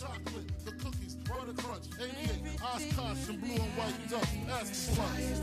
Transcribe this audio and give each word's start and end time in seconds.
chocolate, 0.00 0.64
the 0.64 0.72
cookies, 0.72 1.14
butter 1.14 1.54
crunch, 1.56 1.84
88, 1.98 2.60
Oshkosh, 2.62 3.28
and 3.28 3.40
blue 3.40 3.52
and 3.52 3.72
white 3.78 4.10
duck. 4.10 4.28
Ask 4.50 4.68
the 4.68 4.92
Sky 4.92 5.20
is 5.20 5.40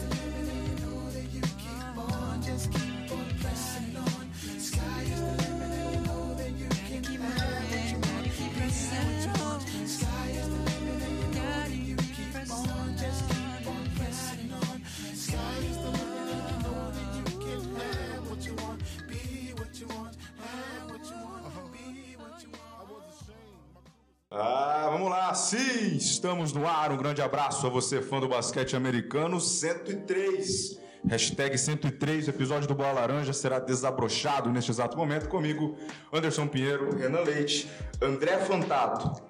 Ah, 25.34 25.36
vamos 25.36 25.36
lá, 25.36 25.36
sim, 25.36 25.96
estamos 25.98 26.54
no 26.54 26.68
ar. 26.68 26.92
Um 26.92 26.98
grande 26.98 27.22
abraço 27.22 27.66
a 27.66 27.70
você, 27.70 28.02
fã 28.02 28.20
do 28.20 28.28
basquete 28.28 28.76
americano 28.76 29.40
103. 29.40 30.80
Hashtag 31.08 31.58
103, 31.58 32.28
o 32.28 32.30
episódio 32.30 32.68
do 32.68 32.76
Bola 32.76 32.94
Laranja 32.94 33.34
será 33.34 33.60
desabrochado 33.60 34.52
neste 34.52 34.70
exato 34.72 34.96
momento 34.96 35.28
comigo, 35.28 35.76
Anderson 36.14 36.48
Pinheiro, 36.48 36.96
Renan 36.96 37.22
Leite, 37.22 37.70
André 38.02 38.38
Fantato, 38.38 39.22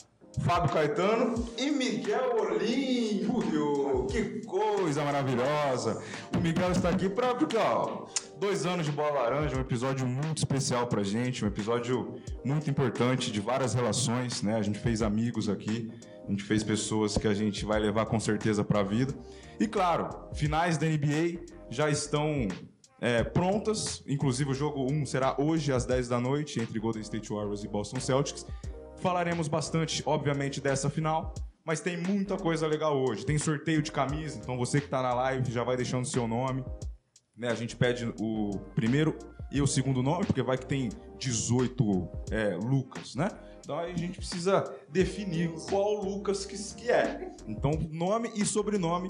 Fábio 0.42 0.72
Caetano 0.72 1.36
e 1.58 1.72
Miguel 1.72 2.36
Olímpio. 2.38 4.06
Que 4.12 4.46
coisa 4.46 5.04
maravilhosa! 5.04 6.04
O 6.36 6.40
Miguel 6.40 6.72
está 6.72 6.90
aqui 6.90 7.10
para 7.10 7.34
porque 7.34 7.58
ó, 7.58 8.06
dois 8.44 8.66
anos 8.66 8.86
de 8.86 8.92
Bola 8.92 9.22
Laranja, 9.22 9.56
um 9.56 9.62
episódio 9.62 10.06
muito 10.06 10.40
especial 10.40 10.86
pra 10.86 11.02
gente, 11.02 11.46
um 11.46 11.48
episódio 11.48 12.16
muito 12.44 12.70
importante 12.70 13.32
de 13.32 13.40
várias 13.40 13.74
relações, 13.74 14.42
né? 14.42 14.58
A 14.58 14.62
gente 14.62 14.80
fez 14.80 15.02
amigos 15.02 15.48
aqui, 15.48 15.90
a 16.28 16.30
gente 16.30 16.44
fez 16.44 16.62
pessoas 16.62 17.18
que 17.18 17.26
a 17.26 17.34
gente 17.34 17.64
vai 17.64 17.80
levar 17.80 18.06
com 18.06 18.20
certeza 18.20 18.62
pra 18.62 18.84
vida. 18.84 19.14
E 19.58 19.66
claro, 19.66 20.10
finais 20.34 20.78
da 20.78 20.86
NBA 20.86 21.46
já 21.70 21.90
estão 21.90 22.50
é, 23.00 23.24
prontas, 23.24 24.04
inclusive 24.06 24.52
o 24.52 24.54
jogo 24.54 24.92
1 24.92 25.06
será 25.06 25.38
hoje 25.40 25.72
às 25.72 25.86
10 25.86 26.10
da 26.10 26.20
noite 26.20 26.60
entre 26.60 26.78
Golden 26.78 27.02
State 27.02 27.30
Warriors 27.30 27.64
e 27.64 27.68
Boston 27.70 28.02
Celtics. 28.02 28.46
Falaremos 28.98 29.48
bastante, 29.48 30.04
obviamente, 30.06 30.60
dessa 30.60 30.90
final, 30.90 31.34
mas 31.64 31.80
tem 31.80 31.96
muita 31.96 32.36
coisa 32.36 32.68
legal 32.68 33.02
hoje. 33.02 33.26
Tem 33.26 33.38
sorteio 33.38 33.82
de 33.82 33.90
camisa, 33.90 34.38
então 34.38 34.58
você 34.58 34.82
que 34.82 34.88
está 34.88 35.02
na 35.02 35.14
live 35.14 35.50
já 35.50 35.64
vai 35.64 35.78
deixando 35.78 36.06
seu 36.06 36.28
nome. 36.28 36.62
Né? 37.38 37.50
A 37.50 37.56
gente 37.56 37.76
pede 37.76 38.14
o 38.20 38.60
primeiro 38.76 39.18
e 39.52 39.62
o 39.62 39.68
segundo 39.68 40.02
nome, 40.02 40.26
porque 40.26 40.42
vai 40.42 40.58
que 40.58 40.66
tem 40.66 40.90
18 41.20 42.10
é, 42.32 42.56
Lucas, 42.56 43.16
né? 43.16 43.30
Então 43.60 43.80
aí 43.80 43.94
a 43.94 43.98
gente 43.98 44.18
precisa 44.18 44.64
definir 44.90 45.52
qual 45.70 46.04
Lucas 46.04 46.46
que, 46.46 46.58
que 46.76 46.92
é. 46.92 47.32
Então, 47.48 47.72
nome 47.92 48.32
e 48.36 48.46
sobrenome. 48.46 49.10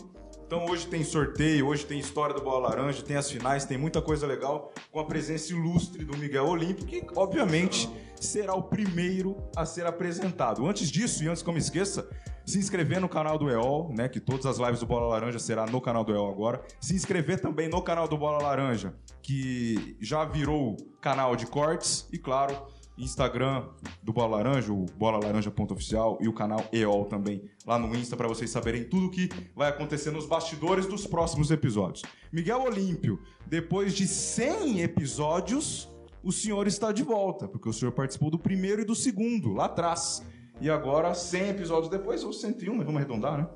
Então 0.54 0.68
hoje 0.68 0.86
tem 0.86 1.04
sorteio, 1.04 1.66
hoje 1.66 1.84
tem 1.84 1.98
história 1.98 2.36
do 2.36 2.40
Bola 2.40 2.70
Laranja, 2.70 3.02
tem 3.02 3.18
as 3.18 3.28
finais, 3.28 3.66
tem 3.66 3.76
muita 3.76 4.00
coisa 4.04 4.28
legal, 4.28 4.72
com 4.92 5.00
a 5.00 5.04
presença 5.04 5.52
ilustre 5.52 6.06
do 6.06 6.16
Miguel 6.16 6.46
Olímpio, 6.46 6.86
que 6.86 7.04
obviamente 7.16 7.90
será 8.22 8.54
o 8.54 8.62
primeiro 8.62 9.36
a 9.56 9.66
ser 9.66 9.88
apresentado. 9.88 10.64
Antes 10.68 10.92
disso, 10.92 11.24
e 11.24 11.28
antes 11.28 11.42
que 11.42 11.50
eu 11.50 11.54
me 11.54 11.60
esqueça, 11.60 12.08
se 12.46 12.60
inscrever 12.60 13.02
no 13.02 13.10
canal 13.10 13.36
do 13.36 13.50
EOL, 13.50 13.92
né? 13.98 14.08
Que 14.08 14.20
todas 14.20 14.46
as 14.46 14.60
lives 14.60 14.80
do 14.80 14.86
Bola 14.86 15.08
Laranja 15.08 15.40
será 15.40 15.66
no 15.66 15.82
canal 15.82 16.04
do 16.04 16.14
EOL 16.14 16.30
agora. 16.30 16.64
Se 16.80 16.94
inscrever 16.94 17.42
também 17.42 17.68
no 17.68 17.82
canal 17.82 18.08
do 18.08 18.16
Bola 18.16 18.38
Laranja, 18.38 18.94
que 19.24 19.98
já 20.00 20.24
virou 20.24 20.78
canal 21.02 21.36
de 21.36 21.48
cortes, 21.48 22.08
e 22.14 22.20
claro, 22.20 22.56
Instagram 22.98 23.66
do 24.02 24.14
Bola 24.14 24.38
Laranja, 24.38 24.72
o 24.72 24.86
bolalaranja.oficial 24.98 26.18
e 26.22 26.28
o 26.28 26.34
canal 26.34 26.64
EOL 26.72 27.06
também 27.06 27.44
lá 27.66 27.80
no 27.80 27.96
Insta 27.96 28.16
para 28.16 28.28
vocês 28.28 28.50
saberem 28.50 28.84
tudo 28.84 29.08
o 29.08 29.10
que 29.10 29.30
vai 29.56 29.70
acontecer 29.70 30.12
nos 30.12 30.26
bastidores 30.26 30.86
dos 30.86 31.08
próximos 31.08 31.50
episódios. 31.52 32.04
Miguel 32.32 32.62
Olímpio, 32.62 33.20
depois 33.46 33.94
de 33.94 34.08
100 34.08 34.82
episódios, 34.82 35.90
o 36.24 36.32
senhor 36.32 36.68
está 36.68 36.92
de 36.92 37.04
volta, 37.04 37.48
porque 37.48 37.68
o 37.68 37.74
senhor 37.74 37.92
participou 37.92 38.30
do 38.30 38.40
primeiro 38.40 38.82
e 38.82 38.86
do 38.86 38.96
segundo, 38.96 39.54
lá 39.54 39.66
atrás. 39.66 40.24
E 40.62 40.70
agora, 40.70 41.14
100 41.14 41.50
episódios 41.50 41.90
depois, 41.90 42.24
ou 42.24 42.32
101, 42.32 42.76
mas 42.76 42.86
vamos 42.86 43.02
arredondar, 43.02 43.38
né? 43.38 43.48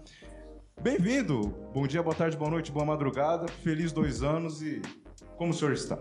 Bem-vindo! 0.81 1.53
Bom 1.73 1.87
dia, 1.87 2.03
boa 2.03 2.15
tarde, 2.15 2.35
boa 2.35 2.51
noite, 2.51 2.71
boa 2.71 2.85
madrugada. 2.85 3.47
Feliz 3.47 3.91
dois 3.91 4.21
anos 4.21 4.61
e 4.61 4.81
como 5.37 5.51
o 5.51 5.53
senhor 5.53 5.73
está? 5.73 5.97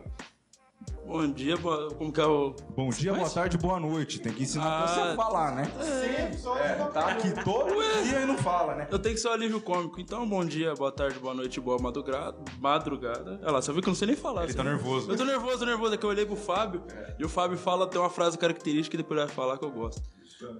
Bom 1.07 1.29
dia, 1.31 1.57
boa- 1.57 1.95
como 1.95 2.13
que 2.13 2.21
é 2.21 2.27
o. 2.27 2.55
Bom 2.75 2.89
dia, 2.91 3.15
boa 3.15 3.31
tarde, 3.31 3.57
boa 3.57 3.79
noite. 3.79 4.19
Tem 4.21 4.33
que 4.33 4.43
ensinar 4.43 4.65
Ah, 4.83 4.87
você 4.89 5.01
a 5.01 5.17
falar, 5.17 5.55
né? 5.55 5.71
É, 5.81 6.75
tá 6.93 7.09
aqui 7.09 7.33
todo 7.45 7.69
dia 8.05 8.23
e 8.23 8.27
não 8.27 8.37
fala, 8.37 8.75
né? 8.75 8.89
Eu 8.91 8.99
tenho 8.99 9.15
que 9.15 9.21
ser 9.21 9.29
um 9.29 9.33
alívio 9.33 9.61
cômico. 9.61 10.01
Então, 10.01 10.29
bom 10.29 10.45
dia, 10.45 10.75
boa 10.75 10.91
tarde, 10.91 11.19
boa 11.19 11.33
noite, 11.33 11.61
boa 11.61 11.79
madrugada. 11.81 12.37
Madrugada. 12.59 13.39
Olha 13.43 13.53
lá, 13.53 13.63
você 13.63 13.73
viu 13.73 13.81
que 13.81 13.89
eu 13.89 13.93
não 13.93 13.97
sei 13.97 14.09
nem 14.09 14.17
falar. 14.17 14.43
Ele 14.45 14.53
você 14.53 14.59
tá 14.59 14.65
nervoso. 14.65 15.11
Eu 15.11 15.17
tô 15.17 15.25
nervoso, 15.25 15.59
tô 15.61 15.65
nervoso. 15.65 15.95
É 15.95 15.97
que 15.97 16.05
eu 16.05 16.11
olhei 16.11 16.27
pro 16.27 16.37
Fábio 16.37 16.83
e 17.19 17.25
o 17.25 17.29
Fábio 17.29 17.57
fala, 17.57 17.87
tem 17.87 18.01
uma 18.01 18.11
frase 18.11 18.37
característica 18.37 18.97
e 18.97 18.99
depois 18.99 19.19
ele 19.19 19.27
vai 19.27 19.35
falar 19.35 19.59
que 19.59 19.65
eu 19.65 19.71
gosto. 19.71 20.03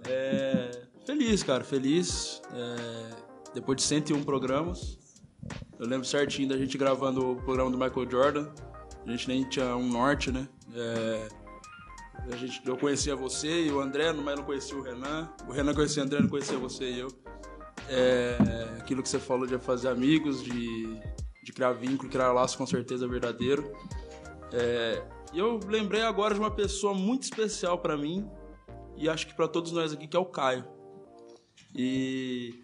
É, 0.09 0.71
feliz, 1.05 1.43
cara, 1.43 1.65
feliz. 1.65 2.41
É, 2.55 3.11
depois 3.53 3.77
de 3.77 3.83
101 3.83 4.23
programas. 4.23 4.97
Eu 5.79 5.87
lembro 5.87 6.07
certinho 6.07 6.49
da 6.49 6.57
gente 6.57 6.79
gravando 6.79 7.33
o 7.33 7.37
programa 7.37 7.71
do 7.71 7.77
Michael 7.77 8.11
Jordan. 8.11 8.49
A 9.07 9.11
gente 9.11 9.29
nem 9.29 9.45
tinha 9.49 9.77
um 9.77 9.89
norte, 9.89 10.33
né? 10.33 10.49
É, 10.75 11.29
a 12.33 12.37
gente, 12.37 12.61
eu 12.67 12.77
conhecia 12.77 13.15
você 13.15 13.67
e 13.67 13.71
o 13.71 13.81
André, 13.81 14.13
mas 14.13 14.37
não 14.37 14.45
conhecia 14.45 14.77
o 14.77 14.83
Renan. 14.83 15.31
O 15.49 15.53
Renan 15.53 15.75
conhecia 15.75 16.03
o 16.03 16.07
André, 16.07 16.21
não 16.21 16.29
conhecia 16.29 16.59
você 16.59 16.91
e 16.91 16.99
eu. 16.99 17.09
É, 17.89 18.37
aquilo 18.79 19.03
que 19.03 19.09
você 19.09 19.21
falou 19.21 19.47
de 19.47 19.57
fazer 19.59 19.89
amigos, 19.89 20.43
de, 20.43 21.01
de 21.45 21.53
criar 21.53 21.73
vínculo, 21.73 22.11
criar 22.11 22.33
laço, 22.33 22.59
com 22.59 22.67
certeza 22.67 23.05
é 23.05 23.09
verdadeiro. 23.09 23.73
É, 24.53 25.03
e 25.33 25.39
eu 25.39 25.61
lembrei 25.69 26.03
agora 26.03 26.35
de 26.35 26.41
uma 26.41 26.51
pessoa 26.51 26.93
muito 26.93 27.23
especial 27.23 27.79
pra 27.79 27.97
mim 27.97 28.29
e 28.97 29.09
acho 29.09 29.27
que 29.27 29.35
pra 29.35 29.47
todos 29.47 29.71
nós 29.71 29.93
aqui, 29.93 30.09
que 30.09 30.17
é 30.17 30.21
o 30.21 30.27
Caio. 30.27 30.65
E 31.75 32.55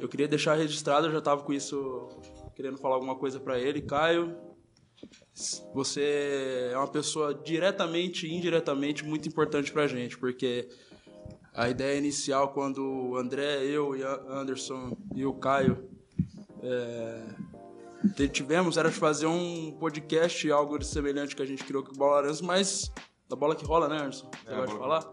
eu 0.00 0.08
queria 0.08 0.26
deixar 0.26 0.54
registrado, 0.54 1.06
eu 1.06 1.12
já 1.12 1.20
tava 1.20 1.42
com 1.42 1.52
isso 1.52 2.08
querendo 2.56 2.78
falar 2.78 2.96
alguma 2.96 3.14
coisa 3.14 3.38
pra 3.38 3.58
ele. 3.58 3.82
Caio, 3.82 4.36
você 5.74 6.70
é 6.72 6.76
uma 6.76 6.88
pessoa 6.88 7.34
diretamente 7.34 8.26
e 8.26 8.34
indiretamente 8.34 9.04
muito 9.04 9.28
importante 9.28 9.72
pra 9.72 9.86
gente, 9.86 10.18
porque 10.18 10.68
a 11.54 11.68
ideia 11.68 11.98
inicial, 11.98 12.52
quando 12.52 12.82
o 12.82 13.16
André, 13.16 13.64
eu 13.64 13.96
e 13.96 14.02
a 14.02 14.14
Anderson 14.28 14.96
e 15.14 15.24
o 15.24 15.34
Caio 15.34 15.88
é, 16.62 18.28
tivemos, 18.28 18.76
era 18.76 18.90
de 18.90 18.96
fazer 18.96 19.26
um 19.26 19.72
podcast, 19.72 20.50
algo 20.50 20.82
semelhante 20.82 21.36
que 21.36 21.42
a 21.42 21.46
gente 21.46 21.64
criou 21.64 21.82
com 21.82 21.92
o 21.92 21.96
Bola 21.96 22.16
Laranja, 22.16 22.42
mas 22.42 22.90
da 23.28 23.36
bola 23.36 23.54
que 23.54 23.64
rola, 23.64 23.88
né, 23.88 23.96
Anderson? 23.96 24.30
Você 24.30 24.50
É, 24.50 24.54
a 24.54 24.56
gosta 24.56 24.72
de 24.74 24.78
falar? 24.78 25.12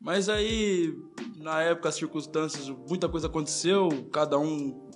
Mas 0.00 0.28
aí, 0.28 0.94
na 1.36 1.62
época, 1.62 1.88
as 1.88 1.94
circunstâncias, 1.94 2.68
muita 2.88 3.08
coisa 3.08 3.26
aconteceu, 3.26 3.88
cada 4.12 4.38
um. 4.38 4.88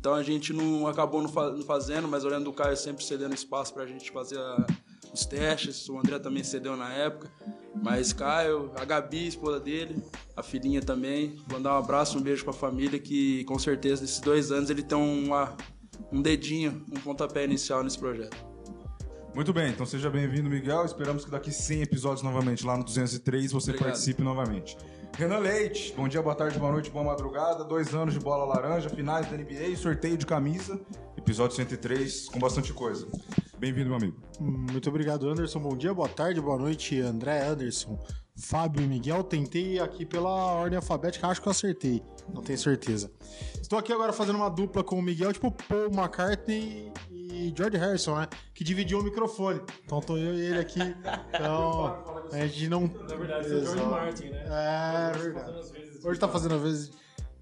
Então 0.00 0.14
a 0.14 0.22
gente 0.22 0.50
não 0.54 0.86
acabou 0.86 1.20
não 1.20 1.28
fa- 1.28 1.50
não 1.50 1.62
fazendo, 1.62 2.08
mas 2.08 2.24
olhando 2.24 2.48
o 2.48 2.54
Caio 2.54 2.74
sempre 2.74 3.04
cedendo 3.04 3.34
espaço 3.34 3.74
pra 3.74 3.84
gente 3.84 4.10
fazer 4.10 4.38
a- 4.38 4.66
os 5.12 5.26
testes. 5.26 5.86
O 5.90 5.98
André 5.98 6.18
também 6.18 6.42
cedeu 6.42 6.74
na 6.74 6.90
época. 6.90 7.30
Mas 7.82 8.10
Caio, 8.10 8.72
a 8.76 8.84
Gabi, 8.86 9.26
esposa 9.28 9.60
dele, 9.60 10.02
a 10.34 10.42
filhinha 10.42 10.80
também. 10.80 11.36
Mandar 11.52 11.74
um 11.74 11.78
abraço, 11.78 12.16
um 12.16 12.22
beijo 12.22 12.42
pra 12.44 12.52
família, 12.54 12.98
que 12.98 13.44
com 13.44 13.58
certeza 13.58 14.00
nesses 14.00 14.20
dois 14.20 14.50
anos 14.50 14.70
ele 14.70 14.82
tem 14.82 14.96
uma, 14.96 15.54
um 16.10 16.22
dedinho, 16.22 16.82
um 16.90 16.98
pontapé 17.00 17.44
inicial 17.44 17.84
nesse 17.84 17.98
projeto. 17.98 18.34
Muito 19.34 19.52
bem, 19.52 19.70
então 19.70 19.84
seja 19.84 20.08
bem-vindo, 20.08 20.48
Miguel. 20.48 20.84
Esperamos 20.86 21.24
que 21.26 21.30
daqui 21.30 21.52
100 21.52 21.82
episódios 21.82 22.22
novamente, 22.22 22.64
lá 22.66 22.76
no 22.76 22.82
203, 22.84 23.52
você 23.52 23.70
Obrigado. 23.70 23.88
participe 23.90 24.22
novamente. 24.22 24.76
Renan 25.16 25.38
Leite, 25.38 25.92
bom 25.94 26.08
dia, 26.08 26.22
boa 26.22 26.34
tarde, 26.34 26.58
boa 26.58 26.72
noite, 26.72 26.90
boa 26.90 27.04
madrugada. 27.04 27.64
Dois 27.64 27.94
anos 27.94 28.14
de 28.14 28.20
bola 28.20 28.44
laranja, 28.44 28.88
finais 28.88 29.26
da 29.30 29.36
NBA, 29.36 29.76
sorteio 29.76 30.16
de 30.16 30.24
camisa, 30.24 30.80
episódio 31.16 31.56
103, 31.56 32.28
com 32.30 32.38
bastante 32.38 32.72
coisa. 32.72 33.06
Bem-vindo, 33.58 33.88
meu 33.88 33.98
amigo. 33.98 34.16
Muito 34.40 34.88
obrigado, 34.88 35.28
Anderson. 35.28 35.58
Bom 35.60 35.76
dia, 35.76 35.92
boa 35.92 36.08
tarde, 36.08 36.40
boa 36.40 36.56
noite, 36.56 36.98
André, 37.00 37.46
Anderson, 37.46 37.98
Fábio 38.34 38.82
e 38.82 38.86
Miguel. 38.86 39.22
Tentei 39.22 39.78
aqui 39.78 40.06
pela 40.06 40.30
ordem 40.30 40.76
alfabética, 40.76 41.26
acho 41.26 41.42
que 41.42 41.48
eu 41.48 41.52
acertei, 41.52 42.02
não 42.32 42.42
tenho 42.42 42.58
certeza. 42.58 43.10
Estou 43.60 43.78
aqui 43.78 43.92
agora 43.92 44.14
fazendo 44.14 44.36
uma 44.36 44.48
dupla 44.48 44.82
com 44.82 44.98
o 44.98 45.02
Miguel, 45.02 45.32
tipo 45.34 45.50
Paul 45.50 45.90
McCartney 45.92 46.90
e 47.10 47.52
George 47.54 47.76
Harrison, 47.76 48.16
né? 48.16 48.26
Que 48.54 48.64
dividiu 48.64 49.00
o 49.00 49.02
microfone. 49.02 49.60
Então 49.84 50.00
tô 50.00 50.16
eu 50.16 50.34
e 50.34 50.40
ele 50.40 50.58
aqui. 50.58 50.80
Então 51.32 52.02
a 52.32 52.46
gente 52.46 52.68
não. 52.68 52.86
Na 52.86 53.14
verdade, 53.16 53.46
é 53.52 53.56
o 53.56 53.64
George. 53.64 53.82
Martin, 53.86 54.24
né? 54.30 54.44
É 54.46 55.10
Hoje 55.10 55.12
tá 55.12 55.18
verdade. 55.22 55.44
fazendo 55.46 55.58
as 55.60 55.70
vezes 55.70 56.00
de- 56.00 56.08
Hoje 56.08 56.20
tá 56.20 56.28
fazendo 56.28 56.54
a 56.54 56.58
vez 56.58 56.90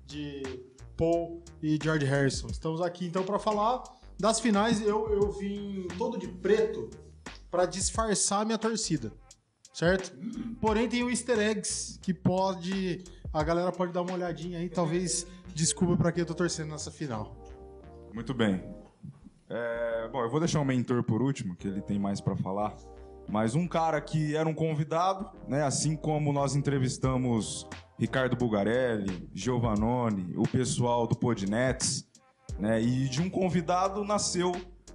de 0.07 0.43
Paul 0.97 1.43
e 1.63 1.79
George 1.83 2.05
Harrison. 2.07 2.49
Estamos 2.49 2.81
aqui 2.81 3.07
então 3.07 3.25
para 3.25 3.39
falar 3.39 3.83
das 4.19 4.41
finais. 4.41 4.81
Eu, 4.81 5.09
eu 5.13 5.31
vim 5.33 5.87
todo 5.97 6.19
de 6.19 6.29
preto 6.29 6.89
para 7.51 7.67
disfarçar 7.67 8.43
a 8.43 8.45
minha 8.45 8.59
torcida, 8.59 9.13
certo? 9.73 10.13
Porém 10.61 10.89
tem 10.89 11.03
o 11.03 11.11
easter 11.11 11.39
eggs 11.39 11.99
que 12.03 12.13
pode 12.13 13.05
a 13.33 13.43
galera 13.43 13.71
pode 13.71 13.93
dar 13.93 14.03
uma 14.03 14.15
olhadinha 14.15 14.59
aí, 14.59 14.69
talvez 14.71 15.27
descubra 15.55 15.97
pra 15.97 16.11
quem 16.11 16.23
eu 16.23 16.27
tô 16.27 16.35
torcendo 16.35 16.71
nessa 16.71 16.91
final. 16.91 17.37
Muito 18.15 18.33
bem. 18.35 18.63
É, 19.51 20.09
bom, 20.09 20.23
eu 20.23 20.31
vou 20.31 20.41
deixar 20.41 20.61
o 20.61 20.65
mentor 20.65 21.03
por 21.03 21.23
último, 21.23 21.55
que 21.57 21.69
ele 21.69 21.81
tem 21.83 21.99
mais 21.99 22.21
pra 22.21 22.37
falar. 22.37 22.75
Mas 23.29 23.55
um 23.55 23.67
cara 23.69 24.01
que 24.01 24.35
era 24.35 24.49
um 24.49 24.55
convidado, 24.55 25.31
né? 25.47 25.63
Assim 25.63 25.95
como 25.97 26.33
nós 26.33 26.57
entrevistamos 26.57 27.69
Ricardo 27.99 28.37
Bugarelli, 28.37 29.29
Giovanoni, 29.35 30.35
o 30.37 30.45
pessoal 30.49 31.07
do 31.07 31.15
Podnets, 31.17 32.09
né? 32.59 32.81
E 32.81 33.09
de 33.09 33.21
um 33.21 33.29
convidado 33.29 34.03
nasceu 34.05 34.53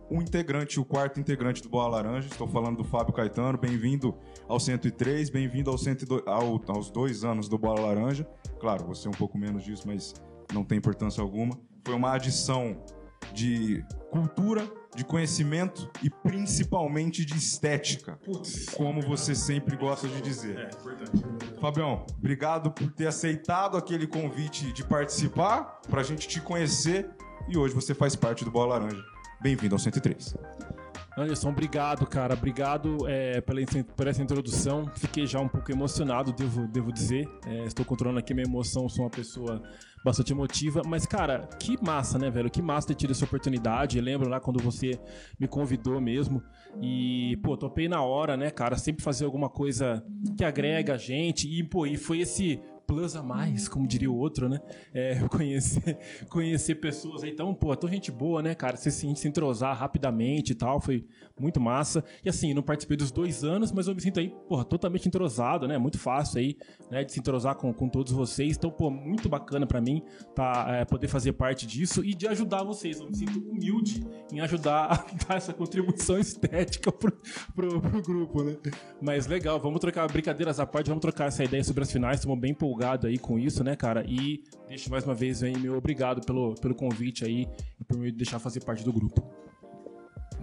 um 0.09 0.21
integrante, 0.21 0.79
o 0.79 0.85
quarto 0.85 1.19
integrante 1.19 1.61
do 1.61 1.69
Boa 1.69 1.87
Laranja. 1.87 2.27
Estou 2.27 2.47
falando 2.47 2.77
do 2.77 2.83
Fábio 2.83 3.13
Caetano. 3.13 3.57
Bem-vindo 3.57 4.15
ao 4.47 4.59
103, 4.59 5.29
bem-vindo 5.29 5.69
ao 5.69 5.77
102 5.77 6.23
ao- 6.27 6.61
aos 6.67 6.89
dois 6.91 7.23
anos 7.23 7.47
do 7.47 7.57
Bola 7.57 7.81
Laranja. 7.81 8.27
Claro, 8.59 8.85
você 8.85 9.07
é 9.07 9.11
um 9.11 9.13
pouco 9.13 9.37
menos 9.37 9.63
disso, 9.63 9.83
mas 9.87 10.13
não 10.53 10.63
tem 10.63 10.77
importância 10.77 11.21
alguma. 11.21 11.57
Foi 11.85 11.95
uma 11.95 12.13
adição 12.13 12.77
de 13.33 13.83
cultura, 14.11 14.67
de 14.95 15.03
conhecimento 15.03 15.89
e 16.03 16.09
principalmente 16.09 17.25
de 17.25 17.35
estética, 17.35 18.19
como 18.75 19.01
você 19.01 19.33
sempre 19.33 19.75
gosta 19.75 20.07
de 20.07 20.21
dizer. 20.21 20.69
Fabião, 21.59 22.05
obrigado 22.17 22.71
por 22.71 22.91
ter 22.91 23.07
aceitado 23.07 23.77
aquele 23.77 24.05
convite 24.05 24.71
de 24.71 24.83
participar, 24.83 25.81
pra 25.89 26.03
gente 26.03 26.27
te 26.27 26.39
conhecer 26.39 27.09
e 27.47 27.57
hoje 27.57 27.73
você 27.73 27.93
faz 27.93 28.15
parte 28.15 28.45
do 28.45 28.51
Bola 28.51 28.77
Laranja. 28.77 29.03
Bem-vindo 29.41 29.75
ao 29.75 29.79
103. 29.79 30.35
Anderson, 31.17 31.49
obrigado, 31.49 32.07
cara. 32.07 32.33
Obrigado 32.33 33.07
é, 33.07 33.39
pela, 33.41 33.61
por 33.95 34.07
essa 34.07 34.21
introdução. 34.21 34.89
Fiquei 34.95 35.27
já 35.27 35.39
um 35.39 35.47
pouco 35.47 35.71
emocionado, 35.71 36.33
devo, 36.33 36.67
devo 36.67 36.91
dizer. 36.91 37.29
É, 37.45 37.65
estou 37.65 37.85
controlando 37.85 38.19
aqui 38.19 38.33
minha 38.33 38.47
emoção, 38.47 38.89
sou 38.89 39.05
uma 39.05 39.11
pessoa 39.11 39.61
bastante 40.03 40.33
emotiva. 40.33 40.81
Mas, 40.85 41.05
cara, 41.05 41.47
que 41.59 41.81
massa, 41.83 42.17
né, 42.17 42.29
velho? 42.29 42.49
Que 42.49 42.61
massa 42.61 42.87
ter 42.87 42.95
tido 42.95 43.11
essa 43.11 43.25
oportunidade. 43.25 43.97
Eu 43.97 44.03
lembro 44.03 44.27
lá 44.27 44.39
quando 44.39 44.61
você 44.61 44.99
me 45.39 45.47
convidou 45.47 46.01
mesmo. 46.01 46.41
E, 46.81 47.37
pô, 47.43 47.55
topei 47.55 47.87
na 47.87 48.01
hora, 48.01 48.35
né, 48.35 48.49
cara? 48.49 48.75
Sempre 48.75 49.03
fazer 49.03 49.25
alguma 49.25 49.49
coisa 49.49 50.03
que 50.35 50.43
agrega 50.43 50.95
a 50.95 50.97
gente. 50.97 51.47
E, 51.47 51.63
pô, 51.63 51.85
e 51.85 51.95
foi 51.95 52.19
esse 52.19 52.59
plus 52.85 53.15
a 53.15 53.23
mais, 53.23 53.67
como 53.67 53.87
diria 53.87 54.11
o 54.11 54.15
outro, 54.15 54.49
né? 54.49 54.59
É, 54.93 55.19
conhecer, 55.29 55.97
conhecer 56.29 56.75
pessoas 56.75 57.23
aí. 57.23 57.31
Então, 57.31 57.53
pô, 57.53 57.75
tão 57.75 57.89
gente 57.89 58.11
boa, 58.11 58.41
né, 58.41 58.55
cara? 58.55 58.77
Você 58.77 58.91
se, 58.91 59.15
se 59.15 59.27
entrosar 59.27 59.77
rapidamente 59.77 60.51
e 60.51 60.55
tal, 60.55 60.79
foi 60.79 61.05
muito 61.43 61.59
massa. 61.59 62.03
E 62.23 62.29
assim, 62.29 62.53
não 62.53 62.63
participei 62.63 62.97
dos 62.97 63.11
dois 63.11 63.43
anos, 63.43 63.71
mas 63.71 63.87
eu 63.87 63.93
me 63.93 64.01
sinto 64.01 64.19
aí, 64.19 64.33
porra, 64.47 64.63
totalmente 64.63 65.07
entrosado, 65.07 65.67
né? 65.67 65.77
Muito 65.77 65.99
fácil 65.99 66.39
aí, 66.39 66.57
né, 66.89 67.03
de 67.03 67.11
se 67.11 67.19
entrosar 67.19 67.55
com, 67.55 67.71
com 67.73 67.89
todos 67.89 68.11
vocês. 68.13 68.57
Então, 68.57 68.71
pô, 68.71 68.89
muito 68.89 69.29
bacana 69.29 69.67
pra 69.67 69.81
mim 69.81 70.01
tá, 70.33 70.65
é, 70.69 70.85
poder 70.85 71.07
fazer 71.07 71.33
parte 71.33 71.67
disso 71.67 72.03
e 72.03 72.13
de 72.13 72.27
ajudar 72.27 72.63
vocês. 72.63 72.99
Eu 72.99 73.07
me 73.07 73.15
sinto 73.15 73.39
humilde 73.39 74.03
em 74.31 74.39
ajudar 74.39 74.85
a 74.91 75.25
dar 75.27 75.35
essa 75.35 75.53
contribuição 75.53 76.17
estética 76.17 76.91
pro, 76.91 77.11
pro, 77.53 77.81
pro 77.81 78.01
grupo, 78.01 78.43
né? 78.43 78.55
Mas 79.01 79.27
legal, 79.27 79.59
vamos 79.59 79.79
trocar 79.79 80.07
brincadeiras 80.11 80.59
à 80.59 80.65
parte, 80.65 80.87
vamos 80.87 81.01
trocar 81.01 81.27
essa 81.27 81.43
ideia 81.43 81.63
sobre 81.63 81.83
as 81.83 81.91
finais. 81.91 82.19
Estamos 82.19 82.39
bem 82.39 82.51
empolgados 82.51 83.05
aí 83.05 83.17
com 83.17 83.37
isso, 83.37 83.63
né, 83.63 83.75
cara? 83.75 84.05
E 84.07 84.43
deixo 84.67 84.89
mais 84.89 85.03
uma 85.03 85.13
vez 85.13 85.43
aí 85.43 85.57
meu 85.57 85.77
obrigado 85.77 86.25
pelo, 86.25 86.55
pelo 86.55 86.73
convite 86.73 87.25
aí 87.25 87.47
e 87.79 87.83
por 87.83 87.97
me 87.97 88.11
deixar 88.11 88.39
fazer 88.39 88.61
parte 88.63 88.83
do 88.83 88.93
grupo. 88.93 89.23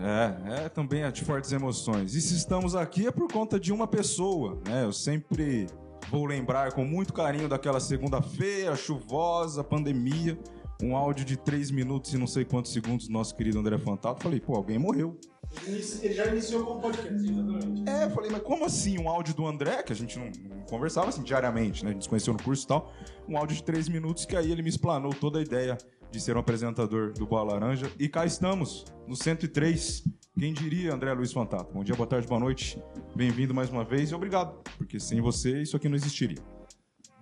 É, 0.00 0.64
é 0.64 0.68
também 0.68 1.02
é 1.02 1.10
de 1.10 1.24
fortes 1.24 1.52
emoções. 1.52 2.14
E 2.14 2.20
se 2.20 2.34
estamos 2.34 2.74
aqui 2.74 3.06
é 3.06 3.10
por 3.10 3.30
conta 3.30 3.60
de 3.60 3.72
uma 3.72 3.86
pessoa, 3.86 4.58
né? 4.66 4.84
Eu 4.84 4.92
sempre 4.92 5.66
vou 6.10 6.24
lembrar 6.24 6.72
com 6.72 6.84
muito 6.84 7.12
carinho 7.12 7.48
daquela 7.48 7.78
segunda-feira 7.78 8.74
chuvosa, 8.74 9.62
pandemia, 9.62 10.38
um 10.82 10.96
áudio 10.96 11.24
de 11.24 11.36
3 11.36 11.70
minutos 11.70 12.14
e 12.14 12.18
não 12.18 12.26
sei 12.26 12.44
quantos 12.44 12.72
segundos 12.72 13.06
do 13.06 13.12
nosso 13.12 13.34
querido 13.34 13.58
André 13.58 13.78
Fantato. 13.78 14.22
Falei, 14.22 14.40
pô, 14.40 14.56
alguém 14.56 14.78
morreu. 14.78 15.18
Ele 15.66 16.14
já 16.14 16.26
iniciou 16.26 16.64
com 16.64 16.74
o 16.74 16.80
podcast, 16.80 17.12
exatamente. 17.12 17.88
É, 17.88 18.04
eu 18.04 18.10
falei, 18.10 18.30
mas 18.30 18.42
como 18.42 18.64
assim 18.64 18.98
um 18.98 19.08
áudio 19.08 19.34
do 19.34 19.46
André, 19.46 19.82
que 19.82 19.92
a 19.92 19.96
gente 19.96 20.18
não, 20.18 20.26
não 20.26 20.62
conversava 20.62 21.08
assim 21.08 21.22
diariamente, 21.22 21.84
né? 21.84 21.90
A 21.90 21.92
gente 21.92 22.04
se 22.04 22.08
conheceu 22.08 22.32
no 22.32 22.42
curso 22.42 22.64
e 22.64 22.68
tal. 22.68 22.92
Um 23.28 23.36
áudio 23.36 23.56
de 23.56 23.64
3 23.64 23.88
minutos 23.88 24.24
que 24.24 24.36
aí 24.36 24.50
ele 24.50 24.62
me 24.62 24.68
explanou 24.68 25.12
toda 25.12 25.40
a 25.40 25.42
ideia 25.42 25.76
de 26.10 26.20
ser 26.20 26.36
um 26.36 26.40
apresentador 26.40 27.12
do 27.12 27.26
Boa 27.26 27.42
Laranja. 27.42 27.90
E 27.98 28.08
cá 28.08 28.24
estamos, 28.24 28.84
no 29.06 29.16
103. 29.16 30.04
Quem 30.38 30.52
diria, 30.52 30.94
André 30.94 31.12
Luiz 31.12 31.32
Fantato? 31.32 31.72
Bom 31.72 31.84
dia, 31.84 31.94
boa 31.94 32.06
tarde, 32.06 32.26
boa 32.26 32.40
noite. 32.40 32.82
Bem-vindo 33.14 33.54
mais 33.54 33.70
uma 33.70 33.84
vez 33.84 34.10
e 34.10 34.14
obrigado, 34.14 34.62
porque 34.78 34.98
sem 34.98 35.20
você 35.20 35.62
isso 35.62 35.76
aqui 35.76 35.88
não 35.88 35.96
existiria. 35.96 36.42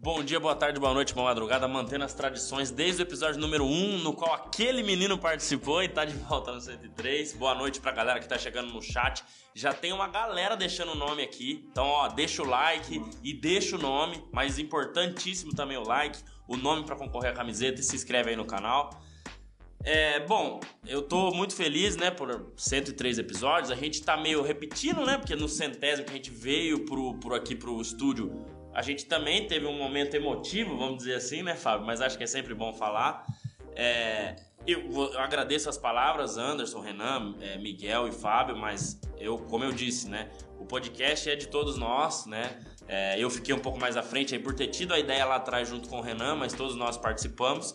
Bom 0.01 0.23
dia, 0.23 0.39
boa 0.39 0.55
tarde, 0.55 0.79
boa 0.79 0.95
noite, 0.95 1.13
boa 1.13 1.27
madrugada, 1.27 1.67
mantendo 1.67 2.05
as 2.05 2.15
tradições 2.15 2.71
desde 2.71 3.03
o 3.03 3.05
episódio 3.05 3.41
número 3.41 3.65
1, 3.65 3.99
no 3.99 4.13
qual 4.13 4.33
aquele 4.33 4.81
menino 4.85 5.19
participou 5.19 5.83
e 5.83 5.89
tá 5.89 6.05
de 6.05 6.15
volta 6.15 6.53
no 6.53 6.61
103. 6.61 7.33
Boa 7.33 7.53
noite 7.57 7.81
pra 7.81 7.91
galera 7.91 8.21
que 8.21 8.29
tá 8.29 8.39
chegando 8.39 8.73
no 8.73 8.81
chat. 8.81 9.25
Já 9.57 9.75
tem 9.75 9.93
uma 9.93 10.07
galera 10.07 10.57
deixando 10.57 10.93
o 10.93 10.95
nome 10.95 11.25
aqui. 11.25 11.67
Então, 11.73 11.85
ó, 11.85 12.07
deixa 12.07 12.45
o 12.45 12.47
like 12.47 13.03
e 13.25 13.35
deixa 13.35 13.75
o 13.75 13.79
nome, 13.81 14.23
mas 14.33 14.57
importantíssimo 14.57 15.53
também 15.53 15.77
o 15.77 15.83
like, 15.83 16.23
o 16.49 16.57
nome 16.57 16.85
pra 16.85 16.97
concorrer 16.97 17.31
à 17.31 17.35
camiseta 17.35 17.81
e 17.81 17.85
se 17.85 17.95
inscreve 17.95 18.31
aí 18.31 18.37
no 18.37 18.47
canal. 18.47 18.91
É, 19.85 20.21
bom, 20.27 20.59
eu 20.87 21.03
tô 21.03 21.31
muito 21.31 21.55
feliz, 21.55 21.97
né, 21.97 22.11
por 22.11 22.53
103 22.57 23.19
episódios. 23.19 23.71
A 23.71 23.77
gente 23.77 24.03
tá 24.03 24.17
meio 24.17 24.43
repetindo, 24.43 25.05
né, 25.07 25.19
porque 25.19 25.37
no 25.37 25.49
centésimo 25.49 26.07
que 26.07 26.13
a 26.13 26.17
gente 26.17 26.31
veio 26.31 26.85
pro, 26.85 27.15
por 27.15 27.35
aqui 27.35 27.55
pro 27.55 27.81
estúdio, 27.81 28.45
a 28.75 28.83
gente 28.83 29.07
também 29.07 29.47
teve 29.47 29.67
um 29.67 29.77
momento 29.77 30.15
emotivo, 30.15 30.77
vamos 30.77 30.99
dizer 30.99 31.15
assim, 31.15 31.43
né, 31.43 31.55
Fábio? 31.55 31.87
Mas 31.87 32.01
acho 32.01 32.19
que 32.19 32.25
é 32.25 32.27
sempre 32.27 32.55
bom 32.55 32.73
falar. 32.73 33.25
É, 33.77 34.37
eu, 34.67 34.91
eu 34.91 35.21
agradeço 35.21 35.69
as 35.69 35.79
palavras, 35.79 36.37
Anderson, 36.37 36.81
Renan, 36.81 37.37
é, 37.41 37.57
Miguel 37.59 38.09
e 38.09 38.13
Fábio, 38.13 38.57
mas 38.57 39.01
eu, 39.17 39.39
como 39.39 39.65
eu 39.65 39.73
disse, 39.73 40.09
né, 40.09 40.31
o 40.59 40.67
podcast 40.67 41.31
é 41.31 41.37
de 41.37 41.47
todos 41.47 41.79
nós, 41.79 42.27
né? 42.27 42.59
É, 42.89 43.21
eu 43.23 43.29
fiquei 43.29 43.55
um 43.55 43.59
pouco 43.59 43.79
mais 43.79 43.97
à 43.97 44.03
frente 44.03 44.35
aí 44.35 44.41
por 44.41 44.55
ter 44.55 44.69
tido 44.69 44.95
a 44.95 44.99
ideia 44.99 45.25
lá 45.25 45.37
atrás 45.37 45.69
junto 45.69 45.89
com 45.89 45.99
o 45.99 46.01
Renan, 46.01 46.35
mas 46.35 46.53
todos 46.53 46.75
nós 46.75 46.97
participamos. 46.97 47.75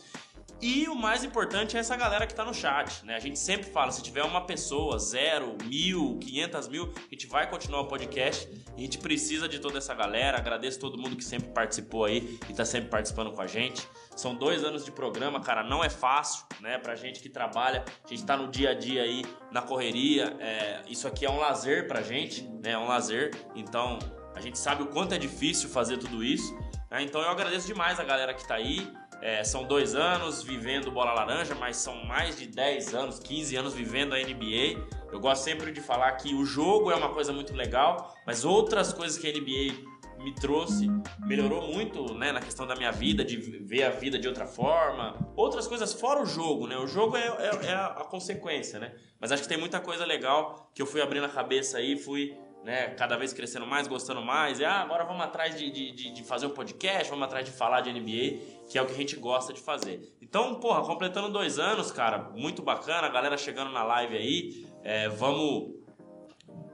E 0.66 0.88
o 0.88 0.96
mais 0.96 1.26
importante 1.26 1.76
é 1.76 1.82
essa 1.82 1.94
galera 1.98 2.26
que 2.26 2.34
tá 2.34 2.46
no 2.46 2.54
chat, 2.54 3.06
né? 3.06 3.16
A 3.16 3.20
gente 3.20 3.38
sempre 3.38 3.70
fala, 3.70 3.92
se 3.92 4.02
tiver 4.02 4.24
uma 4.24 4.46
pessoa, 4.46 4.98
zero, 4.98 5.58
mil, 5.66 6.18
quinhentas 6.20 6.70
mil, 6.70 6.94
a 6.96 7.14
gente 7.14 7.28
vai 7.28 7.50
continuar 7.50 7.82
o 7.82 7.88
podcast. 7.88 8.50
A 8.74 8.80
gente 8.80 8.98
precisa 8.98 9.50
de 9.50 9.60
toda 9.60 9.80
essa 9.80 9.94
galera. 9.94 10.38
Agradeço 10.38 10.80
todo 10.80 10.98
mundo 10.98 11.18
que 11.18 11.24
sempre 11.24 11.50
participou 11.50 12.06
aí 12.06 12.40
e 12.50 12.54
tá 12.54 12.64
sempre 12.64 12.90
participando 12.90 13.34
com 13.34 13.42
a 13.42 13.48
gente. 13.48 13.86
São 14.16 14.34
dois 14.34 14.64
anos 14.64 14.86
de 14.86 14.92
programa, 14.94 15.42
cara, 15.42 15.64
não 15.64 15.84
é 15.84 15.90
fácil, 15.90 16.46
né? 16.62 16.78
Pra 16.78 16.96
gente 16.96 17.20
que 17.20 17.28
trabalha, 17.28 17.84
a 18.02 18.08
gente 18.08 18.24
tá 18.24 18.38
no 18.38 18.48
dia 18.48 18.70
a 18.70 18.74
dia 18.74 19.04
aí, 19.04 19.26
na 19.52 19.62
correria. 19.62 20.38
é, 20.40 20.82
isso 20.88 21.06
aqui 21.10 21.26
é 21.26 21.30
um 21.30 21.40
lazer 21.40 21.90
pra 21.90 22.02
gente, 22.02 22.42
né? 22.64 22.72
É 22.72 22.78
um 22.78 22.88
lazer. 22.88 23.32
Então, 23.54 24.00
a 24.36 24.42
gente 24.42 24.58
sabe 24.58 24.84
o 24.84 24.88
quanto 24.88 25.14
é 25.14 25.18
difícil 25.18 25.70
fazer 25.70 25.98
tudo 25.98 26.24
isso. 26.24 26.54
né? 26.90 27.02
Então, 27.02 27.22
eu 27.22 27.30
agradeço 27.30 27.68
demais 27.68 28.00
a 28.00 28.04
galera 28.04 28.34
que 28.34 28.48
tá 28.48 28.56
aí. 28.56 28.88
É, 29.22 29.42
são 29.42 29.64
dois 29.64 29.96
anos 29.96 30.44
vivendo 30.44 30.92
bola 30.92 31.14
laranja, 31.14 31.56
mas 31.56 31.78
são 31.78 32.04
mais 32.04 32.38
de 32.38 32.46
10 32.46 32.94
anos, 32.94 33.20
15 33.20 33.56
anos 33.56 33.74
vivendo 33.74 34.14
a 34.14 34.18
NBA. 34.20 34.86
Eu 35.14 35.20
gosto 35.22 35.44
sempre 35.44 35.72
de 35.72 35.80
falar 35.80 36.12
que 36.14 36.34
o 36.36 36.44
jogo 36.46 36.92
é 36.92 36.96
uma 36.96 37.08
coisa 37.10 37.32
muito 37.32 37.54
legal, 37.56 38.14
mas 38.28 38.44
outras 38.44 38.92
coisas 38.92 39.18
que 39.18 39.26
a 39.28 39.32
NBA 39.32 39.94
me 40.22 40.34
trouxe 40.36 40.88
melhorou 41.20 41.62
muito 41.74 42.14
né, 42.16 42.32
na 42.34 42.40
questão 42.42 42.66
da 42.68 42.76
minha 42.76 42.92
vida, 42.92 43.24
de 43.24 43.38
ver 43.38 43.84
a 43.84 43.90
vida 43.92 44.18
de 44.20 44.28
outra 44.28 44.46
forma. 44.46 45.16
Outras 45.38 45.68
coisas 45.68 45.94
fora 45.94 46.22
o 46.22 46.26
jogo, 46.26 46.68
né? 46.68 46.78
O 46.78 46.88
jogo 46.88 47.16
é, 47.16 47.28
é- 47.28 47.66
é 47.68 47.74
a, 47.74 47.88
a 47.88 48.04
consequência, 48.06 48.78
né? 48.80 48.94
Mas 49.22 49.32
acho 49.32 49.44
que 49.44 49.48
tem 49.50 49.58
muita 49.58 49.80
coisa 49.80 50.06
legal 50.06 50.70
que 50.76 50.82
eu 50.82 50.86
fui 50.86 51.02
abrindo 51.02 51.26
a 51.26 51.30
cabeça 51.30 51.78
aí, 51.78 51.98
fui 51.98 52.38
né, 52.64 52.88
cada 52.96 53.18
vez 53.18 53.34
crescendo 53.34 53.66
mais, 53.68 53.88
gostando 53.88 54.22
mais. 54.22 54.60
E 54.60 54.66
ah, 54.66 54.82
agora 54.82 55.04
vamos 55.04 55.24
atrás 55.24 55.58
de, 55.58 55.70
de, 55.70 56.12
de- 56.12 56.24
fazer 56.24 56.46
um 56.46 56.52
podcast, 56.52 57.10
vamos 57.10 57.26
atrás 57.26 57.46
de 57.46 57.52
falar 57.52 57.82
de 57.82 57.92
NBA, 57.92 58.66
que 58.70 58.78
é 58.78 58.82
o 58.82 58.86
que 58.86 58.94
a 58.94 58.98
gente 58.98 59.16
gosta 59.18 59.52
de 59.54 59.60
fazer. 59.60 60.16
Então, 60.22 60.56
porra, 60.60 60.82
completando 60.84 61.30
dois 61.30 61.60
anos, 61.60 61.92
cara, 61.92 62.30
muito 62.34 62.62
bacana, 62.62 63.08
a 63.08 63.10
galera 63.10 63.38
chegando 63.38 63.72
na 63.72 63.84
live 63.84 64.16
aí. 64.18 64.68
É, 64.84 65.10
vamos 65.10 65.74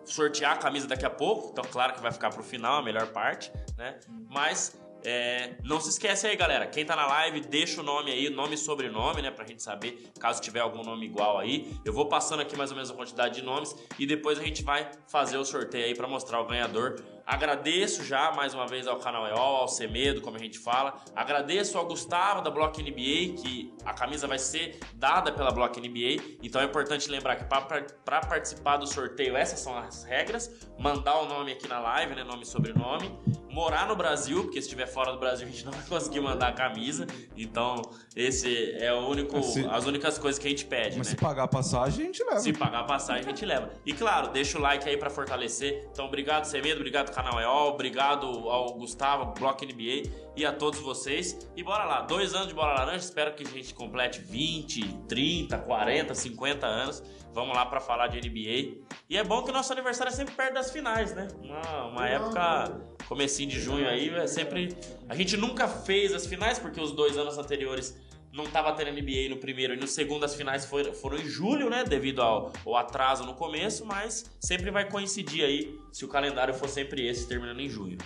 sortear 0.05 0.53
a 0.53 0.58
camisa 0.58 0.88
daqui 0.88 1.05
a 1.05 1.10
pouco, 1.10 1.50
então 1.51 1.63
claro 1.72 1.93
que 1.93 2.01
vai 2.01 2.12
ficar 2.12 2.29
pro 2.31 2.43
final, 2.43 2.79
a 2.79 2.81
melhor 2.84 3.08
parte, 3.08 3.51
né? 3.77 4.00
Mas 4.29 4.79
é, 5.03 5.55
não 5.63 5.79
se 5.79 5.89
esquece 5.89 6.27
aí, 6.27 6.35
galera. 6.35 6.67
Quem 6.67 6.85
tá 6.85 6.95
na 6.95 7.05
live, 7.07 7.41
deixa 7.41 7.81
o 7.81 7.83
nome 7.83 8.11
aí, 8.11 8.29
nome 8.29 8.55
e 8.55 8.57
sobrenome, 8.57 9.21
né? 9.21 9.31
Pra 9.31 9.45
gente 9.45 9.63
saber 9.63 10.11
caso 10.19 10.41
tiver 10.41 10.59
algum 10.59 10.83
nome 10.83 11.05
igual 11.05 11.37
aí. 11.37 11.73
Eu 11.85 11.93
vou 11.93 12.07
passando 12.07 12.41
aqui 12.41 12.57
mais 12.57 12.71
ou 12.71 12.75
menos 12.75 12.91
a 12.91 12.93
quantidade 12.93 13.35
de 13.35 13.41
nomes 13.41 13.75
e 13.97 14.05
depois 14.05 14.39
a 14.39 14.43
gente 14.43 14.63
vai 14.63 14.89
fazer 15.07 15.37
o 15.37 15.45
sorteio 15.45 15.85
aí 15.85 15.95
pra 15.95 16.07
mostrar 16.07 16.41
o 16.41 16.45
ganhador 16.45 17.01
Agradeço 17.29 18.03
já 18.03 18.31
mais 18.31 18.55
uma 18.55 18.65
vez 18.65 18.87
ao 18.87 18.97
canal 18.97 19.27
EOL, 19.27 19.57
ao 19.57 19.67
Semedo, 19.67 20.19
como 20.19 20.35
a 20.35 20.39
gente 20.39 20.57
fala. 20.57 20.95
Agradeço 21.15 21.77
ao 21.77 21.85
Gustavo 21.85 22.41
da 22.41 22.49
Block 22.49 22.81
NBA, 22.81 23.39
que 23.39 23.71
a 23.85 23.93
camisa 23.93 24.25
vai 24.25 24.39
ser 24.39 24.79
dada 24.95 25.31
pela 25.31 25.51
Block 25.51 25.79
NBA. 25.79 26.39
Então 26.41 26.59
é 26.59 26.65
importante 26.65 27.07
lembrar 27.07 27.35
que 27.35 27.43
para 27.43 28.21
participar 28.21 28.77
do 28.77 28.87
sorteio, 28.87 29.37
essas 29.37 29.59
são 29.59 29.77
as 29.77 30.03
regras. 30.03 30.67
Mandar 30.79 31.19
o 31.19 31.27
nome 31.27 31.51
aqui 31.51 31.67
na 31.67 31.77
live, 31.79 32.15
né? 32.15 32.23
Nome 32.23 32.41
e 32.41 32.47
sobrenome. 32.47 33.15
Morar 33.51 33.87
no 33.87 33.95
Brasil, 33.95 34.43
porque 34.43 34.61
se 34.61 34.67
estiver 34.67 34.85
fora 34.87 35.11
do 35.11 35.17
Brasil 35.19 35.47
a 35.47 35.49
gente 35.49 35.65
não 35.65 35.71
vai 35.71 35.81
conseguir 35.87 36.19
mandar 36.19 36.49
a 36.49 36.51
camisa. 36.53 37.07
Então, 37.35 37.81
esse 38.15 38.73
é 38.79 38.93
o 38.93 39.07
único, 39.07 39.41
Se- 39.43 39.65
as 39.65 39.85
únicas 39.85 40.17
coisas 40.17 40.39
que 40.39 40.47
a 40.47 40.49
gente 40.49 40.65
pede, 40.65 40.97
Mas 40.97 41.07
né? 41.07 41.11
se 41.11 41.15
pagar 41.15 41.43
a 41.43 41.47
passagem, 41.47 42.03
a 42.03 42.05
gente 42.05 42.23
leva. 42.23 42.39
Se 42.39 42.53
pagar 42.53 42.79
a 42.79 42.83
passagem, 42.83 43.25
a 43.25 43.29
gente 43.29 43.45
leva. 43.45 43.69
E 43.85 43.93
claro, 43.93 44.29
deixa 44.29 44.57
o 44.57 44.61
like 44.61 44.87
aí 44.87 44.97
pra 44.97 45.09
fortalecer. 45.09 45.87
Então, 45.91 46.05
obrigado, 46.05 46.45
Semedo, 46.45 46.77
obrigado, 46.79 47.11
canal 47.13 47.39
EOL, 47.39 47.69
obrigado 47.73 48.27
ao 48.27 48.73
Gustavo, 48.73 49.33
Block 49.39 49.65
NBA 49.65 50.09
e 50.39 50.46
a 50.46 50.53
todos 50.53 50.79
vocês. 50.79 51.38
E 51.55 51.63
bora 51.63 51.84
lá, 51.84 52.01
dois 52.01 52.34
anos 52.34 52.48
de 52.48 52.53
bola 52.53 52.74
laranja, 52.74 53.03
espero 53.03 53.34
que 53.34 53.43
a 53.43 53.50
gente 53.50 53.74
complete 53.74 54.22
20, 54.22 54.81
30, 55.08 55.58
40, 55.58 56.15
50 56.15 56.65
anos. 56.65 57.03
Vamos 57.34 57.55
lá 57.55 57.65
pra 57.65 57.79
falar 57.79 58.08
de 58.08 58.17
NBA. 58.19 58.86
E 59.10 59.17
é 59.17 59.24
bom 59.24 59.43
que 59.43 59.51
nosso 59.51 59.72
aniversário 59.74 60.12
é 60.12 60.15
sempre 60.15 60.34
perto 60.34 60.53
das 60.53 60.72
finais, 60.72 61.13
né? 61.13 61.27
Uma, 61.41 61.86
uma 61.88 62.08
época, 62.08 62.81
comecinho 63.08 63.50
de 63.50 63.60
junho 63.60 63.88
aí, 63.88 64.10
é 64.10 64.27
sempre. 64.27 64.75
A 65.08 65.15
gente 65.15 65.36
nunca 65.36 65.67
fez 65.67 66.13
as 66.13 66.25
finais, 66.25 66.58
porque 66.58 66.79
os 66.79 66.91
dois 66.91 67.17
anos 67.17 67.38
anteriores 67.38 67.96
não 68.31 68.46
tava 68.46 68.72
tendo 68.74 68.91
NBA 68.91 69.29
no 69.29 69.38
primeiro 69.38 69.74
e 69.74 69.77
no 69.77 69.88
segundo 69.88 70.24
as 70.24 70.36
finais 70.36 70.65
foram, 70.65 70.93
foram 70.93 71.17
em 71.17 71.25
julho, 71.25 71.69
né? 71.69 71.84
Devido 71.84 72.22
ao, 72.22 72.51
ao 72.65 72.77
atraso 72.77 73.25
no 73.25 73.34
começo, 73.34 73.86
mas 73.86 74.25
sempre 74.39 74.72
vai 74.72 74.89
coincidir 74.89 75.43
aí 75.43 75.77
se 75.91 76.05
o 76.05 76.08
calendário 76.08 76.53
for 76.53 76.69
sempre 76.69 77.08
esse, 77.08 77.27
terminando 77.27 77.60
em 77.60 77.67
junho. 77.67 77.98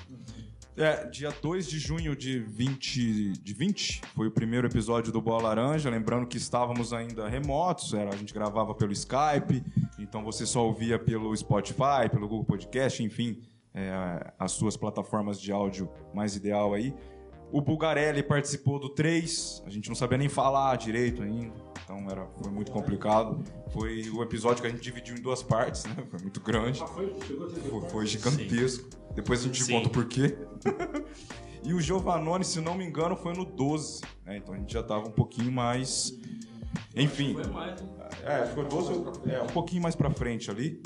É, 0.75 1.05
dia 1.05 1.29
2 1.29 1.67
de 1.67 1.77
junho 1.77 2.15
de 2.15 2.39
20, 2.39 3.33
de 3.33 3.53
20 3.53 4.01
foi 4.15 4.25
o 4.25 4.31
primeiro 4.31 4.65
episódio 4.65 5.13
do 5.13 5.21
Bola 5.21 5.49
Laranja. 5.49 5.87
Lembrando 5.87 6.25
que 6.25 6.37
estávamos 6.37 6.91
ainda 6.91 7.27
remotos, 7.27 7.93
era, 7.93 8.11
a 8.11 8.17
gente 8.17 8.33
gravava 8.33 8.73
pelo 8.73 8.91
Skype, 8.91 9.63
então 9.99 10.23
você 10.23 10.47
só 10.47 10.65
ouvia 10.65 10.97
pelo 10.97 11.35
Spotify, 11.37 12.09
pelo 12.11 12.27
Google 12.27 12.45
Podcast, 12.45 13.03
enfim, 13.03 13.39
é, 13.71 14.33
as 14.39 14.53
suas 14.53 14.75
plataformas 14.75 15.39
de 15.39 15.51
áudio 15.51 15.87
mais 16.11 16.35
ideal 16.35 16.73
aí. 16.73 16.91
O 17.51 17.61
Bulgarelli 17.61 18.23
participou 18.23 18.79
do 18.79 18.89
3, 18.89 19.61
a 19.67 19.69
gente 19.69 19.89
não 19.89 19.95
sabia 19.95 20.17
nem 20.17 20.27
falar 20.27 20.75
direito 20.75 21.21
ainda, 21.21 21.53
então 21.93 22.09
era, 22.09 22.25
foi 22.41 22.51
muito 22.51 22.71
complicado. 22.71 23.43
Foi 23.71 24.09
o 24.09 24.23
episódio 24.23 24.61
que 24.61 24.67
a 24.67 24.69
gente 24.69 24.81
dividiu 24.81 25.15
em 25.15 25.21
duas 25.21 25.43
partes, 25.43 25.85
né? 25.85 25.95
Foi 26.09 26.19
muito 26.19 26.41
grande. 26.41 26.79
Foi, 26.79 27.15
foi 27.89 28.05
gigantesco. 28.07 28.89
Depois 29.13 29.41
a 29.41 29.43
gente 29.43 29.63
Sim. 29.63 29.73
conta 29.73 29.87
o 29.87 29.91
porquê. 29.91 30.35
e 31.63 31.73
o 31.73 31.79
Giovanoni, 31.79 32.43
se 32.43 32.59
não 32.59 32.75
me 32.75 32.83
engano, 32.83 33.15
foi 33.15 33.33
no 33.33 33.45
12. 33.45 34.01
né? 34.25 34.37
Então 34.37 34.55
a 34.55 34.57
gente 34.57 34.73
já 34.73 34.81
tava 34.81 35.07
um 35.07 35.11
pouquinho 35.11 35.51
mais. 35.51 36.19
Enfim. 36.95 37.35
mais? 37.51 37.83
É, 38.23 38.45
ficou 38.45 38.65
12, 38.65 39.29
é, 39.29 39.41
um 39.41 39.47
pouquinho 39.47 39.83
mais 39.83 39.95
pra 39.95 40.09
frente 40.09 40.49
ali. 40.49 40.81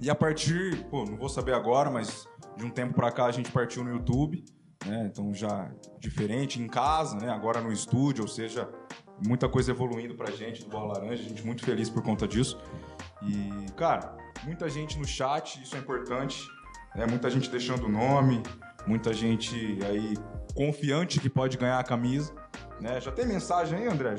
E 0.00 0.10
a 0.10 0.14
partir, 0.14 0.84
pô, 0.90 1.04
não 1.04 1.16
vou 1.16 1.28
saber 1.28 1.54
agora, 1.54 1.90
mas 1.90 2.28
de 2.56 2.64
um 2.64 2.70
tempo 2.70 2.94
pra 2.94 3.10
cá 3.10 3.26
a 3.26 3.32
gente 3.32 3.50
partiu 3.50 3.82
no 3.84 3.90
YouTube, 3.90 4.44
né? 4.84 5.08
Então 5.10 5.32
já 5.32 5.70
diferente 5.98 6.60
em 6.60 6.66
casa, 6.66 7.16
né? 7.16 7.30
Agora 7.30 7.60
no 7.60 7.72
estúdio, 7.72 8.22
ou 8.22 8.28
seja, 8.28 8.68
muita 9.26 9.48
coisa 9.48 9.70
evoluindo 9.70 10.14
pra 10.14 10.30
gente 10.30 10.62
do 10.64 10.68
Bola 10.70 10.94
Laranja, 10.98 11.22
a 11.22 11.28
gente 11.28 11.44
muito 11.44 11.64
feliz 11.64 11.88
por 11.90 12.02
conta 12.02 12.26
disso. 12.28 12.58
E, 13.22 13.70
cara, 13.72 14.16
muita 14.44 14.68
gente 14.68 14.98
no 14.98 15.04
chat, 15.06 15.60
isso 15.62 15.74
é 15.76 15.78
importante, 15.78 16.46
né? 16.94 17.06
Muita 17.06 17.30
gente 17.30 17.48
deixando 17.50 17.86
o 17.86 17.88
nome, 17.88 18.42
muita 18.86 19.12
gente 19.12 19.78
aí 19.84 20.14
confiante 20.54 21.18
que 21.20 21.28
pode 21.30 21.56
ganhar 21.56 21.78
a 21.78 21.84
camisa, 21.84 22.34
né? 22.80 23.00
Já 23.00 23.10
tem 23.10 23.26
mensagem 23.26 23.78
aí, 23.78 23.86
André? 23.86 24.14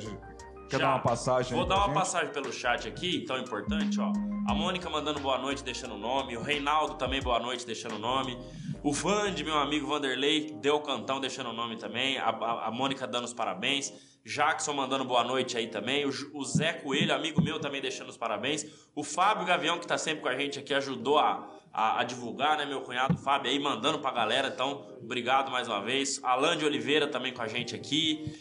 Quer 0.67 0.79
Já. 0.79 0.87
dar 0.87 0.95
uma 0.95 0.99
passagem 0.99 1.55
Vou 1.55 1.65
dar 1.67 1.75
uma 1.75 1.85
gente? 1.85 1.93
passagem 1.93 2.33
pelo 2.33 2.51
chat 2.51 2.87
aqui, 2.87 3.23
tão 3.25 3.37
importante, 3.37 3.99
ó. 3.99 4.11
A 4.47 4.53
Mônica 4.55 4.89
mandando 4.89 5.19
boa 5.19 5.37
noite, 5.37 5.63
deixando 5.63 5.93
o 5.93 5.97
nome. 5.97 6.35
O 6.35 6.41
Reinaldo 6.41 6.95
também, 6.95 7.21
boa 7.21 7.39
noite, 7.39 7.65
deixando 7.67 7.95
o 7.95 7.99
nome. 7.99 8.35
O 8.83 8.91
Vande, 8.91 9.43
meu 9.43 9.57
amigo 9.59 9.85
Vanderlei, 9.87 10.57
deu 10.59 10.75
o 10.77 10.81
cantão, 10.81 11.19
deixando 11.19 11.51
o 11.51 11.53
nome 11.53 11.77
também. 11.77 12.17
A, 12.17 12.29
a- 12.29 12.67
a 12.67 12.71
Mônica 12.71 13.05
dando 13.05 13.25
os 13.25 13.33
parabéns. 13.33 13.93
Jackson 14.25 14.73
mandando 14.73 15.05
boa 15.05 15.23
noite 15.23 15.55
aí 15.55 15.67
também. 15.67 16.03
O, 16.05 16.43
Zé 16.43 16.73
Coelho, 16.73 17.13
amigo 17.13 17.41
meu, 17.41 17.59
também 17.59 17.79
deixando 17.79 18.09
os 18.09 18.17
parabéns. 18.17 18.65
O 18.95 19.03
Fábio 19.03 19.45
Gavião, 19.45 19.77
que 19.77 19.85
tá 19.85 19.97
sempre 19.99 20.23
com 20.23 20.27
a 20.27 20.35
gente 20.35 20.57
aqui, 20.57 20.73
ajudou 20.73 21.19
a, 21.19 21.47
a, 21.71 21.99
a 21.99 22.03
divulgar, 22.03 22.57
né? 22.57 22.65
Meu 22.65 22.81
cunhado 22.81 23.15
Fábio 23.17 23.51
aí, 23.51 23.59
mandando 23.59 23.99
pra 23.99 24.09
galera. 24.09 24.47
Então, 24.47 24.97
obrigado 24.99 25.51
mais 25.51 25.67
uma 25.67 25.79
vez. 25.79 26.19
Alan 26.23 26.57
de 26.57 26.65
Oliveira 26.65 27.07
também 27.07 27.33
com 27.33 27.43
a 27.43 27.47
gente 27.47 27.75
aqui. 27.75 28.35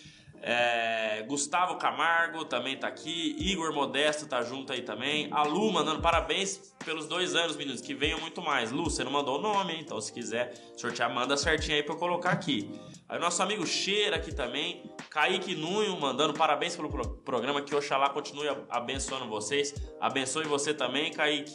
É, 0.46 1.22
Gustavo 1.26 1.76
Camargo 1.76 2.46
também 2.46 2.78
tá 2.78 2.86
aqui. 2.86 3.36
Igor 3.38 3.72
Modesto 3.74 4.26
tá 4.26 4.40
junto 4.40 4.72
aí 4.72 4.80
também. 4.80 5.28
A 5.32 5.42
Lu 5.42 5.70
mandando 5.70 6.00
parabéns 6.00 6.74
pelos 6.82 7.06
dois 7.06 7.34
anos, 7.34 7.56
meninos. 7.56 7.82
Que 7.82 7.94
venham 7.94 8.18
muito 8.20 8.40
mais. 8.40 8.70
Lu, 8.70 8.84
você 8.84 9.04
não 9.04 9.12
mandou 9.12 9.38
o 9.38 9.42
nome? 9.42 9.78
Então, 9.78 10.00
se 10.00 10.10
quiser 10.10 10.54
sortear, 10.78 11.12
manda 11.12 11.36
certinho 11.36 11.76
aí 11.76 11.82
pra 11.82 11.94
eu 11.94 11.98
colocar 11.98 12.30
aqui. 12.30 12.70
Aí, 13.08 13.18
nosso 13.18 13.42
amigo 13.42 13.66
Cheira 13.66 14.16
aqui 14.16 14.34
também. 14.34 14.90
Kaique 15.10 15.54
Nunho 15.54 15.98
mandando 16.00 16.32
parabéns 16.34 16.74
pelo 16.74 16.88
pro- 16.88 17.16
programa. 17.18 17.60
Que 17.62 17.74
Oxalá 17.74 18.08
continue 18.10 18.48
abençoando 18.70 19.28
vocês. 19.28 19.74
Abençoe 20.00 20.44
você 20.46 20.72
também, 20.72 21.12
Kaique. 21.12 21.52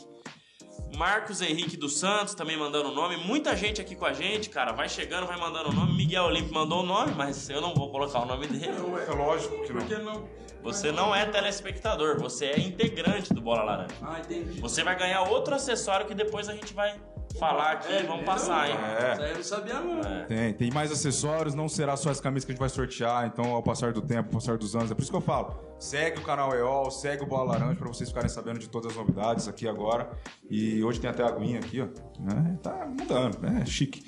Marcos 0.95 1.41
Henrique 1.41 1.75
dos 1.77 1.97
Santos 1.99 2.33
também 2.33 2.57
mandando 2.57 2.89
o 2.89 2.93
nome. 2.93 3.17
Muita 3.17 3.55
gente 3.55 3.81
aqui 3.81 3.95
com 3.95 4.05
a 4.05 4.13
gente, 4.13 4.49
cara. 4.49 4.71
Vai 4.71 4.87
chegando, 4.89 5.27
vai 5.27 5.37
mandando 5.37 5.69
o 5.69 5.73
nome. 5.73 5.93
Miguel 5.95 6.23
Olímpio 6.25 6.53
mandou 6.53 6.81
o 6.81 6.85
nome, 6.85 7.13
mas 7.15 7.49
eu 7.49 7.61
não 7.61 7.73
vou 7.73 7.91
colocar 7.91 8.19
o 8.19 8.25
nome 8.25 8.47
dele. 8.47 8.67
É 9.07 9.11
lógico 9.13 9.61
que 9.63 9.73
não. 9.73 9.79
Por 9.81 9.87
que 9.87 9.97
não? 9.97 10.29
Você 10.63 10.91
não 10.91 11.15
é 11.15 11.25
telespectador, 11.25 12.19
você 12.19 12.47
é 12.47 12.59
integrante 12.59 13.33
do 13.33 13.39
Bola 13.41 13.63
Laranja. 13.63 13.95
Ah, 14.01 14.19
entendi. 14.19 14.59
Você 14.59 14.83
vai 14.83 14.97
ganhar 14.97 15.21
outro 15.23 15.55
acessório 15.55 16.05
que 16.05 16.13
depois 16.13 16.49
a 16.49 16.53
gente 16.53 16.73
vai 16.73 16.99
falar 17.37 17.71
aqui 17.73 17.91
e 17.93 18.03
vamos 18.03 18.25
passar, 18.25 18.69
hein? 18.69 18.75
É. 18.75 19.13
Isso 19.13 19.21
aí 19.21 19.29
eu 19.31 19.35
não 19.35 19.43
sabia, 19.43 19.73
não. 19.81 19.99
É. 20.01 20.23
Tem, 20.25 20.53
tem 20.53 20.71
mais 20.71 20.91
acessórios, 20.91 21.53
não 21.53 21.69
será 21.69 21.95
só 21.95 22.09
as 22.09 22.19
camisas 22.19 22.45
que 22.45 22.51
a 22.51 22.53
gente 22.53 22.59
vai 22.59 22.69
sortear, 22.69 23.25
então 23.27 23.53
ao 23.53 23.61
passar 23.61 23.93
do 23.93 24.01
tempo, 24.01 24.29
ao 24.29 24.39
passar 24.41 24.57
dos 24.57 24.75
anos, 24.75 24.89
é 24.91 24.95
por 24.95 25.01
isso 25.01 25.11
que 25.11 25.17
eu 25.17 25.21
falo. 25.21 25.53
Segue 25.79 26.19
o 26.19 26.23
canal 26.23 26.53
EOL, 26.53 26.91
segue 26.91 27.23
o 27.23 27.25
Bola 27.27 27.53
Laranja 27.53 27.75
pra 27.75 27.87
vocês 27.87 28.09
ficarem 28.09 28.29
sabendo 28.29 28.59
de 28.59 28.67
todas 28.67 28.91
as 28.91 28.97
novidades 28.97 29.47
aqui 29.47 29.67
agora. 29.67 30.09
E 30.49 30.83
hoje 30.83 30.99
tem 30.99 31.09
até 31.09 31.23
a 31.23 31.27
aguinha 31.27 31.59
aqui, 31.59 31.81
ó. 31.81 31.85
né? 32.21 32.57
Tá 32.61 32.85
mudando, 32.85 33.37
é 33.45 33.65
chique. 33.65 34.03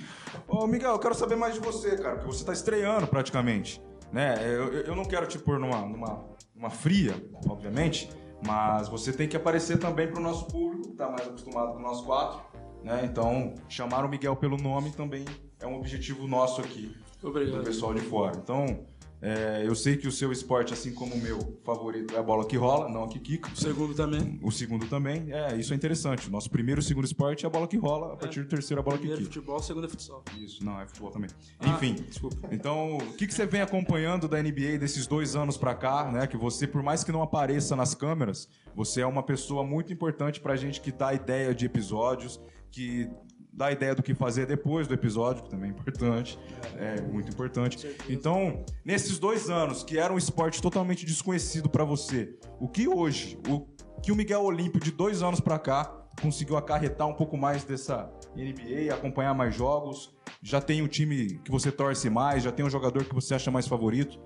Ô, 0.48 0.68
Miguel, 0.68 0.92
eu 0.92 1.00
quero 1.00 1.16
saber 1.16 1.36
mais 1.38 1.54
de 1.54 1.60
você, 1.62 1.96
cara, 1.98 2.16
porque 2.18 2.28
você 2.34 2.44
tá 2.44 2.52
estreando 2.52 3.08
praticamente. 3.08 3.82
Né? 4.12 4.36
Eu, 4.44 4.74
eu- 4.82 4.96
não 4.96 5.06
quero 5.06 5.26
te 5.26 5.40
pôr 5.40 5.58
numa, 5.58 5.82
numa, 5.86 6.26
numa 6.54 6.70
fria, 6.70 7.16
obviamente, 7.48 8.10
mas 8.46 8.90
você 8.90 9.14
tem 9.14 9.26
que 9.26 9.38
aparecer 9.38 9.78
também 9.80 10.12
pro 10.12 10.20
nosso 10.22 10.48
público, 10.48 10.90
que 10.90 10.98
tá 10.98 11.08
mais 11.10 11.26
acostumado 11.26 11.72
com 11.74 11.80
nós 11.80 12.02
quatro. 12.02 12.42
Né? 12.84 13.02
Então, 13.06 13.54
chamar 13.70 14.04
o 14.06 14.10
Miguel 14.10 14.36
pelo 14.36 14.58
nome 14.58 14.92
também 14.92 15.26
é 15.60 15.68
um 15.68 15.76
objetivo 15.78 16.28
nosso 16.28 16.62
aqui 16.62 16.96
do 17.22 17.30
Obrigado. 17.30 17.64
pessoal 17.64 17.94
de 17.94 18.02
fora. 18.02 18.36
Então, 18.44 18.86
é, 19.22 19.62
eu 19.64 19.76
sei 19.76 19.98
que 19.98 20.08
o 20.08 20.12
seu 20.12 20.32
esporte, 20.32 20.74
assim 20.74 20.92
como 20.96 21.14
o 21.14 21.18
meu 21.22 21.60
favorito, 21.64 22.16
é 22.16 22.18
a 22.18 22.24
bola 22.24 22.44
que 22.44 22.58
rola, 22.58 22.90
não 22.90 23.04
a 23.04 23.08
que 23.08 23.20
quica. 23.20 23.52
O 23.52 23.56
segundo 23.56 23.94
também. 23.94 24.40
O 24.42 24.50
segundo 24.52 24.88
também, 24.88 25.32
é, 25.32 25.56
isso 25.56 25.74
é 25.74 25.76
interessante. 25.76 26.28
O 26.28 26.32
nosso 26.32 26.50
primeiro 26.50 26.82
e 26.82 26.84
segundo 26.84 27.06
esporte 27.06 27.46
é 27.46 27.48
a 27.48 27.52
bola 27.52 27.68
que 27.68 27.78
rola, 27.78 28.14
a 28.14 28.18
partir 28.18 28.42
do 28.42 28.48
terceiro 28.50 28.80
é 28.80 28.82
a 28.82 28.84
bola 28.84 28.98
que 28.98 29.02
Primeiro 29.04 29.22
quica. 29.22 29.32
futebol, 29.36 29.62
segundo 29.62 29.86
é 29.86 29.90
futsal. 29.90 30.24
Isso, 30.40 30.66
não, 30.66 30.82
é 30.82 30.88
futebol 30.88 31.12
também. 31.12 31.30
Ah, 31.60 31.68
Enfim, 31.70 31.94
desculpa. 31.94 32.48
então, 32.52 32.98
o 32.98 33.14
que, 33.14 33.28
que 33.28 33.34
você 33.36 33.46
vem 33.46 33.62
acompanhando 33.62 34.28
da 34.28 34.42
NBA 34.42 34.80
desses 34.80 35.06
dois 35.06 35.36
anos 35.36 35.56
pra 35.56 35.76
cá, 35.76 36.12
né? 36.12 36.26
Que 36.26 36.36
você, 36.36 36.66
por 36.66 36.82
mais 36.82 37.04
que 37.04 37.12
não 37.12 37.22
apareça 37.22 37.76
nas 37.76 37.94
câmeras, 37.94 38.50
você 38.76 39.02
é 39.02 39.06
uma 39.06 39.22
pessoa 39.22 39.64
muito 39.64 39.94
importante 39.94 40.40
pra 40.42 40.56
gente 40.56 40.82
que 40.82 40.92
dá 40.92 41.14
ideia 41.14 41.54
de 41.54 41.68
episódios, 41.68 42.42
que 42.72 43.10
dá 43.54 43.72
ideia 43.72 43.94
do 43.94 44.02
que 44.02 44.14
fazer 44.14 44.46
depois 44.46 44.88
do 44.88 44.94
episódio, 44.94 45.44
que 45.44 45.50
também 45.50 45.70
é 45.70 45.74
importante, 45.74 46.40
é 46.78 47.02
muito 47.02 47.30
importante. 47.30 47.96
Então, 48.10 48.64
nesses 48.84 49.20
dois 49.20 49.50
anos, 49.50 49.84
que 49.84 49.98
era 49.98 50.14
um 50.14 50.18
esporte 50.18 50.62
totalmente 50.62 51.06
desconhecido 51.06 51.70
pra 51.70 51.84
você, 51.84 52.34
o 52.60 52.68
que 52.68 52.88
hoje, 52.88 53.38
o 53.50 53.68
que 54.02 54.12
o 54.12 54.16
Miguel 54.16 54.44
Olímpio 54.44 54.80
de 54.80 54.92
dois 54.92 55.22
anos 55.22 55.40
pra 55.40 55.60
cá 55.60 55.98
conseguiu 56.22 56.58
acarretar 56.58 57.08
um 57.08 57.14
pouco 57.14 57.38
mais 57.38 57.64
dessa 57.64 58.12
NBA, 58.36 58.94
acompanhar 58.94 59.34
mais 59.34 59.54
jogos, 59.54 60.14
já 60.42 60.62
tem 60.62 60.82
um 60.82 60.88
time 60.88 61.40
que 61.44 61.52
você 61.52 61.72
torce 61.72 62.10
mais, 62.10 62.44
já 62.44 62.52
tem 62.52 62.66
um 62.66 62.70
jogador 62.70 63.04
que 63.04 63.14
você 63.14 63.36
acha 63.36 63.52
mais 63.52 63.68
favorito. 63.68 64.20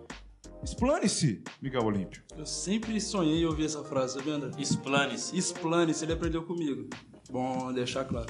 Explane-se, 0.63 1.43
Miguel 1.61 1.83
Olímpio. 1.83 2.23
Eu 2.37 2.45
sempre 2.45 2.99
sonhei 2.99 3.41
em 3.41 3.45
ouvir 3.45 3.65
essa 3.65 3.83
frase, 3.83 4.13
sabia, 4.13 4.33
André? 4.33 4.51
Explane-se. 4.57 5.37
Explane-se, 5.37 6.05
ele 6.05 6.13
aprendeu 6.13 6.43
comigo. 6.43 6.89
Bom 7.29 7.73
deixar 7.73 8.05
claro. 8.05 8.27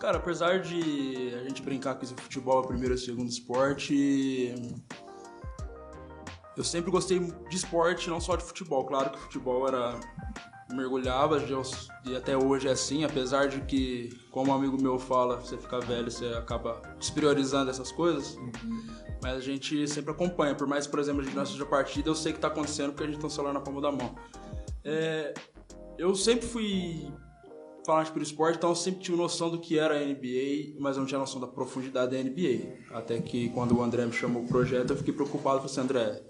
Cara, 0.00 0.18
apesar 0.18 0.60
de 0.60 1.32
a 1.34 1.44
gente 1.44 1.62
brincar 1.62 1.94
com 1.94 2.04
esse 2.04 2.14
futebol 2.14 2.62
é 2.62 2.64
o 2.64 2.66
primeiro 2.66 2.94
e 2.94 2.96
o 2.96 2.98
segundo 2.98 3.28
esporte, 3.28 4.54
eu 6.56 6.64
sempre 6.64 6.90
gostei 6.90 7.20
de 7.20 7.56
esporte, 7.56 8.10
não 8.10 8.20
só 8.20 8.36
de 8.36 8.44
futebol. 8.44 8.84
Claro 8.84 9.10
que 9.10 9.18
futebol 9.18 9.66
era 9.66 9.98
mergulhava 10.72 11.42
e 12.04 12.16
até 12.16 12.36
hoje 12.36 12.66
é 12.66 12.72
assim, 12.72 13.04
apesar 13.04 13.46
de 13.46 13.60
que, 13.60 14.08
como 14.30 14.50
um 14.50 14.54
amigo 14.54 14.80
meu 14.80 14.98
fala, 14.98 15.36
você 15.36 15.56
fica 15.56 15.78
velho, 15.80 16.10
você 16.10 16.26
acaba 16.28 16.80
despriorizando 16.98 17.70
essas 17.70 17.92
coisas. 17.92 18.36
Mas 19.22 19.36
a 19.36 19.40
gente 19.40 19.86
sempre 19.86 20.10
acompanha, 20.10 20.54
por 20.54 20.66
mais, 20.66 20.86
por 20.86 20.98
exemplo, 20.98 21.20
a 21.20 21.24
gente 21.24 21.34
não 21.34 21.42
assiste 21.42 21.62
a 21.62 21.66
partida, 21.66 22.08
eu 22.08 22.14
sei 22.14 22.32
que 22.32 22.40
tá 22.40 22.48
acontecendo 22.48 22.90
porque 22.90 23.04
a 23.04 23.06
gente 23.06 23.18
tem 23.18 23.26
o 23.26 23.30
celular 23.30 23.52
na 23.52 23.60
palma 23.60 23.80
da 23.80 23.92
mão. 23.92 24.14
É, 24.84 25.34
eu 25.98 26.14
sempre 26.14 26.46
fui 26.46 27.12
fanático 27.84 28.14
por 28.14 28.22
esporte, 28.22 28.56
então 28.56 28.70
eu 28.70 28.76
sempre 28.76 29.00
tive 29.00 29.16
noção 29.16 29.50
do 29.50 29.58
que 29.58 29.78
era 29.78 29.96
a 29.96 30.04
NBA, 30.04 30.76
mas 30.78 30.96
eu 30.96 31.00
não 31.00 31.06
tinha 31.06 31.18
noção 31.18 31.40
da 31.40 31.46
profundidade 31.46 32.16
da 32.16 32.22
NBA. 32.22 32.96
Até 32.96 33.20
que 33.20 33.48
quando 33.50 33.76
o 33.76 33.82
André 33.82 34.06
me 34.06 34.12
chamou 34.12 34.44
o 34.44 34.48
projeto, 34.48 34.90
eu 34.90 34.96
fiquei 34.96 35.12
preocupado, 35.12 35.58
falei 35.58 35.70
assim, 35.70 35.80
André, 35.80 36.22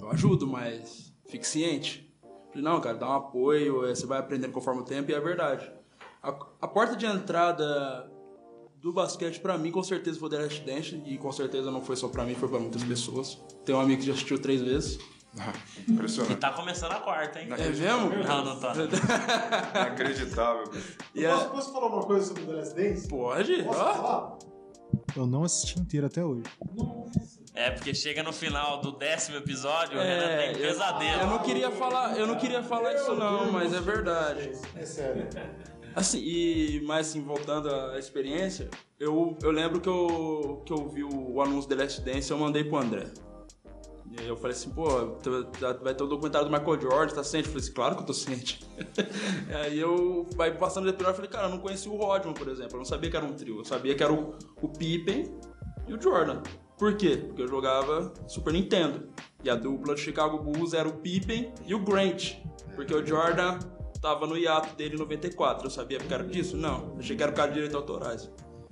eu 0.00 0.10
ajudo, 0.10 0.46
mas 0.46 1.12
fique 1.28 1.46
ciente. 1.46 2.12
Falei, 2.48 2.62
não, 2.62 2.80
cara, 2.80 2.96
dá 2.96 3.08
um 3.08 3.14
apoio, 3.14 3.86
eh, 3.86 3.94
você 3.94 4.06
vai 4.06 4.18
aprendendo 4.18 4.52
conforme 4.52 4.82
o 4.82 4.84
tempo, 4.84 5.10
e 5.10 5.14
é 5.14 5.20
verdade. 5.20 5.70
A, 6.22 6.30
a 6.60 6.68
porta 6.68 6.96
de 6.96 7.06
entrada 7.06 8.10
do 8.80 8.92
basquete, 8.92 9.40
pra 9.40 9.58
mim, 9.58 9.70
com 9.70 9.82
certeza 9.82 10.18
foi 10.18 10.30
The 10.30 10.38
Last 10.38 10.60
Dance, 10.62 11.02
e 11.06 11.18
com 11.18 11.32
certeza 11.32 11.70
não 11.70 11.82
foi 11.82 11.96
só 11.96 12.08
pra 12.08 12.24
mim, 12.24 12.34
foi 12.34 12.48
pra 12.48 12.58
muitas 12.58 12.82
pessoas. 12.84 13.38
Tem 13.64 13.74
um 13.74 13.80
amigo 13.80 14.00
que 14.00 14.06
já 14.06 14.12
assistiu 14.12 14.40
três 14.40 14.60
vezes. 14.60 14.98
E 15.86 15.92
Impressionante. 15.92 16.36
tá 16.38 16.52
começando 16.52 16.92
a 16.92 17.00
quarta, 17.00 17.40
hein? 17.40 17.48
É 17.50 17.56
mesmo? 17.68 18.10
Não, 18.24 18.44
não 18.44 18.58
tá. 18.60 18.72
Inacreditável. 19.74 20.64
E 21.14 21.24
Posso, 21.24 21.44
é... 21.44 21.48
posso 21.48 21.72
falar 21.72 21.86
uma 21.86 22.02
coisa 22.02 22.26
sobre 22.26 22.44
The 22.44 22.52
Last 22.52 22.74
Dance? 22.74 23.08
Pode? 23.08 23.62
Posso 23.62 23.78
falar? 23.78 24.38
Eu 25.16 25.26
não 25.26 25.44
assisti 25.44 25.78
inteiro 25.80 26.06
até 26.06 26.24
hoje. 26.24 26.44
É, 27.54 27.70
porque 27.70 27.92
chega 27.94 28.22
no 28.22 28.32
final 28.32 28.80
do 28.80 28.92
décimo 28.92 29.36
episódio, 29.36 29.98
o 29.98 30.00
É, 30.00 30.14
Renan 30.14 30.36
tem 30.54 30.62
eu- 30.62 30.68
pesadelo. 30.68 31.20
Eu 31.22 31.26
não 31.26 31.38
queria 31.40 31.70
falar, 31.70 32.18
eu 32.18 32.26
não 32.26 32.36
queria 32.36 32.62
falar 32.62 32.94
isso 32.94 33.14
não, 33.14 33.50
mas 33.52 33.72
é 33.74 33.80
verdade. 33.80 34.52
É 34.76 34.84
sério. 34.86 35.26
Assim, 35.96 36.18
e 36.20 36.80
mas 36.86 37.08
assim, 37.08 37.22
voltando 37.22 37.68
à 37.74 37.98
experiência, 37.98 38.70
eu, 39.00 39.36
eu 39.42 39.50
lembro 39.50 39.80
que 39.80 39.88
eu, 39.88 40.62
que 40.64 40.72
eu 40.72 40.88
vi 40.88 41.02
o, 41.02 41.32
o 41.34 41.42
anúncio 41.42 41.68
do 41.68 41.76
The 41.76 41.82
Last 41.82 42.00
Dance 42.02 42.30
e 42.30 42.34
eu 42.34 42.38
mandei 42.38 42.62
pro 42.62 42.78
André. 42.78 43.06
E 44.10 44.20
aí 44.20 44.28
eu 44.28 44.36
falei 44.36 44.56
assim, 44.56 44.70
pô, 44.70 44.88
tá- 45.60 45.72
vai 45.82 45.94
ter 45.94 46.02
o 46.02 46.06
documentário 46.06 46.48
do 46.48 46.52
Michael 46.56 46.80
Jordan, 46.80 47.14
tá 47.14 47.22
ciente? 47.22 47.46
Eu 47.46 47.52
falei 47.52 47.64
assim, 47.64 47.74
claro 47.74 47.94
que 47.96 48.02
eu 48.02 48.06
tô 48.06 48.14
ciente. 48.14 48.66
aí 49.64 49.78
eu, 49.78 50.26
vai 50.34 50.56
passando 50.56 50.86
o 50.86 50.88
episódio, 50.88 51.10
eu 51.10 51.16
falei, 51.16 51.30
cara, 51.30 51.46
eu 51.46 51.50
não 51.50 51.58
conhecia 51.58 51.90
o 51.90 51.96
Rodman, 51.96 52.34
por 52.34 52.48
exemplo, 52.48 52.74
eu 52.74 52.78
não 52.78 52.84
sabia 52.84 53.10
que 53.10 53.16
era 53.16 53.26
um 53.26 53.34
trio, 53.34 53.58
eu 53.58 53.64
sabia 53.64 53.94
que 53.94 54.02
era 54.02 54.12
o, 54.12 54.34
o 54.62 54.68
Pippen 54.68 55.38
e 55.86 55.92
o 55.92 56.00
Jordan. 56.00 56.42
Por 56.78 56.96
quê? 56.96 57.16
Porque 57.26 57.42
eu 57.42 57.48
jogava 57.48 58.12
Super 58.28 58.52
Nintendo. 58.52 59.08
E 59.42 59.50
a 59.50 59.56
dupla 59.56 59.94
do 59.94 60.00
Chicago 60.00 60.38
Bulls 60.38 60.72
era 60.74 60.88
o 60.88 60.92
Pippen 60.92 61.52
e 61.66 61.74
o 61.74 61.80
Grant. 61.80 62.36
Porque 62.76 62.94
o 62.94 63.04
Jordan 63.04 63.58
tava 64.00 64.26
no 64.26 64.36
hiato 64.36 64.76
dele 64.76 64.94
em 64.94 64.98
94. 64.98 65.66
Eu 65.66 65.70
sabia 65.70 65.98
por 65.98 66.08
causa 66.08 66.24
disso? 66.24 66.56
Não. 66.56 66.96
Achei 66.98 67.16
que 67.16 67.22
era 67.22 67.32
por 67.32 67.38
causa 67.38 67.50
de 67.50 67.54
direitos 67.54 67.74
autorais. 67.74 68.30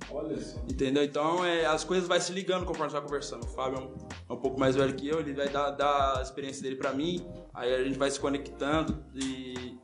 Olha 0.09 0.39
só. 0.39 0.59
Entendeu? 0.69 1.03
Então 1.03 1.43
é, 1.43 1.65
as 1.65 1.83
coisas 1.83 2.07
vai 2.07 2.19
se 2.19 2.31
ligando 2.31 2.65
conforme 2.65 2.89
você 2.89 2.97
vai 2.97 3.05
conversando. 3.05 3.43
O 3.43 3.47
Fábio 3.47 3.79
é 3.79 3.81
um, 3.81 4.07
é 4.29 4.33
um 4.33 4.37
pouco 4.37 4.59
mais 4.59 4.75
velho 4.75 4.93
que 4.95 5.07
eu, 5.07 5.19
ele 5.19 5.33
vai 5.33 5.49
dar, 5.49 5.71
dar 5.71 6.17
a 6.17 6.21
experiência 6.21 6.63
dele 6.63 6.75
pra 6.75 6.93
mim, 6.93 7.27
aí 7.53 7.73
a 7.73 7.83
gente 7.83 7.97
vai 7.97 8.09
se 8.09 8.19
conectando 8.19 9.03
e. 9.13 9.77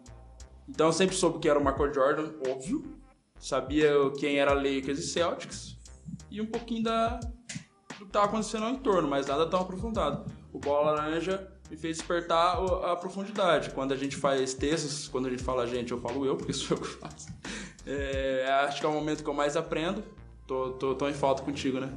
Então 0.67 0.87
eu 0.87 0.93
sempre 0.93 1.15
soube 1.15 1.39
que 1.39 1.49
era 1.49 1.59
o 1.59 1.63
Michael 1.63 1.93
Jordan, 1.93 2.31
óbvio. 2.49 2.83
Sabia 3.37 3.91
quem 4.17 4.39
era 4.39 4.53
Lakers 4.53 4.99
e 4.99 5.07
Celtics. 5.07 5.77
E 6.31 6.39
um 6.39 6.45
pouquinho 6.45 6.83
da, 6.83 7.19
do 7.99 8.05
que 8.05 8.11
tava 8.11 8.27
acontecendo 8.27 8.63
ao 8.63 8.71
entorno, 8.71 9.07
mas 9.07 9.27
nada 9.27 9.45
tão 9.45 9.59
aprofundado. 9.59 10.31
O 10.53 10.59
Bola 10.59 10.91
Laranja 10.91 11.51
me 11.69 11.75
fez 11.75 11.97
despertar 11.97 12.57
a 12.85 12.95
profundidade. 12.95 13.71
Quando 13.71 13.93
a 13.93 13.97
gente 13.97 14.15
faz 14.15 14.53
textos, 14.53 15.07
quando 15.07 15.27
a 15.27 15.29
gente 15.29 15.43
fala 15.43 15.63
a 15.63 15.65
gente, 15.65 15.91
eu 15.91 15.97
falo 15.99 16.25
eu, 16.25 16.37
porque 16.37 16.53
sou 16.53 16.77
eu 16.77 16.83
que 16.83 16.87
faço. 16.87 17.27
É, 17.85 18.45
acho 18.65 18.79
que 18.79 18.85
é 18.85 18.89
o 18.89 18.93
momento 18.93 19.23
que 19.23 19.29
eu 19.29 19.33
mais 19.33 19.57
aprendo. 19.57 20.03
Tô, 20.47 20.71
tô, 20.71 20.95
tô 20.95 21.07
em 21.07 21.13
falta 21.13 21.41
contigo, 21.43 21.79
né? 21.79 21.89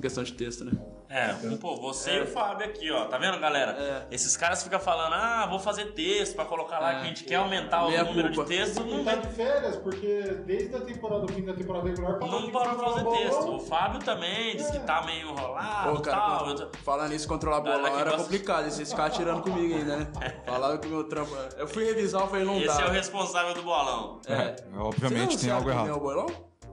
Questão 0.00 0.22
de 0.24 0.32
texto, 0.32 0.64
né? 0.64 0.72
É, 1.12 1.34
pô, 1.60 1.74
você 1.76 2.18
e 2.18 2.22
o 2.22 2.26
Fábio 2.26 2.64
aqui, 2.64 2.88
ó. 2.90 3.06
Tá 3.06 3.18
vendo, 3.18 3.36
galera? 3.40 3.72
É. 3.72 4.14
Esses 4.14 4.36
caras 4.36 4.62
ficam 4.62 4.78
falando, 4.78 5.12
ah, 5.14 5.44
vou 5.50 5.58
fazer 5.58 5.86
texto 5.92 6.36
pra 6.36 6.44
colocar 6.44 6.78
lá 6.78 6.94
que 6.94 7.00
a 7.00 7.04
gente 7.04 7.24
quer 7.24 7.34
aumentar 7.34 7.84
o 7.84 7.90
número 7.90 8.28
culpa. 8.32 8.44
de 8.48 8.56
textos. 8.56 8.86
Não, 8.86 9.04
tá 9.04 9.16
de 9.16 9.26
férias, 9.34 9.76
porque 9.76 10.22
desde 10.46 10.76
a 10.76 10.80
temporada, 10.82 11.24
o 11.24 11.28
fim 11.28 11.44
da 11.44 11.52
temporada 11.52 11.88
regular, 11.88 12.18
não 12.20 12.48
parou 12.52 12.76
de 12.76 12.84
fazer 12.84 13.24
texto. 13.24 13.56
O 13.56 13.58
Fábio 13.58 13.98
também 13.98 14.56
disse 14.56 14.70
que 14.70 14.78
tá 14.78 15.02
meio 15.04 15.30
enrolado 15.30 15.90
Pô, 15.92 15.98
e 15.98 16.02
cara, 16.02 16.16
tal. 16.16 16.44
quando- 16.44 16.62
Eu 16.62 16.68
tô- 16.70 16.78
falando 16.78 17.12
isso, 17.12 17.26
controlar 17.26 17.60
bolão 17.60 17.86
era 17.98 18.04
gosta- 18.10 18.16
complicado. 18.22 18.70
Vocês 18.70 18.88
ficavam 18.90 19.10
tirando 19.10 19.42
comigo 19.42 19.74
ainda, 19.74 19.96
né? 19.96 20.06
Falaram 20.46 20.78
que 20.78 20.86
o 20.86 20.90
meu 20.90 21.04
trampo. 21.08 21.36
Eu 21.58 21.66
fui 21.66 21.84
revisar, 21.84 22.22
eu 22.22 22.28
falei, 22.28 22.44
não 22.44 22.56
Esse 22.56 22.68
dá. 22.68 22.84
é 22.84 22.86
o 22.86 22.90
responsável 22.92 23.52
do 23.52 23.62
bolão. 23.62 24.20
É. 24.28 24.54
Obviamente 24.78 25.36
tem 25.40 25.50
algo 25.50 25.68
errado. 25.68 25.90
o 25.92 25.98
bolão? 25.98 26.26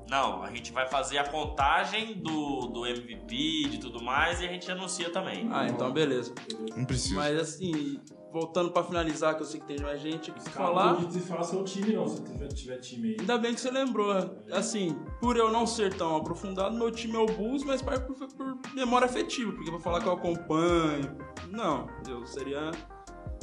Não, 0.10 0.42
a 0.44 0.50
gente 0.52 0.72
vai 0.72 0.88
fazer 0.88 1.18
a 1.18 1.28
contagem 1.28 2.16
do, 2.16 2.68
do 2.68 2.86
MVP, 2.86 3.70
de 3.70 3.78
tudo 3.80 4.02
mais, 4.02 4.42
e 4.42 4.46
a 4.46 4.48
gente 4.50 4.70
anuncia 4.72 5.10
também. 5.10 5.48
Ah, 5.52 5.68
então 5.68 5.92
beleza. 5.92 6.34
Não 6.76 6.86
precisa. 6.86 7.16
Mas 7.16 7.38
assim, 7.40 8.00
voltando 8.32 8.72
pra 8.72 8.84
finalizar, 8.84 9.36
que 9.36 9.42
eu 9.42 9.46
sei 9.46 9.60
que 9.60 9.66
tem 9.68 9.80
mais 9.82 10.00
gente 10.02 10.32
aqui 10.32 10.40
pra 10.42 10.52
Cara, 10.52 10.66
falar. 10.68 10.94
não 10.94 11.02
pode 11.04 11.20
falar 11.22 11.44
seu 11.44 11.64
time 11.64 11.94
não, 11.94 12.08
se 12.08 12.22
tiver, 12.24 12.48
tiver 12.48 12.78
time 12.80 13.08
aí. 13.10 13.18
Ainda 13.20 13.38
bem 13.38 13.54
que 13.54 13.60
você 13.60 13.70
lembrou. 13.72 14.12
Assim, 14.52 14.98
por 15.20 15.36
eu 15.36 15.52
não 15.52 15.68
ser 15.68 15.94
tão 15.94 16.16
aprofundado, 16.16 16.76
meu 16.78 16.90
time 16.92 17.16
é 17.16 17.20
o 17.20 17.26
Bulls, 17.26 17.64
mas 17.64 17.82
por, 17.82 18.00
por- 18.02 18.28
por 18.34 18.58
memória 18.74 19.06
afetiva, 19.06 19.52
porque 19.52 19.70
pra 19.72 19.80
falar 19.80 20.02
que 20.02 20.08
eu 20.08 20.14
acompanho. 20.14 21.18
Não, 21.52 21.88
eu 22.08 22.26
seria. 22.26 22.72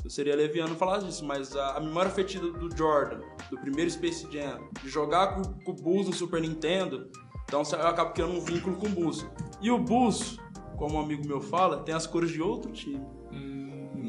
Eu 0.04 0.10
seria 0.10 0.36
leviano 0.36 0.76
falar 0.76 0.98
disso, 0.98 1.24
mas 1.24 1.56
a, 1.56 1.78
a 1.78 1.80
memória 1.80 2.10
afetiva 2.10 2.46
do 2.46 2.76
Jordan, 2.76 3.20
do 3.50 3.58
primeiro 3.58 3.90
Space 3.90 4.28
Jam, 4.30 4.68
de 4.82 4.90
jogar 4.90 5.34
com, 5.34 5.42
com 5.64 5.72
o 5.72 5.74
Bulls 5.74 6.06
no 6.06 6.12
Super 6.12 6.42
Nintendo, 6.42 7.08
então 7.46 7.62
eu 7.72 7.86
acabo 7.86 8.12
criando 8.12 8.34
um 8.34 8.40
vínculo 8.40 8.76
com 8.76 8.86
o 8.86 8.90
Bulls. 8.90 9.26
E 9.62 9.70
o 9.70 9.78
Bulls, 9.78 10.38
como 10.76 10.96
um 10.96 11.00
amigo 11.00 11.26
meu 11.26 11.40
fala, 11.40 11.78
tem 11.78 11.94
as 11.94 12.06
cores 12.06 12.30
de 12.30 12.42
outro 12.42 12.70
time. 12.70 13.00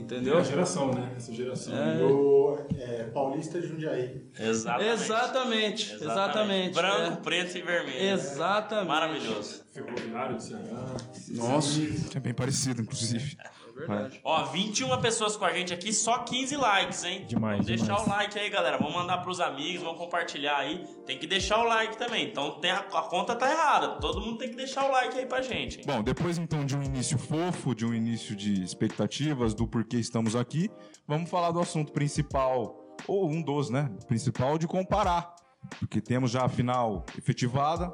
Entendeu? 0.05 0.37
É 0.37 0.41
a 0.41 0.43
geração, 0.43 0.93
né? 0.93 1.13
Essa 1.17 1.33
geração. 1.33 1.75
É. 1.75 2.03
O 2.03 2.57
é, 2.77 3.03
Paulista 3.05 3.59
de 3.59 3.67
Jundiaí. 3.67 4.21
Exatamente. 4.39 4.91
Exatamente, 4.91 5.93
exatamente. 5.95 6.73
Branco, 6.75 7.13
é. 7.13 7.23
preto 7.23 7.57
e 7.57 7.61
vermelho. 7.63 8.13
Exatamente. 8.13 8.87
Maravilhoso. 8.87 9.63
Ferroviário 9.73 10.35
do 10.35 10.43
Ceará. 10.43 10.95
Nossa, 11.31 11.81
É 12.15 12.19
bem 12.19 12.35
parecido, 12.35 12.83
inclusive. 12.83 13.35
Verdade. 13.75 14.21
Ó, 14.23 14.43
21 14.45 14.99
pessoas 15.01 15.35
com 15.35 15.45
a 15.45 15.53
gente 15.53 15.73
aqui, 15.73 15.91
só 15.91 16.19
15 16.19 16.55
likes, 16.55 17.03
hein? 17.03 17.25
Demais, 17.27 17.57
Vamos 17.57 17.65
deixar 17.67 17.85
demais. 17.97 18.07
o 18.07 18.09
like 18.09 18.39
aí, 18.39 18.49
galera. 18.49 18.77
Vamos 18.77 18.93
mandar 18.95 19.17
pros 19.19 19.39
amigos, 19.39 19.83
vamos 19.83 19.97
compartilhar 19.99 20.57
aí. 20.57 20.85
Tem 21.05 21.17
que 21.19 21.27
deixar 21.27 21.59
o 21.59 21.63
like 21.65 21.97
também. 21.97 22.29
Então 22.29 22.59
tem 22.59 22.71
a, 22.71 22.77
a 22.79 23.01
conta 23.03 23.35
tá 23.35 23.51
errada. 23.51 23.99
Todo 23.99 24.21
mundo 24.21 24.37
tem 24.37 24.49
que 24.49 24.55
deixar 24.55 24.85
o 24.87 24.91
like 24.91 25.17
aí 25.17 25.25
pra 25.25 25.41
gente. 25.41 25.79
hein? 25.79 25.83
Bom, 25.85 26.01
depois 26.01 26.37
então 26.37 26.65
de 26.65 26.75
um 26.75 26.81
início 26.83 27.17
fofo, 27.17 27.75
de 27.75 27.85
um 27.85 27.93
início 27.93 28.35
de 28.35 28.63
expectativas, 28.63 29.53
do 29.53 29.67
porquê 29.67 29.97
estamos 29.97 30.35
aqui, 30.35 30.69
vamos 31.07 31.29
falar 31.29 31.51
do 31.51 31.59
assunto 31.59 31.91
principal, 31.91 32.95
ou 33.07 33.29
um 33.29 33.41
dos, 33.41 33.69
né? 33.69 33.89
Principal 34.07 34.57
de 34.57 34.67
comparar. 34.67 35.35
Porque 35.79 35.99
temos 35.99 36.31
já 36.31 36.45
a 36.45 36.49
final 36.49 37.03
efetivada, 37.17 37.91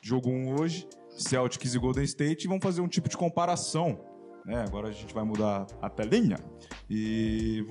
jogo 0.00 0.30
1 0.30 0.60
hoje, 0.60 0.88
Celtics 1.10 1.74
e 1.74 1.78
Golden 1.78 2.04
State, 2.04 2.44
e 2.44 2.48
vamos 2.48 2.62
fazer 2.62 2.80
um 2.80 2.86
tipo 2.88 3.08
de 3.08 3.16
comparação. 3.16 3.98
Né? 4.50 4.64
Agora 4.66 4.88
a 4.88 4.92
gente 4.92 5.14
vai 5.14 5.22
mudar 5.22 5.64
a 5.80 5.88
telinha 5.88 6.36
e 6.90 7.64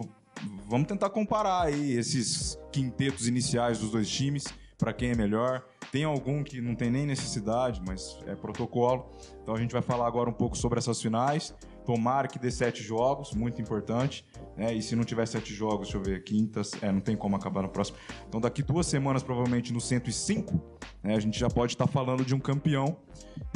vamos 0.66 0.88
tentar 0.88 1.10
comparar 1.10 1.64
aí 1.64 1.98
esses 1.98 2.58
quintetos 2.72 3.28
iniciais 3.28 3.80
dos 3.80 3.92
dois 3.92 4.10
times, 4.10 4.46
para 4.78 4.94
quem 4.94 5.10
é 5.10 5.16
melhor. 5.16 5.62
Tem 5.92 6.06
algum 6.06 6.42
que 6.42 6.62
não 6.62 6.76
tem 6.76 6.90
nem 6.90 7.06
necessidade, 7.06 7.82
mas 7.86 8.18
é 8.26 8.34
protocolo. 8.34 9.12
Então 9.44 9.54
a 9.54 9.60
gente 9.60 9.74
vai 9.74 9.82
falar 9.82 10.08
agora 10.08 10.30
um 10.30 10.34
pouco 10.34 10.58
sobre 10.58 10.80
essas 10.80 11.02
finais. 11.02 11.54
Tomara 11.86 12.30
que 12.30 12.40
dê 12.40 12.50
sete 12.50 12.82
jogos, 12.82 13.34
muito 13.34 13.62
importante. 13.62 14.26
Né? 14.56 14.74
E 14.74 14.82
se 14.82 14.96
não 14.96 15.04
tiver 15.04 15.26
sete 15.26 15.54
jogos, 15.54 15.90
deixa 15.90 15.98
eu 15.98 16.02
ver, 16.02 16.24
quintas, 16.24 16.72
é, 16.82 16.90
não 16.94 17.02
tem 17.02 17.18
como 17.18 17.36
acabar 17.36 17.62
no 17.62 17.68
próximo. 17.70 17.98
Então 18.26 18.40
daqui 18.40 18.64
duas 18.64 18.88
semanas, 18.88 19.22
provavelmente 19.22 19.74
no 19.74 19.82
105, 19.82 20.62
né, 21.04 21.14
a 21.16 21.20
gente 21.20 21.38
já 21.38 21.50
pode 21.50 21.74
estar 21.74 21.88
falando 21.88 22.24
de 22.24 22.34
um 22.34 22.40
campeão. 22.40 22.96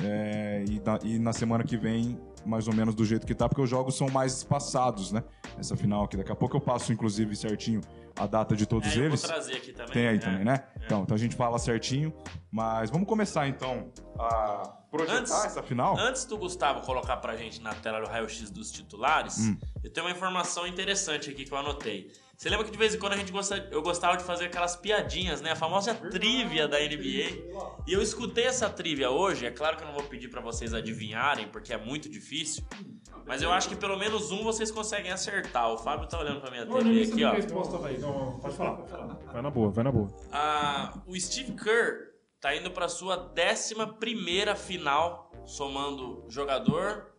É, 0.03 0.65
e, 0.67 0.81
na, 0.81 0.99
e 1.03 1.19
na 1.19 1.31
semana 1.31 1.63
que 1.63 1.77
vem, 1.77 2.19
mais 2.45 2.67
ou 2.67 2.73
menos 2.73 2.93
do 2.95 3.05
jeito 3.05 3.25
que 3.25 3.33
tá, 3.35 3.47
porque 3.47 3.61
os 3.61 3.69
jogos 3.69 3.95
são 3.95 4.09
mais 4.09 4.37
espaçados, 4.37 5.11
né? 5.11 5.23
Essa 5.57 5.75
final 5.77 6.03
aqui. 6.05 6.17
Daqui 6.17 6.31
a 6.31 6.35
pouco 6.35 6.57
eu 6.57 6.61
passo, 6.61 6.91
inclusive, 6.91 7.35
certinho 7.35 7.81
a 8.15 8.27
data 8.27 8.55
de 8.55 8.65
todos 8.65 8.89
É, 8.89 8.91
eu 8.91 8.95
vou 8.95 9.07
eles. 9.09 9.21
trazer 9.21 9.53
aqui 9.55 9.71
também. 9.73 9.91
Tem 9.93 10.07
aí 10.07 10.15
É. 10.17 10.19
também, 10.19 10.43
né? 10.45 10.63
Então, 10.85 11.03
então 11.03 11.15
a 11.15 11.17
gente 11.17 11.35
fala 11.35 11.57
certinho. 11.57 12.13
Mas 12.51 12.89
vamos 12.91 13.07
começar 13.07 13.47
então 13.47 13.91
a 14.19 14.77
projetar 14.91 15.17
Antes- 15.19 15.45
essa 15.45 15.63
final. 15.63 15.97
Antes 15.97 16.25
do 16.25 16.37
Gustavo 16.37 16.81
colocar 16.81 17.17
pra 17.17 17.35
gente 17.35 17.61
na 17.61 17.73
tela 17.73 17.99
o 18.03 18.07
raio-x 18.07 18.49
dos 18.51 18.71
titulares, 18.71 19.39
Hum. 19.39 19.57
eu 19.83 19.89
tenho 19.91 20.05
uma 20.05 20.11
informação 20.11 20.67
interessante 20.67 21.29
aqui 21.31 21.45
que 21.45 21.51
eu 21.51 21.57
anotei. 21.57 22.11
Você 22.35 22.49
lembra 22.49 22.65
que 22.65 22.71
de 22.71 22.77
vez 22.77 22.93
em 22.95 22.99
quando 22.99 23.13
a 23.13 23.17
gente 23.17 23.31
gosta, 23.31 23.69
eu 23.71 23.81
gostava 23.81 24.17
de 24.17 24.23
fazer 24.23 24.45
aquelas 24.45 24.75
piadinhas, 24.75 25.39
né? 25.39 25.51
A 25.51 25.55
famosa 25.55 25.93
trivia 25.93 26.67
da 26.67 26.77
NBA. 26.79 27.29
E 27.87 27.93
eu 27.93 28.01
escutei 28.01 28.45
essa 28.45 28.69
trivia 28.69 29.09
hoje, 29.11 29.45
é 29.45 29.51
claro 29.51 29.77
que 29.77 29.83
eu 29.83 29.87
não 29.87 29.93
vou 29.93 30.03
pedir 30.03 30.29
pra 30.29 30.41
vocês 30.41 30.73
adivinharem, 30.73 31.47
porque 31.47 31.71
é 31.71 31.77
muito 31.77 32.09
difícil. 32.09 32.63
Mas 33.25 33.41
eu 33.41 33.51
acho 33.51 33.69
que 33.69 33.75
pelo 33.75 33.97
menos 33.97 34.31
um 34.31 34.43
vocês 34.43 34.69
conseguem 34.71 35.11
acertar. 35.11 35.71
O 35.71 35.77
Fábio 35.77 36.07
tá 36.07 36.19
olhando 36.19 36.41
pra 36.41 36.51
minha 36.51 36.65
TV 36.65 37.03
aqui, 37.03 37.23
ó. 37.23 37.33
Não, 37.99 38.39
pode 38.39 38.57
falar, 38.57 38.75
pode 38.75 38.89
falar. 38.89 39.13
Vai 39.31 39.41
na 39.41 39.49
boa, 39.49 39.69
vai 39.69 39.83
na 39.83 39.91
boa. 39.91 40.09
Ah, 40.31 40.93
o 41.05 41.17
Steve 41.17 41.53
Kerr 41.53 42.13
tá 42.41 42.53
indo 42.53 42.71
pra 42.71 42.89
sua 42.89 43.15
décima 43.15 43.87
primeira 43.87 44.55
final, 44.55 45.31
somando 45.45 46.25
jogador 46.27 47.13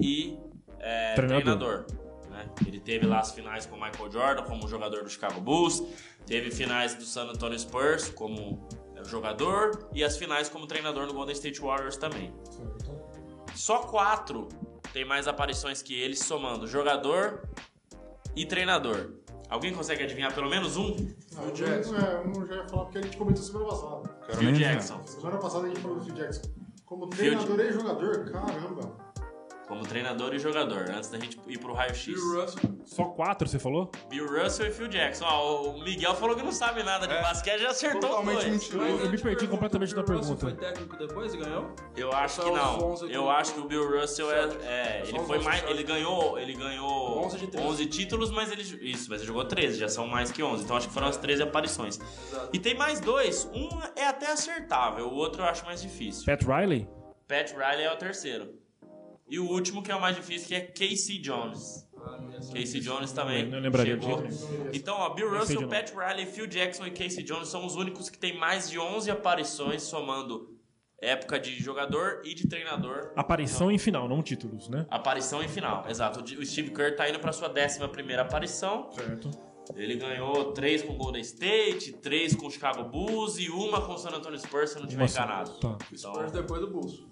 e 0.00 0.38
é, 0.78 1.14
Treinador. 1.14 1.84
treinador. 1.84 2.05
Né? 2.36 2.48
Ele 2.66 2.78
teve 2.78 3.06
lá 3.06 3.20
as 3.20 3.32
finais 3.32 3.66
com 3.66 3.76
o 3.76 3.80
Michael 3.80 4.10
Jordan 4.10 4.42
como 4.44 4.68
jogador 4.68 5.02
do 5.02 5.08
Chicago 5.08 5.40
Bulls, 5.40 5.82
teve 6.26 6.50
finais 6.50 6.94
do 6.94 7.04
San 7.04 7.24
Antonio 7.24 7.58
Spurs 7.58 8.10
como 8.10 8.68
é, 8.94 9.04
jogador 9.04 9.88
e 9.94 10.04
as 10.04 10.16
finais 10.16 10.48
como 10.48 10.66
treinador 10.66 11.06
no 11.06 11.14
Golden 11.14 11.34
State 11.34 11.60
Warriors 11.60 11.96
também. 11.96 12.32
Só 13.54 13.78
quatro 13.78 14.48
tem 14.92 15.04
mais 15.04 15.26
aparições 15.26 15.82
que 15.82 15.98
ele, 15.98 16.14
somando 16.14 16.66
jogador 16.66 17.48
e 18.34 18.44
treinador. 18.44 19.12
Alguém 19.48 19.72
consegue 19.72 20.02
adivinhar 20.02 20.34
pelo 20.34 20.50
menos 20.50 20.76
um? 20.76 20.94
Não, 21.34 21.52
Jackson. 21.52 21.96
É, 21.96 22.20
um 22.26 22.46
já 22.46 22.56
ia 22.56 22.68
falar 22.68 22.84
porque 22.84 22.98
a 22.98 23.02
gente 23.02 23.16
comentou 23.16 23.42
semana 23.42 23.66
passada. 23.66 24.36
Phil 24.36 24.52
Jackson. 24.52 25.06
Semana 25.06 25.38
passada 25.38 25.66
a 25.66 25.68
gente 25.68 25.80
falou 25.80 25.98
do 25.98 26.04
Phil 26.04 26.14
Jackson. 26.14 26.50
Como 26.84 27.12
Phil 27.12 27.38
treinador 27.38 27.60
e 27.60 27.72
jogador, 27.72 28.30
caramba. 28.30 29.05
Como 29.66 29.82
treinador 29.82 30.32
e 30.32 30.38
jogador, 30.38 30.88
antes 30.90 31.10
da 31.10 31.18
gente 31.18 31.36
ir 31.48 31.58
pro 31.58 31.72
raio-x. 31.74 32.04
Bill 32.06 32.40
Russell. 32.40 32.60
Só 32.84 33.04
quatro, 33.06 33.48
você 33.48 33.58
falou? 33.58 33.90
Bill 34.08 34.26
Russell 34.26 34.68
e 34.68 34.70
Phil 34.70 34.86
Jackson. 34.86 35.24
Ó, 35.24 35.70
o 35.70 35.82
Miguel 35.82 36.14
falou 36.14 36.36
que 36.36 36.42
não 36.44 36.52
sabe 36.52 36.84
nada 36.84 37.04
de 37.08 37.12
É. 37.14 37.20
basquete, 37.20 37.60
já 37.62 37.70
acertou 37.70 38.00
Totalmente 38.10 38.34
dois. 38.42 38.46
mentira. 38.46 38.88
Eu- 38.88 39.00
eu 39.00 39.10
me 39.10 39.18
perdi 39.18 39.48
completamente 39.48 39.92
na 39.92 40.02
Russell 40.02 40.16
pergunta. 40.20 40.40
foi 40.46 40.54
técnico 40.54 40.96
depois 40.96 41.34
e 41.34 41.36
ganhou? 41.38 41.74
Eu 41.96 42.12
acho 42.12 42.40
que 42.42 42.48
os 42.48 42.56
não. 42.56 42.92
11 42.92 43.12
Eu 43.12 43.28
acho 43.28 43.54
que 43.54 43.60
o 43.60 43.64
Bill 43.64 44.00
Russell 44.00 44.30
é, 44.30 44.44
é, 44.44 45.02
Só 45.04 45.16
ele 45.16 45.18
foi 45.26 45.36
11 45.38 45.44
mais, 45.44 45.64
ele 45.68 45.82
ganhou, 45.82 46.38
ele 46.38 46.52
ganhou 46.54 47.24
11 47.24 47.36
de 47.38 47.46
13. 47.48 47.66
11 47.66 47.86
títulos, 47.86 48.30
mas 48.30 48.52
ele 48.52 48.62
isso, 48.62 49.10
mas 49.10 49.18
ele 49.20 49.26
jogou 49.26 49.44
13, 49.44 49.78
já 49.80 49.88
são 49.88 50.06
mais 50.06 50.30
que 50.30 50.44
11. 50.44 50.62
Então 50.62 50.76
acho 50.76 50.86
que 50.86 50.94
foram 50.94 51.08
as 51.08 51.16
13 51.16 51.42
aparições. 51.42 51.98
E 52.52 52.58
tem 52.60 52.76
mais 52.76 53.00
dois, 53.00 53.50
um 53.52 53.68
é 53.96 54.06
até 54.06 54.30
acertável, 54.30 55.08
o 55.08 55.14
outro 55.14 55.42
eu 55.42 55.46
acho 55.46 55.64
mais 55.64 55.82
difícil. 55.82 56.24
Pat 56.24 56.42
Riley? 56.44 56.88
Pat 57.26 57.50
Riley 57.50 57.82
é 57.84 57.92
o 57.92 57.96
terceiro. 57.96 58.64
E 59.28 59.38
o 59.38 59.48
último 59.50 59.82
que 59.82 59.90
é 59.90 59.96
o 59.96 60.00
mais 60.00 60.14
difícil 60.16 60.48
que 60.48 60.54
é 60.54 60.60
Casey 60.60 61.18
Jones. 61.18 61.86
Casey 62.52 62.80
Jones 62.80 63.12
também. 63.12 63.48
Não 63.48 63.58
lembraria 63.58 64.00
chegou. 64.00 64.22
Então, 64.72 64.94
ó, 64.96 65.10
Bill 65.10 65.36
Russell, 65.36 65.68
Pat 65.68 65.90
Riley, 65.90 66.26
Phil 66.26 66.46
Jackson 66.46 66.86
e 66.86 66.90
Casey 66.92 67.24
Jones 67.24 67.48
são 67.48 67.66
os 67.66 67.74
únicos 67.74 68.08
que 68.08 68.18
têm 68.18 68.38
mais 68.38 68.70
de 68.70 68.78
11 68.78 69.10
aparições, 69.10 69.82
somando 69.82 70.56
época 71.00 71.38
de 71.38 71.60
jogador 71.60 72.22
e 72.24 72.34
de 72.34 72.48
treinador. 72.48 73.12
Aparição 73.16 73.70
em 73.70 73.78
final, 73.78 74.08
não 74.08 74.22
títulos, 74.22 74.68
né? 74.68 74.86
Aparição 74.88 75.42
em 75.42 75.48
final, 75.48 75.84
exato. 75.88 76.20
O 76.20 76.46
Steve 76.46 76.70
Kerr 76.70 76.94
tá 76.96 77.08
indo 77.08 77.18
pra 77.18 77.32
sua 77.32 77.48
11 77.48 77.86
primeira 77.88 78.22
aparição. 78.22 78.90
Certo. 78.92 79.30
Ele 79.74 79.96
ganhou 79.96 80.52
três 80.52 80.80
com 80.82 80.92
o 80.92 80.96
Golden 80.96 81.20
State, 81.22 81.94
três 81.94 82.36
com 82.36 82.46
o 82.46 82.50
Chicago 82.50 82.84
Bulls 82.84 83.36
e 83.38 83.50
uma 83.50 83.84
com 83.84 83.94
o 83.94 83.98
San 83.98 84.10
Antonio 84.10 84.38
Spurs, 84.38 84.70
se 84.70 84.76
eu 84.76 84.80
não 84.82 84.86
estiver 84.86 85.02
Nossa, 85.02 85.18
enganado. 85.18 85.50
tá. 85.58 85.76
Então, 85.92 86.14
Spurs 86.14 86.32
depois 86.32 86.60
do 86.60 86.70
Bulls. 86.70 87.04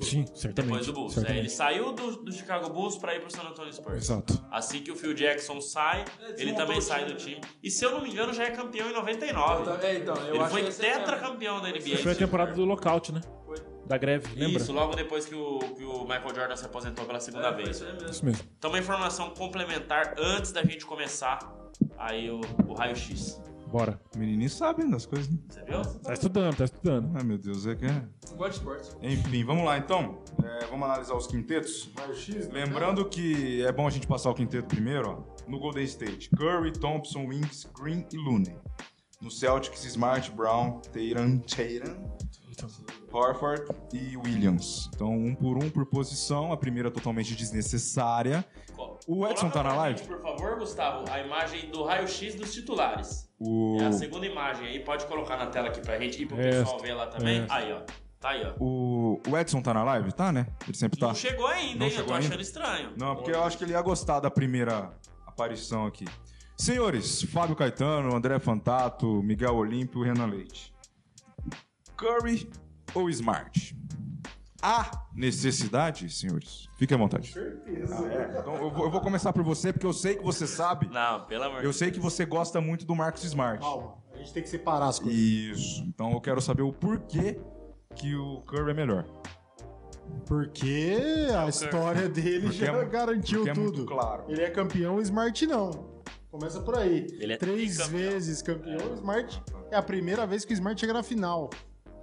Sim, 0.00 0.24
certamente. 0.34 0.70
depois 0.72 0.86
do 0.86 0.92
Bulls. 0.92 1.18
É, 1.18 1.36
ele 1.38 1.48
saiu 1.48 1.92
do, 1.92 2.16
do 2.24 2.32
Chicago 2.32 2.68
Bulls 2.70 2.96
pra 2.98 3.14
ir 3.14 3.20
pro 3.20 3.30
San 3.30 3.42
Antonio 3.42 3.72
Spurs. 3.72 3.96
Exato. 4.04 4.44
Assim 4.50 4.82
que 4.82 4.90
o 4.90 4.96
Phil 4.96 5.14
Jackson 5.14 5.60
sai, 5.60 6.04
ele 6.36 6.52
também 6.54 6.80
sai 6.80 7.04
do 7.06 7.14
time. 7.14 7.40
E 7.62 7.70
se 7.70 7.84
eu 7.84 7.92
não 7.92 8.02
me 8.02 8.10
engano, 8.10 8.32
já 8.32 8.44
é 8.44 8.50
campeão 8.50 8.90
em 8.90 8.92
99. 8.92 9.84
É, 9.86 9.96
então, 9.96 10.14
eu 10.26 10.34
Ele 10.36 10.44
foi 10.46 10.62
foi 10.70 10.72
tetracampeão 10.72 11.60
da 11.60 11.68
NBA. 11.70 11.98
Foi 12.02 12.12
a 12.12 12.16
temporada 12.16 12.52
do 12.52 12.64
lockout, 12.64 13.12
né? 13.12 13.20
Foi. 13.44 13.56
Da 13.86 13.98
greve, 13.98 14.26
lembra? 14.34 14.62
Isso, 14.62 14.72
logo 14.72 14.94
depois 14.96 15.26
que 15.26 15.34
o, 15.34 15.58
que 15.58 15.84
o 15.84 16.04
Michael 16.04 16.34
Jordan 16.34 16.56
se 16.56 16.64
aposentou 16.64 17.04
pela 17.04 17.20
segunda 17.20 17.48
É, 17.48 17.52
vez. 17.52 17.76
isso 17.76 17.84
mesmo. 17.84 18.08
Isso 18.10 18.24
mesmo. 18.24 18.44
Então, 18.58 18.70
uma 18.70 18.78
informação 18.78 19.30
complementar 19.30 20.14
antes 20.18 20.52
da 20.52 20.62
gente 20.64 20.86
começar 20.86 21.38
aí 21.98 22.30
o, 22.30 22.40
o 22.66 22.72
raio-x. 22.72 23.40
Bora. 23.74 24.00
O 24.14 24.18
menininho 24.20 24.48
sabe 24.48 24.88
das 24.88 25.04
coisas, 25.04 25.28
né? 25.28 25.36
Você 25.48 25.64
viu? 25.64 25.82
Tá 25.82 26.12
estudando, 26.12 26.56
tá 26.56 26.64
estudando. 26.64 27.10
Ai, 27.16 27.24
meu 27.24 27.36
Deus, 27.36 27.66
é 27.66 27.74
que 27.74 27.84
é... 27.84 28.04
Eu 28.30 28.36
gosto 28.36 28.50
de 28.52 28.58
esportes. 28.58 28.96
Enfim, 29.02 29.42
vamos 29.42 29.64
lá 29.64 29.76
então. 29.76 30.22
É, 30.44 30.66
vamos 30.66 30.84
analisar 30.84 31.16
os 31.16 31.26
quintetos. 31.26 31.90
Raio-X, 31.98 32.46
né? 32.50 32.64
Lembrando 32.64 33.04
que 33.08 33.64
é 33.64 33.72
bom 33.72 33.84
a 33.84 33.90
gente 33.90 34.06
passar 34.06 34.30
o 34.30 34.34
quinteto 34.34 34.68
primeiro, 34.68 35.10
ó. 35.10 35.50
No 35.50 35.58
Golden 35.58 35.82
State, 35.86 36.30
Curry, 36.36 36.72
Thompson, 36.72 37.26
Winks, 37.26 37.68
Green 37.76 38.06
e 38.12 38.16
Looney. 38.16 38.56
No 39.20 39.28
Celtics, 39.28 39.84
Smart, 39.84 40.30
Brown, 40.30 40.78
Tatum, 40.92 41.40
Tatum, 41.40 41.96
Horford 43.12 43.64
e 43.92 44.16
Williams. 44.16 44.88
Então, 44.94 45.12
um 45.12 45.34
por 45.34 45.56
um 45.56 45.68
por 45.68 45.84
posição. 45.86 46.52
A 46.52 46.56
primeira 46.56 46.92
totalmente 46.92 47.34
desnecessária. 47.34 48.44
O 49.06 49.26
Edson 49.26 49.50
Coloca 49.50 49.50
tá 49.50 49.62
na 49.62 49.70
pra 49.70 49.74
live? 49.74 49.98
gente, 49.98 50.08
por 50.08 50.22
favor, 50.22 50.58
Gustavo, 50.58 51.04
a 51.10 51.20
imagem 51.20 51.70
do 51.70 51.84
raio-x 51.84 52.34
dos 52.36 52.54
titulares. 52.54 53.28
O, 53.46 53.78
É 53.80 53.86
a 53.86 53.92
segunda 53.92 54.26
imagem 54.26 54.66
aí, 54.66 54.80
pode 54.80 55.04
colocar 55.06 55.36
na 55.36 55.46
tela 55.46 55.68
aqui 55.68 55.80
pra 55.80 55.98
gente 55.98 56.22
e 56.22 56.26
pro 56.26 56.40
Esta, 56.40 56.60
pessoal 56.62 56.80
ver 56.80 56.94
lá 56.94 57.06
também. 57.06 57.40
esta. 57.42 57.54
Aí, 57.54 57.72
ó. 57.72 57.80
Tá 58.20 58.30
aí, 58.30 58.42
ó. 58.46 58.54
o, 58.58 59.20
o 59.28 59.36
Edson 59.36 59.60
tá 59.60 59.74
na 59.74 59.84
live? 59.84 60.10
Tá, 60.12 60.32
né? 60.32 60.46
Ele 60.66 60.76
sempre 60.76 60.98
tá. 60.98 61.08
Não 61.08 61.14
chegou 61.14 61.46
ainda, 61.46 61.78
Não 61.80 61.86
hein? 61.86 61.90
Eu 61.92 61.96
chegou 61.96 62.06
tô 62.06 62.14
achando 62.14 62.30
ainda? 62.32 62.42
estranho. 62.42 62.90
Não, 62.96 63.14
porque 63.16 63.30
eu 63.32 63.44
acho 63.44 63.58
que 63.58 63.64
ele 63.64 63.72
ia 63.72 63.82
gostar 63.82 64.20
da 64.20 64.30
primeira 64.30 64.90
aparição 65.26 65.84
aqui. 65.86 66.06
Senhores, 66.56 67.22
Fábio 67.24 67.54
Caetano, 67.54 68.14
André 68.16 68.38
Fantato, 68.38 69.22
Miguel 69.22 69.54
Olímpio 69.56 70.02
e 70.02 70.06
Renan 70.08 70.26
Leite. 70.26 70.72
Curry 71.96 72.48
ou 72.94 73.10
Smart? 73.10 73.76
Há 74.66 75.08
necessidade, 75.14 76.08
senhores? 76.08 76.70
Fique 76.78 76.94
à 76.94 76.96
vontade. 76.96 77.30
Certeza. 77.30 77.94
Ah, 77.98 78.12
é? 78.14 78.38
Então 78.40 78.54
eu 78.56 78.70
vou, 78.70 78.86
eu 78.86 78.90
vou 78.90 79.00
começar 79.02 79.30
por 79.30 79.42
você, 79.42 79.74
porque 79.74 79.84
eu 79.86 79.92
sei 79.92 80.16
que 80.16 80.22
você 80.24 80.46
sabe. 80.46 80.88
Não, 80.90 81.26
pelo 81.26 81.44
amor 81.44 81.60
de 81.60 81.66
Eu 81.66 81.72
sei 81.74 81.90
que 81.90 82.00
você 82.00 82.24
gosta 82.24 82.62
muito 82.62 82.86
do 82.86 82.94
Marcos 82.94 83.22
Smart. 83.24 83.60
Calma, 83.60 83.98
a 84.14 84.16
gente 84.16 84.32
tem 84.32 84.42
que 84.42 84.48
separar 84.48 84.86
as 84.88 84.98
coisas. 84.98 85.18
Isso. 85.20 85.82
Então 85.86 86.12
eu 86.12 86.20
quero 86.20 86.40
saber 86.40 86.62
o 86.62 86.72
porquê 86.72 87.38
que 87.94 88.14
o 88.16 88.40
Curry 88.46 88.70
é 88.70 88.74
melhor. 88.74 89.04
Porque 90.26 90.96
a 91.38 91.46
história 91.48 92.08
dele 92.08 92.46
Porque 92.46 92.64
já 92.64 92.72
é 92.72 92.84
garantiu 92.86 93.46
é 93.46 93.52
tudo. 93.52 93.84
claro. 93.84 94.24
Ele 94.28 94.40
é 94.42 94.48
campeão, 94.50 94.96
o 94.96 95.00
Smart 95.02 95.46
não. 95.46 95.92
Começa 96.30 96.60
por 96.60 96.78
aí. 96.78 97.06
Ele 97.20 97.34
é 97.34 97.36
Três 97.36 97.76
tricampeão. 97.76 98.00
vezes 98.10 98.40
campeão, 98.42 98.92
o 98.92 98.94
Smart 98.94 99.42
é 99.70 99.76
a 99.76 99.82
primeira 99.82 100.26
vez 100.26 100.44
que 100.44 100.52
o 100.52 100.54
Smart 100.54 100.80
chega 100.80 100.94
na 100.94 101.02
final. 101.02 101.50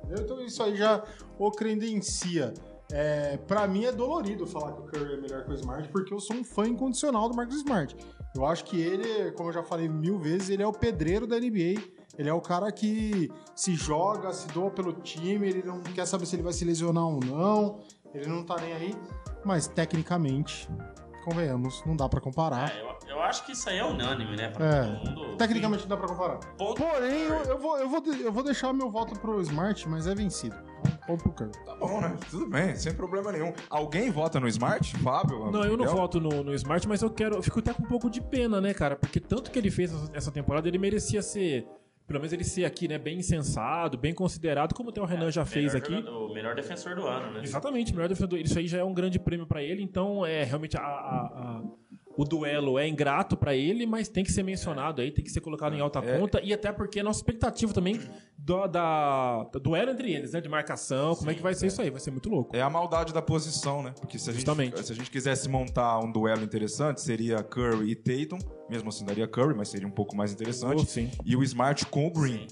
Então 0.10 0.42
isso 0.42 0.62
aí 0.64 0.76
já 0.76 1.04
o 1.38 1.52
credencia. 1.52 2.54
É, 2.92 3.38
para 3.38 3.66
mim 3.68 3.86
é 3.86 3.92
dolorido 3.92 4.46
falar 4.46 4.74
que 4.74 4.82
o 4.82 4.84
Curry 4.84 5.14
é 5.14 5.18
melhor 5.22 5.46
que 5.46 5.52
o 5.52 5.54
Smart, 5.54 5.88
porque 5.90 6.14
eu 6.14 6.20
sou 6.20 6.36
um 6.36 6.44
fã 6.44 6.68
incondicional 6.68 7.30
do 7.30 7.36
Marcus 7.36 7.58
Smart. 7.58 7.96
Eu 8.36 8.46
acho 8.46 8.66
que 8.66 8.80
ele, 8.80 9.32
como 9.32 9.50
eu 9.50 9.54
já 9.54 9.64
falei 9.64 9.88
mil 9.88 10.20
vezes, 10.20 10.50
ele 10.50 10.64
é 10.64 10.68
o 10.68 10.74
pedreiro 10.74 11.26
da 11.26 11.40
NBA. 11.40 11.82
Ele 12.18 12.30
é 12.30 12.34
o 12.34 12.42
cara 12.42 12.72
que 12.72 13.32
se 13.56 13.74
joga, 13.74 14.34
se 14.34 14.48
doa 14.50 14.70
pelo 14.70 14.94
time, 14.94 15.48
ele 15.48 15.64
não 15.64 15.82
quer 15.82 16.06
saber 16.06 16.26
se 16.26 16.36
ele 16.36 16.44
vai 16.44 16.54
se 16.54 16.66
lesionar 16.66 17.06
ou 17.06 17.20
não, 17.24 17.80
ele 18.14 18.28
não 18.28 18.44
tá 18.44 18.58
nem 18.60 18.74
aí. 18.74 18.96
Mas 19.46 19.68
tecnicamente, 19.68 20.70
convenhamos, 21.22 21.84
não 21.86 21.96
dá 21.96 22.08
pra 22.10 22.20
comparar. 22.20 22.72
É, 22.76 22.82
eu, 22.82 23.16
eu 23.16 23.22
acho 23.22 23.46
que 23.46 23.52
isso 23.54 23.70
aí 23.70 23.78
é 23.78 23.86
unânime, 23.86 24.36
né? 24.36 24.50
Pra 24.50 24.66
É. 24.66 24.82
todo 24.98 25.10
mundo. 25.20 25.38
Tecnicamente 25.38 25.84
não 25.84 25.90
dá 25.90 25.98
pra 25.98 26.08
comparar. 26.08 26.38
Ponto. 26.58 26.82
Porém, 26.82 27.24
eu, 27.24 27.36
eu 27.44 27.58
vou, 27.60 27.78
eu, 27.78 27.90
vou, 27.90 28.02
de- 28.02 28.22
eu 28.22 28.32
vou 28.32 28.44
deixar 28.44 28.74
meu 28.74 28.90
voto 28.90 29.18
pro 29.20 29.40
Smart, 29.42 29.88
mas 29.88 30.08
é 30.08 30.14
vencido. 30.16 30.56
Ponto 31.06 31.24
pro 31.24 31.32
Curry. 31.34 31.52
Tá 31.66 31.76
bom, 31.76 32.00
né? 32.02 32.16
Tudo 32.30 32.48
bem, 32.48 32.76
sem 32.76 32.94
problema 32.94 33.32
nenhum. 33.32 33.54
Alguém 33.70 34.10
vota 34.12 34.40
no 34.40 34.48
Smart? 34.48 34.98
Fábio? 35.00 35.52
Não, 35.52 35.64
eu 35.64 35.72
não 35.78 35.86
Miguel? 35.86 35.96
voto 35.96 36.20
no, 36.20 36.44
no 36.44 36.54
Smart, 36.56 36.88
mas 36.88 37.02
eu 37.02 37.10
quero. 37.10 37.36
Eu 37.36 37.44
fico 37.44 37.60
até 37.60 37.74
com 37.74 37.84
um 37.84 37.88
pouco 37.88 38.10
de 38.10 38.22
pena, 38.22 38.60
né, 38.62 38.74
cara? 38.74 38.96
Porque 38.96 39.20
tanto 39.20 39.52
que 39.52 39.58
ele 39.60 39.70
fez 39.72 39.94
essa- 39.94 40.12
essa 40.14 40.32
temporada, 40.32 40.68
ele 40.68 40.78
merecia 40.78 41.22
ser. 41.22 41.68
Pelo 42.12 42.20
menos 42.20 42.34
ele 42.34 42.44
ser 42.44 42.66
aqui, 42.66 42.90
né? 42.90 42.98
Bem 42.98 43.20
insensado, 43.20 43.98
bem 43.98 44.14
considerado, 44.14 44.74
como 44.76 44.90
até 44.90 45.00
o 45.02 45.06
Renan 45.06 45.32
já 45.32 45.46
fez 45.46 45.74
aqui. 45.74 45.94
jogador- 45.94 46.30
o 46.30 46.34
melhor 46.34 46.54
defensor 46.56 46.94
do 46.94 47.08
ano, 47.08 47.32
né? 47.34 47.42
Exatamente, 47.42 47.94
melhor 47.96 48.10
defensor. 48.10 48.38
Isso 48.38 48.60
aí 48.60 48.68
já 48.68 48.80
é 48.80 48.84
um 48.84 48.94
grande 48.94 49.18
prêmio 49.18 49.48
pra 49.48 49.64
ele, 49.64 49.82
então 49.82 50.26
é 50.26 50.44
realmente 50.44 50.76
a- 50.78 50.82
a- 50.82 51.32
a- 51.34 51.62
o 52.22 52.26
duelo 52.26 52.78
é 52.78 52.88
ingrato 52.88 53.36
pra 53.36 53.56
ele, 53.56 53.86
mas 53.86 54.08
tem 54.08 54.24
que 54.24 54.32
ser 54.32 54.44
mencionado 54.44 55.02
aí, 55.02 55.12
tem 55.12 55.24
que 55.24 55.32
ser 55.32 55.42
colocado 55.42 55.74
em 55.76 55.80
alta 55.80 56.00
É. 56.00 56.18
conta 56.20 56.40
e 56.44 56.54
até 56.54 56.72
porque 56.72 57.00
a 57.00 57.04
nossa 57.04 57.20
expectativa 57.20 57.74
também 57.74 58.00
do, 58.38 58.68
da, 58.68 59.44
do 59.52 59.60
duelo 59.60 59.92
entre 59.92 60.12
eles, 60.14 60.32
né? 60.34 60.42
De 60.42 60.50
marcação, 60.50 61.16
como 61.16 61.32
é 61.32 61.34
que 61.34 61.42
vai 61.42 61.54
ser 61.54 61.68
isso 61.68 61.82
aí? 61.82 61.90
Vai 61.90 62.00
ser 62.00 62.12
muito 62.12 62.30
louco. 62.30 62.56
É 62.56 62.62
a 62.62 62.70
maldade 62.70 63.14
da 63.14 63.22
posição, 63.22 63.82
né? 63.84 63.94
Porque 64.00 64.18
se 64.20 64.30
a, 64.30 64.34
gente, 64.34 64.46
se 64.84 64.92
a 64.92 64.96
gente 64.96 65.10
quisesse 65.12 65.50
montar 65.50 66.00
um 66.00 66.12
duelo 66.12 66.44
interessante, 66.44 67.02
seria 67.02 67.42
Curry 67.44 67.92
e 67.92 67.96
Tatum. 67.96 68.40
Mesmo 68.70 68.90
assim, 68.90 69.04
daria 69.06 69.28
Curry, 69.28 69.56
mas 69.56 69.68
seria 69.70 69.88
um 69.88 69.92
pouco 69.92 70.16
mais 70.16 70.32
interessante. 70.32 70.82
Oh, 70.82 70.86
sim. 70.86 71.10
E 71.26 71.36
o 71.36 71.44
Smart 71.44 71.86
com 71.88 72.08
o 72.08 72.12
Green. 72.12 72.48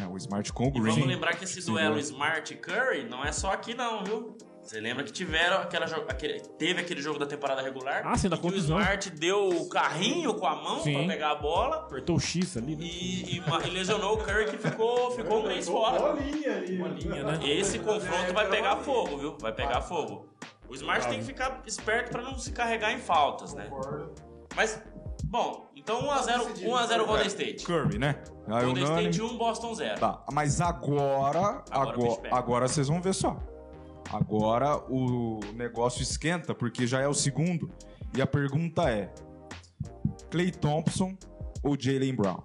É, 0.00 0.06
o 0.06 0.16
Smart 0.16 0.52
com 0.52 0.64
o 0.64 0.68
E 0.68 0.70
Green. 0.72 0.92
vamos 0.94 1.08
lembrar 1.08 1.34
que 1.36 1.42
esse 1.44 1.60
Sim, 1.60 1.72
duelo? 1.72 1.98
Smart 1.98 2.52
e 2.54 2.56
Curry 2.56 3.08
não 3.08 3.24
é 3.24 3.32
só 3.32 3.50
aqui 3.50 3.74
não, 3.74 4.04
viu? 4.04 4.36
Você 4.70 4.78
lembra 4.78 5.02
que 5.02 5.10
tiveram 5.10 5.56
aquela 5.56 5.84
aquele, 6.08 6.38
teve 6.38 6.80
aquele 6.80 7.02
jogo 7.02 7.18
da 7.18 7.26
temporada 7.26 7.60
regular? 7.60 8.02
Ah, 8.04 8.16
sim, 8.16 8.28
da 8.28 8.36
que 8.36 8.46
o 8.46 8.48
confusão. 8.48 8.78
Smart 8.78 9.10
deu 9.10 9.48
o 9.48 9.68
carrinho 9.68 10.32
com 10.34 10.46
a 10.46 10.54
mão 10.54 10.78
Sim. 10.78 10.92
pra 10.92 11.06
pegar 11.08 11.30
a 11.32 11.34
bola 11.34 11.76
Apertou 11.78 12.14
o 12.14 12.20
X 12.20 12.56
ali, 12.56 12.76
né? 12.76 12.84
e, 12.84 13.38
e 13.38 13.42
e 13.66 13.70
lesionou 13.70 14.14
o 14.14 14.18
Curry 14.18 14.44
que 14.44 14.58
ficou, 14.58 15.10
ficou 15.10 15.40
um 15.40 15.48
mês 15.48 15.66
fora. 15.68 16.12
linha 16.12 16.58
ali. 16.58 16.76
Linha, 16.76 17.24
né? 17.24 17.40
Esse 17.42 17.80
confronto 17.80 18.32
vai 18.32 18.48
pegar 18.48 18.76
fogo, 18.76 19.18
viu? 19.18 19.36
Vai 19.40 19.52
pegar 19.52 19.80
fogo. 19.80 20.28
O 20.68 20.74
Smart 20.76 21.08
tem 21.08 21.18
que 21.18 21.24
ficar 21.24 21.62
esperto 21.66 22.12
pra 22.12 22.22
não 22.22 22.38
se 22.38 22.52
carregar 22.52 22.92
em 22.92 22.98
faltas, 22.98 23.52
né? 23.54 23.68
Mas, 24.54 24.80
bom, 25.24 25.68
então 25.74 26.00
1x0 26.00 26.62
1x0 26.62 27.06
Golden 27.06 27.26
State. 27.26 27.66
Curry, 27.66 27.98
né? 27.98 28.22
Golden. 28.46 28.84
State 28.84 29.20
1, 29.20 29.36
Boston 29.36 29.74
0. 29.74 29.98
Tá, 29.98 30.22
mas 30.30 30.60
agora, 30.60 31.64
Agora 31.72 31.98
o 31.98 32.12
agora, 32.12 32.28
agora 32.30 32.68
vocês 32.68 32.86
vão 32.86 33.02
ver 33.02 33.14
só. 33.14 33.36
Agora 34.12 34.76
o 34.90 35.40
negócio 35.54 36.02
esquenta, 36.02 36.54
porque 36.54 36.86
já 36.86 37.00
é 37.00 37.06
o 37.06 37.14
segundo. 37.14 37.70
E 38.16 38.20
a 38.20 38.26
pergunta 38.26 38.90
é: 38.90 39.12
Clay 40.30 40.50
Thompson 40.50 41.16
ou 41.62 41.76
Jalen 41.78 42.14
Brown? 42.14 42.42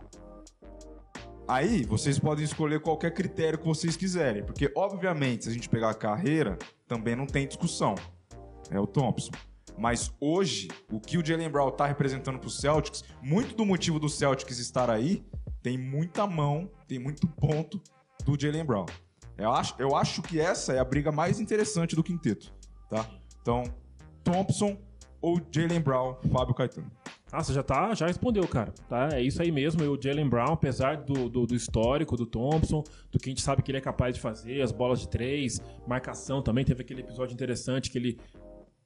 Aí 1.47 1.83
vocês 1.83 2.17
podem 2.17 2.43
escolher 2.43 2.79
qualquer 2.79 3.13
critério 3.13 3.59
que 3.59 3.65
vocês 3.65 3.95
quiserem, 3.95 4.43
porque 4.43 4.71
obviamente 4.75 5.43
se 5.43 5.49
a 5.49 5.53
gente 5.53 5.69
pegar 5.69 5.91
a 5.91 5.93
carreira, 5.93 6.57
também 6.87 7.15
não 7.15 7.27
tem 7.27 7.47
discussão. 7.47 7.95
É 8.71 8.79
o 8.79 8.87
Thompson. 8.87 9.31
Mas 9.77 10.11
hoje, 10.19 10.69
o 10.91 10.99
que 10.99 11.17
o 11.17 11.25
Jalen 11.25 11.49
Brown 11.49 11.69
tá 11.69 11.85
representando 11.85 12.39
pro 12.39 12.49
Celtics, 12.49 13.03
muito 13.21 13.55
do 13.55 13.65
motivo 13.65 13.99
do 13.99 14.09
Celtics 14.09 14.57
estar 14.57 14.89
aí, 14.89 15.23
tem 15.61 15.77
muita 15.77 16.25
mão, 16.25 16.71
tem 16.87 16.97
muito 16.97 17.27
ponto 17.27 17.81
do 18.23 18.39
Jalen 18.39 18.65
Brown. 18.65 18.85
Eu 19.37 19.51
acho, 19.51 19.75
eu 19.77 19.95
acho 19.95 20.21
que 20.21 20.39
essa 20.39 20.73
é 20.73 20.79
a 20.79 20.85
briga 20.85 21.11
mais 21.11 21.39
interessante 21.39 21.95
do 21.95 22.03
quinteto, 22.03 22.53
tá? 22.89 23.05
Então, 23.41 23.63
Thompson 24.23 24.77
ou 25.21 25.41
Jalen 25.51 25.81
Brown, 25.81 26.15
Fábio 26.31 26.53
Caetano. 26.53 26.91
Ah, 27.31 27.43
você 27.43 27.51
já 27.51 27.63
tá, 27.63 27.93
já 27.93 28.07
respondeu, 28.07 28.47
cara. 28.47 28.73
Tá? 28.87 29.09
É 29.11 29.21
isso 29.21 29.41
aí 29.41 29.51
mesmo. 29.51 29.83
O 29.83 30.01
Jalen 30.01 30.29
Brown, 30.29 30.53
apesar 30.53 30.97
do, 30.97 31.27
do, 31.27 31.45
do 31.45 31.53
histórico 31.55 32.15
do 32.15 32.25
Thompson, 32.25 32.81
do 33.11 33.19
que 33.19 33.29
a 33.29 33.31
gente 33.31 33.41
sabe 33.41 33.61
que 33.61 33.71
ele 33.71 33.77
é 33.79 33.81
capaz 33.81 34.15
de 34.15 34.21
fazer, 34.21 34.61
as 34.61 34.71
bolas 34.71 34.99
de 35.01 35.09
três, 35.09 35.59
marcação 35.85 36.41
também. 36.41 36.63
Teve 36.63 36.81
aquele 36.81 37.01
episódio 37.01 37.33
interessante 37.33 37.91
que 37.91 37.97
ele 37.97 38.17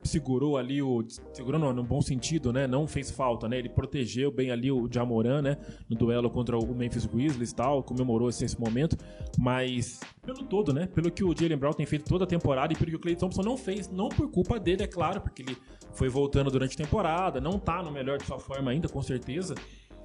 segurou 0.01 0.57
ali 0.57 0.81
o. 0.81 1.03
Segurou 1.33 1.73
no, 1.73 1.83
bom 1.83 2.01
sentido, 2.01 2.53
né? 2.53 2.65
Não 2.67 2.87
fez 2.87 3.11
falta, 3.11 3.47
né? 3.47 3.57
Ele 3.57 3.69
protegeu 3.69 4.31
bem 4.31 4.51
ali 4.51 4.71
o 4.71 4.87
Jamoran, 4.91 5.41
né? 5.41 5.57
No 5.89 5.95
duelo 5.95 6.29
contra 6.29 6.57
o 6.57 6.75
Memphis 6.75 7.05
Grizzlies 7.05 7.51
e 7.51 7.55
tal, 7.55 7.83
comemorou 7.83 8.29
esse, 8.29 8.45
esse 8.45 8.59
momento. 8.59 8.97
Mas, 9.37 9.99
pelo 10.21 10.43
todo, 10.45 10.73
né? 10.73 10.87
Pelo 10.87 11.11
que 11.11 11.23
o 11.23 11.35
Jalen 11.35 11.57
Brown 11.57 11.73
tem 11.73 11.85
feito 11.85 12.05
toda 12.05 12.23
a 12.23 12.27
temporada 12.27 12.73
e 12.73 12.75
pelo 12.75 12.89
que 12.91 12.95
o 12.95 12.99
Clay 12.99 13.15
Thompson 13.15 13.41
não 13.41 13.57
fez, 13.57 13.89
não 13.89 14.09
por 14.09 14.29
culpa 14.31 14.59
dele, 14.59 14.83
é 14.83 14.87
claro, 14.87 15.21
porque 15.21 15.41
ele 15.41 15.57
foi 15.93 16.07
voltando 16.09 16.49
durante 16.49 16.73
a 16.75 16.85
temporada, 16.85 17.41
não 17.41 17.59
tá 17.59 17.83
no 17.83 17.91
melhor 17.91 18.17
de 18.17 18.25
sua 18.25 18.39
forma 18.39 18.71
ainda, 18.71 18.87
com 18.87 19.01
certeza. 19.01 19.55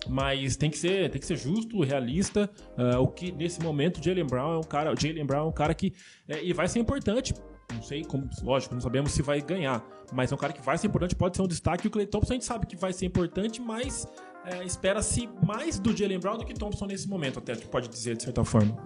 Mas 0.08 0.56
tem 0.56 0.70
que 0.70 0.76
ser, 0.76 1.10
tem 1.10 1.20
que 1.20 1.26
ser 1.26 1.36
justo, 1.36 1.80
realista. 1.82 2.50
ah, 2.76 2.98
o 3.00 3.08
que 3.08 3.32
nesse 3.32 3.62
momento 3.62 3.98
o 3.98 4.02
Jalen 4.02 4.26
Brown 4.26 4.54
é 4.54 4.58
um 4.58 4.62
cara, 4.62 4.94
Jalen 4.94 5.24
Brown 5.24 5.46
é 5.46 5.48
um 5.48 5.52
cara 5.52 5.74
que 5.74 5.94
é, 6.28 6.44
e 6.44 6.52
vai 6.52 6.68
ser 6.68 6.78
importante. 6.78 7.32
Não 7.74 7.82
sei 7.82 8.04
como, 8.04 8.28
lógico, 8.42 8.74
não 8.74 8.80
sabemos 8.80 9.12
se 9.12 9.22
vai 9.22 9.40
ganhar, 9.40 9.84
mas 10.12 10.30
é 10.30 10.34
um 10.34 10.38
cara 10.38 10.52
que 10.52 10.62
vai 10.62 10.78
ser 10.78 10.86
importante, 10.86 11.14
pode 11.14 11.36
ser 11.36 11.42
um 11.42 11.48
destaque. 11.48 11.88
O 11.88 11.90
Clay 11.90 12.06
Thompson 12.06 12.32
a 12.32 12.34
gente 12.34 12.44
sabe 12.44 12.66
que 12.66 12.76
vai 12.76 12.92
ser 12.92 13.06
importante, 13.06 13.60
mas 13.60 14.06
é, 14.44 14.62
espera-se 14.64 15.28
mais 15.44 15.78
do 15.78 15.96
Jalen 15.96 16.18
Brown 16.18 16.38
do 16.38 16.44
que 16.44 16.54
Thompson 16.54 16.86
nesse 16.86 17.08
momento, 17.08 17.38
até 17.38 17.52
a 17.52 17.54
gente 17.54 17.68
pode 17.68 17.88
dizer 17.88 18.16
de 18.16 18.22
certa 18.22 18.44
forma. 18.44 18.76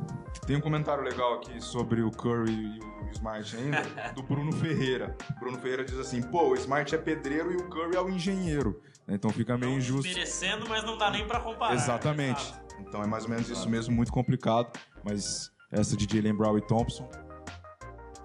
Tem 0.46 0.56
um 0.56 0.60
comentário 0.60 1.02
legal 1.02 1.34
aqui 1.34 1.60
sobre 1.60 2.00
o 2.02 2.10
Curry 2.10 2.52
e 2.52 2.78
o 2.78 3.10
Smart 3.10 3.56
ainda, 3.56 3.82
do 4.14 4.22
Bruno 4.22 4.52
Ferreira. 4.52 5.16
Bruno 5.40 5.58
Ferreira 5.58 5.84
diz 5.84 5.98
assim: 5.98 6.22
pô, 6.22 6.50
o 6.50 6.54
Smart 6.54 6.94
é 6.94 6.98
pedreiro 6.98 7.52
e 7.52 7.56
o 7.56 7.68
Curry 7.68 7.96
é 7.96 8.00
o 8.00 8.08
engenheiro. 8.08 8.80
Então 9.08 9.30
fica 9.30 9.56
meio 9.56 9.72
injusto. 9.72 10.06
Merecendo, 10.06 10.68
mas 10.68 10.84
não 10.84 10.98
dá 10.98 11.10
nem 11.10 11.26
pra 11.26 11.40
comparar. 11.40 11.74
Exatamente. 11.74 12.42
Exato. 12.42 12.74
Então 12.80 13.02
é 13.02 13.06
mais 13.06 13.24
ou 13.24 13.30
menos 13.30 13.48
isso 13.48 13.68
mesmo, 13.68 13.94
muito 13.94 14.12
complicado. 14.12 14.78
Mas 15.02 15.50
essa 15.72 15.96
de 15.96 16.06
Jalen 16.14 16.36
Brown 16.36 16.58
e 16.58 16.60
Thompson. 16.60 17.08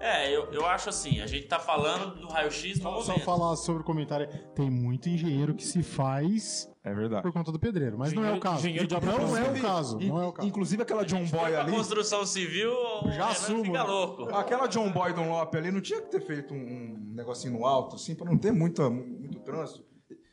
É, 0.06 0.30
eu, 0.36 0.52
eu 0.52 0.66
acho 0.66 0.90
assim, 0.90 1.20
a 1.22 1.26
gente 1.26 1.46
tá 1.46 1.58
falando 1.58 2.16
do 2.20 2.28
raio-x 2.28 2.76
no 2.78 2.82
Só, 2.82 3.00
só 3.00 3.08
momento. 3.12 3.24
falar 3.24 3.56
sobre 3.56 3.80
o 3.80 3.84
comentário. 3.84 4.28
Tem 4.54 4.70
muito 4.70 5.08
engenheiro 5.08 5.54
que 5.54 5.64
se 5.64 5.82
faz 5.82 6.70
É 6.84 6.92
verdade. 6.92 7.22
por 7.22 7.32
conta 7.32 7.50
do 7.50 7.58
pedreiro, 7.58 7.96
mas 7.98 8.12
não 8.12 8.22
é 8.22 8.26
o 8.26 8.36
Engenheiro- 8.36 8.40
caso. 8.42 8.58
engenheiro 8.58 8.86
de 8.86 8.94
Não 8.94 9.00
é 9.00 9.42
o 9.50 9.62
caso. 9.62 9.98
Não 10.00 10.22
é 10.22 10.26
o 10.26 10.32
caso. 10.32 10.46
Inclusive 10.48 10.82
aquela 10.82 11.04
John 11.06 11.24
Boy 11.24 11.50
pra 11.50 11.60
ali. 11.62 11.72
construção 11.72 12.26
civil, 12.26 12.70
o 12.70 13.04
Já 13.06 13.10
Renan 13.12 13.26
assumo. 13.28 13.64
fica 13.64 13.82
louco. 13.82 14.24
Aquela 14.34 14.66
John 14.66 14.90
Boy 14.92 15.14
Dunlop 15.14 15.54
ali 15.56 15.70
não 15.70 15.80
tinha 15.80 16.02
que 16.02 16.10
ter 16.10 16.20
feito 16.20 16.52
um, 16.52 16.58
um 16.58 17.12
negocinho 17.14 17.54
no 17.58 17.64
alto, 17.64 17.96
assim, 17.96 18.14
pra 18.14 18.26
não 18.26 18.36
ter 18.36 18.52
muita, 18.52 18.90
muito 18.90 19.40
trânsito. 19.40 19.84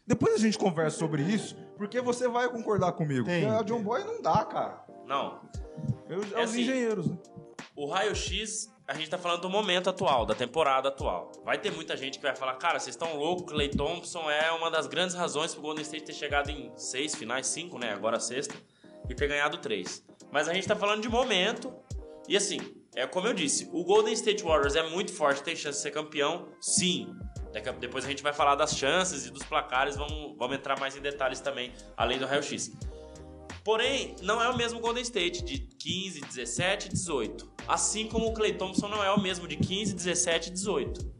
Depois 0.06 0.36
a 0.36 0.38
gente 0.40 0.58
conversa 0.58 0.98
sobre 0.98 1.24
isso, 1.24 1.56
porque 1.78 2.02
você 2.02 2.28
vai 2.28 2.50
concordar 2.50 2.92
comigo. 2.92 3.24
Tem. 3.26 3.46
Porque 3.46 3.56
a 3.58 3.64
John 3.64 3.82
Boy 3.82 4.04
não 4.04 4.22
dá, 4.22 4.44
cara. 4.44 4.84
Não, 5.08 5.40
É 6.10 6.16
os, 6.18 6.32
é 6.34 6.36
É 6.42 6.44
os 6.44 6.50
assim, 6.50 6.62
engenheiros, 6.64 7.08
né? 7.08 7.18
o 7.74 7.90
raio-x, 7.90 8.70
a 8.92 8.94
gente 8.94 9.10
tá 9.10 9.18
falando 9.18 9.40
do 9.40 9.50
momento 9.50 9.90
atual, 9.90 10.26
da 10.26 10.36
temporada 10.36 10.90
atual. 10.90 11.32
Vai 11.46 11.58
ter 11.58 11.72
muita 11.72 11.96
gente 11.96 12.18
que 12.18 12.24
vai 12.24 12.36
falar, 12.36 12.56
cara, 12.56 12.78
vocês 12.78 12.94
estão 12.94 13.16
loucos, 13.16 13.50
Clay 13.50 13.70
Thompson 13.70 14.30
é 14.30 14.52
uma 14.52 14.70
das 14.70 14.86
grandes 14.86 15.16
razões 15.16 15.54
pro 15.54 15.62
Golden 15.62 15.82
State 15.82 16.04
ter 16.04 16.14
chegado 16.14 16.50
em 16.52 16.74
seis 16.76 17.16
finais, 17.16 17.48
cinco, 17.48 17.80
né, 17.80 17.94
agora 17.94 18.20
sexta, 18.20 18.54
e 19.10 19.16
ter 19.16 19.30
ganhado 19.30 19.60
três. 19.60 20.04
Mas 20.30 20.50
a 20.50 20.54
gente 20.54 20.68
tá 20.68 20.76
falando 20.76 21.02
de 21.02 21.08
momento, 21.08 21.74
e 22.28 22.36
assim, 22.36 22.60
é 22.94 23.08
como 23.08 23.28
eu 23.28 23.34
disse, 23.34 23.70
o 23.72 23.82
Golden 23.86 24.14
State 24.14 24.44
Warriors 24.44 24.76
é 24.76 24.84
muito 24.90 25.14
forte, 25.14 25.42
tem 25.42 25.56
chance 25.56 25.78
de 25.78 25.84
ser 25.84 25.92
campeão, 25.92 26.50
sim. 26.60 27.16
Depois 27.80 28.04
a 28.04 28.10
gente 28.10 28.22
vai 28.22 28.34
falar 28.34 28.56
das 28.56 28.76
chances 28.76 29.26
e 29.26 29.32
dos 29.32 29.44
placares, 29.44 29.96
vamos, 29.96 30.36
vamos 30.38 30.58
entrar 30.58 30.78
mais 30.78 30.98
em 30.98 31.02
detalhes 31.02 31.40
também, 31.40 31.72
além 31.96 32.20
do 32.20 32.26
raio-x. 32.26 32.72
Porém, 33.64 34.16
não 34.22 34.42
é 34.42 34.50
o 34.50 34.58
mesmo 34.58 34.80
Golden 34.80 35.04
State 35.04 35.44
de 35.44 35.60
15, 35.60 36.22
17 36.22 36.88
e 36.88 36.90
18. 36.92 37.52
Assim 37.68 38.08
como 38.08 38.28
o 38.28 38.34
Clay 38.34 38.54
Thompson 38.54 38.88
não 38.88 39.04
é 39.04 39.12
o 39.12 39.22
mesmo 39.22 39.48
de 39.48 39.56
15, 39.56 39.94
17 39.94 40.50
e 40.50 40.54
18. 40.54 41.12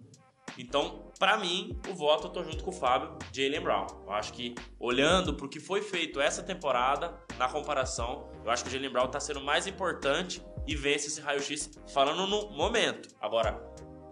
Então, 0.58 1.12
pra 1.20 1.38
mim, 1.38 1.80
o 1.90 1.94
voto 1.94 2.28
eu 2.28 2.32
tô 2.32 2.44
junto 2.44 2.64
com 2.64 2.72
o 2.72 2.74
Fábio, 2.74 3.16
Jalen 3.32 3.62
Brown. 3.62 3.88
Eu 4.06 4.12
acho 4.12 4.34
que, 4.34 4.56
olhando 4.80 5.34
pro 5.36 5.48
que 5.48 5.60
foi 5.60 5.82
feito 5.82 6.20
essa 6.20 6.42
temporada, 6.42 7.14
na 7.38 7.48
comparação, 7.48 8.30
eu 8.44 8.52
acho 8.52 8.64
que 8.64 8.70
o 8.70 8.72
Jalen 8.72 8.92
Brown 8.92 9.08
tá 9.08 9.20
sendo 9.20 9.42
mais 9.42 9.68
importante 9.68 10.44
e 10.68 10.76
vence 10.76 11.08
esse 11.08 11.22
raio-x 11.22 11.72
falando 11.94 12.28
no 12.28 12.52
momento. 12.52 13.10
Agora, 13.22 13.62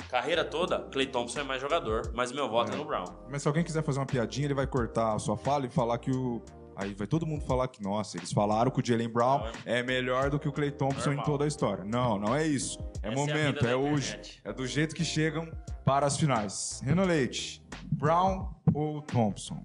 carreira 0.09 0.43
toda, 0.43 0.79
Clay 0.91 1.07
Thompson 1.07 1.41
é 1.41 1.43
mais 1.43 1.61
jogador, 1.61 2.11
mas 2.13 2.31
meu 2.31 2.49
voto 2.49 2.71
é, 2.71 2.75
no 2.75 2.85
Brown. 2.85 3.05
Mas 3.29 3.41
se 3.41 3.47
alguém 3.47 3.63
quiser 3.63 3.83
fazer 3.83 3.99
uma 3.99 4.05
piadinha, 4.05 4.47
ele 4.47 4.53
vai 4.53 4.67
cortar 4.67 5.13
a 5.13 5.19
sua 5.19 5.37
fala 5.37 5.65
e 5.65 5.69
falar 5.69 5.97
que 5.97 6.11
o. 6.11 6.41
Aí 6.79 6.93
vai 6.93 7.05
todo 7.05 7.25
mundo 7.25 7.43
falar 7.43 7.67
que, 7.67 7.83
nossa, 7.83 8.15
eles 8.17 8.31
falaram 8.31 8.71
que 8.71 8.79
o 8.79 8.85
Jalen 8.85 9.09
Brown 9.09 9.41
é 9.65 9.83
melhor 9.83 10.29
do 10.29 10.39
que 10.39 10.47
o 10.47 10.51
Clay 10.53 10.71
Thompson 10.71 11.07
Normal. 11.09 11.25
em 11.25 11.25
toda 11.25 11.43
a 11.43 11.47
história. 11.47 11.83
Não, 11.83 12.17
não 12.17 12.33
é 12.33 12.47
isso. 12.47 12.79
É 13.03 13.09
Essa 13.09 13.11
é 13.11 13.15
momento, 13.15 13.65
é, 13.65 13.69
da 13.71 13.77
hoje. 13.77 14.11
internet. 14.11 14.41
É 14.45 14.53
do 14.53 14.65
jeito 14.65 14.95
que 14.95 15.03
chegam 15.03 15.51
para 15.83 16.05
as 16.05 16.15
finais. 16.15 16.79
Renan 16.81 17.03
Leite, 17.03 17.61
Brown 17.91 18.53
ou 18.73 19.01
Thompson? 19.01 19.61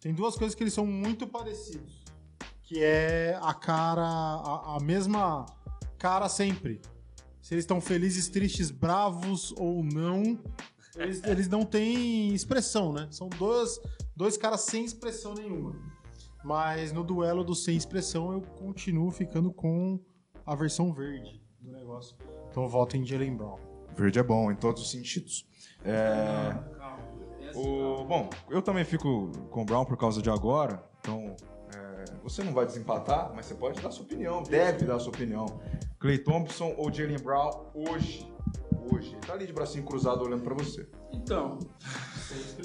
Tem 0.00 0.12
duas 0.12 0.34
coisas 0.34 0.56
que 0.56 0.64
eles 0.64 0.74
são 0.74 0.84
muito 0.84 1.24
parecidos. 1.28 2.02
Que 2.64 2.82
é 2.82 3.38
a 3.40 3.54
cara, 3.54 4.02
a, 4.02 4.78
a 4.78 4.80
mesma 4.82 5.46
cara 5.98 6.28
sempre. 6.28 6.80
Se 7.40 7.54
eles 7.54 7.62
estão 7.62 7.80
felizes, 7.80 8.28
tristes, 8.28 8.72
bravos 8.72 9.54
ou 9.56 9.84
não, 9.84 10.36
eles, 10.96 11.22
eles 11.22 11.48
não 11.48 11.64
têm 11.64 12.34
expressão, 12.34 12.92
né? 12.92 13.06
São 13.12 13.28
dois, 13.28 13.78
dois 14.16 14.36
caras 14.36 14.62
sem 14.62 14.84
expressão 14.84 15.34
nenhuma. 15.34 15.74
Mas 16.44 16.92
no 16.92 17.04
duelo 17.04 17.44
do 17.44 17.54
sem 17.54 17.76
expressão, 17.76 18.32
eu 18.32 18.40
continuo 18.40 19.10
ficando 19.10 19.52
com 19.52 20.00
a 20.44 20.54
versão 20.54 20.92
verde 20.92 21.40
do 21.60 21.70
negócio. 21.70 22.16
Então 22.50 22.64
eu 22.64 22.68
voto 22.68 22.96
em 22.96 23.04
Jalen 23.04 23.36
Brown. 23.36 23.58
Verde 23.96 24.18
é 24.18 24.22
bom 24.22 24.50
em 24.50 24.56
todos 24.56 24.82
os 24.82 24.90
sentidos. 24.90 25.46
É, 25.84 26.54
o, 27.54 28.04
bom, 28.04 28.30
eu 28.50 28.62
também 28.62 28.84
fico 28.84 29.30
com 29.50 29.62
o 29.62 29.64
Brown 29.64 29.84
por 29.84 29.96
causa 29.96 30.22
de 30.22 30.30
agora. 30.30 30.82
Então, 31.00 31.36
é, 31.74 32.04
você 32.22 32.42
não 32.42 32.52
vai 32.52 32.64
desempatar, 32.64 33.32
mas 33.34 33.46
você 33.46 33.54
pode 33.54 33.80
dar 33.80 33.90
sua 33.90 34.04
opinião, 34.04 34.42
deve 34.42 34.84
dar 34.86 34.98
sua 34.98 35.10
opinião. 35.10 35.46
Clay 35.98 36.18
Thompson 36.18 36.74
ou 36.76 36.92
Jalen 36.92 37.18
Brown 37.18 37.66
hoje? 37.74 38.30
Hoje. 38.90 39.10
Ele 39.10 39.20
tá 39.20 39.34
ali 39.34 39.46
de 39.46 39.52
bracinho 39.52 39.84
cruzado 39.84 40.24
olhando 40.24 40.42
pra 40.42 40.54
você. 40.54 40.88
Então, 41.12 41.58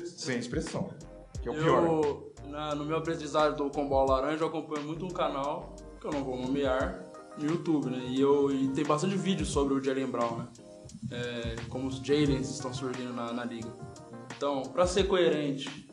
Sem 0.06 0.40
expressão. 0.40 0.90
Que 1.52 1.58
é 1.58 1.62
o 1.62 1.64
pior. 1.64 1.84
eu, 1.84 2.34
na- 2.50 2.76
no 2.76 2.86
meu 2.86 2.98
aprendizado 2.98 3.56
do 3.64 3.70
Combal 3.70 4.06
Laranja, 4.08 4.44
eu 4.44 4.48
acompanho 4.48 4.86
muito 4.86 5.06
um 5.06 5.10
canal, 5.10 5.76
que 6.00 6.08
eu 6.08 6.12
não 6.12 6.24
vou 6.24 6.38
nomear, 6.38 7.06
no 7.38 7.46
YouTube, 7.46 7.90
né? 7.90 8.00
E, 8.08 8.20
eu, 8.20 8.52
e 8.52 8.68
tem 8.70 8.84
bastante 8.84 9.16
vídeo 9.16 9.46
sobre 9.46 9.74
o 9.74 9.84
Jalen 9.84 10.08
Brown, 10.08 10.38
né? 10.38 10.48
É, 11.12 11.56
como 11.70 11.88
os 11.88 11.98
Jalens 11.98 12.50
estão 12.50 12.74
surgindo 12.74 13.14
na, 13.14 13.32
na 13.32 13.44
liga. 13.46 13.70
Então, 14.36 14.64
pra 14.64 14.88
ser 14.88 15.08
coerente 15.08 15.88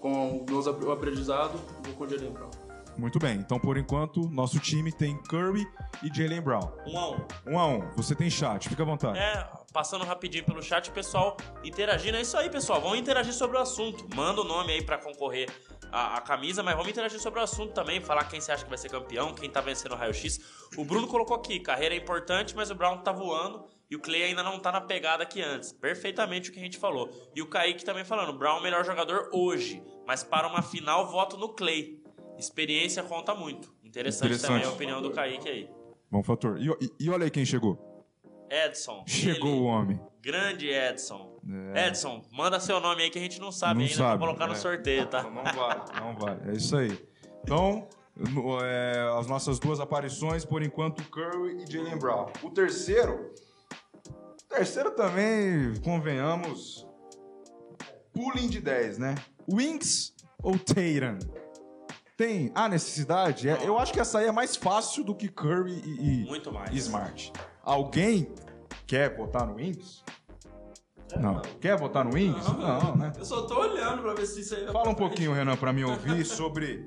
com 0.00 0.38
o 0.38 0.46
meu 0.48 0.92
aprendizado, 0.92 1.54
eu 1.76 1.82
vou 1.84 1.94
com 1.94 2.04
o 2.04 2.08
Jalen 2.08 2.32
Brown. 2.32 2.50
Muito 2.96 3.18
bem. 3.18 3.36
Então, 3.36 3.58
por 3.58 3.76
enquanto, 3.76 4.28
nosso 4.30 4.58
time 4.58 4.92
tem 4.92 5.16
Curry 5.24 5.66
e 6.02 6.14
Jalen 6.14 6.40
Brown. 6.40 6.72
Um 6.86 6.98
a 6.98 7.10
um. 7.10 7.26
Um 7.46 7.58
a 7.58 7.66
um. 7.66 7.90
Você 7.96 8.14
tem 8.14 8.28
chat. 8.30 8.68
Fica 8.68 8.82
à 8.82 8.86
vontade. 8.86 9.18
É, 9.18 9.48
passando 9.72 10.04
rapidinho 10.04 10.44
pelo 10.44 10.62
chat, 10.62 10.90
o 10.90 10.92
pessoal 10.92 11.36
interagindo. 11.64 12.16
É 12.16 12.20
isso 12.20 12.36
aí, 12.36 12.50
pessoal. 12.50 12.80
Vamos 12.80 12.98
interagir 12.98 13.32
sobre 13.32 13.56
o 13.56 13.60
assunto. 13.60 14.06
Manda 14.14 14.40
o 14.40 14.44
nome 14.44 14.72
aí 14.72 14.82
pra 14.82 14.98
concorrer 14.98 15.48
à 15.90 16.20
camisa, 16.20 16.62
mas 16.62 16.74
vamos 16.74 16.90
interagir 16.90 17.20
sobre 17.20 17.40
o 17.40 17.42
assunto 17.42 17.72
também. 17.72 18.00
Falar 18.00 18.24
quem 18.24 18.40
você 18.40 18.52
acha 18.52 18.64
que 18.64 18.70
vai 18.70 18.78
ser 18.78 18.88
campeão, 18.88 19.34
quem 19.34 19.50
tá 19.50 19.60
vencendo 19.60 19.92
o 19.92 19.96
raio-x. 19.96 20.40
O 20.76 20.84
Bruno 20.84 21.06
colocou 21.06 21.36
aqui: 21.36 21.60
carreira 21.60 21.94
é 21.94 21.98
importante, 21.98 22.54
mas 22.54 22.70
o 22.70 22.74
Brown 22.74 22.98
tá 22.98 23.12
voando 23.12 23.64
E 23.90 23.96
o 23.96 24.00
Clay 24.00 24.22
ainda 24.24 24.42
não 24.42 24.58
tá 24.58 24.72
na 24.72 24.80
pegada 24.80 25.26
que 25.26 25.42
antes. 25.42 25.72
Perfeitamente 25.72 26.50
o 26.50 26.52
que 26.52 26.58
a 26.58 26.62
gente 26.62 26.78
falou. 26.78 27.10
E 27.34 27.42
o 27.42 27.46
Kaique 27.46 27.84
também 27.84 28.04
falando, 28.04 28.32
Brown 28.38 28.56
é 28.56 28.60
o 28.60 28.62
melhor 28.62 28.84
jogador 28.84 29.28
hoje. 29.32 29.82
Mas 30.06 30.24
para 30.24 30.48
uma 30.48 30.62
final, 30.62 31.10
voto 31.10 31.36
no 31.36 31.50
Clay. 31.50 32.01
Experiência 32.38 33.02
conta 33.02 33.34
muito. 33.34 33.72
Interessante, 33.84 34.26
Interessante. 34.32 34.48
também 34.52 34.64
a 34.66 34.70
opinião 34.72 35.02
do 35.02 35.10
Kaique 35.10 35.48
aí. 35.48 35.70
Bom 36.10 36.22
fator. 36.22 36.58
E, 36.60 36.68
e- 36.84 36.90
e 37.00 37.10
olha 37.10 37.24
aí 37.24 37.30
quem 37.30 37.44
chegou. 37.44 37.78
Edson. 38.50 39.02
Chegou 39.08 39.50
ele, 39.50 39.60
o 39.60 39.64
homem. 39.64 40.00
Grande 40.20 40.68
Edson. 40.68 41.38
É. 41.74 41.88
Edson, 41.88 42.22
manda 42.32 42.60
seu 42.60 42.80
nome 42.80 43.02
aí 43.02 43.10
que 43.10 43.18
a 43.18 43.22
gente 43.22 43.40
não 43.40 43.50
sabe 43.50 43.74
Não 43.80 43.82
ainda. 43.86 43.94
sabe, 43.96 44.18
Vou 44.18 44.26
colocar 44.28 44.46
no 44.46 44.52
é. 44.52 44.56
sorteio, 44.56 45.06
tá? 45.06 45.22
Não 45.22 45.42
vale, 45.42 45.82
não 46.00 46.14
vale. 46.16 46.50
É 46.50 46.54
isso 46.54 46.76
aí. 46.76 46.98
Então, 47.42 47.88
no- 48.14 48.58
é, 48.62 49.18
as 49.18 49.26
nossas 49.26 49.58
duas 49.58 49.80
aparições, 49.80 50.44
por 50.44 50.62
enquanto, 50.62 51.02
Curry 51.10 51.62
e 51.62 51.70
Jalen 51.70 51.98
Brown. 51.98 52.26
O 52.42 52.50
terceiro. 52.50 53.32
O 54.06 54.54
terceiro 54.54 54.90
também, 54.90 55.74
convenhamos. 55.82 56.86
Pulling 58.12 58.48
de 58.48 58.60
10, 58.60 58.98
né? 58.98 59.14
Wings 59.50 60.14
ou 60.42 60.58
Tatum? 60.58 61.18
Tem 62.22 62.52
a 62.54 62.68
necessidade? 62.68 63.48
É, 63.48 63.66
eu 63.66 63.76
acho 63.80 63.92
que 63.92 63.98
essa 63.98 64.20
aí 64.20 64.26
é 64.28 64.32
mais 64.32 64.54
fácil 64.54 65.02
do 65.02 65.12
que 65.12 65.28
Curry 65.28 65.72
e, 65.84 66.22
e- 66.22 66.24
Muito 66.24 66.52
mais. 66.52 66.70
e 66.72 66.78
Smart. 66.78 67.32
Alguém 67.64 68.28
quer 68.86 69.16
votar 69.16 69.44
no 69.44 69.56
Wings? 69.56 70.04
Não. 71.20 71.42
Quer 71.60 71.76
votar 71.76 72.04
no 72.04 72.14
Wings? 72.14 72.46
Não, 72.46 72.94
né? 72.94 73.12
Eu 73.18 73.24
só 73.24 73.42
tô 73.42 73.58
olhando 73.58 74.02
pra 74.02 74.14
ver 74.14 74.24
se 74.26 74.40
isso 74.40 74.54
aí 74.54 74.62
vai 74.64 74.72
Fala 74.72 74.90
um 74.90 74.94
pouquinho, 74.94 75.32
Renan, 75.32 75.56
pra 75.56 75.72
mim 75.72 75.82
ouvir 75.82 76.22
sobre 76.24 76.86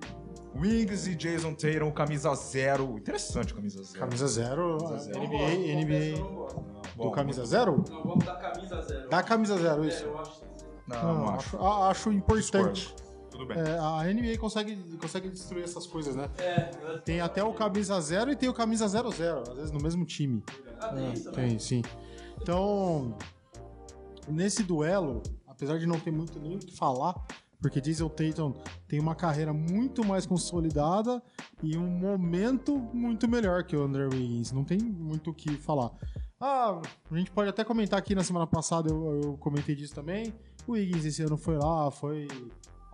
Wings 0.55 1.05
e 1.05 1.15
Jason 1.15 1.53
Tatum, 1.53 1.91
camisa 1.91 2.33
zero. 2.33 2.97
Interessante 2.97 3.53
camisa 3.53 3.83
zero. 3.83 3.99
Camisa 3.99 4.27
zero, 4.29 4.77
zero. 4.99 5.19
NBA, 5.19 5.81
NBA. 5.83 6.17
Do 6.23 6.55
Bom, 6.95 7.11
camisa 7.11 7.45
zero? 7.45 7.83
Eu 7.89 8.01
gosto 8.03 8.25
da 8.25 8.35
camisa 8.35 8.81
zero. 8.83 9.09
Da 9.09 9.21
camisa 9.21 9.57
zero, 9.57 9.83
É, 9.83 9.87
isso. 9.89 10.05
eu 10.05 10.17
acho 10.17 10.39
que 10.39 10.45
Não, 10.87 11.03
Não, 11.03 11.13
não 11.25 11.29
acho. 11.35 11.57
acho, 11.57 11.83
acho 11.83 12.11
importante. 12.13 12.73
Discordo. 12.85 13.04
Tudo 13.35 13.47
bem. 13.47 13.57
É, 13.57 13.77
a 13.77 14.03
NBA 14.13 14.37
consegue, 14.39 14.75
consegue 14.97 15.29
destruir 15.29 15.63
essas 15.65 15.85
coisas, 15.85 16.15
né? 16.15 16.29
É, 16.37 16.97
Tem 16.99 17.19
até 17.19 17.43
o 17.43 17.53
camisa 17.53 17.99
zero 17.99 18.31
e 18.31 18.35
tem 18.35 18.47
o 18.47 18.53
camisa 18.53 18.87
zero 18.87 19.11
zero, 19.11 19.41
às 19.41 19.55
vezes 19.55 19.71
no 19.71 19.79
mesmo 19.81 20.05
time. 20.05 20.41
ah, 20.79 20.87
tem 20.89 21.13
isso, 21.13 21.25
né? 21.25 21.31
Tem, 21.35 21.59
sim. 21.59 21.81
Então, 22.41 23.17
nesse 24.27 24.63
duelo, 24.63 25.21
apesar 25.45 25.77
de 25.77 25.85
não 25.85 25.99
ter 25.99 26.11
muito 26.11 26.39
nem 26.39 26.55
o 26.55 26.59
que 26.59 26.75
falar, 26.75 27.13
porque 27.59 27.81
Diesel 27.81 28.09
Tatum 28.09 28.53
tem 28.87 28.99
uma 28.99 29.15
carreira 29.15 29.51
muito 29.51 30.05
mais 30.05 30.25
consolidada 30.25 31.21
e 31.61 31.77
um 31.77 31.87
momento 31.87 32.77
muito 32.93 33.27
melhor 33.27 33.63
que 33.63 33.75
o 33.75 33.83
Andrew 33.83 34.09
Wiggins. 34.09 34.51
Não 34.51 34.63
tem 34.63 34.77
muito 34.77 35.31
o 35.31 35.33
que 35.33 35.57
falar. 35.57 35.91
Ah, 36.39 36.81
a 37.11 37.17
gente 37.17 37.31
pode 37.31 37.49
até 37.49 37.63
comentar 37.63 37.97
aqui 37.99 38.13
na 38.13 38.23
semana 38.23 38.45
passada, 38.47 38.89
eu, 38.89 39.21
eu 39.23 39.37
comentei 39.37 39.75
disso 39.75 39.95
também. 39.95 40.33
O 40.67 40.73
Wiggins 40.73 41.05
esse 41.05 41.21
ano 41.23 41.37
foi 41.37 41.57
lá, 41.57 41.89
foi 41.89 42.27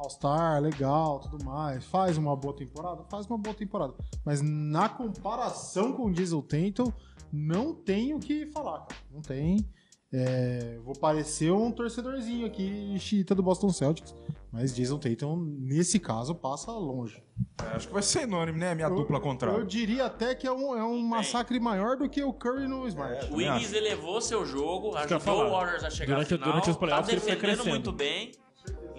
All-Star, 0.01 0.61
legal, 0.61 1.19
tudo 1.19 1.43
mais. 1.45 1.83
Faz 1.85 2.17
uma 2.17 2.35
boa 2.35 2.55
temporada? 2.55 3.03
Faz 3.09 3.25
uma 3.27 3.37
boa 3.37 3.55
temporada. 3.55 3.93
Mas 4.25 4.41
na 4.41 4.89
comparação 4.89 5.93
com 5.93 6.05
o 6.05 6.11
Diesel 6.11 6.41
Tatum, 6.41 6.91
não 7.31 7.73
tem 7.73 8.13
o 8.13 8.19
que 8.19 8.45
falar, 8.47 8.79
cara. 8.85 9.01
Não 9.11 9.21
tem. 9.21 9.65
É, 10.13 10.77
vou 10.83 10.93
parecer 10.93 11.51
um 11.53 11.71
torcedorzinho 11.71 12.45
aqui, 12.45 12.97
chita 12.99 13.33
do 13.33 13.41
Boston 13.41 13.69
Celtics. 13.69 14.13
Mas 14.51 14.75
Jason 14.75 14.97
Tatum, 14.97 15.37
nesse 15.37 15.97
caso, 15.97 16.35
passa 16.35 16.69
longe. 16.73 17.23
É, 17.63 17.67
acho 17.77 17.87
que 17.87 17.93
vai 17.93 18.03
ser 18.03 18.23
anônimo, 18.23 18.57
né? 18.57 18.75
Minha 18.75 18.89
dupla 18.89 19.15
Eu 19.15 19.21
contrária. 19.21 19.63
diria 19.63 20.07
até 20.07 20.35
que 20.35 20.45
é 20.45 20.51
um, 20.51 20.75
é 20.75 20.83
um 20.83 21.01
massacre 21.01 21.57
maior 21.61 21.95
do 21.95 22.09
que 22.09 22.21
o 22.21 22.33
Curry 22.33 22.67
no 22.67 22.85
Smart. 22.89 23.27
O 23.27 23.29
Também 23.29 23.49
Wiggins 23.49 23.71
elevou 23.71 24.19
seu 24.19 24.45
jogo, 24.45 24.89
eu 24.89 24.97
ajudou 24.97 25.45
o 25.45 25.49
Warriors 25.51 25.85
a 25.85 25.89
chegar 25.89 26.15
Durante- 26.15 26.27
final, 26.33 26.49
durante 26.49 26.69
os 26.69 26.75
tá 26.75 26.79
playoffs 26.81 27.09
ele 27.09 27.21
foi 27.21 27.29
defendendo 27.31 27.55
crescendo. 27.55 27.69
muito 27.69 27.91
bem, 27.93 28.31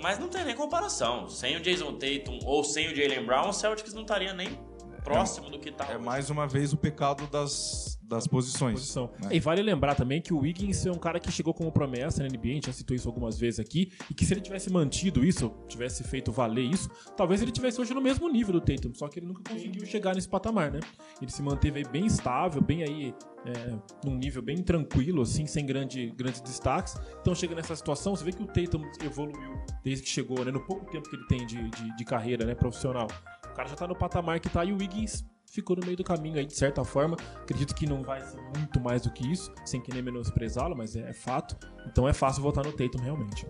mas 0.02 0.18
não 0.18 0.28
tem 0.28 0.44
nem 0.44 0.56
comparação. 0.56 1.28
Sem 1.28 1.56
o 1.56 1.60
Jason 1.60 1.92
Tatum 1.92 2.40
ou 2.44 2.64
sem 2.64 2.88
o 2.88 2.94
Jalen 2.94 3.24
Brown, 3.24 3.48
o 3.48 3.52
Celtics 3.52 3.94
não 3.94 4.02
estaria 4.02 4.34
nem 4.34 4.58
próximo 5.02 5.50
do 5.50 5.58
que 5.58 5.70
tá 5.70 5.86
É 5.90 5.96
hoje. 5.96 6.04
mais 6.04 6.30
uma 6.30 6.46
vez 6.46 6.72
o 6.72 6.76
pecado 6.76 7.26
das, 7.26 7.98
das 8.02 8.26
posições. 8.26 8.74
posição. 8.80 9.10
né? 9.22 9.28
E 9.32 9.40
vale 9.40 9.62
lembrar 9.62 9.94
também 9.94 10.20
que 10.20 10.32
o 10.32 10.38
Wiggins 10.40 10.84
é 10.86 10.90
um 10.92 10.98
cara 10.98 11.18
que 11.18 11.30
chegou 11.30 11.52
como 11.52 11.70
promessa 11.72 12.22
na 12.22 12.28
NBA, 12.28 12.48
a 12.48 12.52
gente 12.54 12.66
já 12.66 12.72
citou 12.72 12.94
isso 12.96 13.08
algumas 13.08 13.38
vezes 13.38 13.58
aqui, 13.60 13.92
e 14.10 14.14
que 14.14 14.24
se 14.24 14.32
ele 14.34 14.40
tivesse 14.40 14.70
mantido 14.70 15.24
isso, 15.24 15.52
tivesse 15.68 16.04
feito 16.04 16.30
valer 16.30 16.64
isso, 16.64 16.88
talvez 17.16 17.42
ele 17.42 17.50
tivesse 17.52 17.80
hoje 17.80 17.92
no 17.94 18.00
mesmo 18.00 18.28
nível 18.28 18.52
do 18.52 18.60
Tatum, 18.60 18.92
só 18.94 19.08
que 19.08 19.18
ele 19.18 19.26
nunca 19.26 19.42
conseguiu 19.52 19.84
chegar 19.86 20.14
nesse 20.14 20.28
patamar, 20.28 20.70
né? 20.70 20.80
Ele 21.20 21.30
se 21.30 21.42
manteve 21.42 21.78
aí 21.80 21.84
bem 21.88 22.06
estável, 22.06 22.60
bem 22.62 22.82
aí 22.82 23.14
é, 23.44 23.74
num 24.04 24.14
nível 24.16 24.40
bem 24.42 24.58
tranquilo, 24.62 25.22
assim, 25.22 25.46
sem 25.46 25.66
grande, 25.66 26.10
grandes 26.16 26.40
destaques. 26.40 26.94
Então 27.20 27.34
chega 27.34 27.54
nessa 27.54 27.74
situação, 27.74 28.14
você 28.14 28.24
vê 28.24 28.32
que 28.32 28.42
o 28.42 28.46
Tatum 28.46 28.82
evoluiu 29.04 29.58
desde 29.82 30.04
que 30.04 30.10
chegou, 30.10 30.44
né? 30.44 30.52
No 30.52 30.60
pouco 30.60 30.84
tempo 30.90 31.08
que 31.08 31.16
ele 31.16 31.26
tem 31.26 31.44
de, 31.46 31.68
de, 31.70 31.96
de 31.96 32.04
carreira, 32.04 32.44
né, 32.44 32.54
profissional. 32.54 33.08
O 33.52 33.54
cara 33.54 33.68
já 33.68 33.76
tá 33.76 33.86
no 33.86 33.94
patamar 33.94 34.40
que 34.40 34.48
tá 34.48 34.64
e 34.64 34.72
o 34.72 34.78
Wiggins 34.78 35.24
ficou 35.46 35.76
no 35.76 35.84
meio 35.84 35.96
do 35.96 36.02
caminho 36.02 36.38
aí, 36.38 36.46
de 36.46 36.56
certa 36.56 36.82
forma. 36.84 37.16
Acredito 37.42 37.74
que 37.74 37.86
não 37.86 38.02
vai 38.02 38.20
ser 38.22 38.40
muito 38.56 38.80
mais 38.80 39.02
do 39.02 39.12
que 39.12 39.30
isso, 39.30 39.52
sem 39.66 39.80
querer 39.80 40.02
menosprezá-lo, 40.02 40.74
mas 40.74 40.96
é, 40.96 41.10
é 41.10 41.12
fato. 41.12 41.56
Então 41.86 42.08
é 42.08 42.14
fácil 42.14 42.42
votar 42.42 42.64
no 42.64 42.72
Tatum, 42.72 42.98
realmente. 43.02 43.46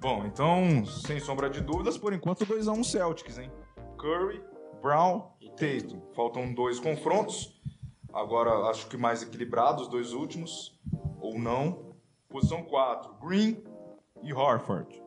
Bom, 0.00 0.24
então, 0.24 0.86
sem 0.86 1.20
sombra 1.20 1.50
de 1.50 1.60
dúvidas, 1.60 1.98
por 1.98 2.14
enquanto 2.14 2.46
2x1 2.46 2.82
Celtics, 2.84 3.36
hein? 3.36 3.52
Curry, 3.98 4.42
Brown 4.80 5.30
e 5.42 5.50
Tatum. 5.50 6.00
Faltam 6.16 6.54
dois 6.54 6.80
confrontos. 6.80 7.60
Agora, 8.10 8.70
acho 8.70 8.88
que 8.88 8.96
mais 8.96 9.22
equilibrados, 9.22 9.82
os 9.82 9.88
dois 9.88 10.12
últimos. 10.14 10.80
Ou 11.20 11.38
não. 11.38 11.90
Posição 12.30 12.62
4, 12.62 13.14
Green 13.20 13.62
e 14.22 14.32
Horford. 14.32 14.99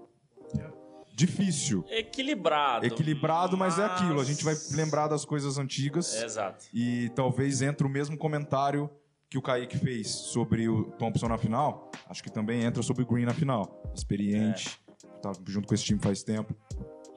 Difícil. 1.15 1.85
Equilibrado. 1.89 2.85
Equilibrado, 2.85 3.55
mas 3.55 3.77
é 3.77 3.85
aquilo. 3.85 4.19
A 4.19 4.23
gente 4.23 4.43
vai 4.43 4.55
lembrar 4.71 5.07
das 5.07 5.23
coisas 5.23 5.57
antigas. 5.57 6.21
Exato. 6.21 6.65
E 6.73 7.09
talvez 7.15 7.61
entre 7.61 7.85
o 7.85 7.89
mesmo 7.89 8.17
comentário 8.17 8.89
que 9.29 9.37
o 9.37 9.41
Kaique 9.41 9.77
fez 9.77 10.09
sobre 10.09 10.67
o 10.67 10.85
Thompson 10.91 11.27
na 11.27 11.37
final. 11.37 11.91
Acho 12.07 12.23
que 12.23 12.31
também 12.31 12.63
entra 12.63 12.83
sobre 12.83 13.03
o 13.03 13.05
Green 13.05 13.25
na 13.25 13.33
final. 13.33 13.81
Experiente, 13.95 14.79
tá 15.21 15.31
junto 15.47 15.67
com 15.67 15.73
esse 15.73 15.83
time 15.83 15.99
faz 15.99 16.23
tempo. 16.23 16.55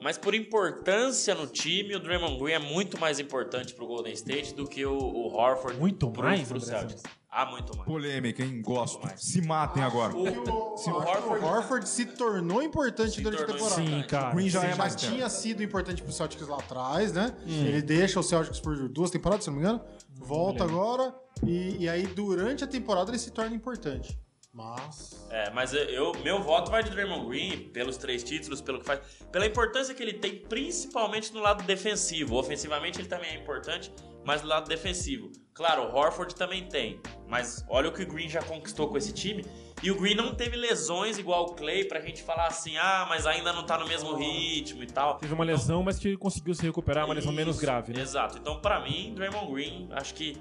Mas 0.01 0.17
por 0.17 0.35
importância 0.35 1.33
no 1.33 1.47
time, 1.47 1.95
o 1.95 1.99
Draymond 1.99 2.39
Green 2.39 2.53
é 2.53 2.59
muito 2.59 2.99
mais 2.99 3.19
importante 3.19 3.73
pro 3.73 3.87
Golden 3.87 4.13
State 4.13 4.53
do 4.53 4.67
que 4.67 4.85
o, 4.85 4.95
o 4.95 5.27
Horford 5.27 5.79
Muito 5.79 6.09
pro, 6.11 6.23
mais, 6.23 6.47
pro 6.47 6.59
Celtics. 6.59 7.03
Ah, 7.39 7.45
muito 7.51 7.75
mais. 7.77 7.87
Polêmica, 7.87 8.43
hein? 8.43 8.61
Gosto. 8.63 8.99
Se 9.15 9.41
matem 9.41 9.83
agora. 9.83 10.11
O, 10.15 10.75
Se 10.77 10.89
o 10.89 10.93
o 10.93 10.97
Horford- 10.97 11.43
Horford 11.43 11.87
se 11.89 12.05
tornou 12.07 12.63
importante 12.63 13.11
Se 13.15 13.21
durante 13.21 13.43
a 13.43 13.45
tornou 13.45 13.69
temporada. 13.69 13.91
Sim, 14.01 14.07
cara. 14.07 14.33
Green 14.33 14.49
já 14.49 14.63
é 14.63 14.73
já 14.73 14.89
tinha 14.89 15.29
sido 15.29 15.61
importante 15.61 16.01
pro 16.01 16.11
Celtics 16.11 16.47
lá 16.47 16.57
atrás, 16.57 17.13
né? 17.13 17.35
Ele 17.45 17.81
deixa 17.83 18.19
o 18.19 18.23
Celtics 18.23 18.59
por 18.59 18.89
duas 18.89 19.11
temporadas, 19.11 19.43
se 19.43 19.51
não 19.51 19.57
me 19.57 19.63
engano. 19.63 19.81
Volta 20.15 20.63
agora. 20.63 21.13
E, 21.45 21.83
e 21.83 21.87
aí, 21.87 22.07
durante 22.07 22.63
a 22.63 22.67
temporada, 22.67 23.11
ele 23.11 23.19
se 23.19 23.29
torna 23.29 23.55
importante. 23.55 24.17
Mas. 24.51 25.27
É, 25.29 25.51
mas 25.51 25.71
eu, 25.73 25.81
eu- 25.83 26.11
meu 26.23 26.41
voto 26.41 26.71
vai 26.71 26.81
de 26.83 26.89
Draymond 26.89 27.27
Green 27.27 27.69
pelos 27.69 27.97
três 27.97 28.23
títulos, 28.23 28.59
pelo 28.61 28.79
que 28.79 28.85
faz, 28.87 28.99
pela 29.31 29.45
importância 29.45 29.93
que 29.93 30.01
ele 30.01 30.13
tem, 30.13 30.39
principalmente 30.39 31.31
no 31.31 31.39
lado 31.39 31.63
defensivo. 31.63 32.35
Ofensivamente 32.35 32.99
ele 32.99 33.07
também 33.07 33.29
é 33.29 33.35
importante, 33.39 33.93
mas 34.25 34.41
no 34.41 34.47
lado 34.47 34.67
defensivo. 34.67 35.31
Claro, 35.57 35.83
o 35.91 35.95
Horford 35.95 36.35
também 36.35 36.65
tem, 36.67 37.01
mas 37.27 37.65
olha 37.67 37.89
o 37.89 37.91
que 37.91 38.03
o 38.03 38.07
Green 38.07 38.29
já 38.29 38.43
conquistou 38.43 38.87
com 38.87 38.95
esse 38.97 39.11
time. 39.11 39.43
E 39.81 39.89
o 39.91 39.99
Green 39.99 40.13
não 40.15 40.33
teve 40.35 40.55
lesões 40.55 41.17
igual 41.17 41.45
o 41.47 41.53
Clay 41.55 41.83
pra 41.85 41.99
gente 41.99 42.21
falar 42.23 42.45
assim, 42.47 42.77
ah, 42.77 43.05
mas 43.09 43.25
ainda 43.25 43.51
não 43.51 43.63
tá 43.65 43.77
no 43.77 43.87
mesmo 43.87 44.13
ritmo 44.15 44.83
e 44.83 44.87
tal. 44.87 45.17
Teve 45.17 45.33
uma 45.33 45.43
lesão, 45.43 45.81
mas 45.83 45.97
que 45.99 46.15
conseguiu 46.15 46.53
se 46.53 46.63
recuperar, 46.63 47.05
uma 47.05 47.13
lesão 47.15 47.31
menos 47.33 47.59
grave, 47.59 47.91
né? 47.91 48.01
Exato. 48.01 48.37
Então, 48.37 48.59
pra 48.61 48.79
mim, 48.83 49.13
Draymond 49.15 49.51
Green, 49.51 49.87
acho 49.91 50.13
que 50.13 50.37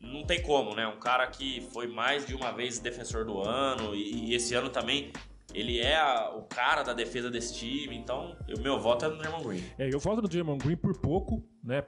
não 0.00 0.24
tem 0.24 0.42
como, 0.42 0.74
né? 0.74 0.86
Um 0.88 0.98
cara 0.98 1.26
que 1.28 1.60
foi 1.72 1.86
mais 1.86 2.26
de 2.26 2.34
uma 2.34 2.50
vez 2.52 2.78
defensor 2.80 3.24
do 3.24 3.40
ano 3.40 3.94
e, 3.94 4.30
e 4.30 4.34
esse 4.34 4.54
ano 4.54 4.70
também 4.70 5.12
ele 5.54 5.80
é 5.80 5.96
a- 5.96 6.30
o 6.36 6.42
cara 6.42 6.82
da 6.82 6.92
defesa 6.92 7.30
desse 7.30 7.54
time. 7.54 7.96
Então, 7.96 8.36
o 8.56 8.60
meu 8.60 8.78
voto 8.78 9.06
é 9.06 9.08
no 9.08 9.16
Draymond 9.16 9.44
Green. 9.44 9.64
É, 9.78 9.92
eu 9.92 9.98
voto 9.98 10.20
no 10.22 10.28
Draymond 10.28 10.62
Green 10.62 10.76
por 10.76 10.96
pouco, 11.00 11.42
né? 11.68 11.84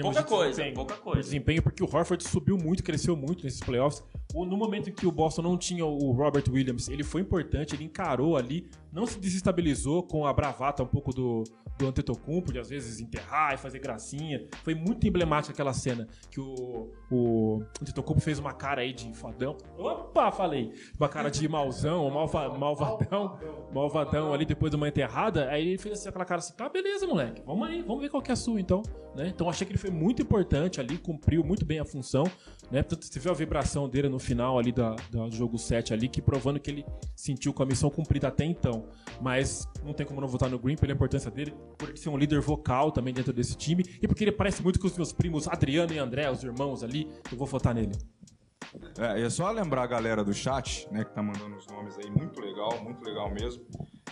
Pouca 0.00 0.22
coisa, 0.22 0.50
desempenho. 0.50 0.74
pouca 0.74 0.96
coisa. 0.96 1.22
desempenho, 1.22 1.62
porque 1.62 1.82
o 1.82 1.86
Horford 1.86 2.22
subiu 2.22 2.56
muito, 2.56 2.84
cresceu 2.84 3.16
muito 3.16 3.42
nesses 3.42 3.60
playoffs. 3.60 4.04
No 4.32 4.56
momento 4.56 4.90
em 4.90 4.92
que 4.92 5.06
o 5.06 5.10
Boston 5.10 5.42
não 5.42 5.56
tinha 5.56 5.84
o 5.84 6.12
Robert 6.12 6.44
Williams, 6.48 6.88
ele 6.88 7.02
foi 7.02 7.22
importante, 7.22 7.74
ele 7.74 7.84
encarou 7.84 8.36
ali, 8.36 8.68
não 8.94 9.06
se 9.06 9.18
desestabilizou 9.18 10.04
com 10.04 10.24
a 10.24 10.32
bravata 10.32 10.82
um 10.82 10.86
pouco 10.86 11.12
do, 11.12 11.42
do 11.76 11.88
Antetokounmpo, 11.88 12.52
de 12.52 12.60
às 12.60 12.70
vezes 12.70 13.00
enterrar 13.00 13.52
e 13.52 13.56
fazer 13.56 13.80
gracinha. 13.80 14.46
Foi 14.62 14.74
muito 14.74 15.04
emblemática 15.06 15.52
aquela 15.52 15.72
cena 15.72 16.06
que 16.30 16.40
o, 16.40 16.92
o 17.10 17.60
Antetokounmpo 17.82 18.20
fez 18.20 18.38
uma 18.38 18.52
cara 18.52 18.82
aí 18.82 18.92
de 18.92 19.12
fadão. 19.12 19.56
Opa, 19.76 20.30
falei! 20.30 20.72
Uma 20.98 21.08
cara 21.08 21.28
de 21.28 21.48
mauzão, 21.48 22.08
malva, 22.08 22.56
malvadão, 22.56 23.36
malvadão 23.74 24.32
ali 24.32 24.46
depois 24.46 24.70
de 24.70 24.76
uma 24.76 24.86
enterrada. 24.86 25.50
Aí 25.50 25.66
ele 25.66 25.78
fez 25.78 25.98
assim, 25.98 26.08
aquela 26.08 26.24
cara 26.24 26.38
assim, 26.38 26.54
tá, 26.54 26.68
beleza, 26.68 27.04
moleque, 27.04 27.42
vamos 27.44 27.66
aí, 27.66 27.82
vamos 27.82 28.00
ver 28.00 28.08
qual 28.08 28.22
que 28.22 28.30
é 28.30 28.34
a 28.34 28.36
sua 28.36 28.60
então. 28.60 28.82
Né? 29.14 29.28
Então 29.28 29.48
achei 29.48 29.66
que 29.66 29.72
ele 29.72 29.78
foi 29.78 29.90
muito 29.90 30.22
importante 30.22 30.80
ali, 30.80 30.98
cumpriu 30.98 31.44
muito 31.44 31.64
bem 31.64 31.78
a 31.78 31.84
função, 31.84 32.24
né? 32.70 32.82
Tanto 32.82 33.06
você 33.06 33.20
viu 33.20 33.30
a 33.30 33.34
vibração 33.34 33.88
dele 33.88 34.08
no 34.08 34.18
final 34.18 34.58
ali 34.58 34.72
do 34.72 35.30
jogo 35.30 35.56
7 35.56 35.92
ali, 35.92 36.08
que 36.08 36.20
provando 36.20 36.58
que 36.58 36.70
ele 36.70 36.84
sentiu 37.14 37.52
com 37.52 37.62
a 37.62 37.66
missão 37.66 37.90
cumprida 37.90 38.28
até 38.28 38.44
então. 38.44 38.83
Mas 39.20 39.68
não 39.84 39.92
tem 39.92 40.04
como 40.06 40.20
não 40.20 40.28
votar 40.28 40.50
no 40.50 40.58
Green 40.58 40.76
pela 40.76 40.92
importância 40.92 41.30
dele, 41.30 41.54
por 41.78 41.88
ele 41.88 41.98
ser 41.98 42.08
um 42.08 42.16
líder 42.16 42.40
vocal 42.40 42.90
também 42.90 43.14
dentro 43.14 43.32
desse 43.32 43.56
time, 43.56 43.84
e 44.02 44.06
porque 44.08 44.24
ele 44.24 44.32
parece 44.32 44.62
muito 44.62 44.78
com 44.80 44.86
os 44.86 44.96
meus 44.96 45.12
primos 45.12 45.46
Adriano 45.48 45.92
e 45.92 45.98
André, 45.98 46.30
os 46.30 46.42
irmãos 46.42 46.82
ali, 46.82 47.10
eu 47.30 47.38
vou 47.38 47.46
votar 47.46 47.74
nele. 47.74 47.92
É, 48.98 49.20
e 49.20 49.22
é 49.22 49.30
só 49.30 49.50
lembrar 49.50 49.82
a 49.82 49.86
galera 49.86 50.24
do 50.24 50.32
chat, 50.34 50.88
né, 50.90 51.04
que 51.04 51.12
tá 51.14 51.22
mandando 51.22 51.54
os 51.56 51.66
nomes 51.68 51.96
aí, 51.98 52.10
muito 52.10 52.40
legal, 52.40 52.82
muito 52.82 53.04
legal 53.04 53.30
mesmo. 53.32 53.62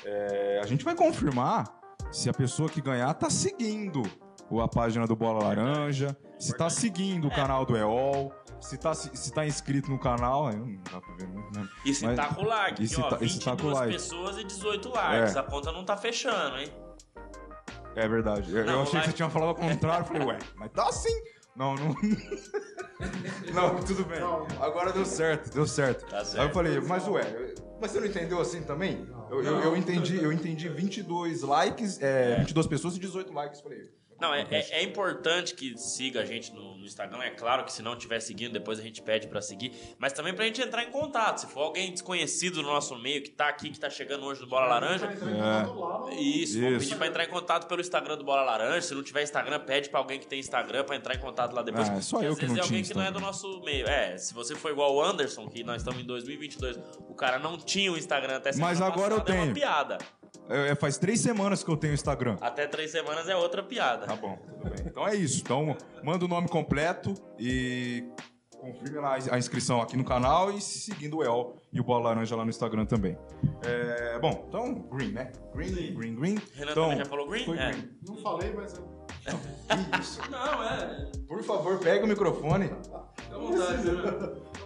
É, 0.05 0.61
a 0.63 0.67
gente 0.67 0.85
vai 0.85 0.95
confirmar 0.95 1.65
se 2.13 2.29
a 2.29 2.33
pessoa 2.35 2.69
que 2.69 2.81
ganhar 2.81 3.13
tá 3.15 3.29
seguindo 3.31 4.03
o- 4.51 4.61
a 4.61 4.69
página 4.69 5.07
do 5.07 5.17
Bola 5.17 5.43
Laranja, 5.45 6.17
se 6.39 6.57
tá 6.57 6.69
seguindo 6.69 7.27
o 7.27 7.31
canal 7.31 7.65
do 7.65 7.77
EOL, 7.77 8.33
se 8.63 8.79
tá, 8.79 8.95
se, 8.95 9.11
se 9.15 9.33
tá 9.33 9.45
inscrito 9.47 9.91
no 9.91 9.99
canal, 9.99 10.47
aí 10.47 10.57
não 10.57 10.81
dá 10.91 11.01
pra 11.01 11.15
ver 11.17 11.27
muito, 11.29 11.59
né? 11.59 11.69
E 11.85 11.93
se 11.95 12.07
Mas- 12.07 12.17
tá 12.17 12.35
com 12.35 12.43
like, 12.43 12.83
e 12.83 12.89
se 12.89 13.01
ó, 13.01 13.09
tá- 13.11 13.17
e 13.21 13.29
se 13.29 13.35
22 13.39 13.45
tá 13.45 13.57
com 13.63 13.69
like. 13.71 13.93
pessoas 13.93 14.39
e 14.39 14.45
18 14.45 14.89
likes. 14.89 15.37
É. 15.37 15.39
A 15.39 15.43
conta 15.43 15.71
não 15.73 15.85
tá 15.85 15.97
fechando, 15.97 16.57
hein? 16.59 16.73
É 17.95 18.09
verdade. 18.09 18.51
Eu, 18.57 18.65
Não, 18.65 18.73
eu 18.75 18.83
achei 18.83 18.95
like- 18.95 19.01
que 19.05 19.11
você 19.11 19.17
tinha 19.17 19.29
falado 19.31 19.49
ao 19.51 19.55
contrário, 19.55 20.07
falei, 20.07 20.27
ué, 20.27 20.39
mas 20.57 20.71
tá 20.73 20.89
assim. 20.89 21.13
Não, 21.55 21.75
não. 21.75 21.95
não, 23.53 23.83
tudo 23.85 24.05
bem. 24.07 24.21
Agora 24.61 24.93
deu 24.93 25.05
certo, 25.05 25.53
deu 25.53 25.67
certo. 25.67 26.07
Tá 26.07 26.25
certo. 26.25 26.41
Aí 26.41 26.49
eu 26.49 26.53
falei, 26.55 26.81
mas 26.81 27.07
ué, 27.09 27.55
mas 27.81 27.91
você 27.91 28.01
não 28.01 28.07
entendeu 28.07 28.41
assim 28.41 28.63
também? 28.63 29.07
Eu, 29.31 29.43
eu, 29.43 29.61
eu 29.61 29.77
entendi, 29.77 30.17
eu 30.23 30.33
entendi 30.33 30.69
22 30.69 31.43
likes, 31.43 32.01
é, 32.01 32.37
22 32.39 32.67
pessoas 32.67 32.97
e 32.97 33.01
18 33.01 33.33
likes. 33.35 33.61
Falei, 33.61 33.91
Não, 34.23 34.33
é, 34.33 34.47
é- 34.51 34.79
é 34.79 34.83
importante 34.85 35.53
que 35.55 35.77
siga 35.77 36.21
a 36.21 36.25
gente 36.25 36.53
no, 36.55 36.77
no 36.77 36.85
Instagram. 36.87 37.21
É 37.23 37.31
claro 37.31 37.65
que 37.65 37.73
se 37.73 37.83
não 37.83 37.95
estiver 37.95 38.21
seguindo, 38.21 38.53
depois 38.53 38.79
a 38.79 38.83
gente 38.83 39.03
pede 39.03 39.27
pra 39.27 39.43
seguir. 39.43 39.73
Mas 39.99 40.13
também 40.13 40.33
pra 40.33 40.45
gente 40.45 40.63
entrar 40.63 40.85
em 40.85 40.91
contato. 40.93 41.39
Se 41.41 41.47
for 41.49 41.63
alguém 41.63 41.91
desconhecido 41.91 42.63
no 42.63 42.69
nosso 42.69 42.97
meio, 42.99 43.21
que 43.23 43.31
tá 43.31 43.49
aqui, 43.49 43.69
que 43.71 43.81
tá 43.81 43.91
chegando 43.91 44.25
hoje 44.25 44.39
do 44.41 44.47
Bola 44.47 44.67
Laranja, 44.67 45.11
isso, 45.13 46.61
vamos 46.61 46.77
Isso. 46.77 46.79
pedir 46.85 46.97
pra 46.97 47.07
entrar 47.09 47.25
em 47.25 47.29
contato 47.29 47.67
pelo 47.67 47.81
Instagram 47.81 48.17
do 48.17 48.25
Bola 48.25 48.43
Laranja. 48.43 48.83
Se 48.83 48.95
não 48.95 49.03
tiver 49.03 49.23
Instagram, 49.23 49.59
pede 49.61 49.89
pra 49.91 49.99
alguém 49.99 50.19
que 50.21 50.27
tem 50.27 50.39
Instagram 50.39 50.85
pra 50.85 50.97
entrar 50.97 51.15
em 51.15 51.19
contato 51.19 51.53
lá 51.55 51.63
depois. 51.63 51.89
Ah, 51.89 51.95
é 51.97 52.01
só 52.01 52.17
Porque 52.19 52.27
eu 52.29 52.33
às 52.33 52.39
que 52.39 52.45
vezes 52.47 52.57
não 52.57 52.63
é 52.63 52.65
alguém 52.67 52.83
tinha 52.83 52.93
que 52.95 52.99
não 52.99 53.05
é 53.07 53.11
do 53.11 53.21
nosso 53.21 53.61
meio. 53.65 53.87
É, 53.89 54.17
se 54.19 54.33
você 54.33 54.55
for 54.55 54.71
igual 54.71 54.95
o 54.95 55.03
Anderson, 55.03 55.49
que 55.49 55.65
nós 55.65 55.79
estamos 55.83 56.01
em 56.01 56.05
2022, 56.07 56.79
o 57.09 57.15
cara 57.15 57.39
não 57.39 57.57
tinha 57.59 57.91
o 57.93 57.97
Instagram 57.99 58.37
até 58.37 58.53
semana 58.53 58.71
Mas 58.71 58.81
agora 58.81 59.15
eu 59.15 59.19
passada, 59.21 59.33
É 59.33 59.35
uma 59.35 59.43
tenho. 59.45 59.55
piada. 59.55 59.99
É, 60.49 60.69
é, 60.71 60.75
faz 60.75 60.99
três 60.99 61.21
semanas 61.21 61.63
que 61.63 61.71
eu 61.71 61.77
tenho 61.77 61.95
Instagram. 61.95 62.37
Até 62.41 62.67
três 62.67 62.91
semanas 62.91 63.29
é 63.29 63.37
outra 63.37 63.63
piada. 63.63 64.07
Tá 64.07 64.17
bom, 64.17 64.37
tudo 64.37 64.71
bem. 64.71 64.85
Então 64.87 65.07
é 65.07 65.15
isso. 65.15 65.41
Então 65.41 65.77
manda 66.03 66.25
o 66.25 66.29
nome 66.29 66.49
completo 66.49 67.15
e 67.39 68.05
confirme 68.61 68.99
lá 68.99 69.17
a 69.31 69.39
inscrição 69.39 69.81
aqui 69.81 69.97
no 69.97 70.05
canal 70.05 70.51
e 70.53 70.61
seguindo 70.61 71.17
o 71.19 71.23
El 71.25 71.57
e 71.73 71.81
o 71.81 71.85
Bola 71.85 72.11
Laranja 72.11 72.37
lá 72.37 72.45
no 72.45 72.51
Instagram 72.51 72.87
também. 72.87 73.19
É, 73.65 74.19
bom, 74.21 74.45
então, 74.49 74.75
Green, 74.93 75.13
né? 75.13 75.33
Green, 75.55 75.95
Green, 75.95 76.15
Green. 76.15 76.39
Renan 76.55 76.71
então, 76.71 76.85
também 76.85 76.99
já 76.99 77.05
falou 77.07 77.29
green? 77.29 77.45
Foi 77.45 77.59
É. 77.59 77.71
Green. 77.73 77.91
Não 78.07 78.17
falei, 78.19 78.53
mas 78.55 78.77
eu... 78.79 79.03
Não, 80.31 80.65
é. 80.65 81.11
Por 81.29 81.43
favor, 81.45 81.79
pega 81.79 82.05
o 82.05 82.09
microfone. 82.09 82.71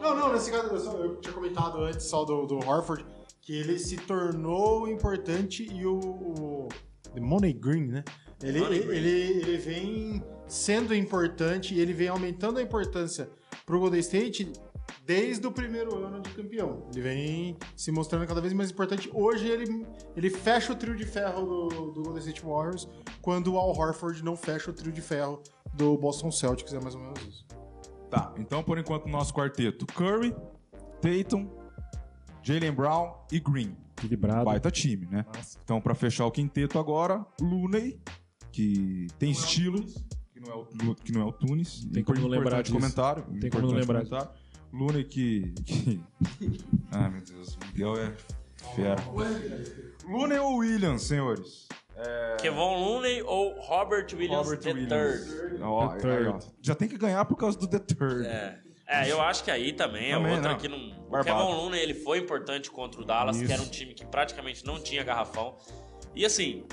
Não, 0.01 0.14
não, 0.17 0.33
nesse 0.33 0.51
caso, 0.51 0.69
eu, 0.69 0.81
só- 0.81 0.97
eu 0.97 1.17
tinha 1.17 1.33
comentado 1.35 1.79
antes 1.83 2.07
só 2.07 2.25
do, 2.25 2.47
do 2.47 2.57
Horford 2.67 3.05
que 3.47 3.55
ele 3.55 3.78
se 3.78 3.97
tornou 3.97 4.88
importante 4.88 5.62
e 5.72 5.86
o, 5.86 6.01
o 6.01 6.68
The 7.14 7.20
Money 7.20 7.53
Green, 7.53 7.86
né? 7.86 8.05
Ele, 8.42 8.59
Money 8.59 8.78
ele, 8.78 8.86
Green. 8.88 8.99
ele, 8.99 9.11
ele 9.40 9.57
vem 9.57 10.24
sendo 10.49 10.92
importante 10.92 11.72
e 11.72 11.78
ele 11.78 11.92
vem 11.92 12.09
aumentando 12.09 12.59
a 12.59 12.62
importância 12.62 13.30
pro 13.64 13.78
Golden 13.78 14.01
State 14.01 14.53
desde 15.05 15.47
o 15.47 15.53
primeiro 15.53 15.94
ano 16.05 16.20
de 16.20 16.30
campeão. 16.30 16.88
Ele 16.92 17.01
vem 17.01 17.57
se 17.76 17.92
mostrando 17.92 18.26
cada 18.26 18.40
vez 18.40 18.53
mais 18.53 18.72
importante. 18.72 19.09
Hoje 19.14 19.47
ele, 19.47 19.86
ele 20.16 20.28
fecha 20.28 20.72
o 20.72 20.76
trio 20.76 20.97
de 20.97 21.07
ferro 21.07 21.47
do, 21.47 21.92
do 21.92 22.03
Golden 22.03 22.18
State 22.18 22.44
Warriors, 22.44 22.88
quando 23.22 23.55
o 23.55 23.59
Al 23.59 23.70
Horford 23.70 24.24
não 24.24 24.36
fecha 24.36 24.72
o 24.72 24.74
trio 24.74 24.90
de 24.90 25.01
ferro 25.01 25.40
do 25.72 25.97
Boston 25.97 26.32
Celtics, 26.32 26.74
é 26.74 26.80
mais 26.80 26.97
ou 26.97 27.01
menos 27.01 27.20
isso. 27.22 27.47
Tá, 28.11 28.34
então 28.38 28.64
por 28.64 28.76
enquanto 28.76 29.07
nosso 29.09 29.32
quarteto: 29.32 29.86
Curry, 29.86 30.34
Tatum, 31.01 31.49
Jalen 32.47 32.70
Brown 32.72 33.12
e 33.32 33.40
Green. 33.40 33.76
Equilibrado. 33.99 34.44
Baita 34.44 34.70
time, 34.70 35.07
né? 35.11 35.24
Massa. 35.34 35.59
Então, 35.64 35.80
pra 35.80 35.97
fechar 35.97 36.26
o 36.26 36.30
quinteto 36.30 36.78
agora, 36.78 37.26
Looney, 37.40 38.01
que 38.53 39.09
tem 39.18 39.32
estilo, 39.32 39.82
que 40.32 40.38
não 40.38 40.53
é 40.53 40.55
o, 40.55 40.94
que 40.94 41.11
não 41.12 41.22
é 41.22 41.24
o 41.24 41.32
Tunis. 41.32 41.84
Tem 41.92 42.05
como 42.05 42.20
não 42.20 42.28
lembrar 42.28 42.62
disso. 42.62 42.72
comentário. 42.74 43.24
Tem 43.40 43.51
como 43.51 43.66
não 43.66 43.74
lembrar 43.74 44.05
comentário. 44.05 44.30
Looney 44.72 45.05
que... 45.05 45.53
que... 45.64 46.01
Ai, 46.92 47.11
meu 47.11 47.22
Deus. 47.22 47.57
O 47.57 47.66
Miguel 47.72 47.97
é 47.99 48.16
fera. 48.76 49.03
Looney 50.09 50.38
ou 50.38 50.59
Williams, 50.59 51.03
senhores? 51.03 51.66
Kevon 52.40 52.84
Looney 52.84 53.22
ou 53.22 53.59
Robert 53.61 54.07
Williams 54.12 54.47
Robert 54.47 54.61
the 54.61 54.72
Williams. 54.72 55.30
third? 55.30 55.62
Ó, 55.62 55.88
The 55.97 56.09
aí, 56.11 56.26
ó. 56.26 56.32
third. 56.32 56.47
Já 56.61 56.74
tem 56.76 56.86
que 56.88 56.99
ganhar 56.99 57.24
por 57.24 57.36
causa 57.36 57.59
do 57.59 57.66
The 57.66 57.78
Third. 57.78 58.26
É. 58.26 58.61
É, 58.87 59.11
eu 59.11 59.20
acho 59.20 59.43
que 59.43 59.51
aí 59.51 59.72
também, 59.72 60.12
Também, 60.12 60.32
é 60.32 60.34
outra 60.37 60.53
não. 60.53 60.59
que 60.59 60.68
não. 60.68 60.78
O 60.78 61.11
Barbado. 61.11 61.24
Kevon 61.39 61.57
Looney 61.57 61.80
ele 61.80 61.95
foi 61.95 62.18
importante 62.18 62.70
contra 62.70 63.01
o 63.01 63.05
Dallas, 63.05 63.37
que 63.37 63.45
Isso. 63.45 63.53
era 63.53 63.62
um 63.62 63.68
time 63.68 63.95
que 63.95 64.05
praticamente 64.07 64.64
não 64.64 64.80
tinha 64.80 65.03
garrafão. 65.03 65.57
E 66.14 66.24
assim, 66.24 66.64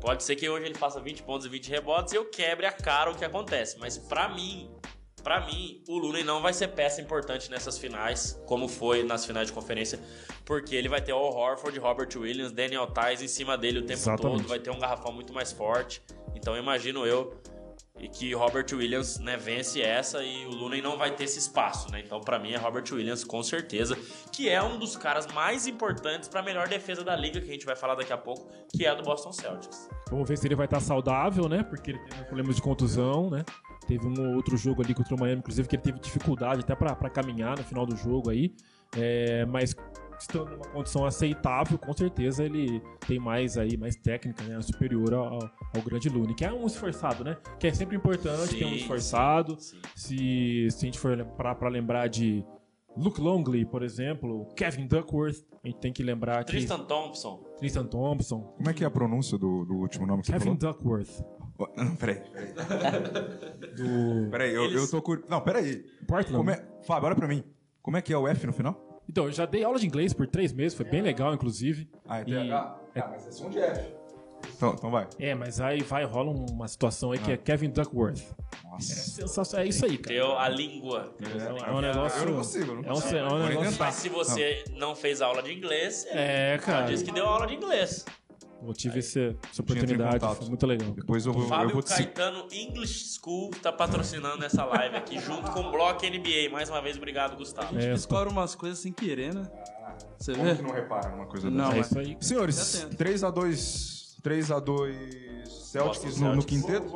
pode 0.00 0.24
ser 0.24 0.34
que 0.36 0.48
hoje 0.48 0.66
ele 0.66 0.74
faça 0.74 1.00
20 1.00 1.22
pontos 1.22 1.46
e 1.46 1.48
20 1.48 1.68
rebotes 1.70 2.12
e 2.12 2.16
eu 2.16 2.24
quebre 2.28 2.66
a 2.66 2.72
cara 2.72 3.10
o 3.10 3.14
que 3.14 3.24
acontece. 3.24 3.78
Mas 3.78 3.96
pra 3.96 4.28
mim, 4.28 4.68
pra 5.22 5.46
mim, 5.46 5.80
o 5.88 5.96
Looney 5.96 6.24
não 6.24 6.42
vai 6.42 6.52
ser 6.52 6.68
peça 6.68 7.00
importante 7.00 7.48
nessas 7.50 7.78
finais, 7.78 8.38
como 8.46 8.66
foi 8.68 9.04
nas 9.04 9.24
finais 9.24 9.46
de 9.46 9.52
conferência, 9.52 10.00
porque 10.44 10.74
ele 10.74 10.88
vai 10.88 11.00
ter 11.00 11.12
o 11.12 11.16
Al 11.16 11.32
Horford, 11.34 11.78
Robert 11.78 12.08
Williams, 12.16 12.50
Daniel 12.52 12.88
Tais 12.88 13.22
em 13.22 13.28
cima 13.28 13.56
dele 13.56 13.78
o 13.78 13.82
tempo 13.82 14.00
Exatamente. 14.00 14.38
todo, 14.38 14.48
vai 14.48 14.58
ter 14.58 14.70
um 14.70 14.78
garrafão 14.78 15.12
muito 15.12 15.32
mais 15.32 15.52
forte. 15.52 16.02
Então 16.34 16.54
eu 16.56 16.62
imagino 16.62 17.06
eu 17.06 17.40
e 17.98 18.08
que 18.08 18.34
Robert 18.34 18.66
Williams 18.72 19.18
né, 19.20 19.36
vence 19.36 19.80
essa 19.80 20.22
e 20.22 20.44
o 20.46 20.50
Looney 20.50 20.82
não 20.82 20.98
vai 20.98 21.14
ter 21.14 21.24
esse 21.24 21.38
espaço, 21.38 21.90
né? 21.92 22.02
Então, 22.04 22.20
pra 22.20 22.38
mim, 22.38 22.52
é 22.52 22.56
Robert 22.56 22.84
Williams 22.92 23.22
com 23.22 23.42
certeza, 23.42 23.96
que 24.32 24.48
é 24.48 24.60
um 24.60 24.78
dos 24.78 24.96
caras 24.96 25.26
mais 25.28 25.66
importantes 25.66 26.28
pra 26.28 26.42
melhor 26.42 26.68
defesa 26.68 27.04
da 27.04 27.14
liga, 27.14 27.40
que 27.40 27.48
a 27.48 27.52
gente 27.52 27.64
vai 27.64 27.76
falar 27.76 27.94
daqui 27.94 28.12
a 28.12 28.18
pouco, 28.18 28.48
que 28.68 28.84
é 28.84 28.88
a 28.88 28.94
do 28.94 29.04
Boston 29.04 29.32
Celtics. 29.32 29.88
Vamos 30.10 30.28
ver 30.28 30.36
se 30.36 30.46
ele 30.46 30.56
vai 30.56 30.66
estar 30.66 30.80
saudável, 30.80 31.48
né? 31.48 31.62
Porque 31.62 31.92
ele 31.92 32.00
teve 32.00 32.24
problemas 32.24 32.56
de 32.56 32.62
contusão, 32.62 33.30
né? 33.30 33.44
Teve 33.86 34.06
um 34.06 34.34
outro 34.34 34.56
jogo 34.56 34.82
ali 34.82 34.92
contra 34.92 35.14
o 35.14 35.20
Miami, 35.20 35.38
inclusive, 35.38 35.68
que 35.68 35.76
ele 35.76 35.82
teve 35.82 36.00
dificuldade 36.00 36.60
até 36.60 36.74
pra 36.74 37.10
caminhar 37.10 37.56
no 37.56 37.64
final 37.64 37.86
do 37.86 37.94
jogo 37.96 38.30
aí. 38.30 38.54
É, 38.96 39.44
mas 39.46 39.74
estando 40.18 40.50
numa 40.52 40.64
condição 40.68 41.04
aceitável, 41.04 41.76
com 41.78 41.92
certeza 41.92 42.44
ele 42.44 42.80
tem 43.06 43.18
mais 43.18 43.58
aí, 43.58 43.76
mais 43.76 43.96
técnica, 43.96 44.42
né? 44.44 44.60
Superior 44.62 45.12
ao, 45.12 45.34
ao 45.34 45.82
grande 45.84 46.08
Looney, 46.08 46.34
que 46.34 46.44
é 46.44 46.52
um 46.52 46.66
esforçado, 46.66 47.24
né? 47.24 47.36
Que 47.58 47.66
é 47.66 47.74
sempre 47.74 47.96
importante, 47.96 48.54
que 48.54 48.62
é 48.62 48.66
um 48.66 48.70
Sim, 48.70 48.76
esforçado. 48.76 49.56
sim. 49.60 49.76
Se, 49.94 50.68
se 50.70 50.76
a 50.78 50.86
gente 50.86 50.98
for 50.98 51.16
pra 51.26 51.68
lembrar 51.68 52.08
de 52.08 52.44
Luke 52.96 53.20
Longley, 53.20 53.64
por 53.66 53.82
exemplo, 53.82 54.46
Kevin 54.56 54.86
Duckworth, 54.86 55.44
a 55.64 55.66
gente 55.66 55.80
tem 55.80 55.92
que 55.92 56.02
lembrar 56.02 56.44
que 56.44 56.52
Tristan 56.52 56.84
Thompson. 56.84 57.42
Tristan 57.58 57.86
Thompson, 57.86 58.40
Como 58.56 58.70
é 58.70 58.72
que 58.72 58.84
é 58.84 58.86
a 58.86 58.90
pronúncia 58.90 59.36
do, 59.36 59.64
do 59.64 59.74
último 59.74 60.06
nome 60.06 60.22
que 60.22 60.26
você 60.28 60.32
Kevin 60.34 60.56
falou? 60.56 60.74
Duckworth, 60.74 61.24
Oh, 61.58 61.68
Não, 61.76 61.94
peraí. 61.96 62.20
do 63.76 64.30
Peraí, 64.30 64.54
eu, 64.54 64.64
Eles- 64.64 64.82
eu 64.82 64.90
tô 64.90 65.02
curioso. 65.02 65.30
Não, 65.30 65.40
peraí. 65.40 65.84
Portland. 66.06 66.36
Como 66.36 66.50
é... 66.50 66.64
Fábio, 66.86 67.06
olha 67.06 67.16
pra 67.16 67.28
mim. 67.28 67.44
Como 67.84 67.98
é 67.98 68.00
que 68.02 68.10
é 68.14 68.16
o 68.16 68.26
F 68.26 68.46
no 68.46 68.52
final? 68.54 69.02
Então, 69.06 69.26
eu 69.26 69.32
já 69.32 69.44
dei 69.44 69.62
aula 69.62 69.78
de 69.78 69.86
inglês 69.86 70.14
por 70.14 70.26
três 70.26 70.54
meses, 70.54 70.74
foi 70.74 70.86
bem 70.86 71.02
legal, 71.02 71.34
inclusive. 71.34 71.86
Ah, 72.08 72.20
é 72.20 72.22
E- 72.22 72.24
TH? 72.24 72.80
Ah, 72.96 73.08
mas 73.10 73.26
é 73.28 73.30
som 73.30 73.50
de 73.50 73.58
F. 73.58 73.94
Então, 74.56 74.72
então 74.76 74.90
vai. 74.90 75.06
É, 75.18 75.34
mas 75.34 75.60
aí 75.60 75.82
vai, 75.82 76.04
rola 76.04 76.30
uma 76.30 76.66
situação 76.66 77.12
aí 77.12 77.18
que 77.18 77.30
é 77.30 77.36
Kevin 77.36 77.68
Duckworth. 77.70 78.22
Nossa. 78.64 78.86
Sensacional, 78.94 79.66
é 79.66 79.68
isso 79.68 79.84
aí, 79.84 79.98
cara. 79.98 80.16
Deu 80.16 80.38
a 80.38 80.48
língua. 80.48 81.14
É 81.66 81.70
um 81.70 81.80
negócio. 81.82 82.20
Eu 82.22 82.26
não 82.30 82.36
consigo, 82.38 82.70
eu 82.72 82.74
não 82.76 82.82
é 82.82 82.90
um, 82.90 82.94
consigo. 82.94 83.16
é 83.16 83.24
um 83.24 83.28
Vou 83.28 83.38
nem 83.40 83.48
negócio. 83.50 83.76
Mas 83.78 83.94
se 83.96 84.08
você 84.08 84.64
não 84.72 84.96
fez 84.96 85.20
aula 85.20 85.42
de 85.42 85.52
inglês, 85.52 86.06
É, 86.08 86.58
cara. 86.58 86.86
diz 86.86 87.02
que 87.02 87.12
deu 87.12 87.26
aula 87.26 87.46
de 87.46 87.54
inglês. 87.54 88.04
Eu 88.66 88.72
tive 88.72 88.98
esse- 89.00 89.36
essa 89.50 89.62
oportunidade, 89.62 90.36
foi 90.36 90.48
muito 90.48 90.66
legal. 90.66 90.90
Depois 90.92 91.26
eu 91.26 91.32
vou, 91.32 91.42
eu 91.42 91.48
Fábio 91.48 91.70
vou 91.72 91.82
te... 91.82 91.88
Caetano 91.94 92.46
English 92.52 93.18
School 93.20 93.50
tá 93.62 93.72
patrocinando 93.72 94.44
essa 94.44 94.64
live 94.64 94.96
aqui, 94.96 95.18
junto 95.20 95.50
com 95.52 95.60
o 95.60 95.70
Bloco 95.70 96.04
NBA. 96.04 96.50
Mais 96.50 96.68
uma 96.70 96.80
vez, 96.82 96.96
obrigado, 96.96 97.36
Gustavo. 97.36 97.78
É, 97.78 97.92
Escolhe 97.92 98.30
umas 98.30 98.54
coisas 98.54 98.78
sem 98.78 98.92
querer, 98.92 99.34
né? 99.34 99.42
Você 100.18 100.32
Como 100.32 100.44
vê? 100.44 100.54
que 100.56 100.62
não 100.62 100.70
repara 100.72 101.10
numa 101.10 101.26
coisa 101.26 101.50
Não, 101.50 101.70
dessa? 101.70 101.74
É 101.74 101.76
mas- 101.76 101.86
isso 101.90 101.98
aí. 101.98 102.16
Senhores, 102.20 102.56
Já 102.82 102.88
tento. 102.88 102.96
3x2 102.96 104.16
3x2 104.22 105.46
Celtics 105.46 106.18
no, 106.18 106.34
no 106.36 106.44
quinteto. 106.44 106.88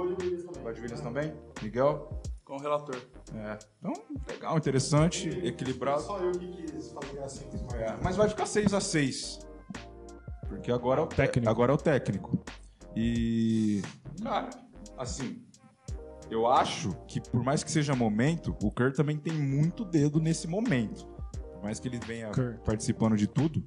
Vai 0.62 0.72
de 0.72 0.80
Williams 0.80 1.00
também. 1.00 1.32
Miguel. 1.62 2.22
Com 2.44 2.56
o 2.56 2.60
relator. 2.60 2.96
É. 3.34 3.58
Então, 3.78 3.92
legal, 4.26 4.56
interessante, 4.56 5.28
equilibrado. 5.44 6.00
Só 6.02 6.18
eu 6.18 6.32
que 6.32 6.46
quis 6.62 6.90
fazer 6.92 7.12
gracinha 7.14 7.50
com 7.50 7.76
É, 7.76 7.98
Mas 8.02 8.16
vai 8.16 8.26
ficar 8.28 8.44
6x6. 8.46 9.46
Porque 10.49 10.72
agora 10.72 11.01
é 11.01 11.05
o 11.05 11.07
Técnico. 11.07 11.51
Agora 11.51 11.72
é 11.72 11.74
o 11.74 11.78
técnico. 11.78 12.44
E. 12.96 13.82
Cara, 14.22 14.51
assim. 14.96 15.42
eu 16.30 16.46
acho 16.46 16.96
que, 17.07 17.20
por 17.20 17.42
mais 17.44 17.62
que 17.62 17.70
seja 17.70 17.94
momento, 17.94 18.57
o 18.62 18.70
Kerr 18.70 18.92
também 18.92 19.16
tem 19.16 19.32
muito 19.32 19.84
dedo 19.84 20.20
nesse 20.20 20.49
momento. 20.49 21.07
Por 21.53 21.62
mais 21.62 21.78
que 21.78 21.88
ele 21.88 21.99
venha 21.99 22.30
Kerr. 22.30 22.59
participando 22.64 23.16
de 23.16 23.26
tudo, 23.26 23.62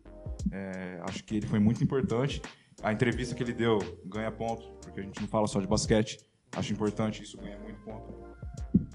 é, 0.52 1.00
acho 1.08 1.24
que 1.24 1.38
ele 1.38 1.48
foi 1.48 1.60
muito 1.60 1.84
importante. 1.84 2.42
A 2.84 2.92
entrevista 2.92 3.36
que 3.36 3.44
ele 3.44 3.54
deu 3.54 3.80
ganha 4.06 4.32
ponto, 4.32 4.74
porque 4.82 5.00
a 5.00 5.04
gente 5.04 5.22
não 5.22 5.28
fala 5.28 5.48
só 5.48 5.60
de 5.60 5.68
basquete. 5.68 6.18
Acho 6.54 6.74
importante, 6.74 7.24
isso 7.24 7.38
ganha 7.38 7.60
muito 7.60 7.80
ponto. 7.82 8.21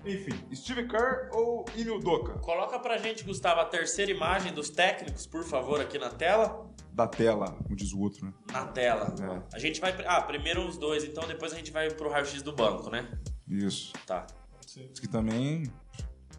Enfim, 0.04 0.32
Steve 0.54 0.86
Kerr 0.86 1.30
ou 1.32 1.64
Emil 1.76 1.98
Doka? 1.98 2.38
Coloca 2.38 2.78
pra 2.78 2.96
gente, 2.96 3.24
Gustavo, 3.24 3.61
a 3.61 3.64
terceira 3.64 4.11
imagem 4.11 4.52
dos 4.52 4.70
técnicos, 4.70 5.26
por 5.26 5.42
favor, 5.42 5.80
aqui 5.80 5.98
na 5.98 6.11
tela. 6.11 6.64
Da 6.92 7.09
tela, 7.09 7.52
como 7.64 7.74
diz 7.74 7.92
o 7.92 8.00
outro, 8.00 8.24
né? 8.24 8.32
Na 8.52 8.66
tela. 8.66 9.14
É. 9.20 9.57
A 9.57 9.59
gente 9.59 9.80
vai. 9.80 9.92
Ah, 10.07 10.22
primeiro 10.22 10.66
os 10.66 10.78
dois, 10.78 11.04
então 11.04 11.26
depois 11.26 11.52
a 11.52 11.57
gente 11.57 11.72
vai 11.72 11.90
pro 11.90 12.09
raio-x 12.09 12.40
do 12.40 12.52
banco, 12.52 12.88
né? 12.88 13.18
Isso. 13.48 13.92
Tá. 14.07 14.26
Isso 14.64 15.00
que 15.00 15.09
também. 15.09 15.64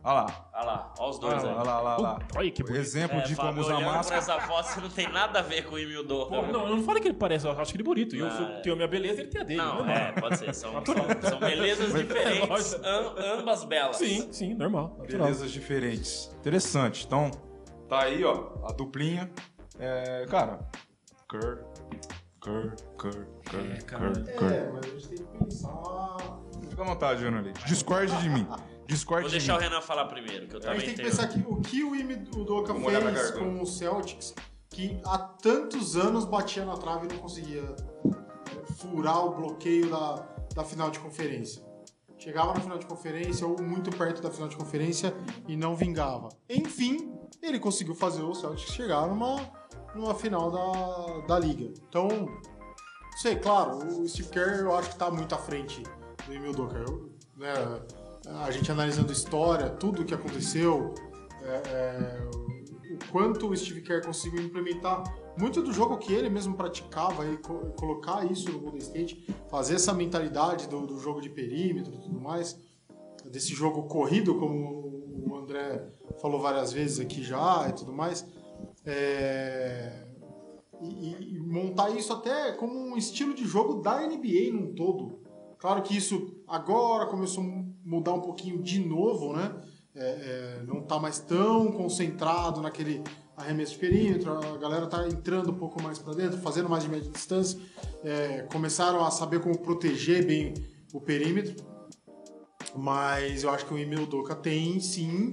Olha 0.07 0.13
lá. 0.21 0.49
Olha 0.53 0.63
lá, 0.65 0.93
olha 0.99 1.09
os 1.09 1.19
dois 1.19 1.43
Olha 1.43 1.49
aí. 1.49 1.55
lá, 1.55 1.61
olha 1.61 1.81
lá, 1.81 1.93
olha 1.95 2.01
lá. 2.01 2.19
Olha 2.37 2.51
que 2.51 2.63
bonito. 2.63 2.79
Exemplo 2.79 3.17
É, 3.17 3.21
de 3.23 3.35
Fábio, 3.35 3.61
como 3.63 3.75
usar 3.77 3.85
máscara. 3.85 4.19
essa 4.21 4.39
foto, 4.39 4.65
você 4.67 4.79
não 4.79 4.89
tem 4.89 5.11
nada 5.11 5.39
a 5.39 5.41
ver 5.41 5.65
com 5.67 5.75
o 5.75 5.77
Emil 5.79 6.07
Doca. 6.07 6.29
Pô, 6.33 6.41
não, 6.43 6.67
eu 6.67 6.77
não 6.77 6.83
falei 6.83 7.01
que 7.01 7.09
ele 7.09 7.17
parece, 7.17 7.45
eu 7.45 7.51
acho 7.51 7.75
ele 7.75 7.83
bonito. 7.83 8.15
E 8.15 8.19
eu 8.19 8.27
Ah, 8.27 8.53
é. 8.57 8.61
tenho 8.61 8.73
a 8.73 8.77
minha 8.77 8.87
beleza, 8.87 9.19
ele 9.19 9.29
tem 9.29 9.41
a 9.41 9.43
dele. 9.43 9.61
Não, 9.61 9.83
né, 9.85 10.13
é, 10.15 10.19
pode 10.21 10.37
ser. 10.37 10.53
São, 10.55 10.71
são, 10.85 10.95
são 11.29 11.39
belezas 11.39 11.91
diferentes, 11.93 12.47
Lógico. 12.49 12.85
am- 12.87 13.39
ambas 13.39 13.63
belas. 13.65 13.97
Sim, 13.97 14.31
sim, 14.31 14.53
normal. 14.53 14.95
natural. 14.97 15.23
Belezas 15.25 15.51
diferentes. 15.51 16.31
Interessante. 16.39 17.05
Então, 17.05 17.29
tá 17.89 18.03
aí, 18.03 18.23
ó, 18.23 18.51
a 18.65 18.71
duplinha. 18.71 19.29
É, 19.77 20.25
cara, 20.29 20.59
Kerr, 21.29 21.57
Kerr, 22.41 22.73
Kerr, 22.97 23.27
Kerr, 23.43 23.71
É, 23.75 23.81
cara. 23.81 24.11
Kerr, 24.13 24.29
É, 24.29 24.37
Kerr. 24.37 24.73
mas 24.73 24.85
a 24.85 24.89
gente 24.89 25.07
tem 25.09 25.17
que 25.17 25.37
pensar. 25.43 26.17
Fica 26.69 26.81
à 26.81 26.85
vontade, 26.85 27.29
Leite. 27.29 27.65
Discorde 27.65 28.15
de 28.21 28.29
mim. 28.29 28.47
Discorde 28.87 29.23
Vou 29.23 29.29
de 29.31 29.37
deixar 29.37 29.57
o. 29.57 29.59
Renan 29.59 29.81
falar 29.81 30.05
primeiro, 30.05 30.47
que 30.47 30.55
eu 30.55 30.59
A 30.59 30.61
também 30.61 30.79
gente 30.79 30.95
tem 30.95 31.05
que 31.05 31.11
tenho. 31.11 31.27
pensar 31.27 31.27
que 31.27 31.39
o 31.51 31.61
que 31.61 31.83
o 31.83 31.95
Ime 31.95 32.15
Udoka 32.35 32.73
fez 32.73 33.31
com 33.31 33.61
o 33.61 33.65
Celtics, 33.65 34.33
que 34.69 34.99
há 35.05 35.17
tantos 35.17 35.95
anos 35.97 36.25
batia 36.25 36.65
na 36.65 36.75
trave 36.77 37.07
e 37.07 37.13
não 37.13 37.19
conseguia 37.19 37.63
furar 38.77 39.25
o 39.25 39.35
bloqueio 39.35 39.89
da, 39.89 40.25
da 40.55 40.63
final 40.63 40.89
de 40.89 40.99
conferência. 40.99 41.65
Chegava 42.17 42.53
na 42.53 42.59
final 42.59 42.77
de 42.79 42.85
conferência 42.85 43.45
ou 43.45 43.61
muito 43.61 43.91
perto 43.95 44.21
da 44.21 44.31
final 44.31 44.47
de 44.49 44.55
conferência 44.55 45.13
e 45.47 45.55
não 45.55 45.75
vingava. 45.75 46.29
Enfim, 46.49 47.13
ele 47.41 47.59
conseguiu 47.59 47.93
fazer 47.93 48.23
o 48.23 48.33
Celtics 48.33 48.73
chegar 48.73 49.05
numa, 49.07 49.35
numa 49.93 50.15
final 50.15 50.49
da, 50.49 51.27
da 51.27 51.39
liga. 51.39 51.71
Então, 51.87 52.07
não 52.07 53.17
sei, 53.17 53.35
claro, 53.35 53.77
o 53.77 54.07
Steve 54.07 54.29
Kerr 54.29 54.61
eu 54.61 54.75
acho 54.75 54.89
que 54.89 54.95
está 54.95 55.11
muito 55.11 55.35
à 55.35 55.37
frente 55.37 55.83
do 56.25 56.33
Emil 56.33 56.53
Doka. 56.53 56.77
Eu, 56.77 57.11
né, 57.35 57.53
a 58.43 58.51
gente 58.51 58.71
analisando 58.71 59.11
história, 59.11 59.69
tudo 59.69 60.01
o 60.01 60.05
que 60.05 60.13
aconteceu, 60.13 60.93
é, 61.41 61.47
é, 61.69 62.29
o 62.93 63.11
quanto 63.11 63.47
o 63.49 63.55
Steve 63.55 63.81
Kerr 63.81 64.05
conseguiu 64.05 64.41
implementar 64.41 65.03
muito 65.37 65.61
do 65.61 65.71
jogo 65.71 65.97
que 65.97 66.13
ele 66.13 66.29
mesmo 66.29 66.55
praticava 66.55 67.25
e 67.27 67.37
co- 67.37 67.73
colocar 67.79 68.29
isso 68.31 68.51
no 68.51 68.59
Golden 68.59 68.79
State, 68.79 69.27
fazer 69.49 69.75
essa 69.75 69.93
mentalidade 69.93 70.67
do, 70.67 70.85
do 70.87 70.99
jogo 70.99 71.21
de 71.21 71.29
perímetro 71.29 71.93
e 71.93 71.99
tudo 71.99 72.19
mais, 72.19 72.59
desse 73.25 73.53
jogo 73.53 73.83
corrido, 73.83 74.35
como 74.39 75.25
o 75.29 75.35
André 75.35 75.87
falou 76.21 76.39
várias 76.41 76.71
vezes 76.73 76.99
aqui 76.99 77.21
já 77.23 77.67
e 77.69 77.73
tudo 77.73 77.93
mais. 77.93 78.25
É, 78.85 80.05
e, 80.81 81.35
e- 81.35 81.39
montar 81.39 81.89
isso 81.91 82.11
até 82.13 82.51
como 82.53 82.73
um 82.77 82.97
estilo 82.97 83.33
de 83.33 83.45
jogo 83.45 83.75
da 83.81 84.01
NBA 84.07 84.51
num 84.53 84.73
todo. 84.73 85.19
Claro 85.59 85.81
que 85.81 85.95
isso 85.95 86.35
agora 86.47 87.05
começou 87.07 87.43
mudar 87.87 88.13
um 88.13 88.21
pouquinho 88.21 88.61
de 88.61 88.79
novo, 88.79 89.33
né? 89.33 89.55
É, 89.95 90.59
é, 90.59 90.63
não 90.67 90.81
tá 90.81 90.99
mais 90.99 91.17
tão 91.19 91.71
concentrado 91.71 92.61
naquele 92.61 93.01
arremesso 93.35 93.73
de 93.73 93.79
perímetro, 93.79 94.31
a 94.31 94.57
galera 94.57 94.85
tá 94.87 95.07
entrando 95.07 95.51
um 95.51 95.55
pouco 95.55 95.81
mais 95.81 95.97
para 95.97 96.13
dentro, 96.13 96.37
fazendo 96.39 96.67
mais 96.69 96.83
de 96.83 96.89
média 96.89 97.09
distância, 97.09 97.59
é, 98.03 98.41
começaram 98.51 99.03
a 99.03 99.09
saber 99.09 99.39
como 99.39 99.57
proteger 99.57 100.25
bem 100.25 100.53
o 100.93 100.99
perímetro, 100.99 101.55
mas 102.75 103.43
eu 103.43 103.49
acho 103.49 103.65
que 103.65 103.73
o 103.73 103.77
Emil 103.77 104.05
Doka 104.05 104.35
tem 104.35 104.79
sim 104.79 105.31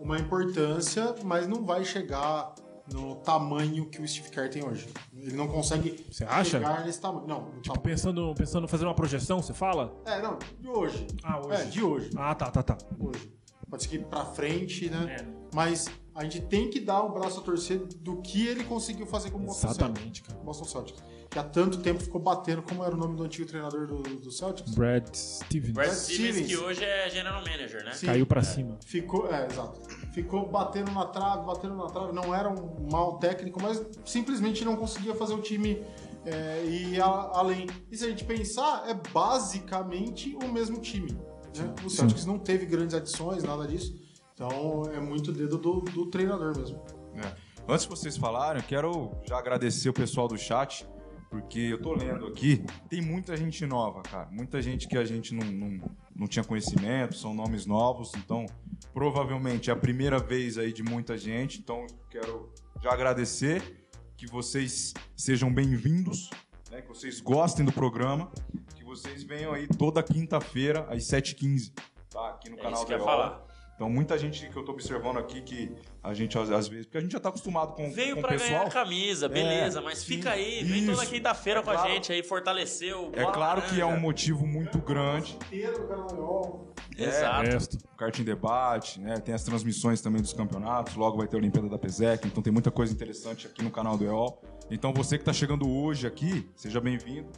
uma 0.00 0.18
importância, 0.18 1.14
mas 1.24 1.48
não 1.48 1.64
vai 1.64 1.84
chegar 1.84 2.54
no 2.92 3.16
tamanho 3.16 3.86
que 3.86 4.00
o 4.00 4.06
Steve 4.06 4.30
Kerr 4.30 4.48
tem 4.50 4.64
hoje. 4.64 4.88
Ele 5.16 5.34
não 5.36 5.48
consegue 5.48 6.04
Você 6.10 6.24
acha? 6.24 6.58
chegar 6.58 6.84
nesse 6.84 7.00
tamanho. 7.00 7.26
Não, 7.26 7.44
Tipo, 7.46 7.62
tamanho. 7.62 7.80
pensando, 7.82 8.34
pensando 8.36 8.64
em 8.64 8.68
fazer 8.68 8.84
uma 8.84 8.94
projeção, 8.94 9.42
você 9.42 9.54
fala? 9.54 9.94
É, 10.04 10.20
não, 10.20 10.38
de 10.60 10.68
hoje. 10.68 11.06
Ah, 11.22 11.40
hoje. 11.40 11.62
É, 11.62 11.64
de 11.64 11.82
hoje. 11.82 12.10
Ah, 12.16 12.34
tá, 12.34 12.50
tá, 12.50 12.62
tá. 12.62 12.78
Hoje. 12.98 13.32
Pode 13.70 13.82
ser 13.82 13.88
que 13.88 13.98
pra 13.98 14.24
frente, 14.26 14.88
né? 14.90 15.16
É. 15.20 15.26
Mas 15.54 15.86
a 16.14 16.22
gente 16.22 16.40
tem 16.42 16.70
que 16.70 16.78
dar 16.80 17.02
o 17.02 17.12
braço 17.12 17.40
a 17.40 17.42
torcer 17.42 17.78
do 18.00 18.18
que 18.22 18.46
ele 18.46 18.64
conseguiu 18.64 19.06
fazer 19.06 19.30
com 19.30 19.38
o 19.38 19.42
Boston 19.46 19.68
Exatamente, 19.68 20.22
cara. 20.22 20.34
Celtics. 20.34 20.44
Boston 20.44 20.64
Celtics. 20.64 21.02
Que 21.30 21.38
há 21.40 21.42
tanto 21.42 21.78
tempo 21.78 21.98
ficou 22.00 22.20
batendo, 22.20 22.62
como 22.62 22.84
era 22.84 22.94
o 22.94 22.96
nome 22.98 23.16
do 23.16 23.24
antigo 23.24 23.44
treinador 23.48 23.88
do, 23.88 23.96
do 24.02 24.30
Celtics? 24.30 24.72
Brad 24.74 25.12
Stevens. 25.12 25.72
Brad 25.72 25.88
Stevens, 25.92 26.04
Stevens. 26.36 26.46
que 26.46 26.56
hoje 26.56 26.84
é 26.84 27.10
general 27.10 27.42
manager, 27.42 27.84
né? 27.84 27.92
Sim. 27.92 28.06
Caiu 28.06 28.24
pra 28.26 28.42
cima. 28.42 28.78
Ficou, 28.86 29.26
é, 29.32 29.46
exato. 29.46 29.80
Ficou 30.12 30.48
batendo 30.48 30.92
na 30.92 31.06
trave, 31.06 31.44
batendo 31.44 31.74
na 31.74 31.86
trave. 31.86 32.12
Não 32.12 32.32
era 32.32 32.48
um 32.48 32.88
mau 32.90 33.18
técnico, 33.18 33.60
mas 33.60 33.84
simplesmente 34.04 34.64
não 34.64 34.76
conseguia 34.76 35.14
fazer 35.16 35.34
o 35.34 35.40
time 35.42 35.82
é, 36.24 36.64
ir 36.66 37.00
a- 37.02 37.30
além. 37.34 37.66
E 37.90 37.96
se 37.96 38.04
a 38.04 38.08
gente 38.08 38.24
pensar, 38.24 38.84
é 38.88 38.94
basicamente 38.94 40.36
o 40.42 40.48
mesmo 40.52 40.78
time. 40.78 41.10
Né? 41.56 41.74
O 41.84 41.90
Celtics 41.90 42.24
não 42.26 42.38
teve 42.38 42.66
grandes 42.66 42.94
adições, 42.94 43.42
nada 43.42 43.66
disso. 43.66 43.94
Então 44.34 44.84
é 44.92 45.00
muito 45.00 45.32
dedo 45.32 45.56
do, 45.56 45.80
do 45.80 46.06
treinador 46.06 46.56
mesmo. 46.56 46.82
É. 47.14 47.36
Antes 47.68 47.84
de 47.84 47.88
vocês 47.88 48.16
falarem, 48.16 48.60
eu 48.60 48.68
quero 48.68 49.12
já 49.24 49.38
agradecer 49.38 49.88
o 49.88 49.92
pessoal 49.92 50.26
do 50.26 50.36
chat, 50.36 50.86
porque 51.30 51.60
eu 51.60 51.80
tô 51.80 51.94
lendo 51.94 52.26
aqui, 52.26 52.64
tem 52.88 53.00
muita 53.00 53.36
gente 53.36 53.64
nova, 53.64 54.02
cara. 54.02 54.28
Muita 54.30 54.60
gente 54.60 54.88
que 54.88 54.98
a 54.98 55.04
gente 55.04 55.32
não, 55.32 55.46
não, 55.46 55.90
não 56.14 56.26
tinha 56.26 56.44
conhecimento, 56.44 57.16
são 57.16 57.32
nomes 57.32 57.64
novos, 57.64 58.12
então 58.16 58.44
provavelmente 58.92 59.70
é 59.70 59.72
a 59.72 59.76
primeira 59.76 60.18
vez 60.18 60.58
aí 60.58 60.72
de 60.72 60.82
muita 60.82 61.16
gente, 61.16 61.60
então 61.60 61.86
quero 62.10 62.52
já 62.82 62.92
agradecer 62.92 63.86
que 64.16 64.26
vocês 64.26 64.92
sejam 65.16 65.52
bem-vindos, 65.52 66.28
né, 66.70 66.82
que 66.82 66.88
vocês 66.88 67.20
gostem 67.20 67.64
do 67.64 67.72
programa, 67.72 68.30
que 68.74 68.84
vocês 68.84 69.22
venham 69.22 69.52
aí 69.52 69.68
toda 69.68 70.02
quinta-feira 70.02 70.86
às 70.90 71.04
7h15, 71.04 71.72
tá? 72.10 72.30
Aqui 72.30 72.50
no 72.50 72.58
É 72.58 72.62
canal 72.62 72.74
isso 72.74 72.86
que 72.86 72.92
eu 72.92 72.98
do 72.98 73.04
ia 73.04 73.08
falar. 73.10 73.53
Então, 73.74 73.90
muita 73.90 74.16
gente 74.16 74.48
que 74.48 74.56
eu 74.56 74.64
tô 74.64 74.70
observando 74.72 75.18
aqui 75.18 75.40
que 75.42 75.74
a 76.02 76.14
gente, 76.14 76.38
às, 76.38 76.68
vezes, 76.68 76.86
porque 76.86 76.98
a 76.98 77.00
gente 77.00 77.12
já 77.12 77.18
tá 77.18 77.28
acostumado 77.28 77.72
com, 77.74 77.90
Veio 77.90 78.14
com 78.14 78.20
o 78.20 78.22
pra 78.22 78.30
pessoal. 78.32 78.50
ganhar 78.60 78.70
camisa, 78.70 79.28
beleza, 79.28 79.80
É, 79.80 79.82
mas 79.82 79.98
sim. 79.98 80.06
fica 80.06 80.30
aí, 80.30 80.62
vem 80.62 80.86
toda 80.86 81.02
Isso. 81.02 81.12
quinta-feira 81.12 81.58
É 81.58 81.62
com 81.62 81.70
a 81.70 81.74
claro. 81.74 81.90
gente 81.90 82.12
aí, 82.12 82.22
fortaleceu. 82.22 83.10
É 83.14 83.24
claro 83.24 83.62
que 83.62 83.80
é 83.80 83.84
um 83.86 83.98
motivo 83.98 84.46
muito 84.46 84.78
grande. 84.78 85.34
Inteiro 85.46 85.80
do 85.80 85.88
canal 85.88 86.74
Exato. 86.96 87.78
Kart 87.96 88.16
em 88.18 88.24
debate, 88.24 89.00
né? 89.00 89.18
Tem 89.18 89.34
as 89.34 89.42
transmissões 89.42 90.00
também 90.00 90.22
dos 90.22 90.32
campeonatos. 90.32 90.94
Logo 90.94 91.16
vai 91.16 91.26
ter 91.26 91.36
a 91.36 91.40
Olimpíada 91.40 91.68
da 91.68 91.78
PESEC. 91.78 92.28
Então 92.28 92.42
tem 92.42 92.52
muita 92.52 92.70
coisa 92.70 92.92
interessante 92.92 93.46
aqui 93.48 93.62
no 93.62 93.70
canal 93.70 93.96
do 93.98 94.04
EOL. 94.04 94.40
Então 94.70 94.92
você 94.92 95.18
que 95.18 95.24
tá 95.24 95.32
chegando 95.32 95.68
hoje 95.68 96.06
aqui, 96.06 96.48
seja 96.54 96.80
bem-vindo. 96.80 97.28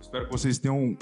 Espero 0.00 0.24
que 0.26 0.32
vocês 0.32 0.58
tenham, 0.58 0.96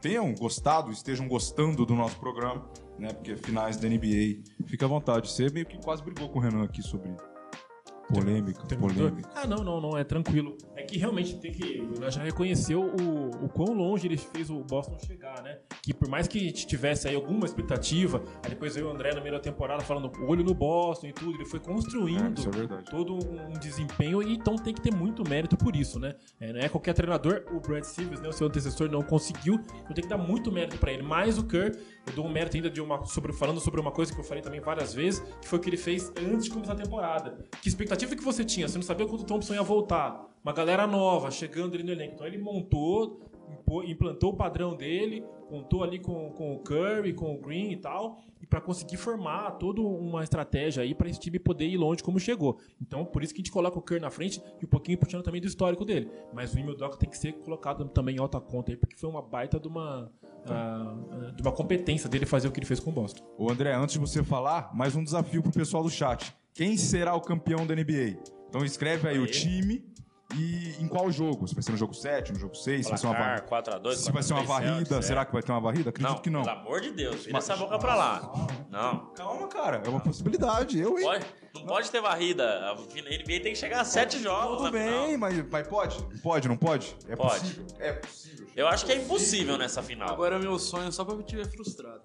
tenham 0.00 0.34
gostado, 0.34 0.90
estejam 0.90 1.26
gostando 1.26 1.86
do 1.86 1.94
nosso 1.94 2.16
programa, 2.18 2.68
né? 2.98 3.12
Porque 3.12 3.36
finais 3.36 3.76
da 3.76 3.88
NBA. 3.88 4.42
Fica 4.66 4.86
à 4.86 4.88
vontade. 4.88 5.30
Você 5.30 5.48
meio 5.50 5.66
que 5.66 5.78
quase 5.78 6.02
brigou 6.02 6.28
com 6.28 6.38
o 6.38 6.42
Renan 6.42 6.64
aqui 6.64 6.82
sobre 6.82 7.10
polêmica, 8.12 8.62
Treinador? 8.66 8.96
polêmica. 8.96 9.30
Ah, 9.34 9.46
não, 9.46 9.64
não, 9.64 9.80
não, 9.80 9.98
é 9.98 10.04
tranquilo. 10.04 10.56
É 10.76 10.82
que 10.82 10.98
realmente 10.98 11.36
tem 11.38 11.52
que. 11.52 11.82
Nós 12.00 12.14
já 12.14 12.22
reconheceu 12.22 12.82
o, 12.82 13.44
o 13.44 13.48
quão 13.48 13.74
longe 13.74 14.06
ele 14.06 14.16
fez 14.16 14.50
o 14.50 14.60
Boston 14.60 14.98
chegar, 14.98 15.42
né? 15.42 15.58
Que 15.82 15.92
por 15.94 16.08
mais 16.08 16.28
que 16.28 16.52
tivesse 16.52 17.08
aí 17.08 17.14
alguma 17.14 17.46
expectativa, 17.46 18.22
aí 18.42 18.50
depois 18.50 18.74
veio 18.74 18.88
o 18.88 18.90
André 18.90 19.14
meio 19.20 19.32
da 19.32 19.40
temporada 19.40 19.82
falando 19.82 20.10
olho 20.26 20.44
no 20.44 20.54
Boston 20.54 21.08
e 21.08 21.12
tudo, 21.12 21.34
ele 21.34 21.44
foi 21.44 21.60
construindo 21.60 22.40
É, 22.40 22.78
é 22.78 22.82
todo 22.82 23.14
um 23.14 23.58
desempenho 23.58 24.22
e 24.22 24.34
então 24.34 24.56
tem 24.56 24.74
que 24.74 24.80
ter 24.80 24.94
muito 24.94 25.26
mérito 25.28 25.56
por 25.56 25.74
isso, 25.74 25.98
né? 25.98 26.14
É, 26.40 26.52
não 26.52 26.60
é 26.60 26.68
qualquer 26.68 26.92
treinador, 26.94 27.44
o 27.52 27.60
Brad 27.60 27.84
Stevens, 27.84 28.20
né, 28.20 28.28
o 28.28 28.32
seu 28.32 28.46
antecessor, 28.46 28.90
não 28.90 29.02
conseguiu, 29.02 29.54
então 29.54 29.94
tem 29.94 30.02
que 30.02 30.08
dar 30.08 30.18
muito 30.18 30.50
mérito 30.52 30.78
pra 30.78 30.92
ele. 30.92 31.02
Mas 31.02 31.38
o 31.38 31.44
Kerr, 31.44 31.76
eu 32.06 32.12
dou 32.14 32.26
um 32.26 32.30
mérito 32.30 32.56
ainda 32.56 32.70
de 32.70 32.80
uma, 32.80 33.04
sobre, 33.06 33.32
falando 33.32 33.60
sobre 33.60 33.80
uma 33.80 33.90
coisa 33.90 34.12
que 34.12 34.20
eu 34.20 34.24
falei 34.24 34.42
também 34.42 34.60
várias 34.60 34.92
vezes, 34.92 35.20
que 35.40 35.48
foi 35.48 35.58
o 35.58 35.62
que 35.62 35.70
ele 35.70 35.76
fez 35.76 36.12
antes 36.18 36.44
de 36.44 36.50
começar 36.50 36.72
a 36.72 36.76
temporada. 36.76 37.38
Que 37.62 37.68
expectativa 37.68 37.93
que 37.96 38.24
você 38.24 38.44
tinha? 38.44 38.68
Você 38.68 38.76
não 38.76 38.82
sabia 38.82 39.06
quando 39.06 39.22
o 39.22 39.24
Thompson 39.24 39.54
ia 39.54 39.62
voltar. 39.62 40.28
uma 40.42 40.52
galera 40.52 40.86
nova 40.86 41.30
chegando 41.30 41.74
ali 41.74 41.82
no 41.82 41.92
elenco. 41.92 42.14
Então 42.14 42.26
ele 42.26 42.38
montou, 42.38 43.20
implantou 43.86 44.32
o 44.32 44.36
padrão 44.36 44.76
dele, 44.76 45.24
contou 45.48 45.82
ali 45.82 45.98
com, 45.98 46.30
com 46.30 46.54
o 46.54 46.58
Curry, 46.58 47.12
com 47.12 47.34
o 47.34 47.38
Green 47.38 47.72
e 47.72 47.76
tal, 47.76 48.18
e 48.40 48.46
para 48.46 48.60
conseguir 48.60 48.96
formar 48.96 49.52
toda 49.52 49.80
uma 49.80 50.22
estratégia 50.22 50.82
aí 50.82 50.94
para 50.94 51.08
esse 51.08 51.20
time 51.20 51.38
poder 51.38 51.66
ir 51.66 51.76
longe 51.76 52.02
como 52.02 52.18
chegou. 52.18 52.58
Então 52.80 53.04
por 53.04 53.22
isso 53.22 53.32
que 53.32 53.40
a 53.40 53.42
gente 53.42 53.52
coloca 53.52 53.78
o 53.78 53.82
Curry 53.82 54.00
na 54.00 54.10
frente 54.10 54.42
e 54.60 54.64
um 54.64 54.68
pouquinho 54.68 54.98
puxando 54.98 55.22
também 55.22 55.40
do 55.40 55.46
histórico 55.46 55.84
dele. 55.84 56.10
Mas 56.32 56.52
o 56.54 56.58
Imildoka 56.58 56.96
tem 56.96 57.08
que 57.08 57.16
ser 57.16 57.32
colocado 57.34 57.84
também 57.88 58.16
em 58.16 58.18
alta 58.18 58.40
conta 58.40 58.72
aí, 58.72 58.76
porque 58.76 58.96
foi 58.96 59.08
uma 59.08 59.22
baita 59.22 59.58
de 59.58 59.68
uma, 59.68 60.10
ah, 60.46 61.32
de 61.34 61.42
uma 61.42 61.52
competência 61.52 62.08
dele 62.08 62.26
fazer 62.26 62.48
o 62.48 62.52
que 62.52 62.58
ele 62.58 62.66
fez 62.66 62.80
com 62.80 62.90
o 62.90 62.92
Boston. 62.92 63.24
Ô 63.38 63.50
André, 63.50 63.74
antes 63.74 63.94
de 63.94 63.98
você 63.98 64.22
falar, 64.22 64.70
mais 64.74 64.94
um 64.94 65.02
desafio 65.02 65.42
pro 65.42 65.52
pessoal 65.52 65.82
do 65.82 65.90
chat. 65.90 66.34
Quem 66.54 66.76
será 66.76 67.14
o 67.16 67.20
campeão 67.20 67.66
da 67.66 67.74
NBA? 67.74 68.16
Então 68.48 68.64
escreve 68.64 69.08
aí 69.08 69.18
o 69.18 69.26
time 69.26 69.84
e 70.36 70.76
em 70.80 70.86
qual 70.86 71.10
jogo? 71.10 71.48
Se 71.48 71.54
vai 71.54 71.64
ser 71.64 71.72
no 71.72 71.76
jogo 71.76 71.92
7, 71.94 72.32
no 72.32 72.38
jogo 72.38 72.54
6, 72.54 72.84
se 72.84 72.90
vai 72.90 72.98
ser 72.98 73.06
uma 73.08 73.14
Placar, 73.16 73.48
varrida. 73.50 73.80
4x2, 73.80 73.94
Se 73.96 74.12
vai 74.12 74.22
ser 74.22 74.32
uma 74.34 74.42
4x3 74.44 74.46
varrida, 74.46 75.02
será 75.02 75.24
que 75.24 75.32
vai 75.32 75.42
ter 75.42 75.50
uma 75.50 75.60
varrida? 75.60 75.90
Acredito 75.90 76.12
Não, 76.14 76.22
que 76.22 76.30
não. 76.30 76.42
pelo 76.44 76.56
amor 76.56 76.80
de 76.80 76.92
Deus, 76.92 77.24
vira 77.26 77.38
essa 77.38 77.56
boca 77.56 77.76
pra 77.76 77.96
lá. 77.96 78.32
Não. 78.74 79.06
Calma, 79.14 79.46
cara, 79.46 79.80
é 79.84 79.88
uma 79.88 80.00
possibilidade. 80.00 80.80
Eu, 80.80 80.98
hein? 80.98 81.04
Pode, 81.04 81.26
não 81.54 81.64
pode 81.64 81.90
ter 81.92 82.00
varrida. 82.00 82.44
A 82.44 82.74
NBA 82.74 83.40
tem 83.40 83.52
que 83.52 83.54
chegar 83.54 83.82
a 83.82 83.84
sete 83.84 84.18
jogos 84.18 84.58
Tudo 84.58 84.72
bem, 84.72 85.16
mas, 85.16 85.48
mas 85.48 85.68
pode? 85.68 86.04
Pode, 86.20 86.48
não 86.48 86.56
pode? 86.56 86.96
É 87.08 87.14
Pode. 87.14 87.38
possível. 87.38 87.66
É 87.78 87.92
possível. 87.92 88.46
Eu 88.56 88.66
acho 88.66 88.84
que 88.84 88.90
é 88.90 88.96
impossível 88.96 89.56
nessa 89.56 89.80
final. 89.80 90.10
Agora 90.10 90.34
é 90.34 90.38
meu 90.40 90.58
sonho 90.58 90.90
só 90.90 91.04
pra 91.04 91.14
eu 91.14 91.20
estiver 91.20 91.46
frustrado. 91.46 92.02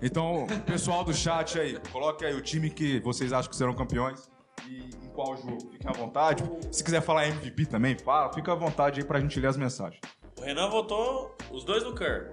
Então, 0.00 0.46
pessoal 0.64 1.02
do 1.02 1.12
chat 1.12 1.58
aí, 1.58 1.76
coloque 1.92 2.24
aí 2.24 2.34
o 2.34 2.40
time 2.40 2.70
que 2.70 3.00
vocês 3.00 3.32
acham 3.32 3.50
que 3.50 3.56
serão 3.56 3.74
campeões 3.74 4.30
e 4.68 4.90
em 5.04 5.08
qual 5.08 5.36
jogo. 5.36 5.72
Fiquem 5.72 5.90
à 5.90 5.92
vontade. 5.92 6.44
Se 6.70 6.84
quiser 6.84 7.00
falar 7.02 7.26
MVP 7.26 7.66
também, 7.66 7.98
fala. 7.98 8.32
Fica 8.32 8.52
à 8.52 8.54
vontade 8.54 9.00
aí 9.00 9.06
pra 9.06 9.18
gente 9.18 9.40
ler 9.40 9.48
as 9.48 9.56
mensagens. 9.56 10.00
O 10.38 10.42
Renan 10.42 10.70
votou 10.70 11.34
os 11.50 11.64
dois 11.64 11.82
no 11.82 11.94
Kerr. 11.94 12.30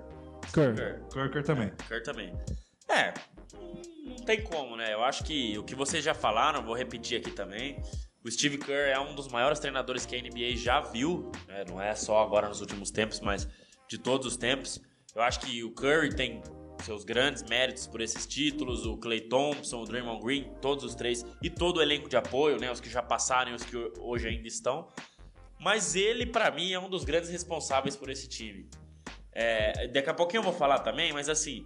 Curry. 0.54 0.76
Kerr. 0.76 1.02
Kirker 1.12 1.44
também. 1.44 1.72
Kerr 1.88 2.04
também. 2.04 2.34
É, 2.94 3.14
não 4.06 4.18
tem 4.18 4.44
como, 4.44 4.76
né? 4.76 4.94
Eu 4.94 5.04
acho 5.04 5.24
que 5.24 5.58
o 5.58 5.64
que 5.64 5.76
vocês 5.76 6.04
já 6.04 6.14
falaram, 6.14 6.64
vou 6.64 6.76
repetir 6.76 7.20
aqui 7.20 7.32
também. 7.32 7.82
O 8.24 8.30
Steve 8.30 8.58
Kerr 8.58 8.90
é 8.90 9.00
um 9.00 9.16
dos 9.16 9.28
maiores 9.28 9.60
treinadores 9.60 10.06
que 10.06 10.16
a 10.16 10.22
NBA 10.22 10.56
já 10.56 10.80
viu, 10.80 11.32
né? 11.48 11.64
não 11.68 11.82
é 11.82 11.96
só 11.96 12.22
agora 12.22 12.48
nos 12.48 12.62
últimos 12.62 12.92
tempos, 12.92 13.20
mas 13.20 13.48
de 13.90 13.98
todos 13.98 14.28
os 14.28 14.38
tempos. 14.38 14.80
Eu 15.16 15.22
acho 15.24 15.40
que 15.40 15.64
o 15.64 15.72
Curry 15.72 16.16
tem 16.16 16.42
seus 16.84 17.04
grandes 17.04 17.44
méritos 17.44 17.88
por 17.88 18.02
esses 18.02 18.26
títulos, 18.26 18.86
o 18.86 18.98
Clay 18.98 19.22
Thompson, 19.22 19.82
o 19.82 19.86
Draymond 19.86 20.24
Green, 20.24 20.54
todos 20.62 20.84
os 20.84 20.96
três, 20.96 21.26
e 21.42 21.50
todo 21.50 21.78
o 21.78 21.82
elenco 21.82 22.08
de 22.08 22.16
apoio, 22.16 22.60
né? 22.60 22.72
Os 22.72 22.80
que 22.80 22.90
já 22.90 23.02
passaram 23.02 23.52
e 23.52 23.56
os 23.56 23.64
que 23.64 23.76
hoje 24.00 24.28
ainda 24.28 24.48
estão. 24.48 24.88
Mas 25.60 25.96
ele, 25.96 26.26
pra 26.26 26.50
mim, 26.52 26.72
é 26.72 26.80
um 26.80 26.90
dos 26.90 27.04
grandes 27.04 27.30
responsáveis 27.30 27.96
por 27.96 28.10
esse 28.10 28.28
time. 28.28 28.70
É, 29.32 29.88
daqui 29.88 30.10
a 30.10 30.14
pouquinho 30.14 30.40
eu 30.40 30.44
vou 30.44 30.54
falar 30.54 30.80
também, 30.80 31.14
mas 31.14 31.30
assim, 31.30 31.66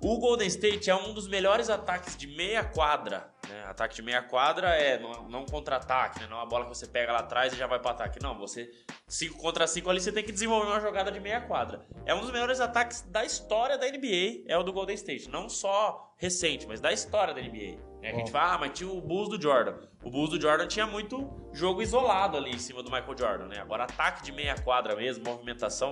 o 0.00 0.18
Golden 0.18 0.46
State 0.46 0.90
é 0.90 0.94
um 0.94 1.14
dos 1.14 1.26
melhores 1.26 1.70
ataques 1.70 2.16
de 2.16 2.26
meia 2.26 2.62
quadra. 2.62 3.30
Né? 3.48 3.64
Ataque 3.64 3.94
de 3.94 4.02
meia 4.02 4.22
quadra 4.22 4.68
é 4.68 4.98
não, 4.98 5.28
não 5.28 5.46
contra-ataque, 5.46 6.20
né? 6.20 6.26
não 6.28 6.36
é 6.36 6.40
uma 6.40 6.46
bola 6.46 6.64
que 6.64 6.76
você 6.76 6.86
pega 6.86 7.12
lá 7.12 7.20
atrás 7.20 7.52
e 7.52 7.56
já 7.56 7.66
vai 7.66 7.78
para 7.78 7.92
ataque. 7.92 8.22
Não, 8.22 8.36
você 8.38 8.70
5 9.08 9.38
contra 9.38 9.66
5 9.66 9.88
ali 9.88 10.00
você 10.00 10.12
tem 10.12 10.22
que 10.22 10.32
desenvolver 10.32 10.66
uma 10.66 10.80
jogada 10.80 11.10
de 11.10 11.18
meia 11.18 11.40
quadra. 11.40 11.86
É 12.04 12.14
um 12.14 12.20
dos 12.20 12.30
melhores 12.30 12.60
ataques 12.60 13.02
da 13.02 13.24
história 13.24 13.78
da 13.78 13.86
NBA, 13.86 14.44
é 14.46 14.58
o 14.58 14.62
do 14.62 14.72
Golden 14.72 14.94
State. 14.94 15.30
Não 15.30 15.48
só 15.48 16.12
recente, 16.18 16.66
mas 16.66 16.80
da 16.80 16.92
história 16.92 17.32
da 17.32 17.40
NBA. 17.40 17.78
né? 18.00 18.10
A 18.10 18.14
gente 18.14 18.30
fala, 18.30 18.54
ah, 18.54 18.58
mas 18.58 18.72
tinha 18.72 18.90
o 18.90 19.00
Bulls 19.00 19.28
do 19.28 19.40
Jordan. 19.40 19.78
O 20.02 20.10
Bulls 20.10 20.30
do 20.30 20.40
Jordan 20.40 20.66
tinha 20.66 20.86
muito 20.86 21.28
jogo 21.52 21.82
isolado 21.82 22.36
ali 22.36 22.50
em 22.50 22.58
cima 22.58 22.82
do 22.82 22.90
Michael 22.90 23.16
Jordan, 23.18 23.46
né? 23.46 23.60
Agora, 23.60 23.84
ataque 23.84 24.22
de 24.22 24.32
meia 24.32 24.56
quadra 24.62 24.94
mesmo, 24.94 25.24
movimentação, 25.24 25.90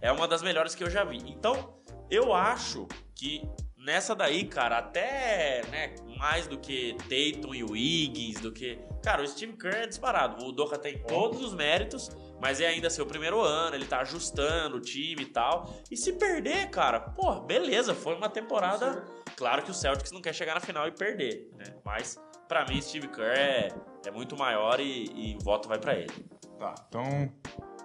é 0.00 0.10
uma 0.10 0.26
das 0.26 0.42
melhores 0.42 0.74
que 0.74 0.82
eu 0.82 0.90
já 0.90 1.04
vi. 1.04 1.18
Então, 1.26 1.74
eu 2.10 2.34
acho 2.34 2.86
que 3.22 3.48
nessa 3.76 4.16
daí, 4.16 4.44
cara, 4.44 4.78
até 4.78 5.62
né, 5.70 5.94
mais 6.18 6.48
do 6.48 6.58
que 6.58 6.96
Tatum 7.02 7.54
e 7.54 7.62
Wiggins, 7.62 8.40
do 8.40 8.50
que. 8.50 8.80
Cara, 9.00 9.22
o 9.22 9.26
Steve 9.26 9.52
Kerr 9.52 9.76
é 9.76 9.86
disparado. 9.86 10.44
O 10.44 10.50
Doca 10.50 10.76
tem 10.76 11.00
todos 11.04 11.40
os 11.40 11.54
méritos, 11.54 12.10
mas 12.40 12.60
é 12.60 12.66
ainda 12.66 12.90
seu 12.90 13.06
primeiro 13.06 13.40
ano, 13.40 13.76
ele 13.76 13.86
tá 13.86 14.00
ajustando 14.00 14.76
o 14.76 14.80
time 14.80 15.22
e 15.22 15.26
tal. 15.26 15.72
E 15.88 15.96
se 15.96 16.14
perder, 16.14 16.68
cara, 16.70 16.98
pô, 16.98 17.40
beleza, 17.40 17.94
foi 17.94 18.16
uma 18.16 18.28
temporada. 18.28 19.04
Claro 19.36 19.62
que 19.62 19.70
o 19.70 19.74
Celtics 19.74 20.10
não 20.10 20.20
quer 20.20 20.34
chegar 20.34 20.54
na 20.54 20.60
final 20.60 20.88
e 20.88 20.90
perder, 20.90 21.48
né? 21.56 21.76
Mas, 21.84 22.20
pra 22.48 22.64
mim, 22.66 22.82
Steve 22.82 23.06
Kerr 23.06 23.38
é, 23.38 23.68
é 24.04 24.10
muito 24.10 24.36
maior 24.36 24.80
e, 24.80 25.04
e 25.14 25.36
o 25.36 25.44
voto 25.44 25.68
vai 25.68 25.78
pra 25.78 25.94
ele. 25.94 26.12
Tá, 26.58 26.74
então 26.88 27.32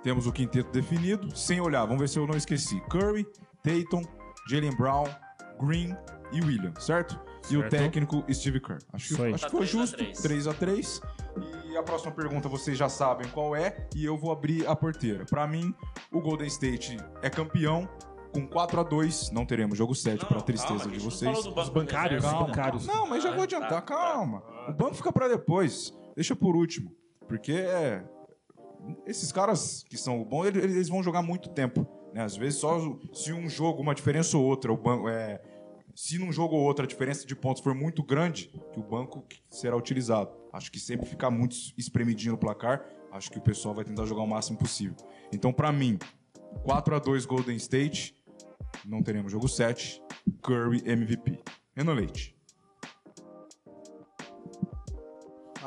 temos 0.03 0.25
o 0.25 0.31
quinteto 0.31 0.71
definido. 0.71 1.35
Sem 1.35 1.61
olhar, 1.61 1.85
vamos 1.85 1.99
ver 1.99 2.09
se 2.09 2.17
eu 2.17 2.25
não 2.25 2.35
esqueci. 2.35 2.79
Curry, 2.89 3.25
Tatum, 3.63 4.03
Jalen 4.49 4.75
Brown, 4.75 5.05
Green 5.59 5.95
e 6.31 6.41
Williams, 6.41 6.83
certo? 6.83 7.19
E 7.49 7.55
o 7.55 7.61
Certo. 7.61 7.71
técnico 7.71 8.23
Steve 8.33 8.59
Kerr. 8.59 8.79
Acho 8.91 9.15
que, 9.15 9.33
acho 9.33 9.45
que 9.45 9.51
foi 9.51 9.59
três 9.65 9.75
a 9.75 9.79
justo. 9.79 9.97
três. 9.97 10.21
3 10.21 10.47
a 10.47 10.53
3 10.53 11.01
E 11.71 11.77
a 11.77 11.83
próxima 11.83 12.11
pergunta 12.11 12.49
vocês 12.49 12.77
já 12.77 12.89
sabem 12.89 13.25
qual 13.29 13.55
é. 13.55 13.87
E 13.95 14.03
eu 14.03 14.17
vou 14.17 14.31
abrir 14.33 14.67
a 14.67 14.75
porteira. 14.75 15.23
Pra 15.25 15.47
mim, 15.47 15.73
o 16.11 16.19
Golden 16.19 16.47
State 16.47 16.97
é 17.21 17.29
campeão. 17.29 17.87
Com 18.33 18.45
4 18.45 18.81
a 18.81 18.83
2 18.83 19.31
não 19.31 19.45
teremos 19.45 19.77
jogo 19.77 19.95
7 19.95 20.11
Não, 20.11 20.17
pra 20.19 20.27
calma, 20.27 20.43
tristeza 20.45 20.83
a 20.83 20.91
de 20.91 20.99
vocês. 20.99 21.37
Os 21.45 21.69
bancários, 21.69 22.21
reserva. 22.21 22.41
os 22.43 22.47
bancários. 22.47 22.85
Não, 22.85 23.07
mas 23.07 23.23
já 23.23 23.31
vou 23.31 23.39
Ah, 23.39 23.43
adiantar, 23.45 23.69
tá, 23.69 23.81
calma. 23.81 24.43
O 24.67 24.73
banco 24.73 24.95
fica 24.95 25.11
pra 25.13 25.29
depois. 25.29 25.93
Deixa 26.15 26.35
por 26.35 26.53
último. 26.55 26.91
Porque 27.27 27.53
é, 27.53 28.03
esses 29.05 29.31
caras 29.31 29.83
que 29.89 29.97
são 29.97 30.21
bons, 30.25 30.47
eles 30.47 30.89
vão 30.89 31.01
jogar 31.01 31.21
muito 31.21 31.49
tempo. 31.49 31.87
Né? 32.17 32.23
Às 32.23 32.35
vezes, 32.35 32.59
só 32.59 32.97
se 33.13 33.31
um 33.31 33.47
jogo, 33.47 33.79
uma 33.79 33.93
diferença 33.93 34.35
ou 34.37 34.43
outra, 34.43 34.73
o 34.73 34.77
banco 34.77 35.07
é. 35.07 35.39
Se 35.93 36.17
num 36.17 36.31
jogo 36.31 36.55
ou 36.55 36.63
outro 36.63 36.83
a 36.83 36.87
diferença 36.87 37.25
de 37.25 37.35
pontos 37.35 37.61
for 37.61 37.73
muito 37.73 38.03
grande, 38.03 38.51
que 38.71 38.79
o 38.79 38.83
banco 38.83 39.25
será 39.49 39.75
utilizado. 39.75 40.31
Acho 40.51 40.71
que 40.71 40.79
sempre 40.79 41.07
ficar 41.07 41.31
muito 41.31 41.55
espremidinho 41.77 42.33
no 42.33 42.37
placar, 42.37 42.85
acho 43.11 43.31
que 43.31 43.39
o 43.39 43.41
pessoal 43.41 43.73
vai 43.73 43.83
tentar 43.83 44.05
jogar 44.05 44.21
o 44.21 44.27
máximo 44.27 44.59
possível. 44.59 44.95
Então, 45.31 45.51
pra 45.51 45.71
mim, 45.71 45.97
4 46.63 46.95
a 46.95 46.99
2 46.99 47.25
Golden 47.25 47.55
State, 47.55 48.15
não 48.85 49.01
teremos 49.01 49.31
jogo 49.31 49.47
7, 49.47 50.01
Curry 50.43 50.83
MVP. 50.85 51.39
Renan 51.75 51.93
Leite. 51.93 52.36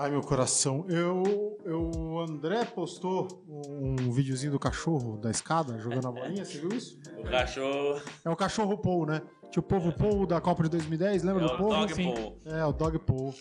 Ai, 0.01 0.11
meu 0.11 0.22
coração. 0.22 0.86
Eu, 0.88 1.59
eu, 1.62 1.90
o 1.94 2.20
André 2.20 2.64
postou 2.64 3.44
um 3.46 4.11
videozinho 4.11 4.53
do 4.53 4.59
cachorro 4.59 5.18
da 5.18 5.30
escada 5.30 5.78
jogando 5.78 6.09
a 6.09 6.11
bolinha, 6.11 6.42
você 6.42 6.59
viu 6.59 6.70
isso? 6.70 6.98
O 7.18 7.24
cachorro 7.24 8.01
É 8.24 8.30
o 8.30 8.34
cachorro 8.34 8.78
Paul, 8.78 9.05
né? 9.05 9.20
Tinha 9.51 9.61
o 9.61 9.62
povo 9.62 9.92
Paul 9.92 10.26
da 10.26 10.40
Copa 10.40 10.62
de 10.62 10.70
2010, 10.70 11.22
é 11.22 11.26
lembra 11.26 11.46
do 11.46 11.53
o 11.53 11.57
povo? 11.59 11.86
Dog. 11.86 12.03
Paul. 12.03 12.38
É, 12.46 12.64
o 12.64 12.72
Dog 12.72 12.98
Paul. 13.01 13.34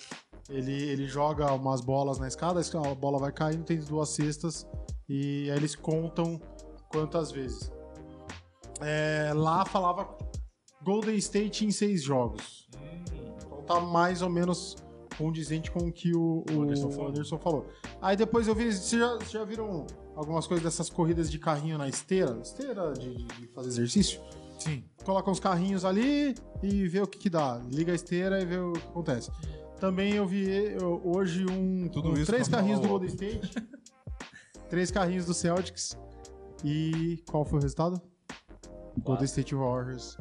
Ele, 0.49 0.73
ele 0.73 1.05
joga 1.07 1.49
umas 1.53 1.79
bolas 1.79 2.19
na 2.19 2.27
escada, 2.27 2.59
a 2.59 2.93
bola 2.93 3.19
vai 3.19 3.31
caindo, 3.31 3.63
tem 3.63 3.79
duas 3.79 4.09
cestas 4.09 4.67
e 5.07 5.49
aí 5.49 5.55
eles 5.55 5.77
contam 5.77 6.41
quantas 6.89 7.31
vezes. 7.31 7.71
É, 8.81 9.31
lá 9.33 9.63
falava 9.63 10.09
Golden 10.83 11.15
State 11.15 11.65
em 11.65 11.71
seis 11.71 12.03
jogos. 12.03 12.67
Então 13.45 13.61
tá 13.61 13.79
mais 13.79 14.21
ou 14.21 14.29
menos 14.29 14.75
condizente 15.19 15.69
com 15.69 15.79
o 15.87 15.91
que 15.91 16.15
o, 16.15 16.43
o 16.51 16.61
Anderson 16.63 16.89
falou. 16.89 17.09
Anderson 17.09 17.37
falou. 17.37 17.67
Aí 18.01 18.15
depois 18.17 18.47
eu 18.47 18.55
vi. 18.55 18.71
Vocês 18.73 18.99
já, 18.99 19.13
vocês 19.15 19.31
já 19.31 19.43
viram 19.43 19.85
algumas 20.15 20.47
coisas 20.47 20.63
dessas 20.63 20.89
corridas 20.89 21.29
de 21.29 21.37
carrinho 21.37 21.77
na 21.77 21.87
esteira? 21.87 22.39
Esteira 22.41 22.93
de, 22.93 23.13
de- 23.25 23.47
fazer 23.53 23.67
exercício? 23.69 24.21
Sim. 24.57 24.83
Coloca 25.05 25.29
uns 25.29 25.39
carrinhos 25.39 25.85
ali 25.85 26.33
e 26.63 26.87
vê 26.87 27.01
o 27.01 27.07
que, 27.07 27.17
que 27.19 27.29
dá. 27.29 27.61
Liga 27.71 27.91
a 27.91 27.95
esteira 27.95 28.41
e 28.41 28.45
vê 28.45 28.57
o 28.57 28.73
que 28.73 28.87
acontece. 28.87 29.29
Também 29.79 30.13
eu 30.15 30.25
vi 30.25 30.49
eu- 30.49 31.01
hoje 31.05 31.45
um. 31.45 31.87
Tudo 31.89 32.09
um- 32.09 32.13
isso 32.13 32.25
três 32.25 32.47
carrinhos 32.47 32.79
do 32.79 32.87
Golden 32.87 33.07
State. 33.09 33.51
três 34.69 34.89
carrinhos 34.91 35.25
do 35.25 35.33
Celtics. 35.33 35.97
E 36.63 37.23
qual 37.29 37.45
foi 37.45 37.59
o 37.59 37.61
resultado? 37.61 38.01
Golden 39.03 39.25
State 39.25 39.53
Warriors. 39.55 40.17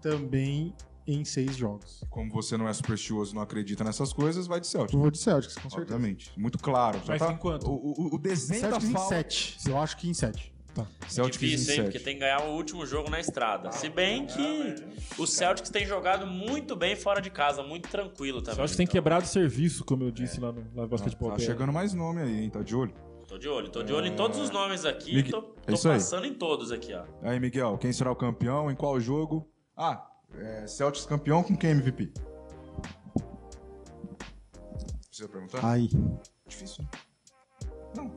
Também 0.00 0.74
em 1.08 1.24
seis 1.24 1.56
jogos. 1.56 2.04
Como 2.10 2.30
você 2.30 2.56
não 2.56 2.68
é 2.68 2.72
supersticioso 2.72 3.32
e 3.32 3.34
não 3.34 3.42
acredita 3.42 3.82
nessas 3.82 4.12
coisas, 4.12 4.46
vai 4.46 4.60
de 4.60 4.66
Celtic. 4.66 4.92
Eu 4.94 5.00
vou 5.00 5.10
de 5.10 5.18
Celtics, 5.18 5.54
com 5.56 5.70
certeza. 5.70 5.94
Obviamente. 5.94 6.32
Muito 6.36 6.58
claro. 6.58 7.00
Mas 7.06 7.18
tá- 7.18 7.32
em 7.32 7.36
quanto? 7.36 7.66
O, 7.70 7.92
o- 8.10 8.14
o 8.14 8.18
desenho 8.18 8.60
Celtics 8.60 8.84
da 8.84 8.90
em 8.90 8.92
fala... 8.94 9.08
sete. 9.08 9.58
Eu 9.66 9.78
acho 9.78 9.96
que 9.96 10.08
em 10.08 10.14
sete. 10.14 10.52
Celtics 11.08 11.42
em 11.42 11.46
Difícil, 11.46 11.74
hein? 11.74 11.82
Porque 11.84 11.98
7. 11.98 12.04
tem 12.04 12.14
que 12.14 12.20
ganhar 12.20 12.42
o 12.44 12.52
último 12.54 12.86
jogo 12.86 13.10
na 13.10 13.18
estrada. 13.18 13.72
Se 13.72 13.88
bem 13.88 14.26
que 14.26 14.76
o 15.20 15.26
Celtics 15.26 15.70
tem 15.70 15.84
jogado 15.84 16.24
muito 16.24 16.76
bem 16.76 16.94
fora 16.94 17.20
de 17.20 17.30
casa, 17.30 17.64
muito 17.64 17.88
tranquilo 17.88 18.40
também. 18.40 18.54
Só 18.56 18.62
acho 18.62 18.74
que 18.74 18.76
tem 18.76 18.84
Então, 18.84 18.92
quebrado 18.92 19.24
o 19.24 19.28
serviço, 19.28 19.84
como 19.84 20.04
eu 20.04 20.12
disse 20.12 20.38
lá 20.38 20.52
no, 20.52 20.60
lá 20.76 20.82
no 20.82 20.88
basquetebol. 20.88 21.30
Tá 21.30 21.36
BR. 21.36 21.42
chegando 21.42 21.72
mais 21.72 21.92
nome 21.94 22.22
aí, 22.22 22.44
hein? 22.44 22.50
Tá 22.50 22.62
de 22.62 22.76
olho. 22.76 22.94
Tô 23.26 23.36
de 23.36 23.48
olho, 23.48 23.68
tô 23.70 23.82
de 23.82 23.92
olho 23.92 24.06
em 24.06 24.14
todos 24.14 24.38
os 24.38 24.50
nomes 24.50 24.84
aqui. 24.84 25.14
Migue- 25.16 25.30
Tô, 25.32 25.38
é 25.66 25.72
tô 25.72 25.88
aí. 25.88 25.94
passando 25.96 26.26
em 26.26 26.34
todos 26.34 26.70
aqui, 26.70 26.94
ó. 26.94 27.02
Aí, 27.22 27.40
Miguel, 27.40 27.76
quem 27.76 27.92
será 27.92 28.12
o 28.12 28.16
campeão? 28.16 28.70
Em 28.70 28.76
qual 28.76 29.00
jogo? 29.00 29.50
Ah, 29.76 30.07
é, 30.34 30.66
Celtics 30.66 31.06
campeão 31.06 31.42
com 31.42 31.56
quem 31.56 31.70
MVP? 31.70 32.12
Precisa 35.08 35.28
perguntar? 35.28 35.64
Aí. 35.68 35.88
Difícil, 36.46 36.84
né? 36.84 36.90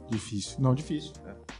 Difícil. 0.09 0.59
Não, 0.59 0.75
difícil. 0.75 1.13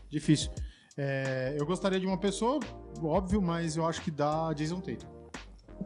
Difícil. 0.10 0.52
É, 0.98 1.56
eu 1.58 1.66
gostaria 1.66 2.00
de 2.00 2.06
uma 2.06 2.18
pessoa, 2.18 2.60
óbvio, 3.02 3.42
mas 3.42 3.76
eu 3.78 3.86
acho 3.86 4.02
que 4.02 4.12
dá 4.12 4.54
Jason 4.54 4.82
Tatum. 4.82 5.08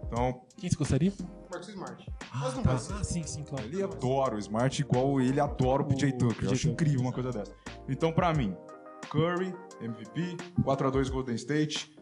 Então, 0.07 0.41
Quem 0.57 0.69
você 0.69 0.75
gostaria? 0.75 1.13
Marcus 1.49 1.69
Smart. 1.69 2.11
Mas 2.33 2.53
não 2.55 2.63
Tá. 2.63 2.73
Ah, 2.73 3.03
sim, 3.03 3.23
sim, 3.23 3.43
claro. 3.43 3.65
ele 3.65 3.81
adora 3.81 4.35
o 4.35 4.39
Smart 4.39 4.81
igual 4.81 5.21
ele 5.21 5.39
adora 5.39 5.83
o 5.83 5.85
PJ 5.85 6.11
Tucker. 6.13 6.27
Eu 6.27 6.35
PJ 6.35 6.53
acho 6.53 6.61
Tucker. 6.69 6.71
incrível 6.73 7.01
uma 7.01 7.13
coisa 7.13 7.31
dessa. 7.31 7.53
Então, 7.87 8.11
pra 8.11 8.33
mim, 8.33 8.55
Curry, 9.09 9.55
MVP, 9.79 10.35
4x2 10.63 11.09
Golden 11.09 11.35
State. 11.35 11.94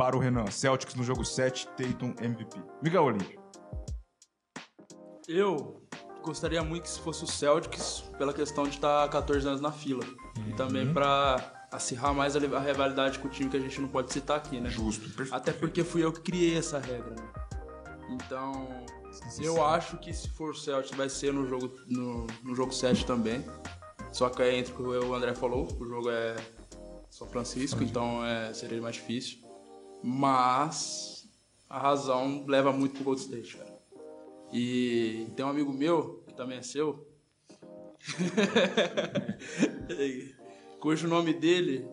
Para 0.00 0.16
o 0.16 0.18
Renan, 0.18 0.46
Celtics 0.50 0.94
no 0.94 1.04
jogo 1.04 1.26
7, 1.26 1.66
Tatum 1.76 2.14
MVP. 2.22 2.58
Miguel 2.82 3.04
Olímpio. 3.04 3.38
Eu 5.28 5.86
gostaria 6.22 6.64
muito 6.64 6.84
que 6.84 6.88
se 6.88 7.00
fosse 7.00 7.22
o 7.24 7.26
Celtics, 7.26 8.02
pela 8.16 8.32
questão 8.32 8.64
de 8.64 8.70
estar 8.76 9.06
14 9.10 9.46
anos 9.46 9.60
na 9.60 9.70
fila. 9.70 10.02
E 10.48 10.54
também 10.54 10.90
pra 10.90 11.66
acirrar 11.70 12.14
mais 12.14 12.34
a 12.34 12.38
li- 12.38 12.46
a 12.56 12.58
rivalidade 12.60 13.18
com 13.18 13.28
o 13.28 13.30
time 13.30 13.50
que 13.50 13.58
a 13.58 13.60
gente 13.60 13.78
não 13.78 13.88
pode 13.90 14.10
citar 14.10 14.38
aqui, 14.38 14.58
né? 14.58 14.70
Justo, 14.70 15.04
perfeito. 15.10 15.34
Até 15.34 15.52
porque 15.52 15.84
fui 15.84 16.02
eu 16.02 16.10
que 16.14 16.22
criei 16.22 16.56
essa 16.56 16.78
regra, 16.78 17.10
né? 17.10 17.32
Então, 18.08 18.68
eu 19.38 19.62
acho 19.62 19.98
que 19.98 20.14
se 20.14 20.30
for 20.30 20.52
o 20.52 20.54
Celtics 20.54 20.96
vai 20.96 21.10
ser 21.10 21.30
no 21.30 21.46
jogo, 21.46 21.76
no, 21.86 22.26
no 22.42 22.54
jogo 22.54 22.72
7 22.72 23.04
também. 23.04 23.44
Só 24.10 24.30
que 24.30 24.40
é 24.40 24.56
entre 24.56 24.72
o 24.72 24.76
que 24.76 24.82
o 24.82 25.14
André 25.14 25.34
falou, 25.34 25.68
o 25.78 25.84
jogo 25.86 26.08
é 26.08 26.36
São 27.10 27.28
Francisco, 27.28 27.84
então 27.84 28.24
é, 28.24 28.54
seria 28.54 28.80
mais 28.80 28.94
difícil. 28.94 29.49
Mas 30.02 31.28
a 31.68 31.78
razão 31.78 32.44
leva 32.46 32.72
muito 32.72 32.94
pro 32.94 33.04
Gold 33.04 33.20
State, 33.20 33.56
cara. 33.56 33.78
E 34.52 35.26
tem 35.36 35.44
um 35.44 35.48
amigo 35.48 35.72
meu, 35.72 36.24
que 36.26 36.34
também 36.34 36.58
é 36.58 36.62
seu, 36.62 37.06
cujo 40.80 41.06
nome 41.06 41.34
dele 41.34 41.86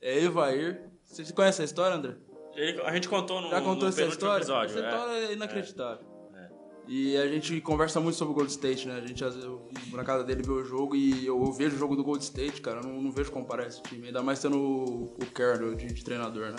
é 0.00 0.24
Evair. 0.24 0.90
Você 1.04 1.30
conhece 1.32 1.62
a 1.62 1.64
história, 1.64 1.96
André? 1.96 2.16
Ele- 2.54 2.80
a 2.82 2.94
gente 2.94 3.08
contou 3.08 3.40
no, 3.40 3.50
Já 3.50 3.60
contou 3.60 3.82
no 3.82 3.88
essa 3.88 4.04
história? 4.04 4.42
episódio. 4.42 4.78
essa 4.78 4.86
é. 4.86 4.88
história 4.88 5.12
é 5.12 5.32
inacreditável. 5.32 6.12
E 6.88 7.16
a 7.16 7.28
gente 7.28 7.60
conversa 7.60 8.00
muito 8.00 8.16
sobre 8.16 8.32
o 8.32 8.34
Gold 8.34 8.50
State, 8.50 8.88
né? 8.88 8.96
A 8.96 9.06
gente, 9.06 9.22
eu 9.22 9.70
na 9.92 10.02
casa 10.02 10.24
dele 10.24 10.42
ver 10.42 10.50
o 10.50 10.64
jogo 10.64 10.96
e 10.96 11.24
eu, 11.24 11.40
eu 11.40 11.52
vejo 11.52 11.76
o 11.76 11.78
jogo 11.78 11.94
do 11.94 12.02
Gold 12.02 12.24
State, 12.24 12.60
cara. 12.60 12.80
Eu 12.80 12.82
não, 12.82 13.00
não 13.00 13.12
vejo 13.12 13.30
comparar 13.30 13.68
esse 13.68 13.80
time. 13.82 14.08
Ainda 14.08 14.20
mais 14.20 14.40
tendo 14.40 14.58
o, 14.58 15.04
o 15.04 15.26
Carroll 15.32 15.76
de, 15.76 15.86
de 15.86 16.04
treinador, 16.04 16.50
né? 16.50 16.56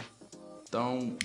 Então, 0.73 1.15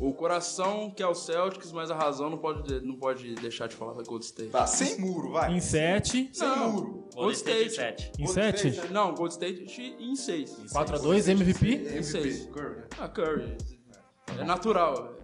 o 0.00 0.12
coração 0.12 0.90
que 0.90 1.00
é 1.00 1.06
o 1.06 1.14
Celtics, 1.14 1.70
mas 1.70 1.88
a 1.88 1.94
razão 1.94 2.28
não 2.28 2.36
pode, 2.36 2.84
não 2.84 2.96
pode 2.96 3.32
deixar 3.36 3.68
de 3.68 3.76
falar 3.76 3.92
do 3.92 4.02
Gold 4.02 4.24
State. 4.24 4.50
Tá, 4.50 4.66
sem 4.66 4.98
muro, 4.98 5.30
vai. 5.30 5.54
Em 5.54 5.60
7. 5.60 6.32
não, 6.40 6.72
muro. 6.72 7.08
Golden 7.14 7.32
State 7.36 7.64
em 7.64 7.70
7. 7.70 8.12
Em 8.18 8.26
7? 8.26 8.92
Não, 8.92 9.14
Gold 9.14 9.32
State 9.34 9.80
em 9.80 10.16
6. 10.16 10.50
4x2, 10.72 11.28
MVP. 11.28 11.96
Em 11.96 12.02
6. 12.02 12.46
Curry, 12.46 12.74
né? 12.74 12.86
Ah, 12.98 13.08
Curry. 13.08 13.56
É 14.36 14.42
natural. 14.42 15.15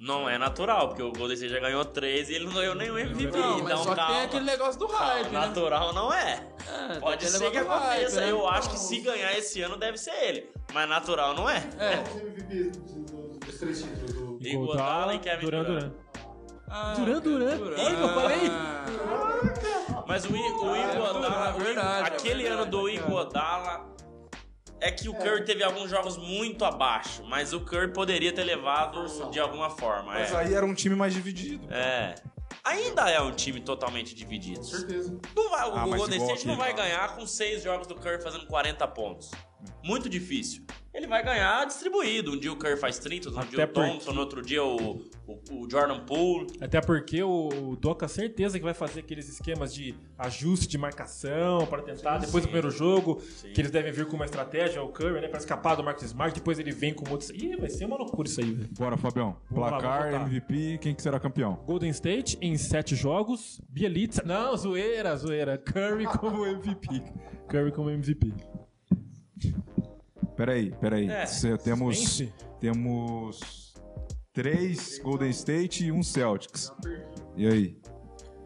Não 0.00 0.28
é 0.28 0.38
natural, 0.38 0.88
porque 0.88 1.02
o 1.02 1.12
Golden 1.12 1.34
State 1.34 1.52
já 1.52 1.60
ganhou 1.60 1.84
3 1.84 2.30
e 2.30 2.34
ele 2.34 2.46
não 2.46 2.52
ganhou 2.54 2.74
nenhum 2.74 2.98
MVP. 2.98 3.36
Não, 3.36 3.58
então, 3.60 3.84
só 3.84 3.94
calma. 3.94 4.14
tem 4.14 4.24
aquele 4.24 4.44
negócio 4.44 4.78
do 4.80 4.86
hype, 4.86 5.26
né? 5.30 5.38
Natural 5.40 5.92
não 5.92 6.12
é. 6.12 6.46
É, 6.90 6.98
Pode 7.00 7.24
ser 7.28 7.50
que 7.50 7.60
do 7.60 7.66
hype, 7.68 7.68
aconteça. 7.68 8.20
né? 8.20 8.30
Eu 8.30 8.48
acho 8.48 8.70
que 8.70 8.78
se 8.78 9.00
ganhar 9.00 9.36
esse 9.36 9.60
ano 9.62 9.76
deve 9.76 9.98
ser 9.98 10.14
ele. 10.22 10.50
Mas 10.72 10.88
natural 10.88 11.34
não 11.34 11.48
é. 11.48 11.62
É. 11.78 12.02
Os 12.08 12.16
MVP 12.22 12.70
dos 13.46 13.58
três 13.58 13.82
títulos 13.82 14.12
do. 14.12 14.38
Iguodala 14.46 15.14
e 15.14 15.18
Kevin 15.18 15.44
Duran 15.44 15.64
Durant. 15.64 15.80
Duran. 15.82 15.92
Ah, 16.72 16.94
Duran, 16.96 17.18
Duran. 17.20 17.56
Duran. 17.56 17.76
Ei, 17.76 17.94
que 17.96 18.00
eu 18.00 18.08
falei? 18.08 18.50
Mas 20.06 20.24
o, 20.24 20.34
I- 20.34 20.40
o 20.40 20.76
Iguodala, 20.76 21.48
é 21.48 21.52
o 21.52 21.60
I- 21.60 21.64
verdade, 21.64 22.02
é 22.02 22.06
aquele 22.16 22.42
verdade, 22.44 22.62
ano 22.62 22.70
do 22.70 22.78
cara. 22.84 22.92
Iguodala 22.94 23.89
é 24.80 24.90
que 24.90 25.08
o 25.08 25.14
Curry 25.14 25.44
teve 25.44 25.62
alguns 25.62 25.90
jogos 25.90 26.16
muito 26.16 26.64
abaixo, 26.64 27.22
mas 27.24 27.52
o 27.52 27.60
Curry 27.60 27.92
poderia 27.92 28.32
ter 28.32 28.44
levado 28.44 29.30
de 29.30 29.38
alguma 29.38 29.70
forma. 29.70 30.12
Mas 30.12 30.32
É. 30.32 30.36
aí 30.36 30.54
era 30.54 30.64
um 30.64 30.74
time 30.74 30.94
mais 30.94 31.12
dividido. 31.14 31.66
É. 31.72 32.14
Ainda 32.64 33.08
é 33.10 33.20
um 33.20 33.32
time 33.32 33.60
totalmente 33.60 34.14
dividido. 34.14 34.62
certeza. 34.64 35.18
Não 35.34 35.48
vai, 35.50 35.68
o 35.70 35.74
Ah, 35.74 35.84
Golden 35.86 36.18
State 36.20 36.46
não 36.46 36.56
vai 36.56 36.74
ganhar 36.74 37.14
com 37.16 37.26
seis 37.26 37.62
jogos 37.62 37.86
do 37.86 37.94
Curry 37.94 38.22
fazendo 38.22 38.46
40 38.46 38.86
pontos. 38.88 39.30
Muito 39.82 40.08
difícil. 40.08 40.64
Ele 40.92 41.06
vai 41.06 41.22
ganhar 41.24 41.64
distribuído. 41.66 42.32
Um 42.32 42.36
dia 42.38 42.52
o 42.52 42.56
Curry 42.56 42.76
faz 42.76 42.98
30, 42.98 43.28
um 43.28 43.32
dia 43.32 43.40
Até 43.42 43.64
o 43.64 43.68
Thompson, 43.68 43.98
porque- 43.98 44.12
no 44.12 44.20
outro 44.20 44.42
dia 44.42 44.64
o, 44.64 44.96
o, 45.24 45.40
o 45.52 45.70
Jordan 45.70 46.00
Poole. 46.04 46.48
Até 46.60 46.80
porque 46.80 47.22
o, 47.22 47.48
o 47.48 47.76
Doca 47.76 48.08
certeza 48.08 48.58
que 48.58 48.64
vai 48.64 48.74
fazer 48.74 48.98
aqueles 49.00 49.28
esquemas 49.28 49.72
de 49.72 49.94
ajuste 50.18 50.66
de 50.66 50.76
marcação 50.76 51.64
para 51.68 51.82
tentar 51.82 52.18
depois 52.18 52.42
do 52.42 52.48
primeiro 52.48 52.72
jogo, 52.72 53.22
que 53.54 53.60
eles 53.60 53.70
devem 53.70 53.92
vir 53.92 54.06
com 54.06 54.16
uma 54.16 54.24
estratégia, 54.24 54.82
o 54.82 54.88
Curry, 54.88 55.20
né, 55.20 55.28
para 55.28 55.38
escapar 55.38 55.76
do 55.76 55.84
Marcus 55.84 56.02
Smart, 56.06 56.34
depois 56.34 56.58
ele 56.58 56.72
vem 56.72 56.92
com 56.92 57.08
outro. 57.08 57.32
Ih, 57.36 57.54
vai 57.56 57.70
ser 57.70 57.84
uma 57.84 57.96
loucura 57.96 58.28
isso 58.28 58.40
aí, 58.40 58.50
velho. 58.52 58.68
Bora, 58.76 58.96
Fabião. 58.96 59.36
Vamos 59.48 59.70
lá, 59.70 59.78
Placar, 59.78 60.10
votar. 60.10 60.26
MVP, 60.26 60.78
quem 60.78 60.92
que 60.94 61.02
será 61.02 61.20
campeão? 61.20 61.54
Golden 61.66 61.90
State 61.90 62.36
em 62.42 62.56
sete 62.56 62.96
jogos, 62.96 63.60
Bielitsa, 63.68 64.24
não, 64.26 64.56
zoeira, 64.56 65.14
zoeira, 65.16 65.56
Curry 65.56 66.06
como 66.18 66.44
MVP. 66.44 67.00
Curry 67.48 67.70
como 67.70 67.90
MVP. 67.90 68.34
Peraí, 70.40 70.70
peraí. 70.80 71.10
É, 71.10 71.26
Cê- 71.26 71.58
temos, 71.58 71.98
suspense? 71.98 72.32
temos 72.58 73.74
três 74.32 74.98
Golden 75.00 75.28
State 75.28 75.84
e 75.84 75.92
um 75.92 76.02
Celtics. 76.02 76.72
E 77.36 77.46
aí? 77.46 77.78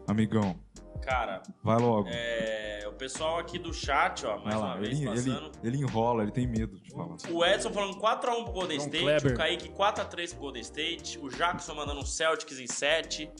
Amigão, 0.05 0.59
Cara, 1.01 1.41
vai 1.63 1.79
logo. 1.79 2.09
é, 2.11 2.81
o 2.87 2.91
pessoal 2.91 3.39
aqui 3.39 3.57
do 3.57 3.73
chat, 3.73 4.25
ó, 4.25 4.37
mais 4.43 4.55
lá. 4.55 4.65
uma 4.73 4.77
vez 4.77 4.99
Ele, 4.99 5.07
ele, 5.07 5.15
passando. 5.31 5.51
ele 5.63 5.77
enrola, 5.77 6.23
ele 6.23 6.31
tem 6.33 6.45
medo 6.45 6.77
de 6.81 6.91
falar. 6.91 7.15
O 7.31 7.45
Edson 7.45 7.71
falando 7.71 7.97
4x1 7.97 8.43
pro 8.43 8.51
Golden 8.51 8.77
João 8.77 8.87
State, 8.93 9.03
Kleber. 9.03 9.31
o 9.31 9.37
Kaique 9.37 9.69
4x3 9.69 10.29
pro 10.31 10.39
Golden 10.41 10.61
State, 10.63 11.17
o 11.19 11.29
Jackson 11.29 11.75
mandando 11.75 12.01
um 12.01 12.05
Celtics 12.05 12.59
em 12.59 12.67
7, 12.67 13.31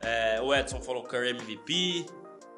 é, 0.00 0.40
o 0.40 0.54
Edson 0.54 0.80
falou 0.80 1.02
Curry 1.04 1.30
MVP, 1.30 2.06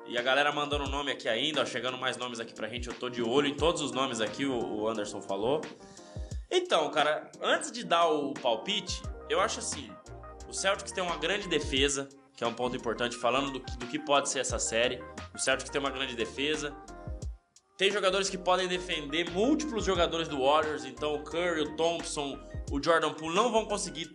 e 0.07 0.19
a 0.19 0.23
galera 0.23 0.53
mandando 0.53 0.89
nome 0.89 1.11
aqui 1.11 1.29
ainda, 1.29 1.63
ó, 1.63 1.67
chegando 1.67 1.97
mais 1.97 2.17
nomes 2.17 2.41
aqui 2.41 2.55
pra 2.55 2.69
gente, 2.69 2.89
eu 2.89 2.95
tô 2.95 3.09
de 3.09 3.23
olho 3.23 3.47
em 3.47 3.55
todos 3.55 3.81
os 3.81 3.93
nomes 3.93 4.21
aqui, 4.21 4.45
o, 4.45 4.83
o 4.83 4.89
Anderson 4.89 5.21
falou. 5.21 5.61
Então, 6.51 6.91
cara, 6.91 7.31
antes 7.41 7.73
de 7.73 7.85
dar 7.85 8.07
o 8.07 8.35
palpite, 8.35 9.03
eu 9.29 9.41
acho 9.41 9.59
assim, 9.59 9.91
o 10.49 10.53
Celtics 10.53 10.93
tem 10.93 11.03
uma 11.03 11.17
grande 11.17 11.49
defesa, 11.49 12.09
que 12.37 12.45
é 12.45 12.47
um 12.47 12.55
ponto 12.55 12.77
importante, 12.77 13.17
falando 13.17 13.51
do 13.51 13.61
que, 13.61 13.77
do 13.77 13.87
que 13.87 13.99
pode 13.99 14.29
ser 14.29 14.41
essa 14.41 14.59
série. 14.59 15.03
O 15.35 15.39
Celtics 15.39 15.71
tem 15.71 15.81
uma 15.81 15.91
grande 15.91 16.15
defesa, 16.15 16.77
tem 17.77 17.91
jogadores 17.91 18.29
que 18.29 18.39
podem 18.39 18.69
defender 18.69 19.31
múltiplos 19.31 19.85
jogadores 19.85 20.29
do 20.29 20.39
Warriors, 20.45 20.85
então 20.85 21.15
o 21.15 21.25
Curry, 21.25 21.63
o 21.63 21.77
Thompson, 21.77 22.39
o 22.71 22.83
Jordan 22.83 23.13
Poole 23.15 23.35
não 23.35 23.51
vão 23.51 23.65
conseguir 23.65 24.09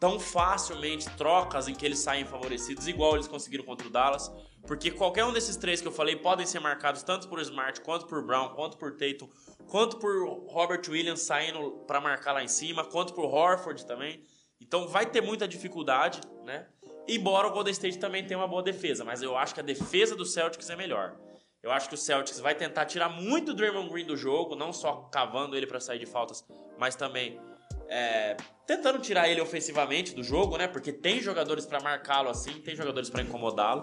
tão 0.00 0.18
facilmente 0.18 1.08
trocas 1.10 1.68
em 1.68 1.74
que 1.74 1.84
eles 1.84 1.98
saem 1.98 2.24
favorecidos, 2.24 2.88
igual 2.88 3.14
eles 3.14 3.28
conseguiram 3.28 3.64
contra 3.64 3.86
o 3.86 3.90
Dallas, 3.90 4.32
porque 4.66 4.90
qualquer 4.90 5.24
um 5.24 5.32
desses 5.32 5.56
três 5.56 5.80
que 5.80 5.88
eu 5.88 5.92
falei 5.92 6.16
podem 6.16 6.46
ser 6.46 6.60
marcados 6.60 7.02
tanto 7.02 7.28
por 7.28 7.40
Smart, 7.40 7.80
quanto 7.80 8.06
por 8.06 8.24
Brown, 8.24 8.50
quanto 8.50 8.76
por 8.76 8.92
Tatum, 8.92 9.28
quanto 9.68 9.96
por 9.98 10.46
Robert 10.48 10.82
Williams 10.88 11.22
saindo 11.22 11.84
para 11.86 12.00
marcar 12.00 12.32
lá 12.32 12.42
em 12.42 12.48
cima, 12.48 12.84
quanto 12.84 13.12
por 13.12 13.24
Horford 13.24 13.84
também. 13.86 14.22
Então 14.60 14.86
vai 14.86 15.06
ter 15.06 15.20
muita 15.20 15.48
dificuldade, 15.48 16.20
né? 16.44 16.66
Embora 17.08 17.48
o 17.48 17.50
Golden 17.50 17.72
State 17.72 17.98
também 17.98 18.24
tenha 18.24 18.38
uma 18.38 18.46
boa 18.46 18.62
defesa, 18.62 19.04
mas 19.04 19.22
eu 19.22 19.36
acho 19.36 19.54
que 19.54 19.60
a 19.60 19.64
defesa 19.64 20.14
do 20.14 20.24
Celtics 20.24 20.70
é 20.70 20.76
melhor. 20.76 21.16
Eu 21.60 21.72
acho 21.72 21.88
que 21.88 21.94
o 21.94 21.98
Celtics 21.98 22.38
vai 22.38 22.54
tentar 22.54 22.86
tirar 22.86 23.08
muito 23.08 23.52
o 23.52 23.54
Draymond 23.54 23.88
Green 23.88 24.06
do 24.06 24.16
jogo, 24.16 24.54
não 24.54 24.72
só 24.72 25.08
cavando 25.12 25.56
ele 25.56 25.66
para 25.66 25.80
sair 25.80 25.98
de 25.98 26.06
faltas, 26.06 26.44
mas 26.78 26.94
também 26.94 27.40
é, 27.88 28.36
tentando 28.66 28.98
tirar 29.00 29.28
ele 29.28 29.40
ofensivamente 29.40 30.14
do 30.14 30.22
jogo, 30.22 30.56
né? 30.56 30.66
Porque 30.66 30.92
tem 30.92 31.20
jogadores 31.20 31.66
para 31.66 31.80
marcá-lo 31.80 32.30
assim, 32.30 32.52
tem 32.60 32.74
jogadores 32.74 33.10
para 33.10 33.22
incomodá-lo. 33.22 33.82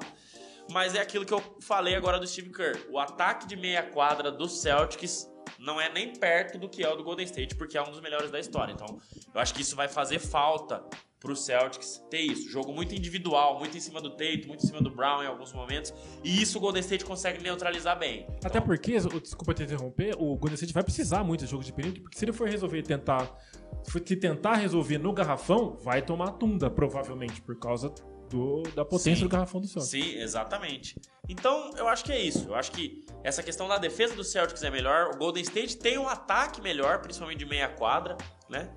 Mas 0.72 0.96
é 0.96 1.00
aquilo 1.00 1.26
que 1.26 1.34
eu 1.34 1.42
falei 1.62 1.96
agora 1.96 2.20
do 2.20 2.28
Steve 2.28 2.52
Kerr. 2.52 2.78
O 2.92 3.00
ataque 3.00 3.48
de 3.48 3.56
meia 3.56 3.84
quadra 3.84 4.32
do 4.32 4.48
Celtics 4.48 5.28
não 5.58 5.82
é 5.82 5.92
nem 5.92 6.14
perto 6.14 6.58
do 6.58 6.70
que 6.70 6.84
é 6.84 6.90
o 6.90 6.96
do 6.96 7.04
Golden 7.04 7.26
State, 7.26 7.56
porque 7.56 7.78
é 7.78 7.82
um 7.82 7.92
dos 7.92 8.02
melhores 8.02 8.30
da 8.32 8.40
história. 8.40 8.72
Então, 8.72 9.00
eu 9.34 9.42
acho 9.42 9.54
que 9.54 9.62
isso 9.62 9.76
vai 9.76 9.88
fazer 9.88 10.20
falta 10.20 10.84
pro 11.20 11.36
Celtics 11.36 12.02
ter 12.10 12.22
isso. 12.22 12.50
Jogo 12.50 12.72
muito 12.72 12.96
individual, 12.96 13.60
muito 13.60 13.76
em 13.76 13.80
cima 13.80 14.00
do 14.00 14.12
Tatum, 14.12 14.48
muito 14.48 14.64
em 14.64 14.68
cima 14.68 14.82
do 14.82 14.90
Brown 14.90 15.22
em 15.22 15.28
alguns 15.28 15.52
momentos. 15.52 15.94
E 16.24 16.42
isso 16.42 16.58
o 16.58 16.62
Golden 16.62 16.82
State 16.82 17.04
consegue 17.04 17.44
neutralizar 17.44 17.98
bem. 18.00 18.26
Até 18.44 18.62
porque, 18.62 18.98
desculpa 19.22 19.54
te 19.54 19.64
interromper, 19.64 20.16
o 20.18 20.38
Golden 20.38 20.54
State 20.54 20.74
vai 20.74 20.84
precisar 20.84 21.24
muito 21.24 21.44
de 21.44 21.52
jogo 21.52 21.64
de 21.64 21.74
perímetro, 21.74 22.04
porque 22.04 22.18
se 22.18 22.24
ele 22.24 22.32
for 22.32 22.48
resolver 22.48 22.82
tentar. 22.84 23.30
Se 23.84 24.00
tentar 24.16 24.56
resolver 24.56 24.98
no 24.98 25.14
garrafão, 25.14 25.78
vai 25.82 26.02
tomar 26.02 26.34
tunda, 26.34 26.70
provavelmente, 26.70 27.42
por 27.42 27.58
causa 27.58 27.94
do, 28.30 28.64
da 28.76 28.86
potência 28.86 29.18
Sim. 29.18 29.24
do 29.24 29.30
garrafão 29.30 29.60
do 29.60 29.68
Celtics. 29.68 29.92
Sim, 29.92 30.20
exatamente. 30.20 30.96
Então, 31.28 31.72
eu 31.78 31.88
acho 31.88 32.04
que 32.04 32.12
é 32.12 32.20
isso. 32.20 32.48
Eu 32.48 32.56
acho 32.56 32.72
que 32.72 33.06
essa 33.24 33.44
questão 33.44 33.68
da 33.68 33.78
defesa 33.78 34.16
do 34.16 34.24
Celtics 34.24 34.64
é 34.64 34.70
melhor. 34.70 35.12
O 35.14 35.18
Golden 35.18 35.44
State 35.44 35.78
tem 35.78 35.98
um 35.98 36.08
ataque 36.08 36.62
melhor, 36.62 37.00
principalmente 37.00 37.40
de 37.40 37.46
meia 37.46 37.68
quadra, 37.68 38.18
né? 38.50 38.70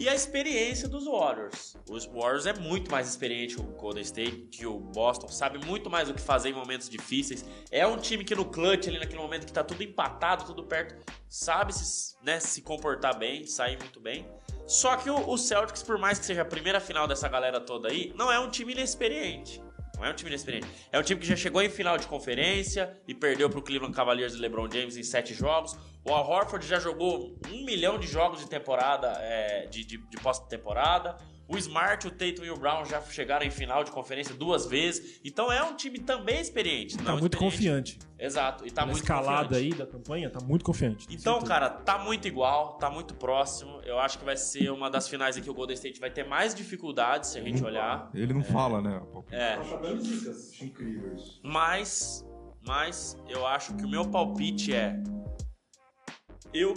e 0.00 0.08
a 0.08 0.14
experiência 0.14 0.88
dos 0.88 1.04
Warriors. 1.04 1.76
Os 1.86 2.06
Warriors 2.06 2.46
é 2.46 2.54
muito 2.54 2.90
mais 2.90 3.06
experiente 3.06 3.56
que 3.56 3.60
o 3.60 3.64
Golden 3.64 4.02
State, 4.02 4.48
que 4.50 4.66
o 4.66 4.78
Boston, 4.78 5.28
sabe 5.28 5.64
muito 5.66 5.90
mais 5.90 6.08
o 6.08 6.14
que 6.14 6.22
fazer 6.22 6.48
em 6.48 6.54
momentos 6.54 6.88
difíceis. 6.88 7.44
É 7.70 7.86
um 7.86 7.98
time 7.98 8.24
que 8.24 8.34
no 8.34 8.46
clutch, 8.46 8.88
ali 8.88 8.98
naquele 8.98 9.20
momento 9.20 9.44
que 9.44 9.52
tá 9.52 9.62
tudo 9.62 9.82
empatado, 9.82 10.44
tudo 10.44 10.64
perto, 10.64 10.96
sabe 11.28 11.74
se, 11.74 12.16
né, 12.22 12.40
se 12.40 12.62
comportar 12.62 13.18
bem, 13.18 13.46
sair 13.46 13.78
muito 13.78 14.00
bem. 14.00 14.26
Só 14.70 14.96
que 14.96 15.10
o, 15.10 15.36
Celtics, 15.36 15.82
por 15.82 15.98
mais 15.98 16.20
que 16.20 16.24
seja 16.24 16.42
a 16.42 16.44
primeira 16.44 16.78
final 16.78 17.08
dessa 17.08 17.28
galera 17.28 17.58
toda 17.58 17.88
aí, 17.88 18.12
não 18.14 18.30
é 18.30 18.38
um 18.38 18.48
time 18.48 18.70
inexperiente. 18.70 19.60
Não 19.96 20.04
é 20.06 20.10
um 20.10 20.14
time 20.14 20.30
inexperiente. 20.30 20.68
É 20.92 20.98
um 21.00 21.02
time 21.02 21.20
que 21.20 21.26
já 21.26 21.34
chegou 21.34 21.60
em 21.60 21.68
final 21.68 21.98
de 21.98 22.06
conferência 22.06 22.96
e 23.08 23.12
perdeu 23.12 23.50
pro 23.50 23.60
Cleveland 23.60 23.92
Cavaliers 23.92 24.32
de 24.32 24.38
LeBron 24.38 24.70
James 24.70 24.96
em 24.96 25.02
sete 25.02 25.34
jogos. 25.34 25.76
O 26.04 26.12
Al 26.12 26.24
Horford 26.24 26.64
já 26.64 26.78
jogou 26.78 27.36
um 27.48 27.64
milhão 27.64 27.98
de 27.98 28.06
jogos 28.06 28.38
de 28.38 28.48
temporada, 28.48 29.08
é, 29.18 29.66
de, 29.66 29.84
de, 29.84 29.98
de 30.08 30.16
pós-temporada. 30.18 31.16
O 31.52 31.58
Smart, 31.58 32.06
o 32.06 32.10
Tatum 32.12 32.44
e 32.44 32.50
o 32.50 32.56
Brown 32.56 32.84
já 32.84 33.00
chegaram 33.02 33.44
em 33.44 33.50
final 33.50 33.82
de 33.82 33.90
conferência 33.90 34.32
duas 34.34 34.66
vezes. 34.66 35.20
Então 35.24 35.50
é 35.52 35.60
um 35.64 35.74
time 35.74 35.98
também 35.98 36.40
experiente. 36.40 36.96
Tá 36.96 37.02
não 37.02 37.18
muito 37.18 37.34
experiente. 37.34 37.56
confiante. 37.56 37.98
Exato. 38.18 38.64
E 38.66 38.70
tá 38.70 38.82
Na 38.82 38.86
muito 38.88 39.02
escalada 39.02 39.48
confiante. 39.48 39.72
aí 39.72 39.74
da 39.78 39.86
campanha, 39.86 40.30
tá 40.30 40.40
muito 40.40 40.64
confiante. 40.64 41.06
Então, 41.10 41.40
certeza. 41.40 41.46
cara, 41.52 41.70
tá 41.70 41.98
muito 41.98 42.28
igual, 42.28 42.74
tá 42.78 42.88
muito 42.88 43.14
próximo. 43.14 43.80
Eu 43.84 43.98
acho 43.98 44.18
que 44.18 44.24
vai 44.24 44.36
ser 44.36 44.70
uma 44.70 44.88
das 44.88 45.08
finais 45.08 45.36
em 45.36 45.42
que 45.42 45.50
o 45.50 45.54
Golden 45.54 45.74
State 45.74 45.98
vai 45.98 46.10
ter 46.10 46.24
mais 46.24 46.54
dificuldades, 46.54 47.30
se 47.30 47.38
a 47.38 47.42
gente 47.42 47.64
olhar. 47.64 48.08
Ele 48.14 48.32
não 48.32 48.44
fala, 48.44 48.80
né? 48.80 49.02
É. 49.32 49.58
Incríveis. 50.64 51.40
Mas, 51.42 52.24
mas 52.64 53.16
eu 53.28 53.44
acho 53.46 53.74
que 53.74 53.84
o 53.84 53.88
meu 53.88 54.08
palpite 54.08 54.72
é. 54.72 55.02
Eu 56.54 56.74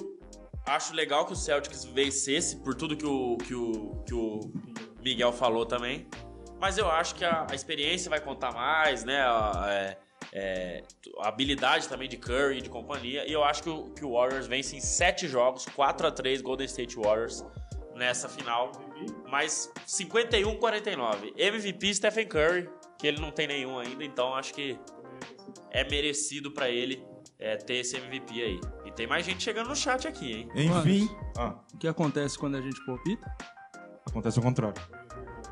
acho 0.65 0.93
legal 0.93 1.25
que 1.25 1.33
o 1.33 1.35
Celtics 1.35 1.83
vencesse 1.85 2.57
por 2.57 2.75
tudo 2.75 2.95
que 2.95 3.05
o, 3.05 3.37
que 3.37 3.53
o, 3.53 4.03
que 4.05 4.13
o 4.13 4.39
Miguel 5.01 5.31
falou 5.31 5.65
também. 5.65 6.07
Mas 6.59 6.77
eu 6.77 6.89
acho 6.89 7.15
que 7.15 7.25
a, 7.25 7.45
a 7.49 7.55
experiência 7.55 8.09
vai 8.09 8.21
contar 8.21 8.53
mais, 8.53 9.03
né? 9.03 9.21
A, 9.21 9.65
é, 9.67 9.97
é, 10.31 10.83
a 11.19 11.27
habilidade 11.27 11.89
também 11.89 12.07
de 12.07 12.17
Curry 12.17 12.59
e 12.59 12.61
de 12.61 12.69
companhia. 12.69 13.27
E 13.27 13.33
eu 13.33 13.43
acho 13.43 13.63
que 13.63 13.69
o, 13.69 13.89
que 13.89 14.05
o 14.05 14.13
Warriors 14.13 14.47
vence 14.47 14.75
em 14.75 14.79
7 14.79 15.27
jogos, 15.27 15.65
4 15.75 16.07
a 16.07 16.11
3 16.11 16.41
Golden 16.41 16.65
State 16.65 16.95
Warriors 16.95 17.43
nessa 17.95 18.29
final. 18.29 18.71
Mas 19.29 19.71
51-49. 19.85 21.33
MVP 21.37 21.95
Stephen 21.95 22.27
Curry, 22.27 22.69
que 22.97 23.07
ele 23.07 23.19
não 23.19 23.31
tem 23.31 23.47
nenhum 23.47 23.77
ainda, 23.77 24.03
então 24.03 24.33
acho 24.33 24.53
que 24.53 24.79
é 25.71 25.83
merecido 25.83 26.51
pra 26.51 26.69
ele 26.69 27.05
é, 27.37 27.57
ter 27.57 27.75
esse 27.75 27.97
MVP 27.97 28.41
aí. 28.41 28.59
Tem 28.95 29.07
mais 29.07 29.25
gente 29.25 29.43
chegando 29.43 29.69
no 29.69 29.75
chat 29.75 30.07
aqui, 30.07 30.31
hein? 30.31 30.49
Enfim. 30.55 31.09
Ah, 31.37 31.55
O 31.73 31.77
que 31.77 31.87
acontece 31.87 32.37
quando 32.37 32.55
a 32.57 32.61
gente 32.61 32.83
palpita? 32.85 33.35
acontece 34.07 34.37
o 34.37 34.41
contrário. 34.41 34.79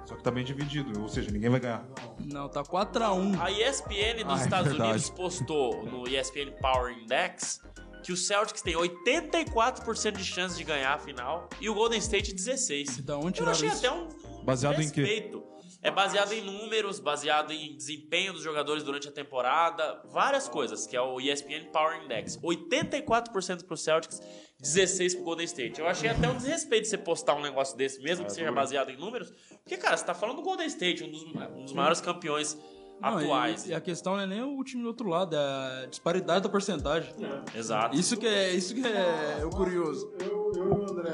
Só 0.06 0.16
que 0.16 0.24
tá 0.24 0.30
bem 0.30 0.44
dividido, 0.44 1.02
ou 1.02 1.08
seja, 1.08 1.32
ninguém 1.32 1.50
vai 1.50 1.60
ganhar. 1.60 1.84
Não, 2.20 2.48
tá 2.50 2.62
4x1. 2.64 3.40
A 3.42 3.50
ESPN 3.50 4.24
dos 4.26 4.40
Ah, 4.40 4.42
é 4.42 4.44
Estados 4.44 4.68
verdade. 4.68 4.90
Unidos 4.92 5.10
postou 5.10 5.86
no 5.86 6.08
ESPN 6.08 6.52
Power 6.62 6.94
Index 6.98 7.62
que 8.04 8.12
o 8.12 8.18
Celtics 8.18 8.62
tem 8.62 8.76
84% 8.76 10.12
de 10.18 10.26
chance 10.26 10.58
de 10.58 10.64
ganhar 10.64 10.96
a 10.96 11.00
final 11.00 11.48
e 11.60 11.70
o 11.70 11.74
Golden 11.74 12.00
State 12.00 12.34
16. 12.34 12.98
Da 13.06 13.16
onde 13.18 13.28
Eu 13.28 13.32
tiraram 13.34 13.52
achei 13.52 13.70
isso? 13.70 13.78
até 13.78 13.92
um, 13.92 14.08
um 14.42 14.44
Baseado 14.44 14.82
em 14.82 14.90
quê? 14.90 15.02
respeito. 15.02 15.44
É 15.84 15.90
baseado 15.90 16.32
em 16.34 16.42
números, 16.42 17.00
baseado 17.00 17.52
em 17.52 17.76
desempenho 17.76 18.34
dos 18.34 18.44
jogadores 18.44 18.84
durante 18.84 19.08
a 19.08 19.12
temporada, 19.12 20.00
várias 20.12 20.48
coisas, 20.48 20.86
que 20.86 20.96
é 20.96 21.02
o 21.02 21.20
ESPN 21.20 21.72
Power 21.74 22.04
Index. 22.04 22.38
84% 22.38 23.66
pro 23.66 23.76
Celtics, 23.76 24.22
16 24.60 25.16
pro 25.16 25.24
Golden 25.24 25.46
State. 25.46 25.80
Eu 25.82 25.88
achei 25.88 26.08
até 26.10 26.30
um 26.30 26.36
desrespeito 26.38 26.88
você 26.88 27.00
postar 27.00 27.34
um 27.36 27.42
negócio 27.42 27.76
desse, 27.76 28.00
mesmo 28.04 28.26
que 28.26 28.32
seja 28.32 28.52
baseado 28.52 28.92
em 28.92 28.98
números, 28.98 29.34
porque, 29.64 29.76
cara, 29.76 29.98
você 29.98 30.06
tá 30.06 30.14
falando 30.14 30.36
do 30.38 30.44
Golden 30.44 30.68
State, 30.68 31.04
um 31.04 31.10
dos, 31.10 31.24
um 31.24 31.64
dos 31.64 31.74
maiores 31.74 32.00
campeões 32.00 32.56
Não, 33.02 33.20
e- 33.20 33.24
atuais. 33.24 33.68
E, 33.68 33.74
a 33.74 33.82
questão 33.82 34.14
não 34.18 34.22
é 34.22 34.28
nem 34.28 34.44
o 34.44 34.64
time 34.64 34.84
do 34.84 34.88
outro 34.88 35.10
lado, 35.10 35.36
é 35.36 35.84
a 35.84 35.86
disparidade 35.88 36.44
da 36.44 36.50
porcentagem. 36.50 37.12
Exato. 37.56 37.96
Isso 37.98 38.18
que 38.18 38.28
é, 38.28 38.54
isso 38.54 38.76
que 38.76 38.86
é 38.86 39.44
o 39.44 39.50
curioso. 39.50 40.14
Eu, 40.20 40.52
eu 40.56 40.64
e 40.64 40.70
o 40.70 40.92
André 40.92 41.12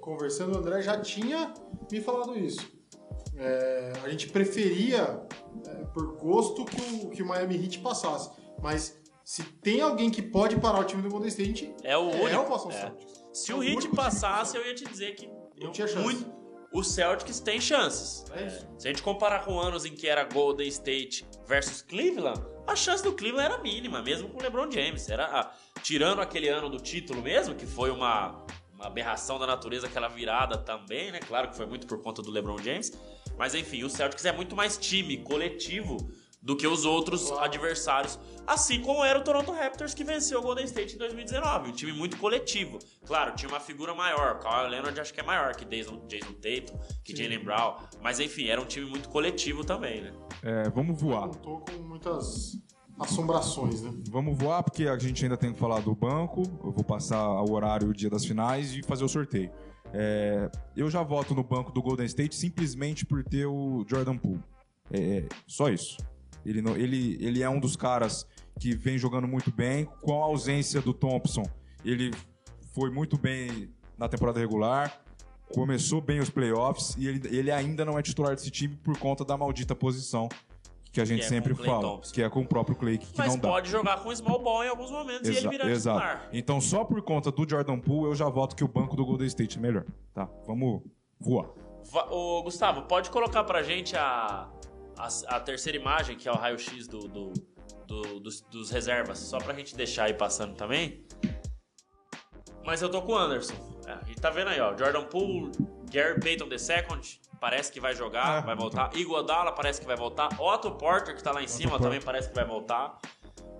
conversando, 0.00 0.56
o 0.56 0.58
André 0.58 0.82
já 0.82 1.00
tinha 1.00 1.54
me 1.88 2.00
falado 2.00 2.36
isso. 2.36 2.79
É, 3.40 3.92
a 4.04 4.08
gente 4.08 4.28
preferia, 4.28 5.22
é, 5.66 5.74
por 5.94 6.16
gosto, 6.18 6.64
que 6.64 6.80
o, 7.06 7.10
que 7.10 7.22
o 7.22 7.26
Miami 7.26 7.56
Heat 7.56 7.78
passasse. 7.78 8.30
Mas 8.62 9.00
se 9.24 9.42
tem 9.42 9.80
alguém 9.80 10.10
que 10.10 10.20
pode 10.20 10.56
parar 10.60 10.80
o 10.80 10.84
time 10.84 11.02
do 11.02 11.08
Golden 11.08 11.28
State, 11.28 11.74
É 11.82 11.96
o 11.96 12.02
único. 12.10 12.28
é 12.28 12.38
o 12.38 12.46
Boston 12.48 12.70
É. 12.70 12.80
Celtics. 12.80 13.24
Se 13.32 13.52
É 13.52 13.54
o 13.54 13.58
o 13.58 13.64
Heat 13.64 13.88
passasse, 13.88 14.56
eu 14.56 14.66
ia 14.66 14.74
te 14.74 14.84
dizer 14.84 15.14
que 15.14 15.30
eu, 15.58 15.70
tinha 15.72 15.86
chance. 15.86 16.02
muito, 16.02 16.30
o 16.72 16.82
Celtics 16.82 17.40
tem 17.40 17.60
chances. 17.60 18.24
É 18.32 18.46
isso. 18.46 18.66
Se 18.78 18.88
a 18.88 18.90
gente 18.90 19.02
comparar 19.02 19.44
com 19.44 19.58
anos 19.58 19.84
em 19.84 19.94
que 19.94 20.06
era 20.06 20.24
Golden 20.24 20.68
State 20.68 21.26
versus 21.46 21.80
Cleveland, 21.82 22.40
a 22.66 22.76
chance 22.76 23.02
do 23.02 23.12
Cleveland 23.12 23.52
era 23.54 23.62
mínima, 23.62 24.02
mesmo 24.02 24.28
com 24.28 24.38
o 24.38 24.42
LeBron 24.42 24.70
James. 24.70 25.08
Era 25.08 25.24
ah, 25.26 25.52
tirando 25.82 26.20
aquele 26.20 26.48
ano 26.48 26.68
do 26.68 26.78
título 26.78 27.22
mesmo, 27.22 27.54
que 27.54 27.66
foi 27.66 27.90
uma, 27.90 28.44
uma 28.74 28.86
aberração 28.86 29.38
da 29.38 29.46
natureza, 29.46 29.86
aquela 29.86 30.08
virada 30.08 30.58
também, 30.58 31.10
né? 31.10 31.20
Claro 31.20 31.48
que 31.50 31.56
foi 31.56 31.66
muito 31.66 31.86
por 31.86 32.00
conta 32.02 32.20
do 32.22 32.30
LeBron 32.30 32.58
James. 32.58 32.92
Mas 33.40 33.54
enfim, 33.54 33.82
o 33.84 33.88
Celtics 33.88 34.26
é 34.26 34.32
muito 34.32 34.54
mais 34.54 34.76
time, 34.76 35.16
coletivo, 35.16 35.96
do 36.42 36.54
que 36.54 36.66
os 36.66 36.84
outros 36.84 37.32
adversários. 37.32 38.20
Assim 38.46 38.82
como 38.82 39.02
era 39.02 39.18
o 39.18 39.24
Toronto 39.24 39.50
Raptors 39.50 39.94
que 39.94 40.04
venceu 40.04 40.40
o 40.40 40.42
Golden 40.42 40.66
State 40.66 40.94
em 40.94 40.98
2019. 40.98 41.70
Um 41.70 41.72
time 41.72 41.90
muito 41.90 42.18
coletivo. 42.18 42.78
Claro, 43.06 43.34
tinha 43.34 43.48
uma 43.48 43.58
figura 43.58 43.94
maior. 43.94 44.36
O 44.36 44.38
Kawhi 44.40 44.68
Leonard 44.68 45.00
acho 45.00 45.14
que 45.14 45.20
é 45.20 45.22
maior 45.22 45.56
que 45.56 45.64
Jason, 45.64 46.06
Jason 46.06 46.34
Tatum, 46.34 46.78
que 47.02 47.16
Jalen 47.16 47.42
Brown. 47.42 47.76
Mas 48.02 48.20
enfim, 48.20 48.48
era 48.48 48.60
um 48.60 48.66
time 48.66 48.84
muito 48.84 49.08
coletivo 49.08 49.64
também, 49.64 50.02
né? 50.02 50.12
É, 50.42 50.68
vamos 50.68 51.00
voar. 51.00 51.28
Contou 51.28 51.60
com 51.60 51.82
muitas 51.82 52.58
assombrações, 52.98 53.80
né? 53.80 53.90
Vamos 54.10 54.36
voar 54.36 54.62
porque 54.62 54.86
a 54.86 54.98
gente 54.98 55.24
ainda 55.24 55.38
tem 55.38 55.50
que 55.50 55.58
falar 55.58 55.80
do 55.80 55.94
banco. 55.94 56.42
Eu 56.62 56.72
vou 56.72 56.84
passar 56.84 57.26
o 57.40 57.52
horário 57.52 57.88
o 57.88 57.94
dia 57.94 58.10
das 58.10 58.26
finais 58.26 58.74
e 58.74 58.82
fazer 58.82 59.02
o 59.02 59.08
sorteio. 59.08 59.50
É, 59.92 60.50
eu 60.76 60.88
já 60.90 61.02
voto 61.02 61.34
no 61.34 61.42
banco 61.42 61.72
do 61.72 61.82
Golden 61.82 62.06
State 62.06 62.34
simplesmente 62.36 63.04
por 63.04 63.24
ter 63.24 63.46
o 63.46 63.84
Jordan 63.88 64.16
Poole. 64.16 64.42
É, 64.90 65.24
só 65.46 65.68
isso. 65.68 65.96
Ele, 66.44 66.62
não- 66.62 66.76
ele, 66.76 67.16
ele 67.20 67.42
é 67.42 67.48
um 67.48 67.60
dos 67.60 67.76
caras 67.76 68.26
que 68.58 68.74
vem 68.74 68.96
jogando 68.98 69.26
muito 69.26 69.50
bem. 69.52 69.84
Com 70.02 70.22
a 70.22 70.26
ausência 70.26 70.80
do 70.80 70.92
Thompson, 70.94 71.44
ele 71.84 72.10
foi 72.72 72.90
muito 72.90 73.18
bem 73.18 73.70
na 73.98 74.08
temporada 74.08 74.38
regular. 74.38 75.02
Começou 75.52 76.00
bem 76.00 76.20
os 76.20 76.30
playoffs 76.30 76.94
e 76.96 77.08
ele, 77.08 77.20
ele 77.36 77.50
ainda 77.50 77.84
não 77.84 77.98
é 77.98 78.02
titular 78.02 78.34
desse 78.36 78.50
time 78.50 78.76
por 78.76 78.96
conta 78.98 79.24
da 79.24 79.36
maldita 79.36 79.74
posição 79.74 80.28
que 80.92 81.00
a 81.00 81.04
gente 81.04 81.20
é 81.20 81.22
com 81.24 81.28
sempre 81.28 81.52
o 81.52 81.56
fala, 81.56 81.80
Thompson. 81.82 82.12
que 82.14 82.22
é 82.22 82.28
com 82.28 82.40
o 82.40 82.46
próprio 82.46 82.76
Clay 82.76 82.98
que, 82.98 83.06
que 83.06 83.18
Mas 83.18 83.28
não 83.28 83.38
dá. 83.38 83.48
pode 83.48 83.70
jogar 83.70 84.00
com 84.02 84.14
small 84.14 84.40
ball 84.42 84.64
em 84.64 84.68
alguns 84.68 84.90
momentos 84.90 85.28
e 85.28 85.30
ele 85.32 85.38
Exa- 85.38 85.48
virar 85.50 85.70
exato. 85.70 85.98
titular. 86.00 86.28
Então, 86.32 86.60
só 86.60 86.84
por 86.84 87.00
conta 87.02 87.30
do 87.30 87.48
Jordan 87.48 87.78
Poole, 87.78 88.10
eu 88.10 88.14
já 88.14 88.28
voto 88.28 88.56
que 88.56 88.64
o 88.64 88.68
banco 88.68 88.96
do 88.96 89.04
Golden 89.06 89.26
State 89.28 89.58
é 89.58 89.60
melhor. 89.60 89.84
Tá, 90.12 90.28
vamos 90.46 90.82
voar. 91.20 91.48
Va- 91.92 92.06
Ô, 92.10 92.42
Gustavo, 92.42 92.82
pode 92.82 93.08
colocar 93.10 93.44
pra 93.44 93.62
gente 93.62 93.96
a, 93.96 94.48
a, 94.98 95.08
a 95.28 95.40
terceira 95.40 95.78
imagem, 95.78 96.16
que 96.16 96.28
é 96.28 96.32
o 96.32 96.36
raio-x 96.36 96.86
do, 96.88 97.00
do- 97.08 97.32
do- 97.86 98.20
dos, 98.20 98.40
dos 98.42 98.70
reservas, 98.70 99.18
só 99.18 99.38
pra 99.38 99.54
gente 99.54 99.74
deixar 99.76 100.04
aí 100.04 100.14
passando 100.14 100.54
também. 100.54 101.04
Mas 102.64 102.82
eu 102.82 102.90
tô 102.90 103.00
com 103.02 103.12
o 103.12 103.16
Anderson. 103.16 103.54
É, 103.86 103.92
a 103.92 104.04
gente 104.04 104.20
tá 104.20 104.30
vendo 104.30 104.48
aí, 104.48 104.60
ó. 104.60 104.76
Jordan 104.76 105.04
Poole, 105.04 105.50
Gary 105.90 106.20
Payton 106.20 106.44
II, 106.46 107.20
parece 107.40 107.72
que 107.72 107.80
vai 107.80 107.94
jogar, 107.94 108.38
Ah, 108.38 108.40
vai 108.40 108.54
voltar. 108.54 108.90
Iguodala 108.94 109.52
parece 109.52 109.80
que 109.80 109.86
vai 109.86 109.96
voltar. 109.96 110.28
Otto 110.38 110.70
Porter, 110.72 111.16
que 111.16 111.22
tá 111.22 111.32
lá 111.32 111.42
em 111.42 111.48
cima, 111.48 111.70
Porter. 111.70 111.86
também 111.86 112.00
parece 112.00 112.28
que 112.28 112.34
vai 112.34 112.44
voltar. 112.44 112.98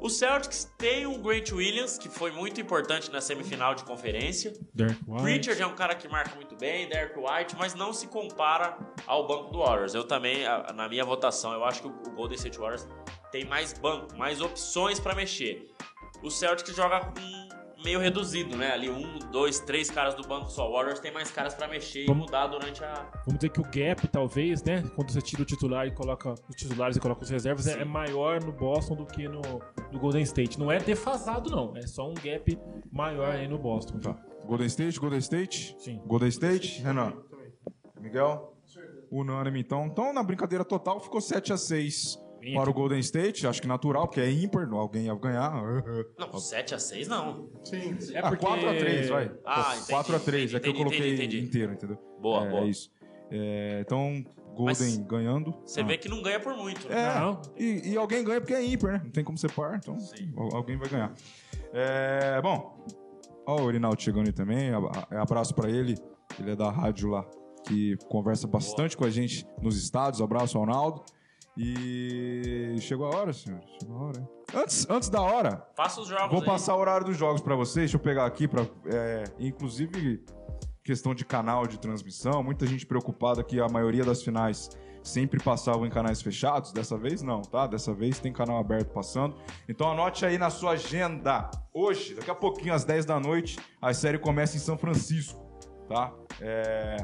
O 0.02 0.08
Celtics 0.08 0.64
tem 0.78 1.06
um 1.06 1.20
Grant 1.20 1.52
Williams, 1.52 1.98
que 1.98 2.08
foi 2.08 2.30
muito 2.30 2.58
importante 2.58 3.10
na 3.10 3.20
semifinal 3.20 3.74
de 3.74 3.84
conferência. 3.84 4.52
Derek 4.74 4.98
White. 5.06 5.22
Pritchard 5.22 5.60
é 5.62 5.66
um 5.66 5.74
cara 5.74 5.94
que 5.94 6.08
marca 6.08 6.34
muito 6.36 6.56
bem, 6.56 6.88
Derek 6.88 7.18
White, 7.18 7.54
mas 7.58 7.74
não 7.74 7.92
se 7.92 8.06
compara 8.06 8.78
ao 9.06 9.26
banco 9.26 9.50
do 9.50 9.58
Warriors. 9.58 9.94
Eu 9.94 10.04
também, 10.04 10.44
na 10.74 10.88
minha 10.88 11.04
votação, 11.04 11.52
eu 11.52 11.62
acho 11.66 11.82
que 11.82 11.88
o 11.88 11.92
Golden 12.14 12.34
State 12.36 12.58
Warriors 12.58 12.88
tem 13.30 13.44
mais 13.44 13.74
banco, 13.74 14.16
mais 14.16 14.40
opções 14.40 14.98
pra 14.98 15.14
mexer. 15.14 15.70
O 16.22 16.30
Celtics 16.30 16.74
joga 16.74 17.00
com 17.00 17.48
meio 17.84 17.98
reduzido, 18.00 18.56
né? 18.56 18.72
Ali 18.72 18.90
um, 18.90 19.18
dois, 19.30 19.60
três 19.60 19.90
caras 19.90 20.14
do 20.14 20.22
banco 20.26 20.50
só. 20.50 20.68
O 20.68 20.72
Warriors 20.72 21.00
tem 21.00 21.12
mais 21.12 21.30
caras 21.30 21.54
pra 21.54 21.66
mexer 21.68 22.02
e 22.04 22.06
Vamos- 22.06 22.26
mudar 22.26 22.46
durante 22.46 22.82
a. 22.84 22.92
Vamos 23.26 23.34
dizer 23.40 23.50
que 23.50 23.60
o 23.60 23.64
gap, 23.64 24.06
talvez, 24.08 24.62
né? 24.62 24.82
Quando 24.94 25.10
você 25.12 25.20
tira 25.22 25.42
o 25.42 25.44
titular 25.44 25.86
e 25.86 25.90
coloca 25.94 26.34
os 26.48 26.56
titulares 26.56 26.96
e 26.96 27.00
coloca 27.00 27.22
os 27.22 27.30
reservas, 27.30 27.66
é, 27.66 27.74
Sim. 27.74 27.80
é 27.80 27.84
maior 27.84 28.42
no 28.42 28.52
Boston 28.52 28.94
do 28.96 29.06
que 29.06 29.28
no, 29.28 29.40
no 29.92 29.98
Golden 29.98 30.22
State. 30.22 30.58
Não 30.58 30.70
é 30.70 30.78
defasado, 30.78 31.50
não. 31.50 31.76
É 31.76 31.86
só 31.86 32.08
um 32.08 32.14
gap 32.14 32.58
maior 32.92 33.34
aí 33.34 33.48
no 33.48 33.58
Boston. 33.58 33.98
Tá. 34.00 34.16
Golden 34.44 34.66
State, 34.66 34.98
Golden 34.98 35.18
State? 35.18 35.76
Sim. 35.78 36.00
Golden 36.06 36.28
State, 36.28 36.82
Renan. 36.82 37.12
Miguel? 38.00 38.54
Unânime, 39.10 39.60
então. 39.60 39.86
Então, 39.86 40.12
na 40.12 40.22
brincadeira 40.22 40.64
total, 40.64 41.00
ficou 41.00 41.20
7 41.20 41.52
a 41.52 41.56
6 41.56 42.16
Para 42.54 42.70
o 42.70 42.72
Golden 42.72 42.98
State, 43.00 43.46
acho 43.46 43.60
que 43.60 43.68
natural, 43.68 44.06
porque 44.08 44.20
é 44.20 44.30
ímpar, 44.30 44.68
alguém 44.72 45.04
ia 45.06 45.14
ganhar. 45.14 45.52
Não, 46.18 46.28
7x6 46.40 47.06
não. 47.06 47.50
Sim. 47.64 47.96
É 48.14 48.20
Ah, 48.20 48.28
porque... 48.30 48.46
4x3, 48.46 49.08
vai. 49.08 49.30
Ah, 49.44 49.74
entendi, 49.76 49.92
4x3, 49.92 50.54
é 50.56 50.60
que 50.60 50.68
eu 50.70 50.74
coloquei 50.74 50.98
entendi, 50.98 51.14
entendi. 51.14 51.40
inteiro, 51.40 51.72
entendeu? 51.74 51.98
Boa, 52.20 52.46
é, 52.46 52.50
boa. 52.50 52.62
É 52.62 52.66
isso. 52.68 52.90
É, 53.30 53.80
então, 53.86 54.24
Golden 54.56 54.64
Mas 54.66 54.96
ganhando. 54.98 55.54
Você 55.64 55.80
Ah. 55.80 55.84
vê 55.84 55.96
que 55.98 56.08
não 56.08 56.22
ganha 56.22 56.40
por 56.40 56.56
muito. 56.56 56.88
né? 56.88 57.00
É, 57.16 57.20
Não. 57.20 57.40
e, 57.56 57.90
e 57.92 57.96
alguém 57.96 58.24
ganha 58.24 58.40
porque 58.40 58.54
é 58.54 58.64
ímpar, 58.64 58.92
né? 58.94 59.00
Não 59.04 59.10
tem 59.10 59.22
como 59.22 59.38
ser 59.38 59.52
par, 59.52 59.76
então 59.76 59.96
al- 60.36 60.56
alguém 60.56 60.76
vai 60.76 60.88
ganhar. 60.88 61.12
É, 61.72 62.40
bom, 62.42 62.84
ó 63.46 63.60
o 63.62 63.70
Rinaldo 63.70 64.00
chegando 64.02 64.26
aí 64.26 64.32
também, 64.32 64.70
a- 64.70 65.22
abraço 65.22 65.54
pra 65.54 65.70
ele, 65.70 65.94
ele 66.38 66.50
é 66.52 66.56
da 66.56 66.70
rádio 66.70 67.08
lá, 67.10 67.24
que 67.68 67.96
conversa 68.08 68.46
bastante 68.48 68.96
com 68.96 69.04
a 69.04 69.10
gente 69.10 69.46
nos 69.62 69.76
estados, 69.76 70.20
abraço 70.20 70.58
Ronaldo. 70.58 71.04
E 71.62 72.76
chegou 72.80 73.06
a 73.06 73.16
hora, 73.16 73.32
senhor, 73.34 73.60
chegou 73.78 73.96
a 73.98 74.00
hora. 74.04 74.18
hein? 74.20 74.28
Antes, 74.54 74.88
antes 74.88 75.08
da 75.10 75.20
hora, 75.20 75.66
Faça 75.76 76.00
os 76.00 76.08
jogos 76.08 76.30
Vou 76.30 76.40
aí. 76.40 76.46
passar 76.46 76.74
o 76.74 76.78
horário 76.80 77.06
dos 77.06 77.16
jogos 77.18 77.42
pra 77.42 77.54
vocês. 77.54 77.84
Deixa 77.90 77.96
eu 77.96 78.00
pegar 78.00 78.24
aqui 78.24 78.48
para, 78.48 78.62
inclusive 79.38 80.24
questão 80.82 81.14
de 81.14 81.24
canal 81.24 81.66
de 81.66 81.78
transmissão. 81.78 82.42
Muita 82.42 82.66
gente 82.66 82.86
preocupada 82.86 83.44
que 83.44 83.60
a 83.60 83.68
maioria 83.68 84.04
das 84.04 84.22
finais 84.22 84.70
sempre 85.02 85.38
passavam 85.42 85.84
em 85.86 85.90
canais 85.90 86.22
fechados. 86.22 86.72
Dessa 86.72 86.96
vez 86.96 87.20
não, 87.22 87.42
tá? 87.42 87.66
Dessa 87.66 87.92
vez 87.92 88.18
tem 88.18 88.32
canal 88.32 88.58
aberto 88.58 88.88
passando. 88.92 89.36
Então 89.68 89.90
anote 89.92 90.24
aí 90.24 90.38
na 90.38 90.48
sua 90.50 90.72
agenda. 90.72 91.50
Hoje, 91.74 92.14
daqui 92.14 92.30
a 92.30 92.34
pouquinho 92.34 92.72
às 92.74 92.84
10 92.84 93.04
da 93.04 93.20
noite, 93.20 93.58
a 93.82 93.92
série 93.92 94.18
começa 94.18 94.56
em 94.56 94.60
São 94.60 94.78
Francisco, 94.78 95.38
tá? 95.86 96.12
É, 96.40 96.96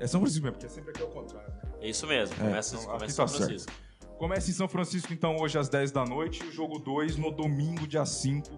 é 0.00 0.06
São 0.06 0.20
Francisco 0.20 0.42
mesmo, 0.44 0.58
porque 0.58 0.72
sempre 0.72 0.90
aqui 0.90 1.02
é 1.02 1.04
o 1.04 1.10
contrário, 1.10 1.52
né? 1.54 1.71
É 1.82 1.88
isso 1.88 2.06
mesmo. 2.06 2.36
Começa, 2.36 2.76
então, 2.76 2.86
começa 2.86 3.04
em 3.06 3.08
São 3.10 3.26
tá 3.26 3.32
certo. 3.32 3.44
Francisco. 3.44 3.72
Começa 4.16 4.50
em 4.50 4.52
São 4.52 4.68
Francisco, 4.68 5.12
então, 5.12 5.36
hoje 5.36 5.58
às 5.58 5.68
10 5.68 5.90
da 5.90 6.04
noite. 6.04 6.44
E 6.44 6.46
o 6.48 6.52
jogo 6.52 6.78
2 6.78 7.16
no 7.16 7.32
domingo, 7.32 7.88
dia 7.88 8.06
5, 8.06 8.48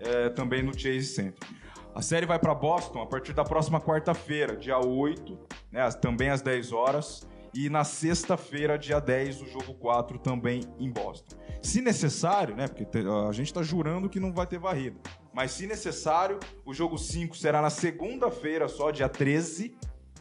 é, 0.00 0.28
também 0.30 0.60
no 0.60 0.76
Chase 0.76 1.04
Center. 1.04 1.48
A 1.94 2.02
série 2.02 2.26
vai 2.26 2.40
para 2.40 2.52
Boston 2.52 3.00
a 3.00 3.06
partir 3.06 3.32
da 3.32 3.44
próxima 3.44 3.80
quarta-feira, 3.80 4.56
dia 4.56 4.76
8, 4.76 5.38
né, 5.70 5.88
também 5.92 6.30
às 6.30 6.42
10 6.42 6.72
horas. 6.72 7.24
E 7.54 7.70
na 7.70 7.84
sexta-feira, 7.84 8.76
dia 8.76 8.98
10, 8.98 9.42
o 9.42 9.46
jogo 9.46 9.74
4 9.74 10.18
também 10.18 10.62
em 10.76 10.90
Boston. 10.90 11.36
Se 11.62 11.80
necessário, 11.80 12.56
né? 12.56 12.66
Porque 12.66 12.98
a 13.28 13.30
gente 13.30 13.54
tá 13.54 13.62
jurando 13.62 14.08
que 14.08 14.18
não 14.18 14.32
vai 14.32 14.48
ter 14.48 14.58
varrida. 14.58 14.98
Mas 15.32 15.52
se 15.52 15.64
necessário, 15.64 16.40
o 16.66 16.74
jogo 16.74 16.98
5 16.98 17.36
será 17.36 17.62
na 17.62 17.70
segunda-feira, 17.70 18.66
só 18.66 18.90
dia 18.90 19.08
13, 19.08 19.76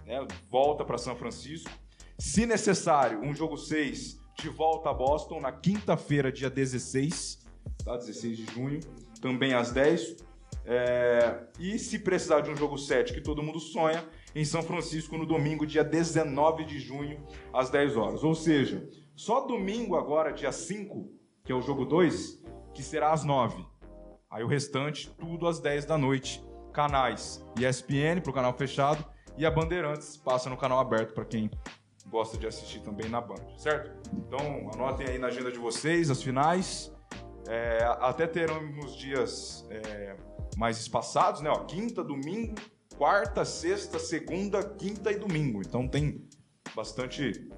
né? 0.06 0.28
Volta 0.52 0.86
para 0.86 1.00
São 1.00 1.16
Francisco. 1.16 1.72
Se 2.18 2.46
necessário, 2.46 3.22
um 3.22 3.34
jogo 3.34 3.58
6 3.58 4.22
de 4.40 4.50
volta 4.50 4.90
a 4.90 4.94
Boston 4.94 5.40
na 5.40 5.52
quinta-feira, 5.52 6.32
dia 6.32 6.50
16, 6.50 7.40
tá? 7.84 7.98
16 7.98 8.38
de 8.38 8.46
junho, 8.54 8.80
também 9.22 9.54
às 9.54 9.72
10. 9.72 10.18
É, 10.66 11.44
E 11.60 11.78
se 11.78 12.00
precisar 12.00 12.42
de 12.42 12.50
um 12.50 12.56
jogo 12.56 12.78
7 12.78 13.14
que 13.14 13.22
todo 13.22 13.44
mundo 13.44 13.60
sonha, 13.60 14.04
em 14.36 14.46
São 14.46 14.62
Francisco 14.62 15.18
no 15.18 15.26
domingo, 15.26 15.66
dia 15.66 15.84
19 15.84 16.66
de 16.66 16.80
junho, 16.80 17.22
às 17.54 17.70
10 17.70 17.98
horas. 17.98 18.24
Ou 18.24 18.34
seja, 18.34 18.88
só 19.16 19.42
domingo 19.42 19.96
agora, 19.96 20.32
dia 20.32 20.52
5, 20.52 21.10
que 21.44 21.52
é 21.52 21.56
o 21.56 21.62
jogo 21.62 21.86
2, 21.86 22.44
que 22.74 22.82
será 22.82 23.12
às 23.12 23.24
9. 23.24 23.66
Aí 24.30 24.44
o 24.44 24.48
restante, 24.48 25.10
tudo 25.20 25.48
às 25.48 25.60
10 25.60 25.86
da 25.86 25.98
noite. 25.98 26.44
Canais 26.72 27.46
ESPN 27.60 28.20
pro 28.24 28.34
canal 28.34 28.52
fechado 28.54 29.06
e 29.38 29.46
a 29.46 29.52
Bandeirantes 29.52 30.18
passa 30.18 30.50
no 30.50 30.58
canal 30.58 30.80
aberto 30.80 31.14
para 31.14 31.24
quem 31.24 31.52
gosta 32.08 32.38
de 32.38 32.46
assistir 32.46 32.82
também 32.82 33.10
na 33.10 33.22
Band, 33.22 33.58
certo? 33.58 33.92
Então 34.14 34.70
anotem 34.74 35.08
aí 35.08 35.18
na 35.18 35.28
agenda 35.28 35.52
de 35.52 35.58
vocês 35.58 36.10
as 36.10 36.22
finais. 36.22 36.94
É, 37.48 37.84
até 38.00 38.26
teremos 38.26 38.96
dias 38.96 39.68
é, 39.70 40.16
mais 40.56 40.78
espaçados, 40.78 41.42
né? 41.42 41.50
Ó, 41.50 41.66
quinta, 41.66 42.04
domingo, 42.04 42.56
quarta, 42.98 43.44
sexta, 43.44 44.00
segunda, 44.00 44.64
quinta 44.64 45.12
e 45.12 45.18
domingo. 45.18 45.62
Então 45.62 45.88
tem 45.88 46.28
bastante 46.76 47.50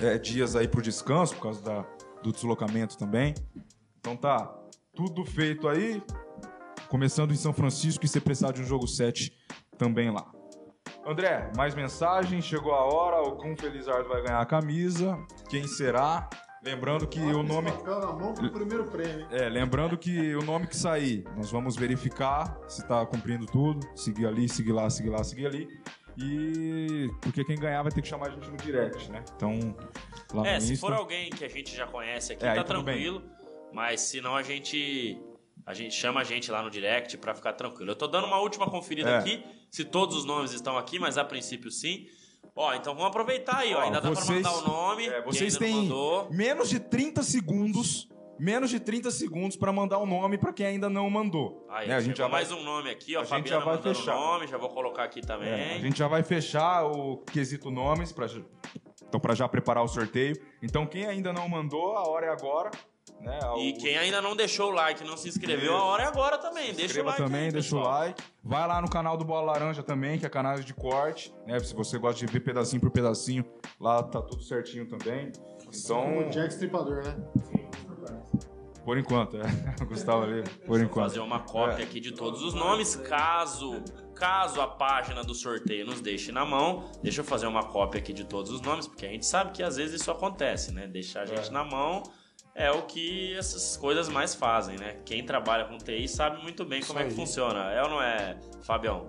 é, 0.00 0.18
dias 0.18 0.56
aí 0.56 0.68
pro 0.68 0.82
descanso 0.82 1.34
por 1.34 1.42
causa 1.42 1.62
da, 1.62 1.82
do 2.22 2.32
deslocamento 2.32 2.96
também. 2.96 3.34
Então 3.98 4.16
tá 4.16 4.54
tudo 4.94 5.24
feito 5.24 5.68
aí. 5.68 6.02
Começando 6.88 7.32
em 7.32 7.36
São 7.36 7.52
Francisco 7.52 8.04
e 8.04 8.08
se 8.08 8.20
precisar 8.20 8.52
de 8.52 8.62
um 8.62 8.64
jogo 8.64 8.86
7 8.86 9.32
também 9.76 10.10
lá. 10.10 10.35
André, 11.06 11.50
mais 11.56 11.74
mensagem, 11.74 12.42
chegou 12.42 12.74
a 12.74 12.84
hora, 12.84 13.22
o 13.22 13.36
Cum 13.36 13.56
Felizardo 13.56 14.08
vai 14.08 14.22
ganhar 14.22 14.40
a 14.40 14.46
camisa. 14.46 15.16
Quem 15.48 15.66
será? 15.66 16.28
Lembrando 16.64 17.06
que 17.06 17.20
o 17.20 17.44
nome. 17.44 17.70
na 17.70 18.12
mão 18.12 18.34
pro 18.34 18.50
primeiro 18.50 18.84
prêmio. 18.86 19.28
É, 19.30 19.48
lembrando 19.48 19.96
que 19.96 20.34
o 20.34 20.42
nome 20.42 20.66
que 20.66 20.76
sair, 20.76 21.24
nós 21.36 21.48
vamos 21.50 21.76
verificar 21.76 22.58
se 22.66 22.84
tá 22.88 23.06
cumprindo 23.06 23.46
tudo. 23.46 23.86
Seguir 23.94 24.26
ali, 24.26 24.48
seguir 24.48 24.72
lá, 24.72 24.90
seguir 24.90 25.10
lá, 25.10 25.22
seguir 25.22 25.46
ali. 25.46 25.68
E. 26.18 27.08
Porque 27.20 27.44
quem 27.44 27.56
ganhar 27.56 27.82
vai 27.82 27.92
ter 27.92 28.02
que 28.02 28.08
chamar 28.08 28.28
a 28.28 28.30
gente 28.30 28.48
no 28.50 28.56
direct, 28.56 29.08
né? 29.12 29.22
Então. 29.36 29.52
Lá 30.34 30.44
É, 30.48 30.54
no 30.56 30.60
se 30.60 30.72
Insta. 30.72 30.86
for 30.86 30.92
alguém 30.96 31.30
que 31.30 31.44
a 31.44 31.48
gente 31.48 31.76
já 31.76 31.86
conhece 31.86 32.32
aqui, 32.32 32.44
É, 32.44 32.48
tá 32.54 32.54
bem. 32.56 32.64
tranquilo. 32.64 33.22
Mas 33.72 34.00
se 34.00 34.20
não, 34.20 34.34
a 34.34 34.42
gente. 34.42 35.20
A 35.64 35.74
gente 35.74 35.94
chama 35.94 36.20
a 36.20 36.24
gente 36.24 36.50
lá 36.50 36.62
no 36.62 36.70
direct 36.70 37.16
pra 37.18 37.34
ficar 37.34 37.52
tranquilo. 37.52 37.90
Eu 37.92 37.96
tô 37.96 38.06
dando 38.08 38.26
uma 38.26 38.38
última 38.40 38.68
conferida 38.70 39.10
É. 39.10 39.18
aqui, 39.18 39.44
se 39.70 39.84
todos 39.84 40.16
os 40.16 40.24
nomes 40.24 40.52
estão 40.52 40.76
aqui, 40.78 40.98
mas 40.98 41.18
a 41.18 41.24
princípio 41.24 41.70
sim. 41.70 42.06
Ó, 42.54 42.72
então 42.74 42.94
vamos 42.94 43.08
aproveitar 43.08 43.58
aí, 43.58 43.74
ó. 43.74 43.80
Ainda 43.82 44.00
dá 44.00 44.08
vocês- 44.08 44.40
pra 44.40 44.50
mandar 44.50 44.52
o 44.52 44.68
nome. 44.68 45.06
É, 45.06 45.22
vocês 45.22 45.56
têm 45.58 45.90
menos 46.30 46.68
de 46.70 46.80
30 46.80 47.22
segundos. 47.22 48.08
Menos 48.38 48.68
de 48.68 48.78
30 48.78 49.10
segundos 49.10 49.56
pra 49.56 49.72
mandar 49.72 49.96
o 49.96 50.04
nome 50.04 50.36
pra 50.36 50.52
quem 50.52 50.66
ainda 50.66 50.90
não 50.90 51.08
mandou. 51.08 51.66
Aí, 51.70 51.88
né? 51.88 51.96
A 51.96 52.00
gente 52.00 52.18
já 52.18 52.24
vai 52.24 52.42
mais 52.44 52.52
um 52.52 52.62
nome 52.62 52.90
aqui, 52.90 53.16
ó. 53.16 53.22
a 53.22 53.24
gente 53.24 53.48
já 53.48 53.58
vai 53.60 53.78
fechar. 53.78 54.14
o 54.14 54.20
nome, 54.20 54.46
já 54.46 54.58
vou 54.58 54.68
colocar 54.68 55.04
aqui 55.04 55.22
também. 55.22 55.48
É, 55.48 55.74
a 55.76 55.78
gente 55.78 55.98
já 55.98 56.06
vai 56.06 56.22
fechar 56.22 56.84
o 56.84 57.16
quesito 57.18 57.70
nomes 57.70 58.12
para 58.12 58.26
então 59.08 59.18
para 59.18 59.34
já 59.34 59.48
preparar 59.48 59.82
o 59.82 59.88
sorteio. 59.88 60.36
Então 60.62 60.84
quem 60.86 61.06
ainda 61.06 61.32
não 61.32 61.48
mandou, 61.48 61.96
a 61.96 62.06
hora 62.06 62.26
é 62.26 62.28
agora, 62.30 62.70
né? 63.20 63.38
E 63.58 63.72
O- 63.72 63.78
quem 63.78 63.96
ainda 63.96 64.20
não 64.22 64.36
deixou 64.36 64.70
o 64.70 64.74
like, 64.74 65.02
não 65.04 65.16
se 65.16 65.28
inscreveu, 65.28 65.74
a 65.76 65.82
hora 65.84 66.02
é 66.04 66.06
agora 66.06 66.38
também. 66.38 66.72
Deixa 66.74 67.00
o 67.00 67.04
like 67.04 67.22
também, 67.22 67.44
aí, 67.46 67.52
deixa 67.52 67.74
o 67.76 67.78
pessoal. 67.80 67.98
like. 68.00 68.22
Vai 68.44 68.66
lá 68.68 68.80
no 68.80 68.88
canal 68.88 69.16
do 69.16 69.24
Bola 69.24 69.52
Laranja 69.52 69.82
também, 69.82 70.18
que 70.18 70.26
é 70.26 70.28
canal 70.28 70.58
de 70.60 70.72
corte, 70.74 71.34
né? 71.46 71.58
Se 71.58 71.74
você 71.74 71.98
gosta 71.98 72.24
de 72.24 72.32
ver 72.32 72.40
pedacinho 72.40 72.80
por 72.80 72.90
pedacinho, 72.90 73.44
lá 73.80 74.02
tá 74.02 74.22
tudo 74.22 74.42
certinho 74.42 74.86
também. 74.86 75.32
Então, 75.74 76.18
O 76.18 76.30
Jack 76.30 76.52
Stripador, 76.52 77.04
né? 77.04 77.16
por 78.84 78.96
enquanto, 78.96 79.36
é. 79.36 79.42
Gustavo 79.84 80.22
ali, 80.22 80.44
por 80.64 80.80
enquanto. 80.80 81.08
fazer 81.08 81.18
uma 81.20 81.40
cópia 81.40 81.82
É. 81.82 81.84
aqui 81.84 81.98
de 81.98 82.12
todos 82.12 82.40
os 82.42 82.54
nomes, 82.54 82.94
caso 82.96 83.82
caso 84.14 84.62
a 84.62 84.66
página 84.66 85.22
do 85.22 85.34
sorteio 85.34 85.84
nos 85.84 86.00
deixe 86.00 86.32
na 86.32 86.42
mão, 86.42 86.88
deixa 87.02 87.20
eu 87.20 87.24
fazer 87.24 87.46
uma 87.46 87.64
cópia 87.64 87.98
aqui 87.98 88.14
de 88.14 88.24
todos 88.24 88.50
os 88.50 88.62
nomes, 88.62 88.86
porque 88.86 89.04
a 89.04 89.10
gente 89.10 89.26
sabe 89.26 89.50
que 89.52 89.62
às 89.62 89.76
vezes 89.76 90.00
isso 90.00 90.10
acontece, 90.10 90.72
né? 90.72 90.86
Deixar 90.86 91.22
a 91.22 91.26
gente 91.26 91.52
na 91.52 91.62
mão 91.64 92.02
é 92.56 92.70
o 92.70 92.82
que 92.82 93.36
essas 93.36 93.76
coisas 93.76 94.08
mais 94.08 94.34
fazem, 94.34 94.78
né? 94.78 94.96
Quem 95.04 95.24
trabalha 95.24 95.66
com 95.66 95.76
TI 95.76 96.08
sabe 96.08 96.42
muito 96.42 96.64
bem 96.64 96.82
como 96.82 96.98
é 96.98 97.04
que 97.04 97.10
funciona. 97.10 97.70
É 97.70 97.82
ou 97.82 97.90
não 97.90 98.02
é, 98.02 98.36
Fabião? 98.62 99.06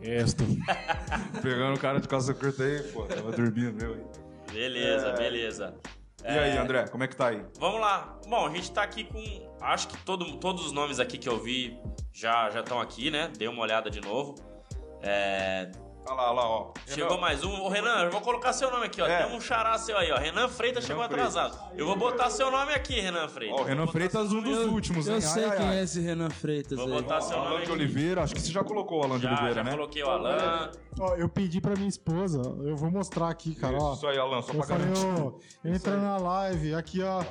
Resto. 0.00 0.44
Pegando 1.42 1.76
o 1.76 1.80
cara 1.80 1.98
de 1.98 2.06
calça 2.06 2.34
curta 2.34 2.62
aí, 2.62 2.82
pô, 2.92 3.04
tava 3.04 3.32
dormindo 3.32 3.72
meu 3.72 3.94
aí. 3.94 4.04
Beleza, 4.52 5.12
beleza. 5.12 5.74
E 6.22 6.28
aí, 6.28 6.56
André, 6.56 6.86
como 6.88 7.04
é 7.04 7.08
que 7.08 7.16
tá 7.16 7.28
aí? 7.28 7.42
Vamos 7.58 7.80
lá. 7.80 8.18
Bom, 8.28 8.46
a 8.46 8.50
gente 8.50 8.70
tá 8.70 8.82
aqui 8.82 9.04
com. 9.04 9.22
Acho 9.60 9.88
que 9.88 9.96
todo, 10.04 10.36
todos 10.36 10.66
os 10.66 10.72
nomes 10.72 11.00
aqui 11.00 11.16
que 11.16 11.28
eu 11.28 11.42
vi 11.42 11.78
já 12.12 12.50
já 12.50 12.60
estão 12.60 12.80
aqui, 12.80 13.10
né? 13.10 13.30
Dei 13.36 13.48
uma 13.48 13.62
olhada 13.62 13.90
de 13.90 14.00
novo. 14.00 14.34
É, 15.02 15.70
Olha 16.06 16.14
lá, 16.16 16.24
olha 16.30 16.32
lá, 16.34 16.48
ó. 16.48 16.72
Chegou 16.86 17.18
mais 17.18 17.42
um. 17.42 17.62
Ô, 17.62 17.68
Renan, 17.70 18.04
eu 18.04 18.10
vou 18.10 18.20
colocar 18.20 18.52
seu 18.52 18.70
nome 18.70 18.86
aqui, 18.86 19.00
ó. 19.00 19.06
É. 19.06 19.24
Tem 19.24 19.34
um 19.36 19.40
xará 19.40 19.76
seu 19.78 19.96
aí, 19.96 20.12
ó. 20.12 20.16
Renan 20.18 20.48
Freitas 20.48 20.84
chegou 20.84 21.02
Freitas. 21.04 21.34
atrasado. 21.34 21.72
Eu 21.78 21.86
vou 21.86 21.96
botar 21.96 22.28
seu 22.28 22.50
nome 22.50 22.74
aqui, 22.74 23.00
Renan 23.00 23.26
Freitas. 23.26 23.58
Ó, 23.58 23.62
o 23.62 23.64
Renan 23.64 23.86
Freitas, 23.86 24.30
um 24.32 24.42
dos 24.42 24.66
últimos, 24.66 25.08
hein? 25.08 25.14
Eu 25.14 25.20
sei 25.22 25.44
Ai, 25.46 25.56
quem 25.56 25.66
ai. 25.66 25.78
é 25.78 25.82
esse 25.82 26.00
Renan 26.00 26.28
Freitas 26.28 26.78
Vou 26.78 26.86
aí. 26.88 26.92
botar 27.02 27.20
seu 27.22 27.38
nome 27.38 27.48
Alan 27.48 27.56
de 27.58 27.62
aqui. 27.62 27.72
Oliveira, 27.72 28.22
acho 28.22 28.34
que 28.34 28.40
você 28.42 28.52
já 28.52 28.62
colocou 28.62 29.00
o 29.00 29.04
Alan 29.04 29.16
de 29.16 29.22
Já, 29.22 29.30
Oliveira, 29.30 29.54
já 29.54 29.64
né? 29.64 29.70
coloquei 29.70 30.02
o 30.02 30.10
Alan. 30.10 30.70
Ó, 31.00 31.14
eu 31.16 31.28
pedi 31.28 31.60
pra 31.60 31.74
minha 31.74 31.88
esposa, 31.88 32.40
eu 32.62 32.76
vou 32.76 32.90
mostrar 32.90 33.28
aqui, 33.30 33.54
cara, 33.54 33.76
ó. 33.80 33.94
Isso 33.94 34.06
aí, 34.06 34.18
Alan, 34.18 34.42
só 34.42 34.52
Eu 34.52 34.58
pra 34.58 34.66
falei, 34.66 34.86
garantir. 34.86 35.22
ô, 35.22 35.40
entra 35.64 35.96
na 35.96 36.16
live, 36.18 36.74
aqui, 36.74 37.02
ó. 37.02 37.22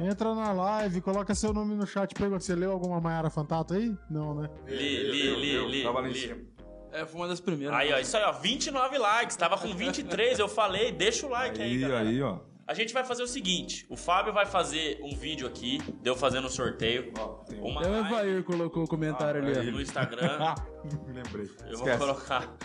Entra 0.00 0.34
na 0.34 0.52
live, 0.52 1.00
coloca 1.00 1.32
seu 1.34 1.52
nome 1.52 1.76
no 1.76 1.86
chat. 1.86 2.12
Pergunta, 2.12 2.40
você 2.40 2.54
leu 2.56 2.72
alguma 2.72 3.00
Maiara 3.00 3.30
Fantato 3.30 3.74
aí? 3.74 3.94
Não, 4.10 4.34
né? 4.34 4.50
Li, 4.66 5.10
li, 5.12 5.36
li, 5.36 5.66
li. 5.70 5.82
Tava 5.84 6.00
lá 6.00 6.08
em 6.08 6.12
li. 6.12 6.18
cima. 6.18 6.55
É, 6.92 7.04
foi 7.04 7.20
uma 7.20 7.28
das 7.28 7.40
primeiras. 7.40 7.76
Aí, 7.76 7.92
ó, 7.92 7.98
isso 7.98 8.16
aí, 8.16 8.22
ó. 8.24 8.32
29 8.32 8.98
likes. 8.98 9.36
Tava 9.36 9.58
com 9.58 9.74
23, 9.74 10.38
eu 10.38 10.48
falei. 10.48 10.92
Deixa 10.92 11.26
o 11.26 11.30
like 11.30 11.60
aí, 11.60 11.72
Aí, 11.72 11.78
galera. 11.78 12.08
aí, 12.08 12.22
ó. 12.22 12.38
A 12.66 12.74
gente 12.74 12.92
vai 12.92 13.04
fazer 13.04 13.22
o 13.22 13.28
seguinte: 13.28 13.86
o 13.88 13.96
Fábio 13.96 14.32
vai 14.32 14.44
fazer 14.46 14.98
um 15.02 15.14
vídeo 15.16 15.46
aqui, 15.46 15.78
deu 16.02 16.16
fazendo 16.16 16.46
o 16.46 16.50
sorteio. 16.50 17.12
tem 17.48 17.60
Uma 17.60 17.80
Até 17.80 17.90
o 17.90 17.96
Evair 17.96 18.42
colocou 18.44 18.84
o 18.84 18.88
comentário 18.88 19.40
ali, 19.40 19.68
ó. 19.68 19.72
no 19.72 19.80
Instagram. 19.80 20.54
Me 21.06 21.12
lembrei. 21.12 21.46
Eu 21.66 21.78
vou 21.78 21.86
Esquece. 21.86 21.98
colocar 21.98 22.56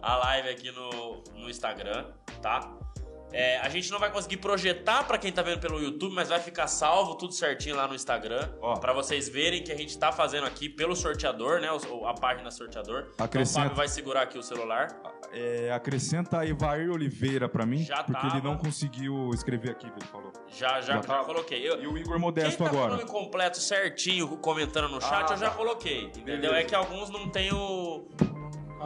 a 0.00 0.16
live 0.16 0.48
aqui 0.48 0.70
no, 0.72 1.22
no 1.34 1.50
Instagram, 1.50 2.06
tá? 2.40 2.72
É, 3.32 3.58
a 3.58 3.68
gente 3.68 3.90
não 3.90 3.98
vai 3.98 4.10
conseguir 4.10 4.38
projetar 4.38 5.04
pra 5.04 5.16
quem 5.16 5.30
tá 5.30 5.40
vendo 5.42 5.60
pelo 5.60 5.80
YouTube, 5.80 6.12
mas 6.14 6.28
vai 6.28 6.40
ficar 6.40 6.66
salvo 6.66 7.14
tudo 7.14 7.32
certinho 7.32 7.76
lá 7.76 7.86
no 7.86 7.94
Instagram. 7.94 8.48
Ó. 8.60 8.74
Pra 8.76 8.92
vocês 8.92 9.28
verem 9.28 9.62
que 9.62 9.70
a 9.70 9.76
gente 9.76 9.96
tá 9.98 10.10
fazendo 10.10 10.46
aqui 10.46 10.68
pelo 10.68 10.96
sorteador, 10.96 11.60
né? 11.60 11.68
A 12.06 12.14
página 12.14 12.50
sorteador. 12.50 13.06
Então 13.14 13.20
o 13.20 13.24
Acrescenta. 13.24 13.60
Fábio 13.62 13.76
vai 13.76 13.88
segurar 13.88 14.22
aqui 14.22 14.36
o 14.38 14.42
celular. 14.42 14.88
É, 15.32 15.70
acrescenta 15.72 16.44
Evair 16.44 16.90
Oliveira 16.90 17.48
pra 17.48 17.64
mim, 17.64 17.84
Já 17.84 18.02
porque 18.02 18.20
tava. 18.20 18.36
ele 18.38 18.44
não 18.44 18.56
conseguiu 18.56 19.30
escrever 19.32 19.70
aqui, 19.70 19.86
ele 19.86 20.04
falou. 20.10 20.32
Já, 20.48 20.80
já, 20.80 20.80
Já 20.80 20.92
já, 20.94 21.00
tá. 21.00 21.24
coloquei. 21.24 21.68
Eu, 21.68 21.80
E 21.80 21.86
o 21.86 21.96
Igor 21.96 22.14
quem 22.14 22.20
Modesto 22.20 22.64
tá 22.64 22.68
com 22.68 22.74
o 22.76 22.78
agora. 22.80 22.96
nome 22.96 23.08
completo 23.08 23.58
certinho 23.60 24.26
comentando 24.38 24.88
no 24.88 25.00
chat, 25.00 25.30
Ah, 25.30 25.34
eu 25.34 25.38
já 25.38 25.50
tá. 25.50 25.56
coloquei. 25.56 26.02
Entendeu? 26.06 26.36
Beleza. 26.36 26.56
É 26.56 26.64
que 26.64 26.74
alguns 26.74 27.10
não 27.10 27.28
tem 27.28 27.52
o. 27.54 28.08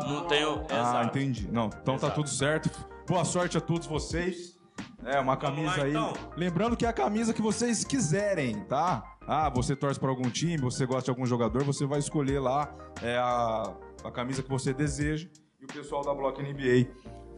Não 0.07 0.27
tem 0.27 0.45
o. 0.45 0.67
Ah, 0.69 0.81
Exato. 0.81 1.07
entendi. 1.19 1.49
Não, 1.51 1.67
então 1.69 1.97
tá 1.97 2.09
Exato. 2.09 2.15
tudo 2.17 2.29
certo. 2.29 2.94
Boa 3.07 3.25
sorte 3.25 3.59
a 3.59 3.61
todos 3.61 3.87
vocês. 3.87 4.59
É, 5.05 5.21
uma 5.21 5.37
camisa 5.37 5.77
lá, 5.77 5.85
aí. 5.85 5.91
então. 5.91 6.15
Lembrando 6.37 6.75
que 6.75 6.87
é 6.87 6.89
a 6.89 6.93
camisa 6.93 7.35
que 7.35 7.43
vocês 7.43 7.85
quiserem, 7.85 8.65
tá? 8.65 9.19
Ah, 9.27 9.51
você 9.51 9.77
torce 9.77 10.01
pra 10.01 10.09
algum 10.09 10.31
time, 10.31 10.57
você 10.57 10.87
gosta 10.87 11.05
de 11.05 11.11
algum 11.11 11.27
jogador, 11.27 11.63
você 11.65 11.85
vai 11.85 11.99
escolher 11.99 12.41
lá 12.41 12.75
é, 13.03 13.19
a, 13.19 13.75
a 14.03 14.11
camisa 14.11 14.43
que 14.43 14.49
você 14.49 14.73
deseja. 14.73 15.29
E 15.61 15.65
o 15.65 15.69
pessoal 15.69 16.03
da 16.03 16.15
Block 16.15 16.43
NBA 16.43 16.89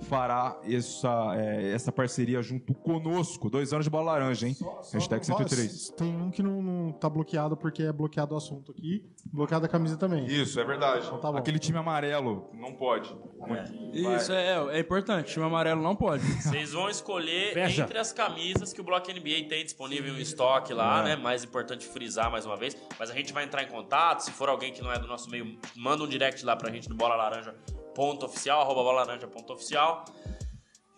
fará 0.02 0.60
essa, 0.64 1.34
é, 1.36 1.72
essa 1.72 1.90
parceria 1.90 2.42
junto 2.42 2.74
conosco. 2.74 3.50
Dois 3.50 3.72
anos 3.72 3.84
de 3.84 3.90
bola 3.90 4.12
laranja, 4.12 4.46
hein? 4.46 4.56
Hashtag 4.92 5.24
103. 5.24 5.90
Tem 5.90 6.16
um 6.16 6.30
que 6.30 6.42
não, 6.42 6.62
não 6.62 6.92
tá 6.92 7.08
bloqueado 7.08 7.56
porque 7.56 7.82
é 7.82 7.92
bloqueado 7.92 8.34
o 8.34 8.36
assunto 8.36 8.72
aqui. 8.72 9.04
Bloqueado 9.32 9.66
a 9.66 9.68
camisa 9.68 9.96
também. 9.96 10.26
Isso, 10.26 10.60
é 10.60 10.64
verdade. 10.64 11.08
tá 11.20 11.32
bom. 11.32 11.38
Aquele 11.38 11.58
time 11.58 11.78
amarelo 11.78 12.50
não 12.54 12.72
pode. 12.72 13.16
Isso, 13.92 14.32
é, 14.32 14.76
é 14.76 14.80
importante. 14.80 15.32
Time 15.32 15.44
amarelo 15.44 15.82
não 15.82 15.96
pode. 15.96 16.24
Vocês 16.42 16.72
vão 16.72 16.88
escolher 16.88 17.54
Veja. 17.54 17.82
entre 17.82 17.98
as 17.98 18.12
camisas 18.12 18.72
que 18.72 18.80
o 18.80 18.84
Block 18.84 19.12
NBA 19.12 19.48
tem 19.48 19.64
disponível 19.64 20.14
em 20.14 20.20
estoque 20.20 20.72
lá, 20.72 21.02
né? 21.02 21.16
Mais 21.16 21.44
importante 21.44 21.86
frisar 21.86 22.30
mais 22.30 22.46
uma 22.46 22.56
vez. 22.56 22.76
Mas 22.98 23.10
a 23.10 23.14
gente 23.14 23.32
vai 23.32 23.44
entrar 23.44 23.62
em 23.62 23.68
contato. 23.68 24.20
Se 24.20 24.30
for 24.30 24.48
alguém 24.48 24.72
que 24.72 24.82
não 24.82 24.92
é 24.92 24.98
do 24.98 25.06
nosso 25.06 25.30
meio, 25.30 25.58
manda 25.76 26.02
um 26.02 26.08
direct 26.08 26.44
lá 26.44 26.56
pra 26.56 26.70
gente 26.70 26.88
no 26.88 26.94
bola 26.94 27.16
laranja 27.16 27.54
ponto 27.96 28.26
oficial, 28.26 28.60
arroba 28.60 28.82
bola 28.82 29.02
laranja 29.02 29.26
ponto 29.26 29.54
oficial. 29.54 30.04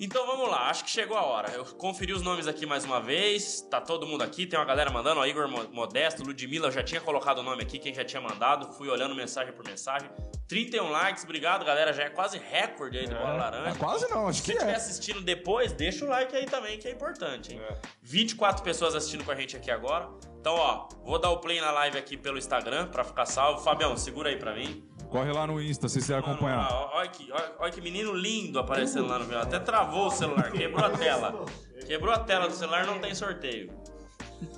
Então 0.00 0.24
vamos 0.28 0.48
lá, 0.48 0.70
acho 0.70 0.84
que 0.84 0.90
chegou 0.90 1.16
a 1.16 1.22
hora. 1.24 1.50
Eu 1.50 1.64
conferi 1.64 2.12
os 2.12 2.22
nomes 2.22 2.46
aqui 2.46 2.64
mais 2.64 2.84
uma 2.84 3.00
vez. 3.00 3.62
Tá 3.62 3.80
todo 3.80 4.06
mundo 4.06 4.22
aqui, 4.22 4.46
tem 4.46 4.56
uma 4.56 4.64
galera 4.64 4.90
mandando, 4.92 5.18
ó, 5.18 5.26
Igor 5.26 5.48
Mo- 5.48 5.68
Modesto, 5.72 6.22
Ludmilla, 6.22 6.68
eu 6.68 6.70
já 6.72 6.84
tinha 6.84 7.00
colocado 7.00 7.38
o 7.38 7.42
nome 7.42 7.62
aqui, 7.64 7.80
quem 7.80 7.92
já 7.92 8.04
tinha 8.04 8.20
mandado, 8.22 8.72
fui 8.74 8.88
olhando 8.88 9.12
mensagem 9.14 9.52
por 9.52 9.64
mensagem. 9.66 10.08
31 10.46 10.88
likes, 10.90 11.24
obrigado 11.24 11.64
galera, 11.64 11.92
já 11.92 12.04
é 12.04 12.10
quase 12.10 12.38
recorde 12.38 12.96
aí 12.96 13.06
do 13.08 13.14
Bola 13.16 13.32
Laranja. 13.34 13.70
Ah, 13.72 13.74
quase 13.76 14.08
não, 14.08 14.28
acho 14.28 14.38
Se 14.38 14.44
que 14.44 14.46
você 14.52 14.52
estiver 14.58 14.72
é. 14.72 14.76
assistindo 14.76 15.20
depois, 15.20 15.72
deixa 15.72 16.04
o 16.04 16.08
like 16.08 16.34
aí 16.36 16.46
também, 16.46 16.78
que 16.78 16.86
é 16.86 16.92
importante, 16.92 17.52
hein? 17.54 17.60
É. 17.68 17.74
24 18.02 18.62
pessoas 18.62 18.94
assistindo 18.94 19.24
com 19.24 19.32
a 19.32 19.34
gente 19.34 19.56
aqui 19.56 19.70
agora. 19.70 20.08
Então, 20.40 20.54
ó, 20.54 20.88
vou 21.04 21.18
dar 21.18 21.30
o 21.30 21.38
play 21.38 21.60
na 21.60 21.72
live 21.72 21.98
aqui 21.98 22.16
pelo 22.16 22.38
Instagram 22.38 22.86
pra 22.86 23.02
ficar 23.02 23.26
salvo. 23.26 23.62
Fabião, 23.64 23.96
segura 23.96 24.28
aí 24.30 24.36
pra 24.36 24.54
mim. 24.54 24.88
Corre 25.10 25.32
lá 25.32 25.46
no 25.46 25.60
Insta 25.60 25.88
se 25.88 26.00
você 26.00 26.12
Mano, 26.12 26.26
acompanhar. 26.26 26.90
Olha 26.92 27.08
que, 27.08 27.30
que 27.72 27.80
menino 27.80 28.12
lindo 28.12 28.58
aparecendo 28.58 29.08
lá 29.08 29.18
no 29.18 29.26
meu. 29.26 29.38
Até 29.40 29.58
travou 29.58 30.06
o 30.06 30.10
celular, 30.10 30.52
quebrou 30.52 30.84
a 30.84 30.90
tela. 30.90 31.46
Quebrou 31.86 32.12
a 32.12 32.18
tela 32.18 32.48
do 32.48 32.54
celular, 32.54 32.86
não 32.86 32.98
tem 32.98 33.14
sorteio. 33.14 33.72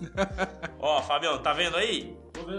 ó, 0.79 1.01
Fabião, 1.03 1.39
tá 1.39 1.53
vendo 1.53 1.77
aí? 1.77 2.17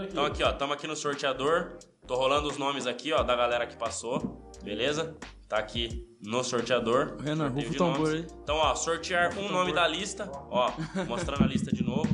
Então 0.08 0.24
aqui, 0.24 0.42
ó, 0.42 0.52
tamo 0.52 0.72
aqui 0.72 0.86
no 0.86 0.96
sorteador. 0.96 1.78
Tô 2.06 2.16
rolando 2.16 2.48
os 2.48 2.56
nomes 2.56 2.86
aqui, 2.86 3.12
ó, 3.12 3.22
da 3.22 3.36
galera 3.36 3.66
que 3.66 3.76
passou. 3.76 4.50
Beleza? 4.62 5.16
Tá 5.48 5.58
aqui 5.58 6.08
no 6.20 6.42
sorteador. 6.42 7.18
Renan, 7.22 7.48
rufa 7.48 7.70
o 7.70 7.74
tambor 7.74 7.98
nomes. 7.98 8.14
aí. 8.14 8.26
Então, 8.42 8.56
ó, 8.56 8.74
sortear 8.74 9.36
um 9.38 9.50
nome 9.50 9.72
da 9.72 9.86
lista. 9.86 10.30
Ó, 10.50 10.72
mostrando 11.06 11.44
a 11.44 11.46
lista 11.46 11.70
de 11.70 11.84
novo. 11.84 12.08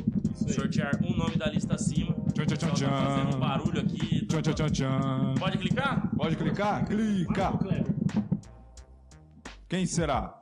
Sortear 0.47 0.99
um 1.01 1.15
nome 1.15 1.37
da 1.37 1.47
lista 1.47 1.75
acima. 1.75 2.18
Tchan, 2.39 2.57
tchan, 2.57 2.69
tchan, 2.73 2.77
Só 2.77 2.87
tá 2.87 3.05
fazendo 3.05 3.29
tchan. 3.31 3.39
barulho 3.39 3.81
aqui. 3.81 4.25
Tchan, 4.27 4.41
tchan, 4.41 4.53
tchan, 4.53 4.69
tchan. 4.71 5.35
Pode 5.39 5.57
clicar? 5.57 6.09
Pode 6.15 6.35
clicar? 6.37 6.85
Clica! 6.85 7.51
Quem 9.67 9.85
será? 9.85 10.38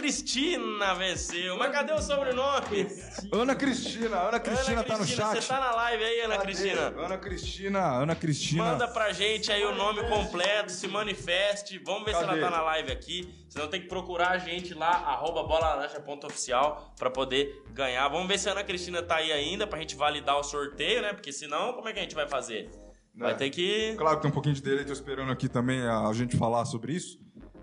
Cristina 0.00 0.94
venceu. 0.94 1.58
Mas 1.58 1.70
cadê 1.72 1.92
o 1.92 2.00
sobrenome? 2.00 2.86
Ana 3.32 3.54
Cristina. 3.54 4.16
Ana 4.16 4.40
Cristina 4.40 4.80
Ana 4.80 4.84
tá 4.84 4.94
no 4.96 5.04
Cristina, 5.04 5.26
chat. 5.26 5.42
Você 5.42 5.48
tá 5.48 5.60
na 5.60 5.70
live 5.72 6.02
aí, 6.04 6.20
Ana 6.22 6.36
Cadê? 6.38 6.46
Cristina? 6.46 6.80
Ana 6.96 7.18
Cristina. 7.18 7.80
Ana 7.80 8.14
Cristina. 8.16 8.64
Manda 8.64 8.88
pra 8.88 9.12
gente 9.12 9.52
aí 9.52 9.62
o 9.64 9.74
nome 9.74 10.02
completo, 10.08 10.72
se 10.72 10.88
manifeste. 10.88 11.78
Vamos 11.84 12.04
ver 12.04 12.14
se 12.14 12.24
Cadê? 12.24 12.38
ela 12.40 12.50
tá 12.50 12.56
na 12.56 12.62
live 12.62 12.90
aqui. 12.90 13.28
Senão 13.48 13.68
tem 13.68 13.82
que 13.82 13.88
procurar 13.88 14.30
a 14.30 14.38
gente 14.38 14.72
lá, 14.72 14.88
arroba 14.90 15.42
bolalaranja.oficial, 15.42 16.94
pra 16.98 17.10
poder 17.10 17.62
ganhar. 17.72 18.08
Vamos 18.08 18.26
ver 18.26 18.38
se 18.38 18.48
a 18.48 18.52
Ana 18.52 18.64
Cristina 18.64 19.02
tá 19.02 19.16
aí 19.16 19.30
ainda, 19.30 19.66
pra 19.66 19.78
gente 19.78 19.94
validar 19.96 20.38
o 20.38 20.42
sorteio, 20.42 21.02
né? 21.02 21.12
Porque 21.12 21.30
senão, 21.32 21.74
como 21.74 21.88
é 21.88 21.92
que 21.92 21.98
a 21.98 22.02
gente 22.02 22.14
vai 22.14 22.26
fazer? 22.26 22.70
Vai 23.14 23.32
É. 23.32 23.34
ter 23.34 23.50
que. 23.50 23.94
Claro 23.98 24.16
que 24.16 24.22
tem 24.22 24.30
um 24.30 24.34
pouquinho 24.34 24.54
de 24.54 24.84
tô 24.84 24.92
esperando 24.92 25.30
aqui 25.30 25.48
também 25.48 25.82
a 25.82 26.10
gente 26.14 26.36
falar 26.38 26.64
sobre 26.64 26.94
isso. 26.94 27.18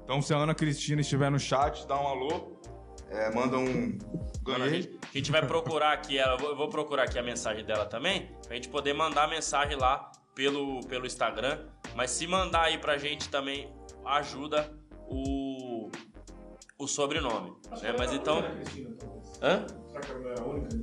Então, 0.07 0.21
se 0.21 0.33
a 0.33 0.37
Ana 0.37 0.55
Cristina 0.55 1.01
estiver 1.01 1.29
no 1.29 1.37
chat, 1.37 1.85
dá 1.85 1.99
um 1.99 2.07
alô. 2.07 2.57
É, 3.09 3.29
manda 3.35 3.57
um. 3.57 3.97
Mano, 4.45 4.63
a, 4.63 4.67
Ganhei. 4.69 4.81
gente, 4.83 4.99
a 5.03 5.17
gente 5.17 5.31
vai 5.33 5.45
procurar 5.45 5.91
aqui, 5.91 6.17
ela- 6.17 6.41
eu 6.41 6.55
vou, 6.55 6.69
procurar 6.69 7.03
aqui 7.03 7.19
a 7.19 7.23
mensagem 7.23 7.65
dela 7.65 7.85
também, 7.85 8.31
pra 8.47 8.55
gente 8.55 8.69
poder 8.69 8.93
mandar 8.93 9.25
a 9.25 9.27
mensagem 9.27 9.75
lá 9.77 10.09
pelo, 10.33 10.79
pelo 10.87 11.05
Instagram. 11.05 11.67
Mas 11.93 12.11
se 12.11 12.25
mandar 12.25 12.61
aí 12.63 12.77
pra 12.77 12.97
gente 12.97 13.27
também, 13.27 13.69
ajuda 14.05 14.71
o, 15.09 15.89
o 16.79 16.87
sobrenome. 16.87 17.53
Né? 17.81 17.93
Mas 17.99 18.13
então. 18.13 18.41
Hã? 19.41 19.65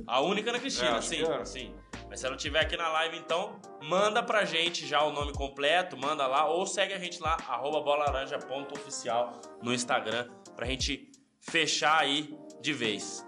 A 0.05 0.21
única 0.21 0.49
Ana 0.51 0.57
É, 0.59 0.61
Cristina, 0.61 0.97
acho 0.97 1.07
sim, 1.07 1.23
era. 1.23 1.45
sim. 1.45 1.73
Mas 2.09 2.19
se 2.19 2.25
ela 2.25 2.35
estiver 2.35 2.59
aqui 2.59 2.77
na 2.77 2.87
live, 2.89 3.17
então, 3.17 3.59
manda 3.83 4.21
pra 4.23 4.45
gente 4.45 4.85
já 4.85 5.03
o 5.03 5.11
nome 5.11 5.33
completo, 5.33 5.97
manda 5.97 6.25
lá, 6.27 6.47
ou 6.47 6.65
segue 6.65 6.93
a 6.93 6.99
gente 6.99 7.21
lá, 7.21 7.37
arroba 7.47 7.81
bolalaranja.oficial 7.81 9.31
no 9.61 9.73
Instagram, 9.73 10.27
pra 10.55 10.65
gente 10.65 11.11
fechar 11.39 11.99
aí 11.99 12.37
de 12.61 12.73
vez. 12.73 13.25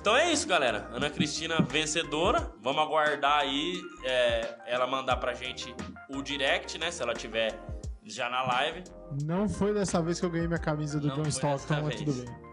Então 0.00 0.16
é 0.16 0.32
isso, 0.32 0.46
galera. 0.46 0.88
Ana 0.92 1.10
Cristina 1.10 1.60
vencedora. 1.60 2.52
Vamos 2.62 2.82
aguardar 2.82 3.40
aí 3.40 3.80
é, 4.04 4.56
ela 4.66 4.86
mandar 4.86 5.16
pra 5.16 5.34
gente 5.34 5.74
o 6.08 6.22
direct, 6.22 6.78
né? 6.78 6.90
Se 6.90 7.02
ela 7.02 7.14
tiver 7.14 7.58
já 8.04 8.30
na 8.30 8.42
live. 8.42 8.84
Não 9.24 9.48
foi 9.48 9.74
dessa 9.74 10.00
vez 10.00 10.20
que 10.20 10.26
eu 10.26 10.30
ganhei 10.30 10.46
minha 10.46 10.58
camisa 10.58 11.00
do 11.00 11.10
John 11.10 11.26
Stockton, 11.28 11.74
dessa 11.74 11.82
mas 11.82 11.94
vez. 11.94 12.04
tudo 12.04 12.24
bem. 12.24 12.48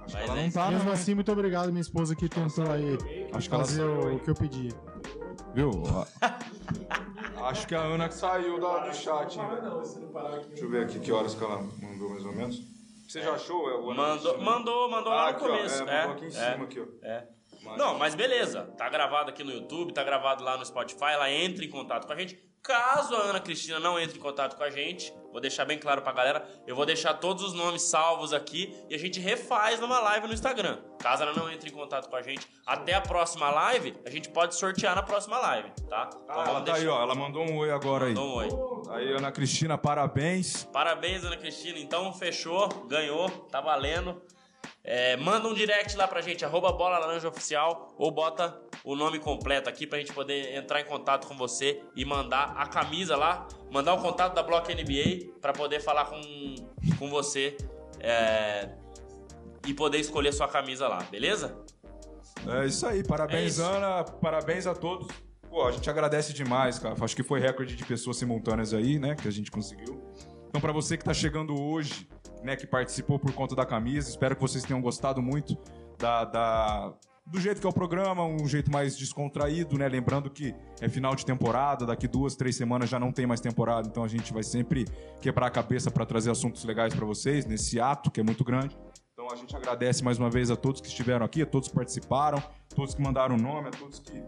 Mas 0.00 0.14
Ela 0.14 0.38
é 0.38 0.42
não 0.42 0.50
tá, 0.50 0.70
Mesmo 0.70 0.84
não, 0.84 0.92
assim, 0.92 1.14
muito 1.14 1.32
obrigado, 1.32 1.68
minha 1.68 1.80
esposa 1.80 2.14
que 2.14 2.28
tentou 2.28 2.70
aí 2.70 2.96
Acho 3.32 3.48
que 3.48 3.54
ela 3.54 3.64
fazer 3.64 3.84
o 3.84 4.18
que 4.20 4.30
eu 4.30 4.34
pedi. 4.34 4.68
Viu? 5.54 5.70
Acho 7.44 7.66
que 7.66 7.74
a 7.74 7.80
Ana 7.80 8.10
saiu 8.10 8.58
da, 8.60 8.78
do 8.86 8.94
chat? 8.94 9.38
Deixa 10.48 10.64
eu 10.64 10.70
ver 10.70 10.84
aqui 10.84 10.98
que 11.00 11.12
horas 11.12 11.34
que 11.34 11.44
ela 11.44 11.62
mandou 11.80 12.10
mais 12.10 12.24
ou 12.24 12.32
menos. 12.32 12.60
Você 13.08 13.22
já 13.22 13.32
achou? 13.34 13.70
É, 13.70 13.74
o 13.74 13.90
Ana 13.92 14.02
Mandou, 14.02 14.38
mandou, 14.40 14.90
mandou 14.90 15.12
Ah, 15.12 15.16
lá 15.16 15.22
no 15.32 15.36
aqui, 15.36 15.44
ó. 15.44 15.48
começo. 15.48 15.82
É, 15.84 16.00
mandou 16.06 16.12
aqui 16.16 16.24
em 16.24 16.28
é, 16.28 16.52
cima, 16.52 16.64
aqui, 16.64 16.80
ó. 16.80 17.06
é. 17.06 17.28
Mas- 17.62 17.78
Não, 17.78 17.98
mas 17.98 18.14
beleza. 18.14 18.62
Tá 18.76 18.88
gravado 18.88 19.30
aqui 19.30 19.42
no 19.44 19.50
YouTube, 19.52 19.92
tá 19.92 20.02
gravado 20.04 20.42
lá 20.44 20.56
no 20.56 20.64
Spotify. 20.64 21.04
Ela 21.12 21.30
entra 21.30 21.64
em 21.64 21.70
contato 21.70 22.06
com 22.06 22.12
a 22.12 22.16
gente. 22.16 22.38
Caso 22.66 23.14
a 23.14 23.20
Ana 23.20 23.38
Cristina 23.38 23.78
não 23.78 23.96
entre 23.96 24.18
em 24.18 24.20
contato 24.20 24.56
com 24.56 24.64
a 24.64 24.70
gente, 24.70 25.14
vou 25.30 25.40
deixar 25.40 25.64
bem 25.64 25.78
claro 25.78 26.02
pra 26.02 26.10
galera, 26.10 26.44
eu 26.66 26.74
vou 26.74 26.84
deixar 26.84 27.14
todos 27.14 27.44
os 27.44 27.52
nomes 27.54 27.82
salvos 27.82 28.32
aqui 28.32 28.74
e 28.90 28.94
a 28.94 28.98
gente 28.98 29.20
refaz 29.20 29.78
numa 29.78 30.00
live 30.00 30.26
no 30.26 30.34
Instagram. 30.34 30.78
Caso 30.98 31.22
ela 31.22 31.32
não 31.32 31.48
entre 31.48 31.70
em 31.70 31.72
contato 31.72 32.08
com 32.10 32.16
a 32.16 32.22
gente, 32.22 32.44
até 32.66 32.94
a 32.94 33.00
próxima 33.00 33.48
live, 33.50 33.94
a 34.04 34.10
gente 34.10 34.28
pode 34.30 34.56
sortear 34.56 34.96
na 34.96 35.02
próxima 35.04 35.38
live, 35.38 35.70
tá? 35.88 36.10
Então 36.24 36.40
Ah, 36.40 36.44
ela 36.48 36.60
tá 36.62 36.74
aí, 36.74 36.88
ó. 36.88 37.00
Ela 37.02 37.14
mandou 37.14 37.44
um 37.44 37.56
oi 37.58 37.70
agora 37.70 38.06
aí. 38.06 38.12
Então, 38.12 38.34
oi. 38.34 38.48
Aí, 38.90 39.12
Ana 39.12 39.30
Cristina, 39.30 39.78
parabéns. 39.78 40.64
Parabéns, 40.72 41.24
Ana 41.24 41.36
Cristina. 41.36 41.78
Então, 41.78 42.12
fechou, 42.12 42.68
ganhou, 42.88 43.28
tá 43.48 43.60
valendo. 43.60 44.20
É, 44.88 45.16
manda 45.16 45.48
um 45.48 45.52
direct 45.52 45.96
lá 45.96 46.06
pra 46.06 46.20
gente, 46.20 46.44
arroba 46.44 46.70
Bola 46.70 46.98
Laranja 46.98 47.28
Oficial, 47.28 47.92
ou 47.98 48.08
bota 48.12 48.56
o 48.84 48.94
nome 48.94 49.18
completo 49.18 49.68
aqui 49.68 49.84
pra 49.84 49.98
gente 49.98 50.12
poder 50.12 50.54
entrar 50.54 50.80
em 50.80 50.84
contato 50.84 51.26
com 51.26 51.36
você 51.36 51.82
e 51.96 52.04
mandar 52.04 52.54
a 52.56 52.68
camisa 52.68 53.16
lá, 53.16 53.48
mandar 53.68 53.94
o 53.94 54.00
contato 54.00 54.32
da 54.32 54.44
Block 54.44 54.72
NBA 54.72 55.40
pra 55.40 55.52
poder 55.52 55.80
falar 55.80 56.04
com, 56.04 56.20
com 57.00 57.10
você 57.10 57.56
é, 57.98 58.70
e 59.66 59.74
poder 59.74 59.98
escolher 59.98 60.32
sua 60.32 60.46
camisa 60.46 60.86
lá, 60.86 60.98
beleza? 61.10 61.58
É 62.46 62.64
isso 62.64 62.86
aí, 62.86 63.02
parabéns, 63.02 63.42
É 63.42 63.44
isso. 63.46 63.62
Ana, 63.64 64.04
parabéns 64.04 64.68
a 64.68 64.74
todos. 64.74 65.08
Pô, 65.50 65.66
a 65.66 65.72
gente 65.72 65.90
agradece 65.90 66.32
demais, 66.32 66.78
cara. 66.78 66.94
Acho 67.00 67.16
que 67.16 67.24
foi 67.24 67.40
recorde 67.40 67.74
de 67.74 67.84
pessoas 67.84 68.18
simultâneas 68.18 68.72
aí, 68.72 69.00
né, 69.00 69.16
que 69.16 69.26
a 69.26 69.32
gente 69.32 69.50
conseguiu. 69.50 70.00
Então, 70.48 70.60
pra 70.60 70.72
você 70.72 70.96
que 70.96 71.04
tá 71.04 71.12
chegando 71.12 71.60
hoje, 71.60 72.08
né, 72.46 72.56
que 72.56 72.66
participou 72.66 73.18
por 73.18 73.32
conta 73.32 73.56
da 73.56 73.66
camisa, 73.66 74.08
espero 74.08 74.36
que 74.36 74.40
vocês 74.40 74.64
tenham 74.64 74.80
gostado 74.80 75.20
muito 75.20 75.58
da, 75.98 76.24
da, 76.24 76.94
do 77.26 77.40
jeito 77.40 77.60
que 77.60 77.66
é 77.66 77.70
o 77.70 77.72
programa, 77.72 78.24
um 78.24 78.46
jeito 78.46 78.70
mais 78.70 78.96
descontraído, 78.96 79.76
né? 79.76 79.88
Lembrando 79.88 80.30
que 80.30 80.54
é 80.80 80.88
final 80.88 81.16
de 81.16 81.26
temporada, 81.26 81.84
daqui 81.84 82.06
duas, 82.06 82.36
três 82.36 82.54
semanas 82.54 82.88
já 82.88 83.00
não 83.00 83.10
tem 83.10 83.26
mais 83.26 83.40
temporada, 83.40 83.88
então 83.88 84.04
a 84.04 84.08
gente 84.08 84.32
vai 84.32 84.44
sempre 84.44 84.84
quebrar 85.20 85.48
a 85.48 85.50
cabeça 85.50 85.90
para 85.90 86.06
trazer 86.06 86.30
assuntos 86.30 86.62
legais 86.64 86.94
para 86.94 87.04
vocês 87.04 87.44
nesse 87.44 87.80
ato 87.80 88.12
que 88.12 88.20
é 88.20 88.22
muito 88.22 88.44
grande. 88.44 88.78
Então 89.12 89.26
a 89.32 89.34
gente 89.34 89.56
agradece 89.56 90.04
mais 90.04 90.18
uma 90.18 90.30
vez 90.30 90.48
a 90.48 90.56
todos 90.56 90.80
que 90.80 90.86
estiveram 90.86 91.26
aqui, 91.26 91.42
a 91.42 91.46
todos 91.46 91.68
que 91.68 91.74
participaram, 91.74 92.40
todos 92.74 92.94
que 92.94 93.02
mandaram 93.02 93.36
nome, 93.36 93.68
a 93.68 93.70
todos 93.72 93.98
que, 93.98 94.22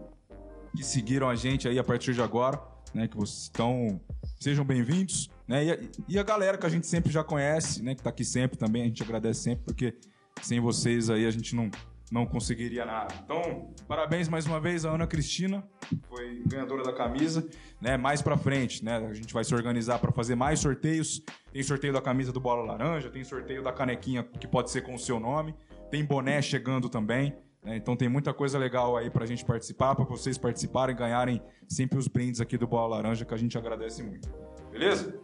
que 0.75 0.83
seguiram 0.83 1.29
a 1.29 1.35
gente 1.35 1.69
aí 1.69 1.79
a 1.79 1.83
partir 1.83 2.13
de 2.13 2.21
agora, 2.21 2.61
né? 2.93 3.07
Que 3.07 3.15
vocês 3.15 3.43
estão. 3.43 4.01
Sejam 4.41 4.65
bem-vindos, 4.65 5.29
né? 5.49 5.65
E 5.65 5.71
a, 5.71 5.77
e 6.07 6.19
a 6.19 6.23
galera 6.23 6.57
que 6.57 6.65
a 6.65 6.69
gente 6.69 6.85
sempre 6.85 7.11
já 7.11 7.23
conhece, 7.23 7.81
né? 7.83 7.95
Que 7.95 8.03
tá 8.03 8.11
aqui 8.11 8.23
sempre 8.23 8.57
também, 8.57 8.83
a 8.83 8.85
gente 8.85 9.01
agradece 9.03 9.41
sempre, 9.41 9.65
porque 9.65 9.95
sem 10.43 10.59
vocês 10.59 11.09
aí 11.09 11.25
a 11.25 11.31
gente 11.31 11.55
não, 11.55 11.69
não 12.11 12.25
conseguiria 12.25 12.85
nada. 12.85 13.13
Então, 13.25 13.73
parabéns 13.87 14.29
mais 14.29 14.45
uma 14.45 14.59
vez 14.59 14.85
a 14.85 14.91
Ana 14.91 15.07
Cristina, 15.07 15.67
foi 16.07 16.43
ganhadora 16.45 16.83
da 16.83 16.93
camisa, 16.93 17.45
né? 17.81 17.97
Mais 17.97 18.21
pra 18.21 18.37
frente, 18.37 18.85
né? 18.85 18.97
A 18.97 19.13
gente 19.13 19.33
vai 19.33 19.43
se 19.43 19.53
organizar 19.53 19.97
para 19.99 20.11
fazer 20.11 20.35
mais 20.35 20.59
sorteios. 20.59 21.21
Tem 21.51 21.63
sorteio 21.63 21.91
da 21.91 22.01
camisa 22.01 22.31
do 22.31 22.39
Bola 22.39 22.63
Laranja, 22.63 23.09
tem 23.09 23.23
sorteio 23.23 23.63
da 23.63 23.73
canequinha 23.73 24.23
que 24.23 24.47
pode 24.47 24.69
ser 24.69 24.81
com 24.83 24.93
o 24.93 24.99
seu 24.99 25.19
nome, 25.19 25.55
tem 25.89 26.05
boné 26.05 26.41
chegando 26.43 26.87
também. 26.87 27.35
né? 27.63 27.75
Então 27.75 27.95
tem 27.95 28.07
muita 28.07 28.33
coisa 28.33 28.59
legal 28.59 28.95
aí 28.95 29.09
pra 29.09 29.25
gente 29.25 29.43
participar, 29.43 29.95
pra 29.95 30.05
vocês 30.05 30.37
participarem, 30.37 30.95
ganharem 30.95 31.41
sempre 31.67 31.97
os 31.97 32.07
brindes 32.07 32.39
aqui 32.39 32.55
do 32.57 32.67
Bola 32.67 32.95
Laranja, 32.97 33.25
que 33.25 33.33
a 33.33 33.37
gente 33.37 33.57
agradece 33.57 34.03
muito. 34.03 34.29
Beleza? 34.71 35.18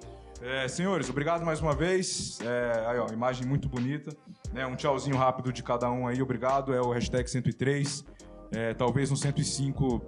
É, 0.48 0.68
senhores, 0.68 1.10
obrigado 1.10 1.44
mais 1.44 1.60
uma 1.60 1.74
vez. 1.74 2.40
É, 2.40 2.86
aí, 2.86 3.00
ó, 3.00 3.08
imagem 3.12 3.48
muito 3.48 3.68
bonita. 3.68 4.16
Né? 4.54 4.64
Um 4.64 4.76
tchauzinho 4.76 5.18
rápido 5.18 5.52
de 5.52 5.64
cada 5.64 5.90
um 5.90 6.08
aí, 6.08 6.22
obrigado. 6.22 6.72
É 6.72 6.80
o 6.80 6.92
hashtag 6.92 7.28
103. 7.28 8.06
É, 8.52 8.76
talvez 8.76 9.10
no 9.10 9.18
105 9.18 10.00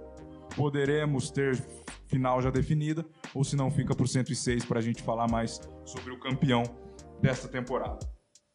poderemos 0.54 1.28
ter 1.28 1.60
final 2.06 2.40
já 2.40 2.50
definida, 2.50 3.04
ou 3.34 3.42
se 3.42 3.56
não, 3.56 3.68
fica 3.68 3.96
pro 3.96 4.06
106 4.06 4.64
pra 4.64 4.80
gente 4.80 5.02
falar 5.02 5.28
mais 5.28 5.60
sobre 5.84 6.12
o 6.12 6.20
campeão 6.20 6.62
desta 7.20 7.48
temporada. 7.48 7.98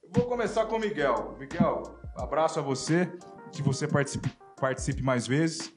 Eu 0.01 0.09
vou 0.13 0.25
começar 0.25 0.65
com 0.67 0.77
o 0.77 0.79
Miguel. 0.79 1.35
Miguel, 1.37 1.83
abraço 2.15 2.59
a 2.59 2.61
você, 2.61 3.11
que 3.51 3.61
você 3.61 3.89
participe, 3.89 4.31
participe 4.55 5.03
mais 5.03 5.27
vezes. 5.27 5.73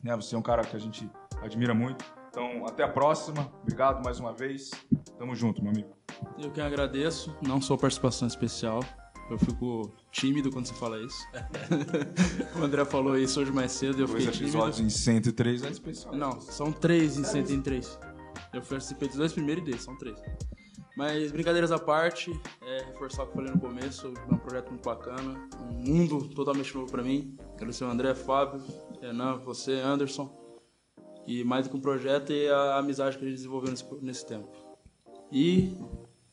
Né? 0.00 0.14
Você 0.14 0.36
é 0.36 0.38
um 0.38 0.42
cara 0.42 0.62
que 0.62 0.76
a 0.76 0.80
gente 0.80 1.10
admira 1.42 1.74
muito. 1.74 2.19
Então, 2.30 2.64
até 2.66 2.84
a 2.84 2.88
próxima. 2.88 3.52
Obrigado 3.62 4.02
mais 4.04 4.20
uma 4.20 4.32
vez. 4.32 4.70
Tamo 5.18 5.34
junto, 5.34 5.62
meu 5.62 5.72
amigo. 5.72 5.90
Eu 6.38 6.50
que 6.50 6.60
agradeço, 6.60 7.36
não 7.42 7.60
sou 7.60 7.76
participação 7.76 8.28
especial. 8.28 8.80
Eu 9.30 9.38
fico 9.38 9.92
tímido 10.10 10.50
quando 10.50 10.66
você 10.66 10.74
fala 10.74 10.98
isso. 11.00 11.24
o 12.58 12.64
André 12.64 12.84
falou 12.84 13.16
isso 13.16 13.40
hoje 13.40 13.52
mais 13.52 13.70
cedo 13.72 13.98
e 13.98 14.02
eu 14.02 14.06
Dois 14.06 14.24
fiquei 14.24 14.38
tímido. 14.38 14.56
episódios 14.56 14.80
em 14.80 14.88
103 14.90 15.64
é 15.64 15.70
especial. 15.70 16.14
Não, 16.14 16.40
são 16.40 16.72
três 16.72 17.16
em 17.16 17.24
103. 17.24 17.98
Eu 18.52 18.62
participei 18.62 19.08
dos 19.08 19.16
dois 19.16 19.32
primeiros 19.32 19.62
e 19.62 19.70
desse, 19.70 19.84
são 19.84 19.96
três. 19.96 20.20
Mas 20.96 21.30
brincadeiras 21.30 21.70
à 21.70 21.78
parte, 21.78 22.32
é, 22.62 22.84
reforçar 22.86 23.22
o 23.22 23.26
que 23.26 23.32
eu 23.32 23.36
falei 23.36 23.52
no 23.52 23.60
começo, 23.60 24.12
é 24.28 24.34
um 24.34 24.38
projeto 24.38 24.70
muito 24.70 24.84
bacana, 24.84 25.48
um 25.60 25.72
mundo 25.72 26.28
totalmente 26.30 26.74
novo 26.74 26.90
pra 26.90 27.02
mim. 27.02 27.36
Agradecer 27.54 27.84
o 27.84 27.88
André, 27.88 28.14
Fábio, 28.14 28.60
Renan, 29.00 29.38
você, 29.38 29.74
Anderson. 29.74 30.39
E 31.26 31.44
mais 31.44 31.66
do 31.66 31.70
que 31.70 31.76
um 31.76 31.80
projeto 31.80 32.32
e 32.32 32.48
a 32.48 32.78
amizade 32.78 33.16
que 33.18 33.24
a 33.24 33.28
gente 33.28 33.36
desenvolveu 33.36 33.70
nesse, 33.70 33.84
nesse 34.02 34.26
tempo. 34.26 34.50
E 35.30 35.76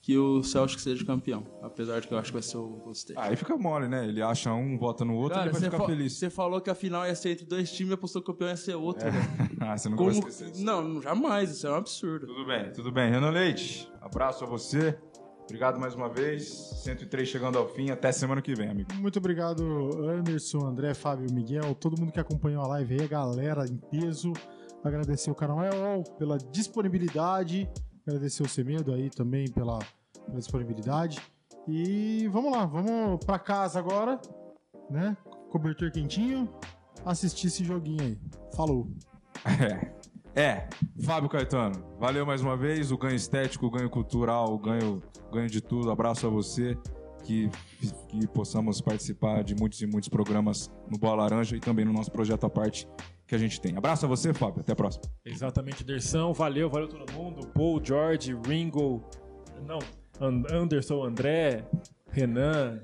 que 0.07 0.17
o 0.17 0.41
Celtic 0.41 0.79
seja 0.79 1.03
campeão, 1.03 1.45
apesar 1.61 1.99
de 1.99 2.07
que 2.07 2.13
eu 2.13 2.17
acho 2.17 2.27
que 2.27 2.33
vai 2.33 2.41
ser 2.41 2.55
o 2.55 2.67
Golden 2.67 2.93
State. 2.93 3.19
Aí 3.19 3.35
fica 3.35 3.57
mole, 3.57 3.89
né? 3.89 4.07
Ele 4.07 4.21
acha 4.21 4.53
um, 4.53 4.77
vota 4.77 5.03
no 5.03 5.13
outro, 5.13 5.33
Cara, 5.33 5.47
ele 5.47 5.51
vai 5.51 5.59
você 5.59 5.69
ficar 5.69 5.85
feliz. 5.85 6.13
você 6.13 6.29
falou 6.29 6.61
que 6.61 6.69
a 6.69 6.75
final 6.75 7.05
ia 7.05 7.13
ser 7.13 7.31
entre 7.31 7.45
dois 7.45 7.69
times 7.69 7.91
e 7.91 7.93
apostou 7.95 8.21
que 8.21 8.31
o 8.31 8.33
campeão 8.33 8.47
ia 8.47 8.55
ser 8.55 8.75
outro. 8.75 9.11
velho. 9.11 9.25
ah, 9.59 9.77
você 9.77 9.89
não 9.89 9.97
Como... 9.97 10.09
vai 10.09 10.19
esquecer 10.19 10.49
disso. 10.49 10.63
Não, 10.63 11.01
jamais, 11.01 11.51
isso 11.51 11.67
é 11.67 11.71
um 11.71 11.75
absurdo. 11.75 12.25
Tudo 12.25 12.45
bem, 12.45 12.71
tudo 12.71 12.89
bem. 12.89 13.11
Renan 13.11 13.31
Leite, 13.31 13.91
abraço 14.01 14.45
a 14.45 14.47
você. 14.47 14.97
Obrigado 15.43 15.77
mais 15.77 15.93
uma 15.93 16.07
vez. 16.07 16.47
103 16.83 17.27
chegando 17.27 17.57
ao 17.57 17.67
fim. 17.67 17.89
Até 17.89 18.09
semana 18.13 18.41
que 18.41 18.55
vem, 18.55 18.69
amigo. 18.69 18.93
Muito 18.93 19.19
obrigado, 19.19 19.61
Anderson, 20.09 20.65
André, 20.65 20.93
Fábio, 20.93 21.27
Miguel, 21.33 21.75
todo 21.75 21.99
mundo 21.99 22.13
que 22.13 22.19
acompanhou 22.19 22.63
a 22.63 22.67
live 22.67 22.93
aí, 22.93 23.03
a 23.03 23.07
galera 23.07 23.65
em 23.65 23.75
peso. 23.75 24.31
Agradecer 24.83 25.31
o 25.31 25.35
canal 25.35 25.63
EOL 25.63 26.03
pela 26.17 26.37
disponibilidade. 26.37 27.69
Agradecer 28.05 28.43
o 28.43 28.49
Semedo 28.49 28.93
aí 28.93 29.09
também 29.09 29.49
pela, 29.49 29.79
pela 30.25 30.37
disponibilidade. 30.37 31.19
E 31.67 32.27
vamos 32.31 32.51
lá, 32.51 32.65
vamos 32.65 33.23
pra 33.25 33.37
casa 33.37 33.77
agora, 33.79 34.19
né? 34.89 35.17
Cobertor 35.49 35.91
quentinho. 35.91 36.49
Assistir 37.05 37.47
esse 37.47 37.63
joguinho 37.63 38.01
aí. 38.01 38.17
Falou. 38.55 38.87
É. 39.45 39.97
É. 40.35 40.67
Fábio 41.03 41.29
Caetano, 41.29 41.83
valeu 41.99 42.25
mais 42.25 42.41
uma 42.41 42.57
vez. 42.57 42.91
O 42.91 42.97
ganho 42.97 43.15
estético, 43.15 43.65
o 43.65 43.71
ganho 43.71 43.89
cultural, 43.89 44.53
o 44.53 44.59
ganho, 44.59 45.01
ganho 45.31 45.49
de 45.49 45.61
tudo. 45.61 45.89
Abraço 45.89 46.27
a 46.27 46.29
você. 46.29 46.77
Que, 47.23 47.49
que 48.07 48.27
possamos 48.27 48.79
participar 48.79 49.43
de 49.43 49.55
muitos 49.55 49.81
e 49.81 49.87
muitos 49.87 50.09
programas 50.09 50.71
no 50.89 50.97
Bola 50.97 51.23
Laranja 51.23 51.57
e 51.57 51.59
também 51.59 51.83
no 51.85 51.91
nosso 51.91 52.11
projeto 52.11 52.45
à 52.45 52.49
parte 52.49 52.87
que 53.27 53.35
a 53.35 53.37
gente 53.37 53.59
tem. 53.59 53.75
Abraço 53.77 54.05
a 54.05 54.09
você, 54.09 54.33
Fábio. 54.33 54.61
Até 54.61 54.71
a 54.71 54.75
próxima. 54.75 55.03
Exatamente, 55.25 55.83
Dersão. 55.83 56.33
Valeu, 56.33 56.69
valeu 56.69 56.87
todo 56.87 57.11
mundo. 57.11 57.45
Paul, 57.47 57.81
George, 57.83 58.35
Ringo. 58.47 59.03
Não, 59.65 59.79
An- 60.21 60.43
Anderson, 60.51 61.03
André, 61.03 61.65
Renan, 62.09 62.79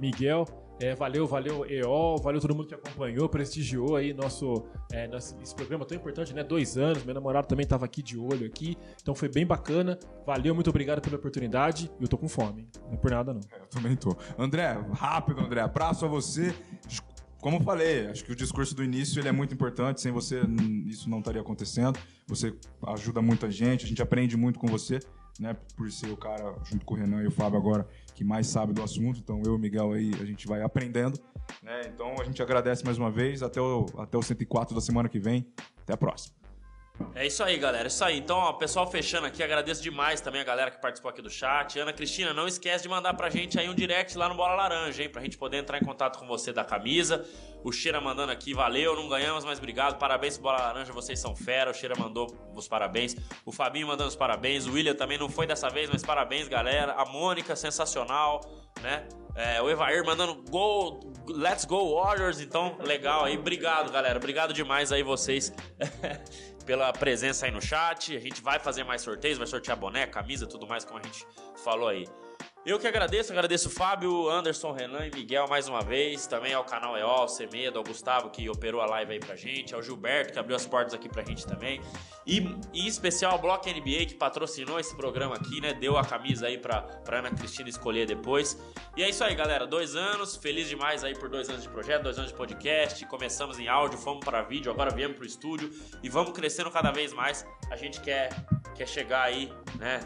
Miguel. 0.00 0.46
É, 0.82 0.94
valeu, 0.94 1.26
valeu, 1.26 1.66
EOL, 1.70 2.16
valeu 2.22 2.40
todo 2.40 2.54
mundo 2.54 2.66
que 2.66 2.74
acompanhou, 2.74 3.28
prestigiou 3.28 3.96
aí 3.96 4.14
nosso, 4.14 4.64
é, 4.90 5.06
nosso- 5.06 5.36
esse 5.42 5.54
programa 5.54 5.84
tão 5.84 5.94
importante, 5.94 6.32
né? 6.32 6.42
Dois 6.42 6.78
anos, 6.78 7.04
meu 7.04 7.14
namorado 7.14 7.46
também 7.46 7.64
estava 7.64 7.84
aqui 7.84 8.02
de 8.02 8.16
olho 8.18 8.46
aqui, 8.46 8.78
então 9.02 9.14
foi 9.14 9.28
bem 9.28 9.44
bacana. 9.44 9.98
Valeu, 10.26 10.54
muito 10.54 10.70
obrigado 10.70 11.02
pela 11.02 11.16
oportunidade. 11.16 11.90
Eu 12.00 12.08
tô 12.08 12.16
com 12.16 12.26
fome, 12.30 12.66
não 12.86 12.94
é 12.94 12.96
por 12.96 13.10
nada 13.10 13.34
não. 13.34 13.42
Eu 13.60 13.66
também 13.66 13.94
tô. 13.94 14.16
André, 14.38 14.72
rápido, 14.92 15.42
André. 15.42 15.60
Abraço 15.60 16.06
a 16.06 16.08
você. 16.08 16.54
Como 17.40 17.56
eu 17.56 17.60
falei, 17.60 18.06
acho 18.06 18.24
que 18.24 18.32
o 18.32 18.36
discurso 18.36 18.74
do 18.74 18.84
início 18.84 19.18
ele 19.18 19.28
é 19.28 19.32
muito 19.32 19.54
importante. 19.54 20.00
Sem 20.00 20.12
você, 20.12 20.42
isso 20.86 21.08
não 21.08 21.20
estaria 21.20 21.40
acontecendo. 21.40 21.98
Você 22.26 22.54
ajuda 22.86 23.22
muita 23.22 23.50
gente, 23.50 23.84
a 23.84 23.88
gente 23.88 24.02
aprende 24.02 24.36
muito 24.36 24.58
com 24.58 24.66
você, 24.66 25.00
né? 25.38 25.56
Por 25.76 25.90
ser 25.90 26.10
o 26.10 26.16
cara, 26.16 26.54
junto 26.64 26.84
com 26.84 26.94
o 26.94 26.96
Renan 26.96 27.22
e 27.22 27.26
o 27.26 27.30
Fábio 27.30 27.58
agora, 27.58 27.88
que 28.14 28.22
mais 28.22 28.46
sabe 28.46 28.72
do 28.72 28.82
assunto. 28.82 29.18
Então, 29.20 29.40
eu 29.44 29.52
e 29.52 29.56
o 29.56 29.58
Miguel 29.58 29.92
aí, 29.92 30.10
a 30.20 30.24
gente 30.24 30.46
vai 30.46 30.62
aprendendo. 30.62 31.18
Né? 31.62 31.80
Então, 31.86 32.14
a 32.20 32.24
gente 32.24 32.42
agradece 32.42 32.84
mais 32.84 32.98
uma 32.98 33.10
vez. 33.10 33.42
Até 33.42 33.60
o, 33.60 33.86
até 33.98 34.18
o 34.18 34.22
104 34.22 34.74
da 34.74 34.80
semana 34.80 35.08
que 35.08 35.18
vem. 35.18 35.46
Até 35.82 35.94
a 35.94 35.96
próxima. 35.96 36.39
É 37.14 37.26
isso 37.26 37.42
aí, 37.42 37.58
galera. 37.58 37.84
É 37.84 37.88
isso 37.88 38.04
aí. 38.04 38.18
Então, 38.18 38.38
ó, 38.38 38.52
pessoal 38.52 38.90
fechando 38.90 39.26
aqui, 39.26 39.42
agradeço 39.42 39.82
demais 39.82 40.20
também 40.20 40.40
a 40.40 40.44
galera 40.44 40.70
que 40.70 40.80
participou 40.80 41.10
aqui 41.10 41.20
do 41.20 41.30
chat. 41.30 41.78
Ana 41.78 41.92
Cristina, 41.92 42.32
não 42.32 42.46
esquece 42.46 42.82
de 42.82 42.88
mandar 42.88 43.14
pra 43.14 43.28
gente 43.28 43.58
aí 43.58 43.68
um 43.68 43.74
direct 43.74 44.16
lá 44.16 44.28
no 44.28 44.34
Bola 44.34 44.54
Laranja, 44.54 45.02
hein? 45.02 45.08
Pra 45.08 45.20
gente 45.20 45.36
poder 45.36 45.58
entrar 45.58 45.78
em 45.78 45.84
contato 45.84 46.18
com 46.18 46.26
você 46.26 46.52
da 46.52 46.64
camisa. 46.64 47.26
O 47.62 47.72
Cheira 47.72 48.00
mandando 48.00 48.32
aqui, 48.32 48.54
valeu, 48.54 48.96
não 48.96 49.08
ganhamos, 49.08 49.44
mas 49.44 49.58
obrigado. 49.58 49.98
Parabéns 49.98 50.34
pro 50.34 50.44
Bola 50.44 50.58
Laranja, 50.58 50.92
vocês 50.92 51.18
são 51.18 51.34
fera. 51.36 51.70
O 51.70 51.74
Cheira 51.74 51.94
mandou 51.98 52.34
os 52.54 52.68
parabéns. 52.68 53.16
O 53.44 53.52
Fabinho 53.52 53.86
mandando 53.86 54.08
os 54.08 54.16
parabéns. 54.16 54.66
O 54.66 54.72
William 54.72 54.94
também 54.94 55.18
não 55.18 55.28
foi 55.28 55.46
dessa 55.46 55.68
vez, 55.68 55.90
mas 55.90 56.02
parabéns, 56.02 56.48
galera. 56.48 56.92
A 56.92 57.04
Mônica, 57.04 57.54
sensacional, 57.56 58.40
né? 58.80 59.06
É, 59.34 59.60
o 59.62 59.70
Evair 59.70 60.04
mandando 60.04 60.42
gol, 60.50 61.00
let's 61.28 61.64
go 61.64 61.94
Warriors, 61.94 62.40
então 62.40 62.76
legal 62.80 63.24
aí, 63.24 63.38
obrigado 63.38 63.90
galera, 63.90 64.18
obrigado 64.18 64.52
demais 64.52 64.90
aí 64.90 65.02
vocês 65.04 65.52
pela 66.70 66.92
presença 66.92 67.46
aí 67.46 67.50
no 67.50 67.60
chat. 67.60 68.16
A 68.16 68.20
gente 68.20 68.40
vai 68.40 68.60
fazer 68.60 68.84
mais 68.84 69.02
sorteios, 69.02 69.36
vai 69.36 69.46
sortear 69.48 69.76
boné, 69.76 70.06
camisa, 70.06 70.46
tudo 70.46 70.68
mais 70.68 70.84
como 70.84 71.00
a 71.00 71.02
gente 71.02 71.26
falou 71.64 71.88
aí. 71.88 72.06
Eu 72.64 72.78
que 72.78 72.86
agradeço, 72.86 73.32
agradeço 73.32 73.68
o 73.68 73.70
Fábio, 73.70 74.28
Anderson, 74.28 74.72
Renan 74.72 75.06
e 75.06 75.10
Miguel 75.10 75.48
mais 75.48 75.66
uma 75.66 75.80
vez, 75.80 76.26
também 76.26 76.52
ao 76.52 76.62
canal 76.62 76.94
EOL, 76.94 77.26
Semedo, 77.26 77.78
ao 77.78 77.84
Gustavo 77.84 78.28
que 78.28 78.50
operou 78.50 78.82
a 78.82 78.86
live 78.86 79.14
aí 79.14 79.18
pra 79.18 79.34
gente, 79.34 79.74
ao 79.74 79.82
Gilberto 79.82 80.34
que 80.34 80.38
abriu 80.38 80.54
as 80.54 80.66
portas 80.66 80.92
aqui 80.92 81.08
pra 81.08 81.24
gente 81.24 81.46
também, 81.46 81.80
e 82.26 82.40
em 82.74 82.86
especial 82.86 83.32
ao 83.32 83.38
Bloco 83.38 83.66
NBA 83.66 84.04
que 84.06 84.14
patrocinou 84.14 84.78
esse 84.78 84.94
programa 84.94 85.36
aqui, 85.36 85.58
né, 85.58 85.72
deu 85.72 85.96
a 85.96 86.04
camisa 86.04 86.48
aí 86.48 86.58
pra, 86.58 86.82
pra 86.82 87.20
Ana 87.20 87.30
Cristina 87.30 87.70
escolher 87.70 88.06
depois. 88.06 88.60
E 88.94 89.02
é 89.02 89.08
isso 89.08 89.24
aí, 89.24 89.34
galera, 89.34 89.66
dois 89.66 89.96
anos, 89.96 90.36
feliz 90.36 90.68
demais 90.68 91.02
aí 91.02 91.18
por 91.18 91.30
dois 91.30 91.48
anos 91.48 91.62
de 91.62 91.68
projeto, 91.70 92.02
dois 92.02 92.18
anos 92.18 92.30
de 92.30 92.36
podcast, 92.36 93.06
começamos 93.06 93.58
em 93.58 93.68
áudio, 93.68 93.98
fomos 93.98 94.22
para 94.22 94.42
vídeo, 94.42 94.70
agora 94.70 94.90
viemos 94.90 95.16
pro 95.16 95.24
estúdio 95.24 95.72
e 96.02 96.10
vamos 96.10 96.32
crescendo 96.34 96.70
cada 96.70 96.90
vez 96.90 97.14
mais, 97.14 97.46
a 97.70 97.76
gente 97.76 98.02
quer, 98.02 98.28
quer 98.76 98.86
chegar 98.86 99.22
aí, 99.22 99.50
né, 99.78 100.00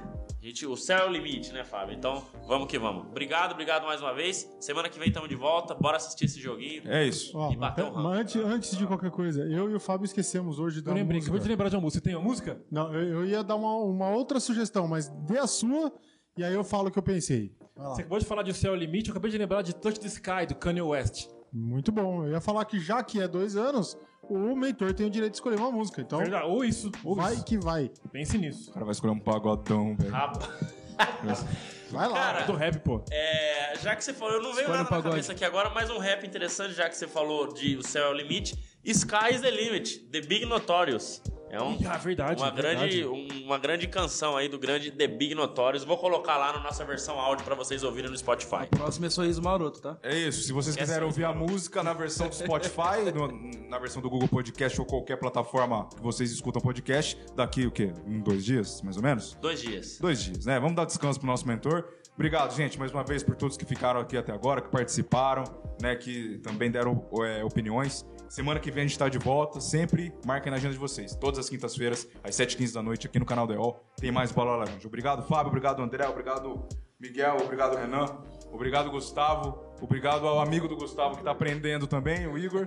Gente, 0.45 0.67
o 0.67 0.77
céu 0.77 0.99
é 0.99 1.07
o 1.07 1.11
limite, 1.11 1.55
né, 1.55 1.65
Fábio? 1.65 1.95
Então, 1.97 2.23
vamos 2.47 2.69
que 2.69 2.79
vamos. 2.79 3.07
Obrigado, 3.07 3.53
obrigado 3.53 3.87
mais 3.87 4.03
uma 4.03 4.13
vez. 4.13 4.47
Semana 4.61 4.91
que 4.91 4.99
vem 4.99 5.09
estamos 5.09 5.27
de 5.27 5.35
volta. 5.35 5.75
Bora 5.75 5.97
assistir 5.97 6.27
esse 6.27 6.39
joguinho. 6.39 6.83
É 6.85 7.03
isso. 7.03 7.35
Ó, 7.35 7.51
E 7.51 7.57
bater 7.57 7.83
um 7.83 7.95
mas 7.95 8.19
antes, 8.19 8.37
antes 8.37 8.77
de 8.77 8.87
qualquer 8.87 9.11
coisa, 9.11 9.43
eu 9.45 9.71
e 9.71 9.75
o 9.75 9.81
Fábio 9.81 10.05
esquecemos 10.05 10.59
hoje 10.59 10.83
da 10.83 10.91
Eu 10.91 10.97
lembrei, 10.97 11.17
música. 11.17 11.31
acabei 11.33 11.43
de 11.45 11.49
lembrar 11.49 11.71
de 11.71 11.77
uma 11.77 11.81
música. 11.81 12.03
Você 12.03 12.05
tem 12.05 12.15
uma 12.15 12.23
música? 12.23 12.61
Não, 12.71 12.93
eu, 12.93 13.21
eu 13.21 13.27
ia 13.27 13.43
dar 13.43 13.57
uma, 13.57 13.75
uma 13.75 14.11
outra 14.11 14.39
sugestão, 14.39 14.87
mas 14.87 15.09
dê 15.27 15.39
a 15.39 15.47
sua 15.47 15.91
e 16.37 16.45
aí 16.45 16.53
eu 16.53 16.63
falo 16.63 16.89
o 16.89 16.91
que 16.91 16.99
eu 16.99 17.03
pensei. 17.03 17.57
Vai 17.75 17.87
lá. 17.87 17.95
Você 17.95 18.03
acabou 18.03 18.19
de 18.19 18.27
falar 18.27 18.43
de 18.43 18.51
O 18.51 18.55
Céu 18.55 18.75
é 18.75 18.77
o 18.77 18.79
Limite, 18.79 19.09
eu 19.09 19.13
acabei 19.13 19.31
de 19.31 19.39
lembrar 19.39 19.63
de 19.63 19.75
Touch 19.75 19.99
the 19.99 20.09
Sky, 20.09 20.45
do 20.47 20.57
Kanye 20.57 20.83
West. 20.83 21.27
Muito 21.51 21.91
bom. 21.91 22.27
Eu 22.27 22.33
ia 22.33 22.41
falar 22.43 22.67
que 22.67 22.79
já 22.79 23.03
que 23.03 23.19
é 23.19 23.27
dois 23.27 23.57
anos, 23.57 23.97
o 24.29 24.57
mentor 24.57 24.93
tem 24.95 25.07
o 25.07 25.11
direito 25.11 25.33
de 25.33 25.37
escolher 25.39 25.59
uma 25.59 25.71
música. 25.71 26.01
Então, 26.01 26.19
Verdade, 26.19 26.47
ou 26.47 26.65
isso, 26.65 26.91
ou 27.05 27.15
vai 27.15 27.35
isso. 27.35 27.45
que 27.45 27.59
vai. 27.59 27.91
Pense 28.13 28.37
nisso. 28.39 28.71
O 28.71 28.75
cara 28.75 28.85
vai 28.87 28.93
escolher 28.93 29.13
um 29.13 29.19
pagodão, 29.21 29.97
velho. 29.97 30.11
Rapaz. 30.11 30.49
Vai 31.91 32.09
lá. 32.09 32.15
Cara, 32.15 32.41
Do 32.45 32.55
rap, 32.55 32.79
pô. 32.81 33.05
É, 33.11 33.75
já 33.81 33.95
que 33.95 34.03
você 34.03 34.13
falou, 34.13 34.35
eu 34.35 34.43
não 34.43 34.53
veio 34.53 34.69
nada 34.69 34.83
na 34.83 34.89
pagode. 34.89 35.11
cabeça 35.11 35.33
aqui 35.33 35.45
agora, 35.45 35.71
mas 35.71 35.91
um 35.91 35.99
rap 35.99 36.27
interessante, 36.27 36.73
já 36.75 36.89
que 36.89 36.97
você 36.97 37.07
falou 37.07 37.53
de 37.53 37.77
O 37.77 37.87
Céu 37.87 38.07
é 38.07 38.11
o 38.11 38.13
Limite. 38.13 38.57
Sky 38.85 39.33
is 39.35 39.41
the 39.41 39.51
Limit, 39.51 39.99
The 40.11 40.21
Big 40.23 40.45
Notorious. 40.47 41.23
É 41.55 41.63
um, 41.63 41.79
Ah, 41.89 41.97
verdade, 41.99 42.43
uma, 42.43 42.51
verdade. 42.51 43.01
grande, 43.01 43.07
um- 43.07 43.45
uma 43.45 43.59
grande 43.59 43.87
canção 43.87 44.37
aí 44.37 44.49
do 44.49 44.59
grande 44.59 44.91
The 44.91 45.07
Big 45.07 45.35
Notorious. 45.35 45.85
Vou 45.85 45.97
colocar 45.97 46.37
lá 46.37 46.53
na 46.53 46.61
nossa 46.61 46.85
versão 46.85 47.19
áudio 47.21 47.45
pra 47.45 47.55
vocês 47.55 47.83
ouvirem 47.85 48.11
no 48.11 48.17
Spotify. 48.17 48.67
Próximo 48.71 49.07
é 49.07 49.11
Sorriso 49.11 49.41
Maroto, 49.43 49.81
tá? 49.81 49.97
É 50.03 50.17
isso. 50.17 50.43
Se 50.43 50.53
vocês 50.53 50.77
Essa 50.77 50.85
quiserem 50.85 51.05
ouvir 51.07 51.25
a 51.25 51.33
música 51.33 51.83
na 51.83 51.93
versão 51.93 52.29
do 52.29 52.35
Spotify, 52.35 52.75
no- 53.15 53.69
na 53.69 53.79
versão 53.79 54.03
do 54.03 54.11
Google 54.11 54.29
Podcast 54.29 54.81
ou 54.81 54.87
qualquer 54.87 55.17
plataforma 55.17 55.89
que 55.95 56.03
vocês 56.03 56.33
escutam 56.33 56.61
podcast, 56.61 57.17
daqui 57.37 57.67
o 57.67 57.71
quê? 57.71 57.93
Um, 58.07 58.21
dois 58.21 58.45
dias, 58.45 58.83
mais 58.83 58.97
ou 58.97 59.03
menos? 59.03 59.35
Dois 59.41 59.61
dias. 59.61 59.99
Dois 60.01 60.23
dias, 60.23 60.45
né? 60.47 60.59
Vamos 60.59 60.75
dar 60.75 60.85
descanso 60.87 61.19
pro 61.21 61.27
nosso 61.29 61.47
mentor. 61.47 61.85
Obrigado, 62.15 62.55
gente, 62.55 62.79
mais 62.79 62.93
uma 62.93 63.03
vez 63.03 63.23
por 63.25 63.35
todos 63.35 63.57
que 63.57 63.65
ficaram 63.65 63.99
aqui 64.01 64.17
até 64.17 64.33
agora, 64.33 64.61
que 64.61 64.69
participaram, 64.71 65.43
né? 65.83 65.97
Que 65.97 66.39
também 66.39 66.71
deram 66.71 67.05
é, 67.25 67.43
opiniões. 67.45 68.07
Semana 68.35 68.59
que 68.59 68.69
vem 68.69 68.83
a 68.83 68.87
gente 68.89 68.99
tá 68.99 69.09
de 69.09 69.17
volta. 69.17 69.61
Sempre 69.61 70.13
marquem 70.27 70.51
na 70.51 70.57
agenda 70.57 70.73
de 70.73 70.79
vocês. 70.81 71.15
Todas 71.15 71.39
as 71.39 71.49
quintas-feiras, 71.49 72.09
às 72.21 72.35
7h15 72.35 72.73
da 72.73 72.83
noite, 72.83 73.07
aqui 73.07 73.17
no 73.17 73.25
canal 73.25 73.47
DO, 73.47 73.77
tem 73.97 74.11
mais 74.11 74.33
Bola 74.33 74.57
Laranja. 74.57 74.89
Obrigado, 74.89 75.23
Fábio. 75.23 75.51
Obrigado, 75.51 75.81
André. 75.81 76.05
Obrigado, 76.09 76.67
Miguel. 76.99 77.37
Obrigado, 77.41 77.77
Renan. 77.77 78.07
Obrigado, 78.51 78.91
Gustavo. 78.91 79.63
Obrigado 79.81 80.27
ao 80.27 80.41
amigo 80.41 80.67
do 80.67 80.75
Gustavo 80.75 81.17
que 81.17 81.23
tá 81.23 81.31
aprendendo 81.31 81.87
também, 81.87 82.27
o 82.27 82.37
Igor. 82.37 82.67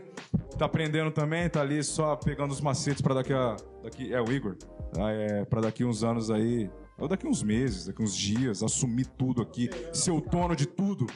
Que 0.50 0.58
tá 0.58 0.68
aprendendo 0.68 1.12
também, 1.12 1.50
tá 1.50 1.60
ali 1.60 1.84
só 1.84 2.16
pegando 2.16 2.52
os 2.52 2.62
macetes 2.62 3.02
pra 3.02 3.16
daqui 3.16 3.34
a. 3.34 3.58
Daqui, 3.84 4.14
é, 4.14 4.22
o 4.22 4.32
Igor. 4.32 4.56
Ah, 4.98 5.12
É, 5.12 5.44
pra 5.44 5.60
daqui 5.60 5.84
uns 5.84 6.02
anos 6.02 6.32
aí. 6.32 6.72
Ou 6.98 7.10
daqui 7.10 7.28
uns 7.28 7.44
meses, 7.44 7.88
daqui 7.88 8.02
uns 8.02 8.16
dias, 8.16 8.64
assumir 8.64 9.06
tudo 9.06 9.42
aqui, 9.42 9.70
ser 9.92 10.12
o 10.12 10.22
dono 10.22 10.56
de 10.56 10.66
tudo. 10.66 11.08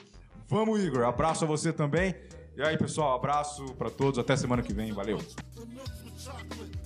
Vamos, 0.45 0.83
Igor. 0.83 1.05
Abraço 1.05 1.45
a 1.45 1.47
você 1.47 1.71
também. 1.71 2.13
E 2.61 2.63
aí, 2.63 2.77
pessoal, 2.77 3.15
abraço 3.15 3.65
pra 3.73 3.89
todos. 3.89 4.19
Até 4.19 4.37
semana 4.37 4.61
que 4.61 4.71
vem. 4.71 4.91
Valeu. 4.91 5.17
The 5.17 5.65
milks 5.65 6.03
with 6.03 6.13
chocolate, 6.19 6.77